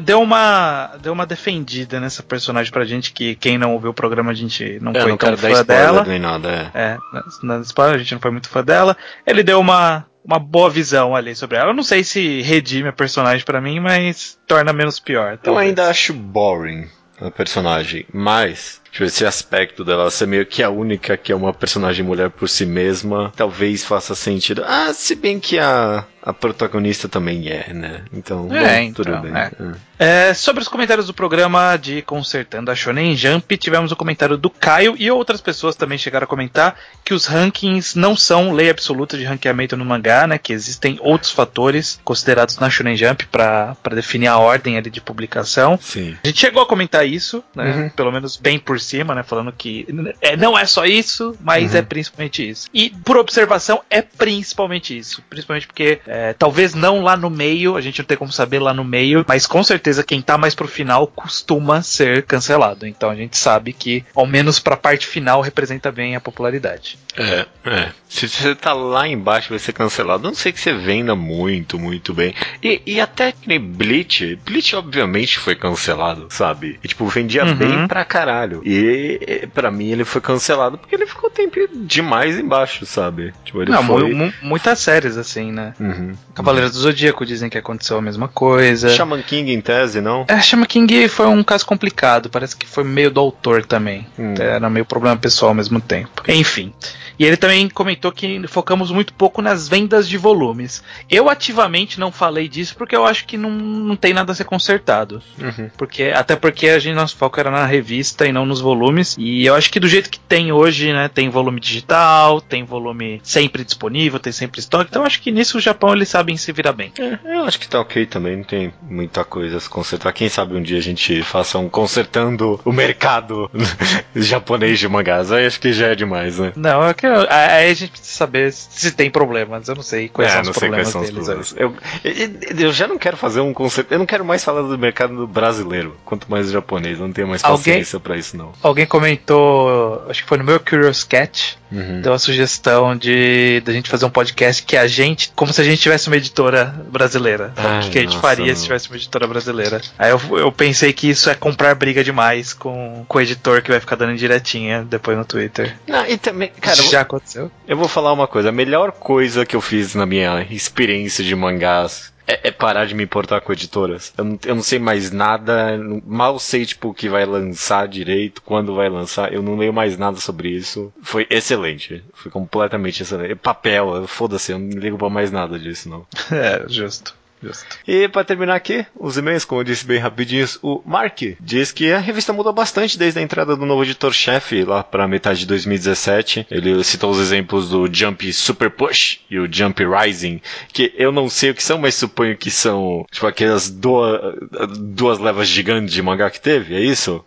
Deu, 0.00 0.20
uma 0.20 0.96
deu 1.00 1.12
uma 1.12 1.24
defendida 1.24 2.00
nessa 2.00 2.22
personagem 2.22 2.72
pra 2.72 2.84
gente 2.84 3.12
que 3.12 3.36
quem 3.36 3.56
não 3.56 3.72
ouviu 3.72 3.90
o 3.90 3.94
programa 3.94 4.32
a 4.32 4.34
gente 4.34 4.78
não 4.80 4.92
Eu 4.92 5.02
foi 5.02 5.10
não 5.10 5.16
tão 5.16 5.36
fã 5.36 5.64
dela. 5.64 6.04
nem 6.04 6.18
nada, 6.18 6.70
é. 6.74 6.80
É, 6.80 6.98
na, 7.12 7.56
na 7.56 7.62
spoiler 7.62 7.94
a 7.94 7.98
gente 7.98 8.12
não 8.12 8.20
foi 8.20 8.32
muito 8.32 8.48
fã 8.48 8.64
dela. 8.64 8.96
Ele 9.26 9.42
deu 9.42 9.60
uma 9.60 10.04
uma 10.24 10.38
boa 10.38 10.68
visão 10.68 11.16
ali 11.16 11.34
sobre 11.34 11.56
ela. 11.56 11.70
Eu 11.70 11.74
não 11.74 11.82
sei 11.82 12.04
se 12.04 12.42
redime 12.42 12.88
a 12.88 12.92
personagem 12.92 13.44
pra 13.46 13.62
mim, 13.62 13.80
mas 13.80 14.38
torna 14.46 14.74
menos 14.74 15.00
pior. 15.00 15.32
Eu 15.32 15.38
talvez. 15.38 15.68
ainda 15.68 15.88
acho 15.88 16.12
boring 16.12 16.86
a 17.20 17.30
personagem, 17.30 18.04
mas 18.12 18.80
tipo, 18.90 19.04
esse 19.04 19.24
aspecto 19.24 19.84
dela 19.84 20.10
ser 20.10 20.26
meio 20.26 20.46
que 20.46 20.62
a 20.62 20.70
única 20.70 21.16
que 21.16 21.32
é 21.32 21.36
uma 21.36 21.52
personagem 21.52 22.04
mulher 22.04 22.30
por 22.30 22.48
si 22.48 22.66
mesma, 22.66 23.32
talvez 23.36 23.84
faça 23.84 24.14
sentido. 24.14 24.62
Ah, 24.66 24.92
se 24.92 25.14
bem 25.14 25.38
que 25.40 25.58
a, 25.58 26.04
a 26.22 26.32
protagonista 26.32 27.08
também 27.08 27.48
é, 27.48 27.72
né? 27.72 28.02
Então, 28.12 28.48
É, 28.54 28.60
bom, 28.78 28.82
então, 28.84 29.04
tudo 29.04 29.18
bem. 29.22 29.32
é. 29.34 29.50
É. 29.60 29.88
É, 30.00 30.32
sobre 30.32 30.62
os 30.62 30.68
comentários 30.68 31.08
do 31.08 31.12
programa 31.14 31.76
de 31.76 32.02
Consertando 32.02 32.70
a 32.70 32.74
Shonen 32.74 33.16
Jump, 33.16 33.56
tivemos 33.56 33.90
o 33.90 33.96
comentário 33.96 34.36
do 34.36 34.48
Caio 34.48 34.94
e 34.96 35.10
outras 35.10 35.40
pessoas 35.40 35.74
também 35.74 35.98
chegaram 35.98 36.22
a 36.24 36.28
comentar 36.28 36.76
que 37.04 37.12
os 37.12 37.26
rankings 37.26 37.98
não 37.98 38.16
são 38.16 38.52
lei 38.52 38.70
absoluta 38.70 39.18
de 39.18 39.24
ranqueamento 39.24 39.76
no 39.76 39.84
mangá, 39.84 40.24
né? 40.28 40.38
Que 40.38 40.52
existem 40.52 40.98
outros 41.02 41.32
fatores 41.32 41.98
considerados 42.04 42.58
na 42.58 42.70
Shonen 42.70 42.96
Jump 42.96 43.26
para 43.26 43.76
definir 43.92 44.28
a 44.28 44.38
ordem 44.38 44.76
ali 44.78 44.88
de 44.88 45.00
publicação. 45.00 45.76
Sim. 45.82 46.16
A 46.22 46.28
gente 46.28 46.38
chegou 46.38 46.62
a 46.62 46.66
comentar 46.66 47.04
isso, 47.04 47.42
né? 47.52 47.74
Uhum. 47.74 47.88
Pelo 47.88 48.12
menos 48.12 48.36
bem 48.36 48.56
por 48.56 48.77
cima, 48.80 49.14
né? 49.14 49.22
Falando 49.22 49.52
que 49.52 49.86
é, 50.20 50.36
não 50.36 50.58
é 50.58 50.64
só 50.66 50.84
isso, 50.84 51.36
mas 51.40 51.72
Uhum. 51.72 51.78
é 51.78 51.82
principalmente 51.82 52.48
isso. 52.48 52.68
E 52.72 52.90
por 52.90 53.16
observação, 53.16 53.80
é 53.90 54.02
principalmente 54.02 54.96
isso. 54.96 55.22
Principalmente 55.28 55.66
porque 55.66 56.00
é, 56.06 56.32
talvez 56.32 56.74
não 56.74 57.02
lá 57.02 57.16
no 57.16 57.30
meio, 57.30 57.76
a 57.76 57.80
gente 57.80 57.98
não 58.00 58.06
tem 58.06 58.16
como 58.16 58.32
saber 58.32 58.58
lá 58.58 58.72
no 58.74 58.84
meio, 58.84 59.24
mas 59.28 59.46
com 59.46 59.62
certeza 59.62 60.04
quem 60.04 60.20
tá 60.22 60.36
mais 60.38 60.54
pro 60.54 60.68
final 60.68 61.06
costuma 61.06 61.82
ser 61.82 62.22
cancelado. 62.24 62.86
Então 62.86 63.10
a 63.10 63.14
gente 63.14 63.36
sabe 63.36 63.72
que, 63.72 64.04
ao 64.14 64.26
menos 64.26 64.58
pra 64.58 64.76
parte 64.76 65.06
final, 65.06 65.40
representa 65.40 65.90
bem 65.90 66.14
a 66.16 66.20
popularidade. 66.20 66.98
É, 67.16 67.46
é. 67.64 67.92
Se 68.08 68.28
você 68.28 68.54
tá 68.54 68.72
lá 68.72 69.06
embaixo 69.08 69.50
vai 69.50 69.58
ser 69.58 69.72
cancelado, 69.72 70.26
a 70.26 70.30
não 70.30 70.36
sei 70.36 70.52
que 70.52 70.60
você 70.60 70.72
venda 70.72 71.14
muito, 71.14 71.78
muito 71.78 72.14
bem. 72.14 72.34
E, 72.62 72.80
e 72.86 73.00
até 73.00 73.32
que 73.32 73.48
nem 73.48 73.58
Bleach, 73.60 74.36
Bleach 74.44 74.74
obviamente 74.76 75.38
foi 75.38 75.54
cancelado, 75.54 76.26
sabe? 76.30 76.78
E 76.82 76.88
tipo, 76.88 77.06
vendia 77.06 77.44
Uhum. 77.44 77.54
bem 77.56 77.86
pra 77.88 78.04
caralho. 78.04 78.60
E 78.70 79.48
para 79.54 79.70
mim 79.70 79.90
ele 79.90 80.04
foi 80.04 80.20
cancelado 80.20 80.76
porque 80.76 80.94
ele 80.94 81.06
ficou 81.06 81.30
tempo 81.30 81.56
demais 81.74 82.38
embaixo, 82.38 82.84
sabe? 82.84 83.32
Tipo, 83.42 83.62
ele 83.62 83.70
Não, 83.70 83.82
foi... 83.82 84.12
mu 84.12 84.30
muitas 84.42 84.78
séries 84.78 85.16
assim, 85.16 85.50
né? 85.50 85.72
Uhum. 85.80 86.14
Cavaleiros 86.34 86.72
uhum. 86.72 86.76
do 86.76 86.82
Zodíaco 86.82 87.24
dizem 87.24 87.48
que 87.48 87.56
aconteceu 87.56 87.96
a 87.96 88.02
mesma 88.02 88.28
coisa. 88.28 88.90
Shaman 88.90 89.22
King 89.22 89.54
em 89.54 89.60
tese, 89.62 90.02
não? 90.02 90.26
É, 90.28 90.38
Shaman 90.38 90.66
King 90.66 91.08
foi 91.08 91.26
um 91.26 91.42
caso 91.42 91.64
complicado, 91.64 92.28
parece 92.28 92.54
que 92.54 92.66
foi 92.66 92.84
meio 92.84 93.10
do 93.10 93.20
autor 93.20 93.64
também. 93.64 94.06
Hum. 94.18 94.34
Era 94.38 94.68
meio 94.68 94.84
problema 94.84 95.16
pessoal 95.16 95.48
ao 95.48 95.54
mesmo 95.54 95.80
tempo. 95.80 96.22
Enfim. 96.28 96.74
E 97.18 97.24
ele 97.24 97.36
também 97.36 97.68
comentou 97.68 98.12
que 98.12 98.46
focamos 98.46 98.92
muito 98.92 99.12
pouco 99.12 99.42
nas 99.42 99.68
vendas 99.68 100.08
de 100.08 100.16
volumes. 100.16 100.84
Eu 101.10 101.28
ativamente 101.28 101.98
não 101.98 102.12
falei 102.12 102.48
disso 102.48 102.76
porque 102.76 102.94
eu 102.94 103.04
acho 103.04 103.26
que 103.26 103.36
não, 103.36 103.50
não 103.50 103.96
tem 103.96 104.14
nada 104.14 104.30
a 104.30 104.34
ser 104.34 104.44
consertado. 104.44 105.20
Uhum. 105.36 105.68
Porque, 105.76 106.12
até 106.14 106.36
porque 106.36 106.68
a 106.68 106.78
gente, 106.78 106.94
nosso 106.94 107.16
foco 107.16 107.40
era 107.40 107.50
na 107.50 107.66
revista 107.66 108.24
e 108.24 108.32
não 108.32 108.46
nos 108.46 108.57
volumes. 108.60 109.16
E 109.18 109.46
eu 109.46 109.54
acho 109.54 109.70
que 109.70 109.80
do 109.80 109.88
jeito 109.88 110.10
que 110.10 110.18
tem 110.18 110.52
hoje, 110.52 110.92
né? 110.92 111.08
Tem 111.08 111.28
volume 111.28 111.60
digital, 111.60 112.40
tem 112.40 112.64
volume 112.64 113.20
sempre 113.22 113.64
disponível, 113.64 114.18
tem 114.18 114.32
sempre 114.32 114.60
estoque. 114.60 114.88
Então 114.90 115.04
acho 115.04 115.20
que 115.20 115.30
nisso 115.30 115.58
o 115.58 115.60
Japão 115.60 115.92
eles 115.92 116.08
sabem 116.08 116.36
se 116.36 116.52
virar 116.52 116.72
bem. 116.72 116.92
É, 116.98 117.18
eu 117.24 117.44
acho 117.44 117.58
que 117.58 117.68
tá 117.68 117.80
ok 117.80 118.06
também, 118.06 118.36
não 118.36 118.44
tem 118.44 118.72
muita 118.82 119.24
coisa 119.24 119.56
a 119.56 119.60
se 119.60 119.68
consertar. 119.68 120.12
Quem 120.12 120.28
sabe 120.28 120.56
um 120.56 120.62
dia 120.62 120.78
a 120.78 120.82
gente 120.82 121.22
faça 121.22 121.58
um 121.58 121.68
consertando 121.68 122.60
o 122.64 122.72
mercado 122.72 123.50
japonês 124.14 124.78
de 124.78 124.88
mangás. 124.88 125.32
Aí 125.32 125.46
acho 125.46 125.60
que 125.60 125.72
já 125.72 125.88
é 125.88 125.94
demais, 125.94 126.38
né? 126.38 126.52
Não, 126.56 126.86
é 126.86 126.94
que 126.94 127.06
Aí 127.06 127.70
a 127.70 127.74
gente 127.74 127.90
precisa 127.90 128.16
saber 128.16 128.52
se 128.52 128.92
tem 128.92 129.10
problemas. 129.10 129.68
Eu 129.68 129.74
não 129.74 129.82
sei 129.82 130.08
quais 130.08 130.30
é, 130.30 130.42
são 130.42 130.50
os 130.50 130.58
problemas 130.58 130.88
são 130.88 131.02
deles. 131.02 131.28
Os 131.28 131.54
eu, 131.56 131.74
eu, 132.04 132.72
já 132.72 132.86
não 132.86 132.98
quero 132.98 133.16
fazer 133.16 133.40
um 133.40 133.52
conceito. 133.52 133.92
Eu 133.92 133.98
não 133.98 134.06
quero 134.06 134.24
mais 134.24 134.44
falar 134.44 134.62
do 134.62 134.78
mercado 134.78 135.26
brasileiro, 135.26 135.96
quanto 136.04 136.30
mais 136.30 136.50
japonês. 136.50 136.98
Eu 136.98 137.06
não 137.06 137.12
tenho 137.12 137.28
mais 137.28 137.42
paciência 137.42 137.98
pra 137.98 138.16
isso, 138.16 138.36
não. 138.36 138.47
Alguém 138.62 138.86
comentou, 138.86 140.04
acho 140.08 140.22
que 140.22 140.28
foi 140.28 140.38
no 140.38 140.44
meu 140.44 140.60
Curious 140.60 141.04
Cat, 141.04 141.58
uhum. 141.70 142.00
deu 142.00 142.12
a 142.12 142.18
sugestão 142.18 142.96
de, 142.96 143.60
de 143.60 143.70
a 143.70 143.74
gente 143.74 143.88
fazer 143.88 144.04
um 144.04 144.10
podcast 144.10 144.62
que 144.62 144.76
a 144.76 144.86
gente, 144.86 145.32
como 145.34 145.52
se 145.52 145.60
a 145.60 145.64
gente 145.64 145.80
tivesse 145.80 146.08
uma 146.08 146.16
editora 146.16 146.74
brasileira. 146.90 147.52
Ai, 147.56 147.86
o 147.86 147.90
que 147.90 147.98
a 147.98 148.02
gente 148.02 148.18
faria 148.18 148.46
não. 148.46 148.56
se 148.56 148.64
tivesse 148.64 148.88
uma 148.88 148.96
editora 148.96 149.26
brasileira? 149.26 149.80
Aí 149.98 150.10
eu, 150.10 150.20
eu 150.38 150.52
pensei 150.52 150.92
que 150.92 151.08
isso 151.08 151.30
é 151.30 151.34
comprar 151.34 151.74
briga 151.74 152.02
demais 152.02 152.52
com, 152.52 153.04
com 153.06 153.18
o 153.18 153.20
editor 153.20 153.62
que 153.62 153.70
vai 153.70 153.80
ficar 153.80 153.96
dando 153.96 154.16
diretinha 154.16 154.84
depois 154.88 155.16
no 155.16 155.24
Twitter. 155.24 155.76
Não, 155.86 156.06
e 156.06 156.16
também, 156.16 156.50
cara, 156.60 156.82
já 156.82 157.02
aconteceu. 157.02 157.50
Eu 157.66 157.76
vou 157.76 157.88
falar 157.88 158.12
uma 158.12 158.26
coisa, 158.26 158.48
a 158.48 158.52
melhor 158.52 158.92
coisa 158.92 159.44
que 159.44 159.56
eu 159.56 159.60
fiz 159.60 159.94
na 159.94 160.06
minha 160.06 160.46
experiência 160.50 161.24
de 161.24 161.34
mangás 161.34 162.12
é, 162.28 162.48
é, 162.48 162.50
parar 162.50 162.84
de 162.84 162.94
me 162.94 163.02
importar 163.02 163.40
com 163.40 163.52
editoras. 163.52 164.12
Eu 164.16 164.24
não, 164.24 164.38
eu 164.44 164.54
não 164.54 164.62
sei 164.62 164.78
mais 164.78 165.10
nada, 165.10 165.78
mal 166.06 166.38
sei, 166.38 166.66
tipo, 166.66 166.90
o 166.90 166.94
que 166.94 167.08
vai 167.08 167.24
lançar 167.24 167.88
direito, 167.88 168.42
quando 168.42 168.74
vai 168.74 168.90
lançar, 168.90 169.32
eu 169.32 169.42
não 169.42 169.56
leio 169.56 169.72
mais 169.72 169.96
nada 169.96 170.18
sobre 170.18 170.50
isso. 170.50 170.92
Foi 171.02 171.26
excelente. 171.30 172.04
Foi 172.12 172.30
completamente 172.30 173.02
excelente. 173.02 173.34
Papel, 173.34 174.06
foda-se, 174.06 174.52
eu 174.52 174.58
não 174.58 174.78
ligo 174.78 174.98
pra 174.98 175.08
mais 175.08 175.32
nada 175.32 175.58
disso, 175.58 175.88
não. 175.88 176.06
É, 176.38 176.68
justo. 176.68 177.16
Justo. 177.42 177.64
E 177.86 178.08
para 178.08 178.24
terminar 178.24 178.54
aqui, 178.54 178.84
os 178.96 179.16
e-mails, 179.16 179.44
como 179.44 179.60
eu 179.60 179.64
disse 179.64 179.86
bem 179.86 179.98
rapidinhos, 179.98 180.58
o 180.62 180.82
Mark 180.84 181.20
diz 181.40 181.72
que 181.72 181.92
a 181.92 181.98
revista 181.98 182.32
mudou 182.32 182.52
bastante 182.52 182.98
desde 182.98 183.20
a 183.20 183.22
entrada 183.22 183.56
do 183.56 183.66
novo 183.66 183.82
editor-chefe 183.82 184.64
lá 184.64 184.82
para 184.82 185.08
metade 185.08 185.40
de 185.40 185.46
2017. 185.46 186.46
Ele 186.50 186.82
citou 186.84 187.10
os 187.10 187.18
exemplos 187.18 187.68
do 187.68 187.88
Jump 187.92 188.32
Super 188.32 188.70
Push 188.70 189.20
e 189.30 189.38
o 189.38 189.48
Jump 189.50 189.82
Rising, 189.84 190.40
que 190.72 190.92
eu 190.96 191.12
não 191.12 191.28
sei 191.28 191.50
o 191.50 191.54
que 191.54 191.62
são, 191.62 191.78
mas 191.78 191.94
suponho 191.94 192.36
que 192.36 192.50
são 192.50 193.06
tipo 193.10 193.26
aquelas 193.26 193.70
duas, 193.70 194.34
duas 194.78 195.18
levas 195.18 195.48
gigantes 195.48 195.92
de 195.92 196.02
mangá 196.02 196.30
que 196.30 196.40
teve, 196.40 196.74
é 196.74 196.80
isso? 196.80 197.24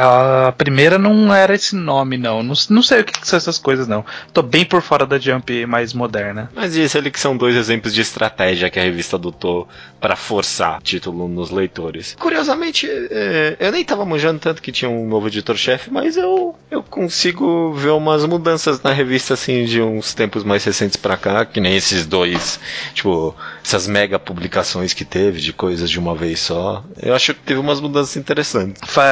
A 0.00 0.52
primeira 0.52 0.98
não 0.98 1.32
era 1.32 1.54
esse 1.54 1.74
nome, 1.74 2.16
não. 2.16 2.42
Não, 2.42 2.54
não 2.70 2.82
sei 2.82 3.00
o 3.00 3.04
que, 3.04 3.20
que 3.20 3.26
são 3.26 3.36
essas 3.36 3.58
coisas, 3.58 3.86
não. 3.86 4.04
Tô 4.32 4.42
bem 4.42 4.64
por 4.64 4.82
fora 4.82 5.06
da 5.06 5.18
Jump 5.18 5.66
mais 5.66 5.92
moderna. 5.92 6.50
Mas 6.54 6.74
disse 6.74 6.96
ele 6.96 7.10
que 7.10 7.20
são 7.20 7.36
dois 7.36 7.54
exemplos 7.56 7.94
de 7.94 8.00
estratégia 8.00 8.70
que 8.70 8.78
a 8.78 8.82
revista 8.82 9.18
do 9.18 9.33
adotou 9.34 9.68
para 10.00 10.16
forçar 10.16 10.80
título 10.82 11.26
nos 11.28 11.50
leitores. 11.50 12.14
Curiosamente, 12.18 12.86
é, 12.88 13.56
eu 13.58 13.72
nem 13.72 13.84
tava 13.84 14.04
manjando 14.04 14.38
tanto 14.38 14.62
que 14.62 14.70
tinha 14.70 14.90
um 14.90 15.08
novo 15.08 15.28
editor-chefe, 15.28 15.90
mas 15.90 16.16
eu, 16.16 16.54
eu 16.70 16.82
consigo 16.82 17.72
ver 17.72 17.90
umas 17.90 18.24
mudanças 18.24 18.82
na 18.82 18.92
revista 18.92 19.34
assim 19.34 19.64
de 19.64 19.80
uns 19.80 20.14
tempos 20.14 20.44
mais 20.44 20.64
recentes 20.64 20.96
para 20.96 21.16
cá, 21.16 21.44
que 21.44 21.60
nem 21.60 21.74
esses 21.74 22.06
dois, 22.06 22.60
tipo, 22.92 23.34
essas 23.64 23.86
mega 23.86 24.18
publicações 24.18 24.92
que 24.92 25.04
teve 25.04 25.40
de 25.40 25.52
coisas 25.52 25.90
de 25.90 25.98
uma 25.98 26.14
vez 26.14 26.40
só. 26.40 26.84
Eu 27.02 27.14
acho 27.14 27.34
que 27.34 27.40
teve 27.40 27.60
umas 27.60 27.80
mudanças 27.80 28.16
interessantes. 28.16 28.82
Foi, 28.86 29.02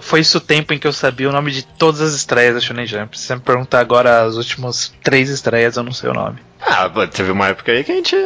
foi 0.00 0.20
isso 0.20 0.38
o 0.38 0.40
tempo 0.40 0.72
em 0.72 0.78
que 0.78 0.86
eu 0.86 0.92
sabia 0.92 1.28
o 1.28 1.32
nome 1.32 1.50
de 1.50 1.62
todas 1.62 2.00
as 2.00 2.14
estreias 2.14 2.54
da 2.54 2.60
Shonen 2.60 2.86
Jump. 2.86 3.18
Se 3.18 3.26
você 3.26 3.34
me 3.34 3.40
perguntar 3.42 3.80
agora 3.80 4.22
as 4.22 4.36
últimas 4.36 4.94
três 5.02 5.28
estreias, 5.28 5.76
eu 5.76 5.82
não 5.82 5.92
sei 5.92 6.08
o 6.08 6.14
nome. 6.14 6.47
Ah, 6.60 6.90
teve 7.06 7.30
uma 7.30 7.48
época 7.48 7.72
aí 7.72 7.84
que 7.84 7.92
a 7.92 7.94
gente. 7.94 8.16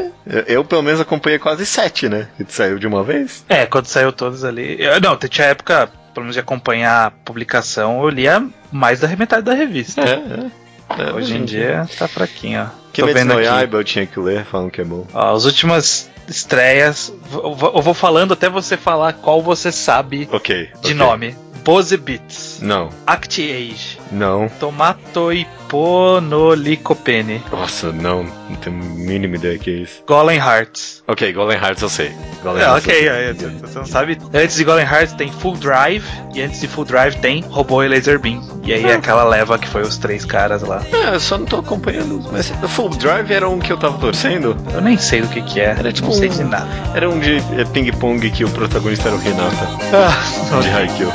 Eu, 0.47 0.65
pelo 0.65 0.83
menos 0.83 1.01
acompanhei 1.01 1.39
quase 1.39 1.67
sete, 1.67 2.09
né? 2.09 2.29
Que 2.37 2.53
saiu 2.53 2.79
de 2.79 2.87
uma 2.87 3.05
vez. 3.05 3.45
É, 3.49 3.67
quando 3.67 3.87
saiu 3.87 4.13
todos 4.13 4.45
ali. 4.45 4.77
Eu, 4.79 5.01
não, 5.01 5.17
tinha 5.17 5.49
época, 5.49 5.91
pelo 6.15 6.25
menos 6.25 6.35
de 6.35 6.41
acompanhar 6.41 7.07
a 7.07 7.11
publicação, 7.11 8.03
eu 8.03 8.09
lia 8.09 8.47
mais 8.71 9.01
da 9.01 9.09
metade 9.09 9.45
da 9.45 9.55
revista. 9.55 10.01
É, 10.01 10.15
é. 10.15 10.63
É, 10.99 11.13
Hoje 11.13 11.37
em 11.37 11.45
dia 11.45 11.89
tá 11.99 12.07
fraquinho, 12.07 12.63
ó. 12.63 12.83
Kimetsu 12.93 13.25
no 13.25 13.41
Yaiba 13.41 13.79
eu 13.79 13.85
tinha 13.85 14.07
que 14.07 14.21
ler, 14.21 14.45
falando 14.45 14.71
que 14.71 14.81
é 14.81 14.85
bom. 14.85 15.07
Ó, 15.15 15.35
as 15.35 15.45
últimas 15.45 16.11
estreias, 16.29 17.13
eu 17.33 17.83
vou 17.83 17.95
falando 17.95 18.33
até 18.33 18.49
você 18.49 18.77
falar 18.77 19.15
qual 19.15 19.43
você 19.43 19.73
sabe 19.73 20.29
okay, 20.31 20.65
de 20.65 20.79
okay. 20.79 20.95
nome. 20.95 21.37
Bose 21.65 21.97
Beats. 21.97 22.59
Não. 22.61 22.91
Act 23.07 23.41
Age. 23.41 23.99
Não. 24.11 24.49
Tomato 24.49 25.33
e 25.33 25.47
Ponolicopene. 25.73 27.43
Nossa, 27.51 27.91
não. 27.91 28.25
Não 28.25 28.57
tenho 28.57 28.77
a 28.77 28.79
mínima 28.79 29.37
ideia 29.37 29.59
que 29.59 29.71
é 29.71 29.73
isso. 29.73 30.03
Golem 30.07 30.37
Hearts. 30.37 31.03
Ok, 31.09 31.33
Golem 31.33 31.57
Hearts 31.57 31.83
eu 31.83 31.89
sei. 31.89 32.13
Golem 32.43 32.63
é, 32.63 32.67
Hearts 32.67 32.85
ok, 32.85 32.95
sei. 32.95 33.09
É, 33.09 33.33
você 33.33 33.79
não 33.79 33.87
sabe. 33.87 34.19
Antes 34.35 34.57
de 34.57 34.65
Golem 34.65 34.85
Hearts 34.85 35.15
tem 35.15 35.33
Full 35.33 35.57
Drive. 35.57 36.05
E 36.35 36.43
antes 36.43 36.61
de 36.61 36.69
Full 36.69 36.85
Drive 36.85 37.15
tem 37.17 37.41
Robô 37.49 37.83
e 37.83 37.89
Laser 37.89 38.19
Beam. 38.19 38.61
E 38.63 38.71
aí 38.71 38.85
é 38.85 38.93
aquela 38.93 39.25
leva 39.25 39.59
que 39.59 39.67
foi 39.67 39.81
os 39.81 39.97
três 39.97 40.27
caras 40.27 40.61
lá. 40.61 40.83
É, 40.93 41.15
eu 41.15 41.21
só 41.21 41.39
não 41.39 41.47
tô 41.47 41.57
acompanhando. 41.57 42.23
Mas 42.31 42.53
Full 42.69 42.91
Drive 42.91 43.31
era 43.31 43.49
um 43.49 43.59
que 43.59 43.73
eu 43.73 43.79
tava 43.79 43.97
torcendo? 43.97 44.55
Eu 44.75 44.83
nem 44.83 44.99
sei 44.99 45.23
do 45.23 45.29
que 45.29 45.41
que 45.41 45.59
é. 45.59 45.75
Era 45.79 45.91
tipo 45.91 46.09
não 46.09 46.15
sei 46.15 46.29
de 46.29 46.45
nada. 46.45 46.69
Era 46.95 47.09
um 47.09 47.19
de 47.19 47.39
é, 47.59 47.65
ping-pong 47.73 48.31
que 48.31 48.45
o 48.45 48.51
protagonista 48.51 49.09
era 49.09 49.17
o 49.17 49.21
Renata. 49.21 49.67
Ah, 49.95 50.61
de 50.61 50.69
Haikyuu. 50.69 51.13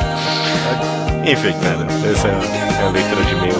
Enfim, 1.27 1.53
cara, 1.59 1.85
essa 2.09 2.27
é 2.29 2.85
a 2.85 2.89
leitura 2.89 3.21
de 3.25 3.33
e-mails 3.33 3.57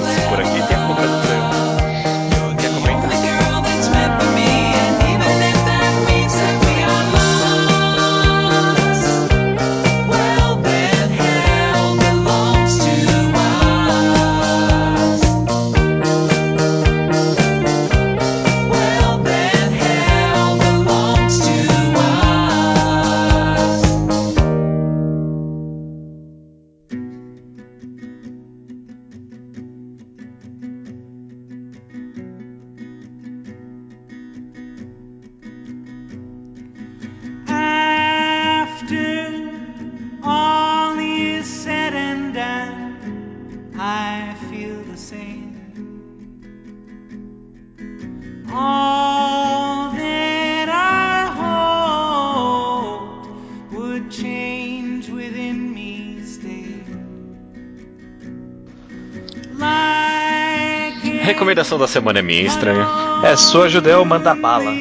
recomendação 61.68 61.78
da 61.78 61.88
semana 61.88 62.20
é 62.20 62.22
minha 62.22 62.44
estranha. 62.44 62.88
É, 63.24 63.36
sua 63.36 63.68
judeu 63.68 64.04
manda 64.06 64.34
bala. 64.34 64.74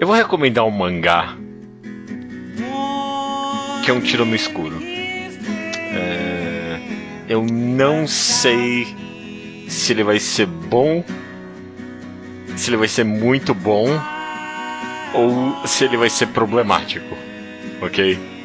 Eu 0.00 0.06
vou 0.06 0.16
recomendar 0.16 0.64
um 0.64 0.70
mangá 0.70 1.36
que 3.84 3.90
é 3.90 3.94
um 3.94 4.00
tiro 4.00 4.24
no 4.24 4.34
escuro. 4.34 4.76
É, 5.94 6.80
eu 7.28 7.44
não 7.44 8.06
sei 8.06 8.86
se 9.68 9.92
ele 9.92 10.02
vai 10.02 10.18
ser 10.18 10.46
bom, 10.46 11.04
se 12.56 12.70
ele 12.70 12.76
vai 12.76 12.88
ser 12.88 13.04
muito 13.04 13.54
bom 13.54 13.86
ou 15.14 15.66
se 15.66 15.84
ele 15.84 15.96
vai 15.96 16.10
ser 16.10 16.26
problemático, 16.28 17.16
ok? 17.80 18.37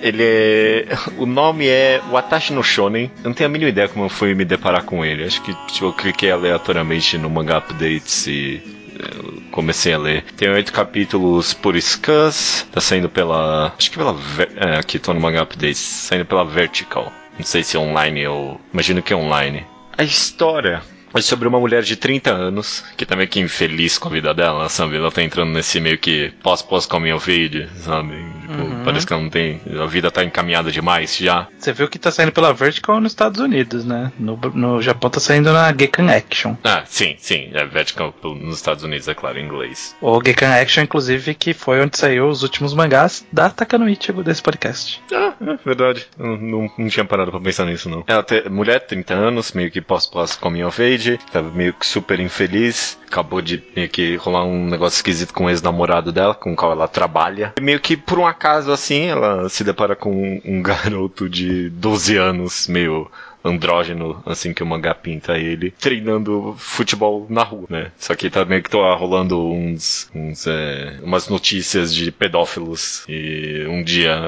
Ele 0.00 0.22
é. 0.22 0.86
O 1.18 1.26
nome 1.26 1.66
é 1.66 2.00
Watashi 2.10 2.52
no 2.52 2.62
Shonen. 2.62 3.10
Eu 3.18 3.28
não 3.28 3.34
tenho 3.34 3.48
a 3.48 3.52
mínima 3.52 3.70
ideia 3.70 3.88
como 3.88 4.06
eu 4.06 4.08
fui 4.08 4.34
me 4.34 4.44
deparar 4.44 4.84
com 4.84 5.04
ele. 5.04 5.24
Acho 5.24 5.42
que 5.42 5.54
tipo, 5.72 5.86
eu 5.86 5.92
cliquei 5.92 6.30
aleatoriamente 6.30 7.18
no 7.18 7.28
Manga 7.28 7.58
Updates 7.58 8.26
e 8.26 8.62
eu 8.98 9.42
comecei 9.50 9.92
a 9.92 9.98
ler. 9.98 10.24
Tem 10.36 10.48
oito 10.48 10.72
capítulos 10.72 11.54
por 11.54 11.80
Scans, 11.80 12.66
tá 12.72 12.80
saindo 12.80 13.08
pela. 13.08 13.72
Acho 13.78 13.90
que 13.90 13.98
pela. 13.98 14.16
É, 14.56 14.78
aqui 14.78 14.98
tô 14.98 15.12
no 15.12 15.20
Manga 15.20 15.42
Updates, 15.42 15.78
saindo 15.78 16.24
pela 16.24 16.44
Vertical. 16.44 17.12
Não 17.38 17.44
sei 17.44 17.62
se 17.62 17.76
é 17.76 17.80
online 17.80 18.26
ou. 18.26 18.60
Imagino 18.72 19.02
que 19.02 19.12
é 19.12 19.16
online. 19.16 19.64
A 19.96 20.02
história 20.02 20.82
é 21.14 21.20
sobre 21.20 21.48
uma 21.48 21.58
mulher 21.58 21.82
de 21.82 21.96
30 21.96 22.30
anos, 22.30 22.84
que 22.96 23.04
tá 23.04 23.16
meio 23.16 23.28
que 23.28 23.40
infeliz 23.40 23.98
com 23.98 24.08
a 24.08 24.12
vida 24.12 24.32
dela, 24.32 24.68
sabe? 24.68 24.96
Ela 24.96 25.10
tá 25.10 25.22
entrando 25.22 25.50
nesse 25.50 25.80
meio 25.80 25.98
que 25.98 26.32
pós-pós-coming 26.42 27.12
of 27.12 27.30
age, 27.30 27.68
sabe? 27.76 28.14
Tipo, 28.50 28.62
uhum. 28.62 28.84
parece 28.84 29.06
que 29.06 29.12
não 29.12 29.30
tem. 29.30 29.60
A 29.80 29.86
vida 29.86 30.10
tá 30.10 30.24
encaminhada 30.24 30.70
demais 30.72 31.16
já. 31.16 31.46
Você 31.58 31.72
viu 31.72 31.88
que 31.88 31.98
tá 31.98 32.10
saindo 32.10 32.32
pela 32.32 32.52
Vertical 32.52 33.00
nos 33.00 33.12
Estados 33.12 33.40
Unidos, 33.40 33.84
né? 33.84 34.12
No, 34.18 34.36
no 34.54 34.82
Japão 34.82 35.08
tá 35.08 35.20
saindo 35.20 35.52
na 35.52 35.72
Gekan 35.72 36.10
Action. 36.10 36.56
Ah, 36.64 36.82
sim, 36.86 37.14
sim. 37.18 37.50
É 37.52 37.64
Vertical 37.64 38.14
nos 38.22 38.56
Estados 38.56 38.82
Unidos, 38.82 39.06
é 39.08 39.14
claro, 39.14 39.38
em 39.38 39.44
inglês. 39.44 39.96
O 40.00 40.20
Gekan 40.24 40.52
Action, 40.52 40.82
inclusive, 40.82 41.34
que 41.34 41.54
foi 41.54 41.80
onde 41.80 41.96
saiu 41.96 42.28
os 42.28 42.42
últimos 42.42 42.74
mangás 42.74 43.24
da 43.32 43.48
Takano 43.50 43.88
Ichigo 43.88 44.22
desse 44.22 44.42
podcast. 44.42 45.00
Ah, 45.12 45.34
é 45.40 45.58
verdade. 45.64 46.06
Não, 46.18 46.36
não, 46.36 46.70
não, 46.76 46.88
tinha 46.88 47.04
parado 47.04 47.30
pra 47.30 47.40
pensar 47.40 47.66
nisso, 47.66 47.88
não. 47.88 48.04
Ela 48.06 48.22
tem 48.22 48.48
mulher, 48.48 48.80
30 48.80 49.14
anos, 49.14 49.52
meio 49.52 49.70
que 49.70 49.80
pós-pós-coming 49.80 50.64
of 50.64 50.82
age 50.82 51.18
tava 51.30 51.50
meio 51.50 51.72
que 51.72 51.86
super 51.86 52.18
infeliz. 52.18 52.98
Acabou 53.06 53.40
de 53.40 53.62
meio 53.74 53.88
que 53.88 54.16
rolar 54.16 54.44
um 54.44 54.66
negócio 54.66 54.96
esquisito 54.96 55.34
com 55.34 55.44
o 55.44 55.50
ex-namorado 55.50 56.12
dela, 56.12 56.34
com 56.34 56.52
o 56.52 56.56
qual 56.56 56.72
ela 56.72 56.88
trabalha. 56.88 57.54
E 57.58 57.60
meio 57.60 57.80
que 57.80 57.96
por 57.96 58.18
um 58.18 58.26
acaso 58.26 58.39
assim, 58.72 59.06
ela 59.06 59.48
se 59.48 59.62
depara 59.62 59.94
com 59.94 60.40
um 60.44 60.62
garoto 60.62 61.28
de 61.28 61.68
12 61.70 62.16
anos, 62.16 62.66
meio 62.68 63.10
andrógeno, 63.44 64.22
assim 64.26 64.52
que 64.52 64.62
o 64.62 64.66
mangá 64.66 64.94
pinta 64.94 65.38
ele, 65.38 65.70
treinando 65.70 66.54
futebol 66.58 67.26
na 67.28 67.42
rua, 67.42 67.66
né? 67.68 67.92
Só 67.98 68.14
que 68.14 68.30
tá 68.30 68.44
meio 68.44 68.62
que 68.62 68.70
tá 68.70 68.94
rolando 68.94 69.50
uns, 69.50 70.10
uns 70.14 70.46
é, 70.46 70.98
umas 71.02 71.28
notícias 71.28 71.94
de 71.94 72.10
pedófilos 72.10 73.04
e 73.08 73.64
um 73.68 73.82
dia 73.82 74.18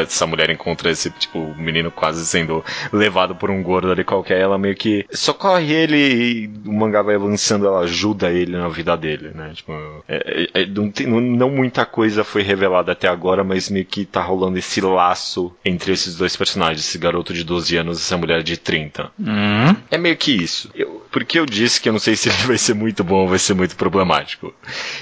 essa 0.00 0.26
mulher 0.26 0.50
encontra 0.50 0.90
esse, 0.90 1.10
tipo, 1.10 1.54
menino 1.56 1.90
quase 1.90 2.24
sendo 2.26 2.64
levado 2.92 3.34
por 3.34 3.50
um 3.50 3.62
gordo 3.62 3.90
ali 3.90 4.04
qualquer, 4.04 4.40
ela 4.40 4.58
meio 4.58 4.74
que 4.74 5.04
socorre 5.10 5.72
ele 5.72 5.96
e 5.96 6.50
o 6.66 6.72
mangá 6.72 7.02
vai 7.02 7.14
avançando, 7.14 7.66
ela 7.66 7.80
ajuda 7.80 8.30
ele 8.30 8.56
na 8.56 8.68
vida 8.68 8.96
dele, 8.96 9.30
né? 9.34 9.52
Tipo, 9.54 9.72
é, 10.08 10.48
é, 10.54 10.62
é 10.62 10.66
não, 10.66 10.90
tem, 10.90 11.06
não, 11.06 11.20
não 11.20 11.50
muita 11.50 11.84
coisa 11.84 12.24
foi 12.24 12.42
revelada 12.42 12.92
até 12.92 13.08
agora, 13.08 13.44
mas 13.44 13.68
meio 13.68 13.84
que 13.84 14.04
tá 14.04 14.22
rolando 14.22 14.58
esse 14.58 14.80
laço 14.80 15.52
entre 15.64 15.92
esses 15.92 16.16
dois 16.16 16.36
personagens, 16.36 16.80
esse 16.80 16.98
garoto 16.98 17.34
de 17.34 17.44
12 17.44 17.76
anos 17.76 17.98
e 17.98 18.02
essa 18.02 18.16
mulher 18.16 18.42
de 18.42 18.56
30. 18.62 19.10
Hum. 19.18 19.76
É 19.90 19.98
meio 19.98 20.16
que 20.16 20.32
isso. 20.32 20.70
Eu, 20.74 21.02
porque 21.10 21.38
eu 21.38 21.44
disse 21.44 21.80
que 21.80 21.88
eu 21.88 21.92
não 21.92 22.00
sei 22.00 22.16
se 22.16 22.28
ele 22.28 22.38
vai 22.46 22.58
ser 22.58 22.74
muito 22.74 23.04
bom 23.04 23.22
ou 23.22 23.28
vai 23.28 23.38
ser 23.38 23.54
muito 23.54 23.76
problemático. 23.76 24.54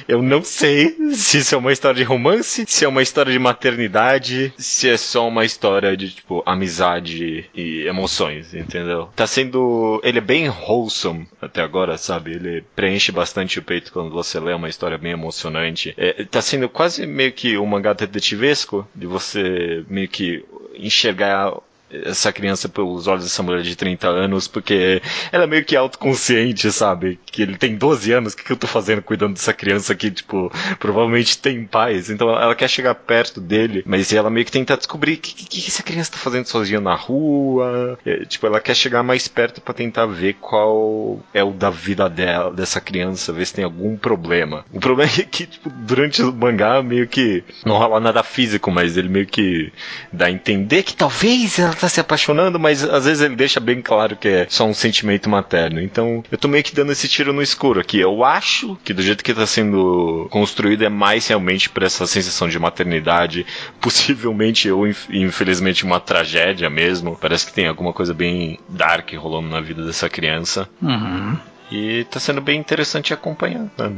Eu 0.08 0.22
não 0.22 0.42
sei 0.42 0.96
se 1.12 1.38
isso 1.38 1.54
é 1.54 1.58
uma 1.58 1.72
história 1.72 1.98
de 1.98 2.02
romance, 2.02 2.64
se 2.66 2.84
é 2.84 2.88
uma 2.88 3.02
história 3.02 3.32
de 3.32 3.38
maternidade, 3.38 4.52
se 4.58 4.88
é 4.88 4.96
só 4.96 5.28
uma 5.28 5.44
história 5.44 5.96
de, 5.96 6.10
tipo, 6.10 6.42
amizade 6.44 7.48
e 7.54 7.86
emoções, 7.86 8.54
entendeu? 8.54 9.08
Tá 9.14 9.26
sendo. 9.26 10.00
Ele 10.02 10.18
é 10.18 10.22
bem 10.22 10.48
wholesome 10.48 11.28
até 11.40 11.62
agora, 11.62 11.96
sabe? 11.96 12.32
Ele 12.32 12.64
preenche 12.74 13.12
bastante 13.12 13.58
o 13.58 13.62
peito 13.62 13.92
quando 13.92 14.10
você 14.10 14.40
lê 14.40 14.52
uma 14.52 14.68
história 14.68 14.98
bem 14.98 15.12
emocionante. 15.12 15.94
É, 15.96 16.24
tá 16.24 16.42
sendo 16.42 16.68
quase 16.68 17.06
meio 17.06 17.32
que 17.32 17.56
um 17.56 17.66
mangá 17.66 17.92
detetivesco, 17.92 18.86
de 18.94 19.06
você 19.06 19.84
meio 19.88 20.08
que 20.08 20.44
enxergar 20.74 21.52
essa 21.92 22.32
criança 22.32 22.68
pelos 22.68 23.06
olhos 23.06 23.24
dessa 23.24 23.42
mulher 23.42 23.62
de 23.62 23.76
30 23.76 24.08
anos, 24.08 24.46
porque 24.46 25.02
ela 25.32 25.44
é 25.44 25.46
meio 25.46 25.64
que 25.64 25.76
autoconsciente, 25.76 26.70
sabe? 26.70 27.18
Que 27.26 27.42
ele 27.42 27.56
tem 27.56 27.76
12 27.76 28.12
anos, 28.12 28.32
o 28.32 28.36
que, 28.36 28.44
que 28.44 28.52
eu 28.52 28.56
tô 28.56 28.66
fazendo 28.66 29.02
cuidando 29.02 29.34
dessa 29.34 29.52
criança 29.52 29.94
que, 29.94 30.10
tipo, 30.10 30.50
provavelmente 30.78 31.38
tem 31.38 31.64
pais. 31.64 32.10
Então 32.10 32.30
ela 32.30 32.54
quer 32.54 32.68
chegar 32.68 32.94
perto 32.94 33.40
dele, 33.40 33.82
mas 33.86 34.12
ela 34.12 34.30
meio 34.30 34.46
que 34.46 34.52
tenta 34.52 34.76
descobrir 34.76 35.14
o 35.14 35.18
que, 35.18 35.34
que, 35.34 35.44
que, 35.46 35.68
essa 35.68 35.82
criança 35.82 36.12
tá 36.12 36.18
fazendo 36.18 36.46
sozinha 36.46 36.80
na 36.80 36.94
rua. 36.94 37.98
É, 38.04 38.24
tipo, 38.24 38.46
ela 38.46 38.60
quer 38.60 38.74
chegar 38.74 39.02
mais 39.02 39.26
perto 39.28 39.60
para 39.60 39.74
tentar 39.74 40.06
ver 40.06 40.34
qual 40.34 41.20
é 41.34 41.42
o 41.42 41.50
da 41.50 41.70
vida 41.70 42.08
dela, 42.08 42.52
dessa 42.52 42.80
criança, 42.80 43.32
ver 43.32 43.46
se 43.46 43.54
tem 43.54 43.64
algum 43.64 43.96
problema. 43.96 44.64
O 44.72 44.80
problema 44.80 45.10
é 45.18 45.24
que, 45.24 45.46
tipo, 45.46 45.68
durante 45.70 46.22
o 46.22 46.32
mangá, 46.32 46.82
meio 46.82 47.08
que 47.08 47.42
não 47.64 47.78
rola 47.78 48.00
nada 48.00 48.22
físico, 48.22 48.70
mas 48.70 48.96
ele 48.96 49.08
meio 49.08 49.26
que 49.26 49.72
dá 50.12 50.26
a 50.26 50.30
entender 50.30 50.82
que 50.82 50.94
talvez 50.94 51.58
ela 51.58 51.74
tá 51.80 51.88
se 51.88 52.00
apaixonando, 52.00 52.58
mas 52.58 52.84
às 52.84 53.04
vezes 53.04 53.22
ele 53.22 53.36
deixa 53.36 53.60
bem 53.60 53.80
claro 53.80 54.16
que 54.16 54.28
é 54.28 54.46
só 54.48 54.66
um 54.66 54.74
sentimento 54.74 55.28
materno. 55.28 55.80
Então 55.80 56.22
eu 56.30 56.38
tô 56.38 56.48
meio 56.48 56.64
que 56.64 56.74
dando 56.74 56.92
esse 56.92 57.08
tiro 57.08 57.32
no 57.32 57.42
escuro 57.42 57.80
aqui. 57.80 57.98
Eu 57.98 58.24
acho 58.24 58.76
que 58.84 58.92
do 58.92 59.02
jeito 59.02 59.24
que 59.24 59.34
tá 59.34 59.46
sendo 59.46 60.28
construído 60.30 60.84
é 60.84 60.88
mais 60.88 61.26
realmente 61.26 61.70
por 61.70 61.82
essa 61.82 62.06
sensação 62.06 62.48
de 62.48 62.58
maternidade, 62.58 63.46
possivelmente 63.80 64.70
ou 64.70 64.86
infelizmente 65.10 65.84
uma 65.84 66.00
tragédia 66.00 66.68
mesmo. 66.68 67.16
Parece 67.20 67.46
que 67.46 67.52
tem 67.52 67.66
alguma 67.66 67.92
coisa 67.92 68.12
bem 68.14 68.58
dark 68.68 69.12
rolando 69.14 69.48
na 69.48 69.60
vida 69.60 69.84
dessa 69.84 70.08
criança. 70.08 70.68
Uhum. 70.82 71.36
E 71.70 72.04
tá 72.04 72.18
sendo 72.18 72.40
bem 72.40 72.58
interessante 72.58 73.14
acompanhar. 73.14 73.70
Né? 73.78 73.92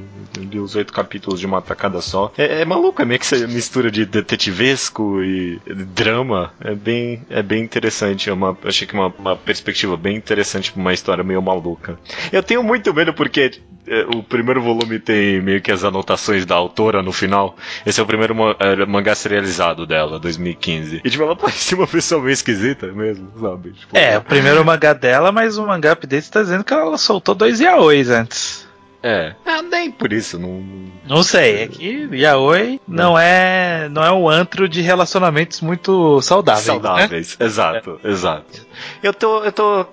os 0.63 0.75
oito 0.77 0.93
capítulos 0.93 1.41
de 1.41 1.47
uma 1.47 1.61
tacada 1.63 2.01
só. 2.01 2.33
É, 2.37 2.63
é 2.63 2.65
maluco, 2.65 3.01
é 3.01 3.05
meio 3.05 3.19
que 3.19 3.27
essa 3.27 3.47
mistura 3.47 3.91
de 3.91 4.05
detetivesco 4.05 5.23
e 5.23 5.61
drama. 5.67 6.53
É 6.61 6.75
bem, 6.75 7.23
é 7.31 7.43
bem 7.43 7.63
interessante. 7.63 8.29
É 8.29 8.33
uma, 8.33 8.57
achei 8.65 8.87
que 8.87 8.95
uma, 8.95 9.09
uma 9.19 9.37
perspectiva 9.37 9.97
bem 9.97 10.17
interessante 10.17 10.73
pra 10.73 10.81
uma 10.81 10.93
história 10.93 11.25
meio 11.25 11.43
maluca. 11.43 11.99
Eu 12.31 12.43
tenho 12.43 12.63
muito 12.63 12.93
medo 12.93 13.13
porque 13.13 13.61
é, 13.87 14.05
o 14.15 14.23
primeiro 14.23 14.63
volume 14.63 14.99
tem 14.99 15.41
meio 15.41 15.61
que 15.61 15.73
as 15.73 15.83
anotações 15.83 16.47
da 16.47 16.55
autora 16.55 17.03
no 17.03 17.13
final. 17.13 17.57
Esse 17.85 18.01
é 18.01 18.03
o 18.03 18.07
primeiro 18.07 18.35
é, 18.59 18.87
mangá 18.87 19.15
serializado 19.15 19.87
dela, 19.87 20.19
2015. 20.19 21.01
E 21.05 21.11
tipo, 21.11 21.23
ela 21.23 21.35
parecia 21.37 21.77
uma 21.77 21.87
pessoa 21.87 22.23
meio 22.23 22.33
esquisita 22.33 22.87
mesmo, 22.89 23.29
sabe? 23.41 23.73
Tipo, 23.73 23.97
é, 23.97 24.19
o 24.19 24.23
primeiro 24.23 24.65
mangá 24.65 24.93
dela, 24.93 25.33
mas 25.33 25.59
o 25.59 25.67
mangá 25.67 25.93
update 25.93 26.31
tá 26.31 26.43
dizendo 26.43 26.65
que 26.65 26.73
ela 26.73 26.97
soltou 26.97 27.35
dois 27.35 27.61
yaois 27.63 28.11
antes. 28.11 28.63
É. 29.03 29.35
Ah, 29.45 29.61
nem 29.63 29.91
por 29.91 30.13
isso, 30.13 30.39
não. 30.39 30.63
Não 31.05 31.25
sei, 31.25 31.63
é 31.63 31.67
que 31.67 32.09
Yaoi 32.13 32.81
não 32.87 33.19
é 33.19 33.89
não 33.89 34.05
é 34.05 34.13
um 34.13 34.29
antro 34.29 34.69
de 34.69 34.81
relacionamentos 34.81 35.61
muito 35.61 36.21
saudáveis. 36.23 36.67
Né? 36.67 36.73
Saudáveis, 36.73 37.37
né? 37.39 37.47
exato, 37.47 38.01
é. 38.05 38.09
exato. 38.09 38.67
Eu 39.03 39.13
tô, 39.13 39.43
eu 39.43 39.51
tô 39.51 39.87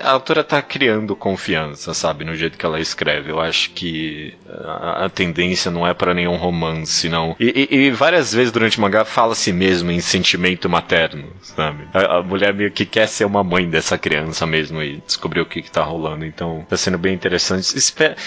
a 0.00 0.10
autora 0.10 0.42
tá 0.44 0.60
criando 0.62 1.16
confiança, 1.16 1.94
sabe, 1.94 2.24
no 2.24 2.34
jeito 2.34 2.58
que 2.58 2.66
ela 2.66 2.80
escreve. 2.80 3.30
Eu 3.30 3.40
acho 3.40 3.70
que 3.70 4.34
a, 4.48 5.04
a 5.06 5.08
tendência 5.08 5.70
não 5.70 5.86
é 5.86 5.94
para 5.94 6.14
nenhum 6.14 6.36
romance, 6.36 7.08
não. 7.08 7.36
E, 7.38 7.68
e, 7.70 7.76
e, 7.76 7.90
várias 7.90 8.32
vezes 8.32 8.52
durante 8.52 8.78
o 8.78 8.80
mangá 8.80 9.04
fala-se 9.04 9.52
mesmo 9.52 9.90
em 9.90 10.00
sentimento 10.00 10.68
materno, 10.68 11.28
sabe? 11.42 11.84
A, 11.92 12.18
a, 12.18 12.22
mulher 12.22 12.54
meio 12.54 12.70
que 12.70 12.84
quer 12.84 13.06
ser 13.06 13.24
uma 13.24 13.42
mãe 13.42 13.68
dessa 13.68 13.98
criança 13.98 14.46
mesmo 14.46 14.82
e 14.82 15.02
descobrir 15.06 15.40
o 15.40 15.46
que, 15.46 15.62
que 15.62 15.70
tá 15.70 15.82
rolando. 15.82 16.24
Então 16.24 16.64
tá 16.68 16.76
sendo 16.76 16.98
bem 16.98 17.14
interessante. 17.14 17.74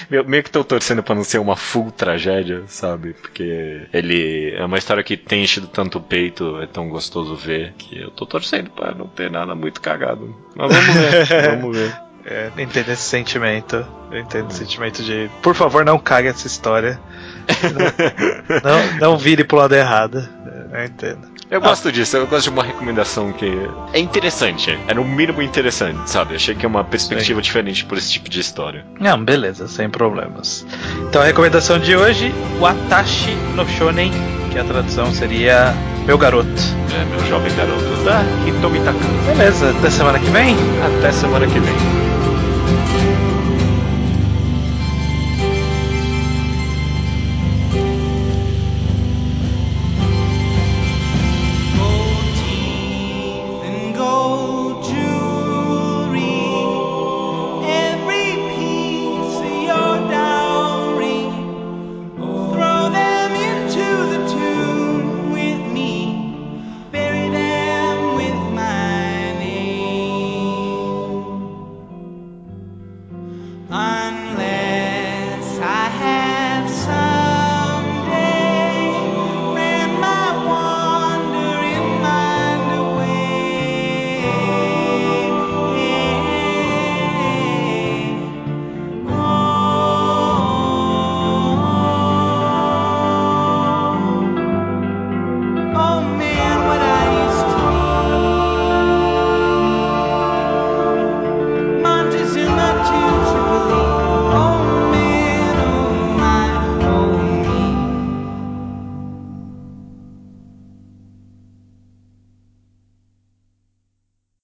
Meio, 0.09 0.27
meio 0.27 0.43
que 0.43 0.51
tô 0.51 0.63
torcendo 0.63 1.03
pra 1.03 1.15
não 1.15 1.23
ser 1.23 1.39
uma 1.39 1.55
full 1.55 1.91
tragédia, 1.91 2.63
sabe? 2.67 3.13
Porque 3.13 3.87
ele 3.93 4.53
é 4.55 4.65
uma 4.65 4.77
história 4.77 5.03
que 5.03 5.17
tem 5.17 5.43
enchido 5.43 5.67
tanto 5.67 5.97
o 5.97 6.01
peito, 6.01 6.59
é 6.61 6.67
tão 6.67 6.89
gostoso 6.89 7.35
ver, 7.35 7.73
que 7.77 7.99
eu 7.99 8.11
tô 8.11 8.25
torcendo 8.25 8.69
pra 8.69 8.93
não 8.93 9.07
ter 9.07 9.29
nada 9.29 9.55
muito 9.55 9.81
cagado. 9.81 10.35
Mas 10.55 10.71
vamos 10.71 10.93
ver. 10.95 11.32
Vamos 11.59 11.77
ver. 11.77 11.93
É, 12.25 12.49
entendo 12.57 12.89
esse 12.89 13.01
sentimento. 13.03 13.85
Eu 14.11 14.19
entendo 14.19 14.49
esse 14.49 14.59
sentimento 14.59 15.03
de. 15.03 15.29
Por 15.41 15.53
favor, 15.55 15.83
não 15.83 15.99
cague 15.99 16.27
essa 16.29 16.47
história. 16.47 16.99
Não, 17.73 18.61
não, 18.63 18.99
não 18.99 19.17
vire 19.17 19.43
pro 19.43 19.57
lado 19.57 19.75
errado. 19.75 20.25
Eu 20.71 20.85
entendo. 20.85 21.32
Eu 21.53 21.59
ah. 21.59 21.67
gosto 21.67 21.91
disso, 21.91 22.17
eu 22.17 22.25
gosto 22.25 22.45
de 22.45 22.49
uma 22.49 22.63
recomendação 22.63 23.31
que 23.31 23.45
é 23.93 23.99
interessante, 23.99 24.75
é 24.87 24.93
no 24.95 25.05
mínimo 25.05 25.39
interessante, 25.39 26.09
sabe? 26.09 26.33
Achei 26.33 26.55
que 26.55 26.65
é 26.65 26.67
uma 26.67 26.83
perspectiva 26.83 27.39
Sim. 27.39 27.43
diferente 27.43 27.85
por 27.85 27.95
esse 27.95 28.11
tipo 28.11 28.27
de 28.27 28.39
história. 28.39 28.83
Não, 28.99 29.23
beleza, 29.23 29.67
sem 29.67 29.87
problemas. 29.87 30.65
Então 31.07 31.21
a 31.21 31.25
recomendação 31.25 31.77
de 31.77 31.95
hoje, 31.95 32.33
Watashi 32.59 33.35
no 33.55 33.69
Shonen, 33.69 34.11
que 34.51 34.57
a 34.57 34.63
tradução 34.63 35.13
seria 35.13 35.75
Meu 36.07 36.17
Garoto. 36.17 36.49
É, 36.49 37.05
meu 37.05 37.23
jovem 37.27 37.55
garoto 37.55 38.03
da 38.03 38.23
Hitomi 38.47 38.79
Beleza, 39.27 39.69
até 39.77 39.91
semana 39.91 40.17
que 40.17 40.31
vem? 40.31 40.55
Até 40.83 41.11
semana 41.11 41.45
que 41.45 41.59
vem. 41.59 42.02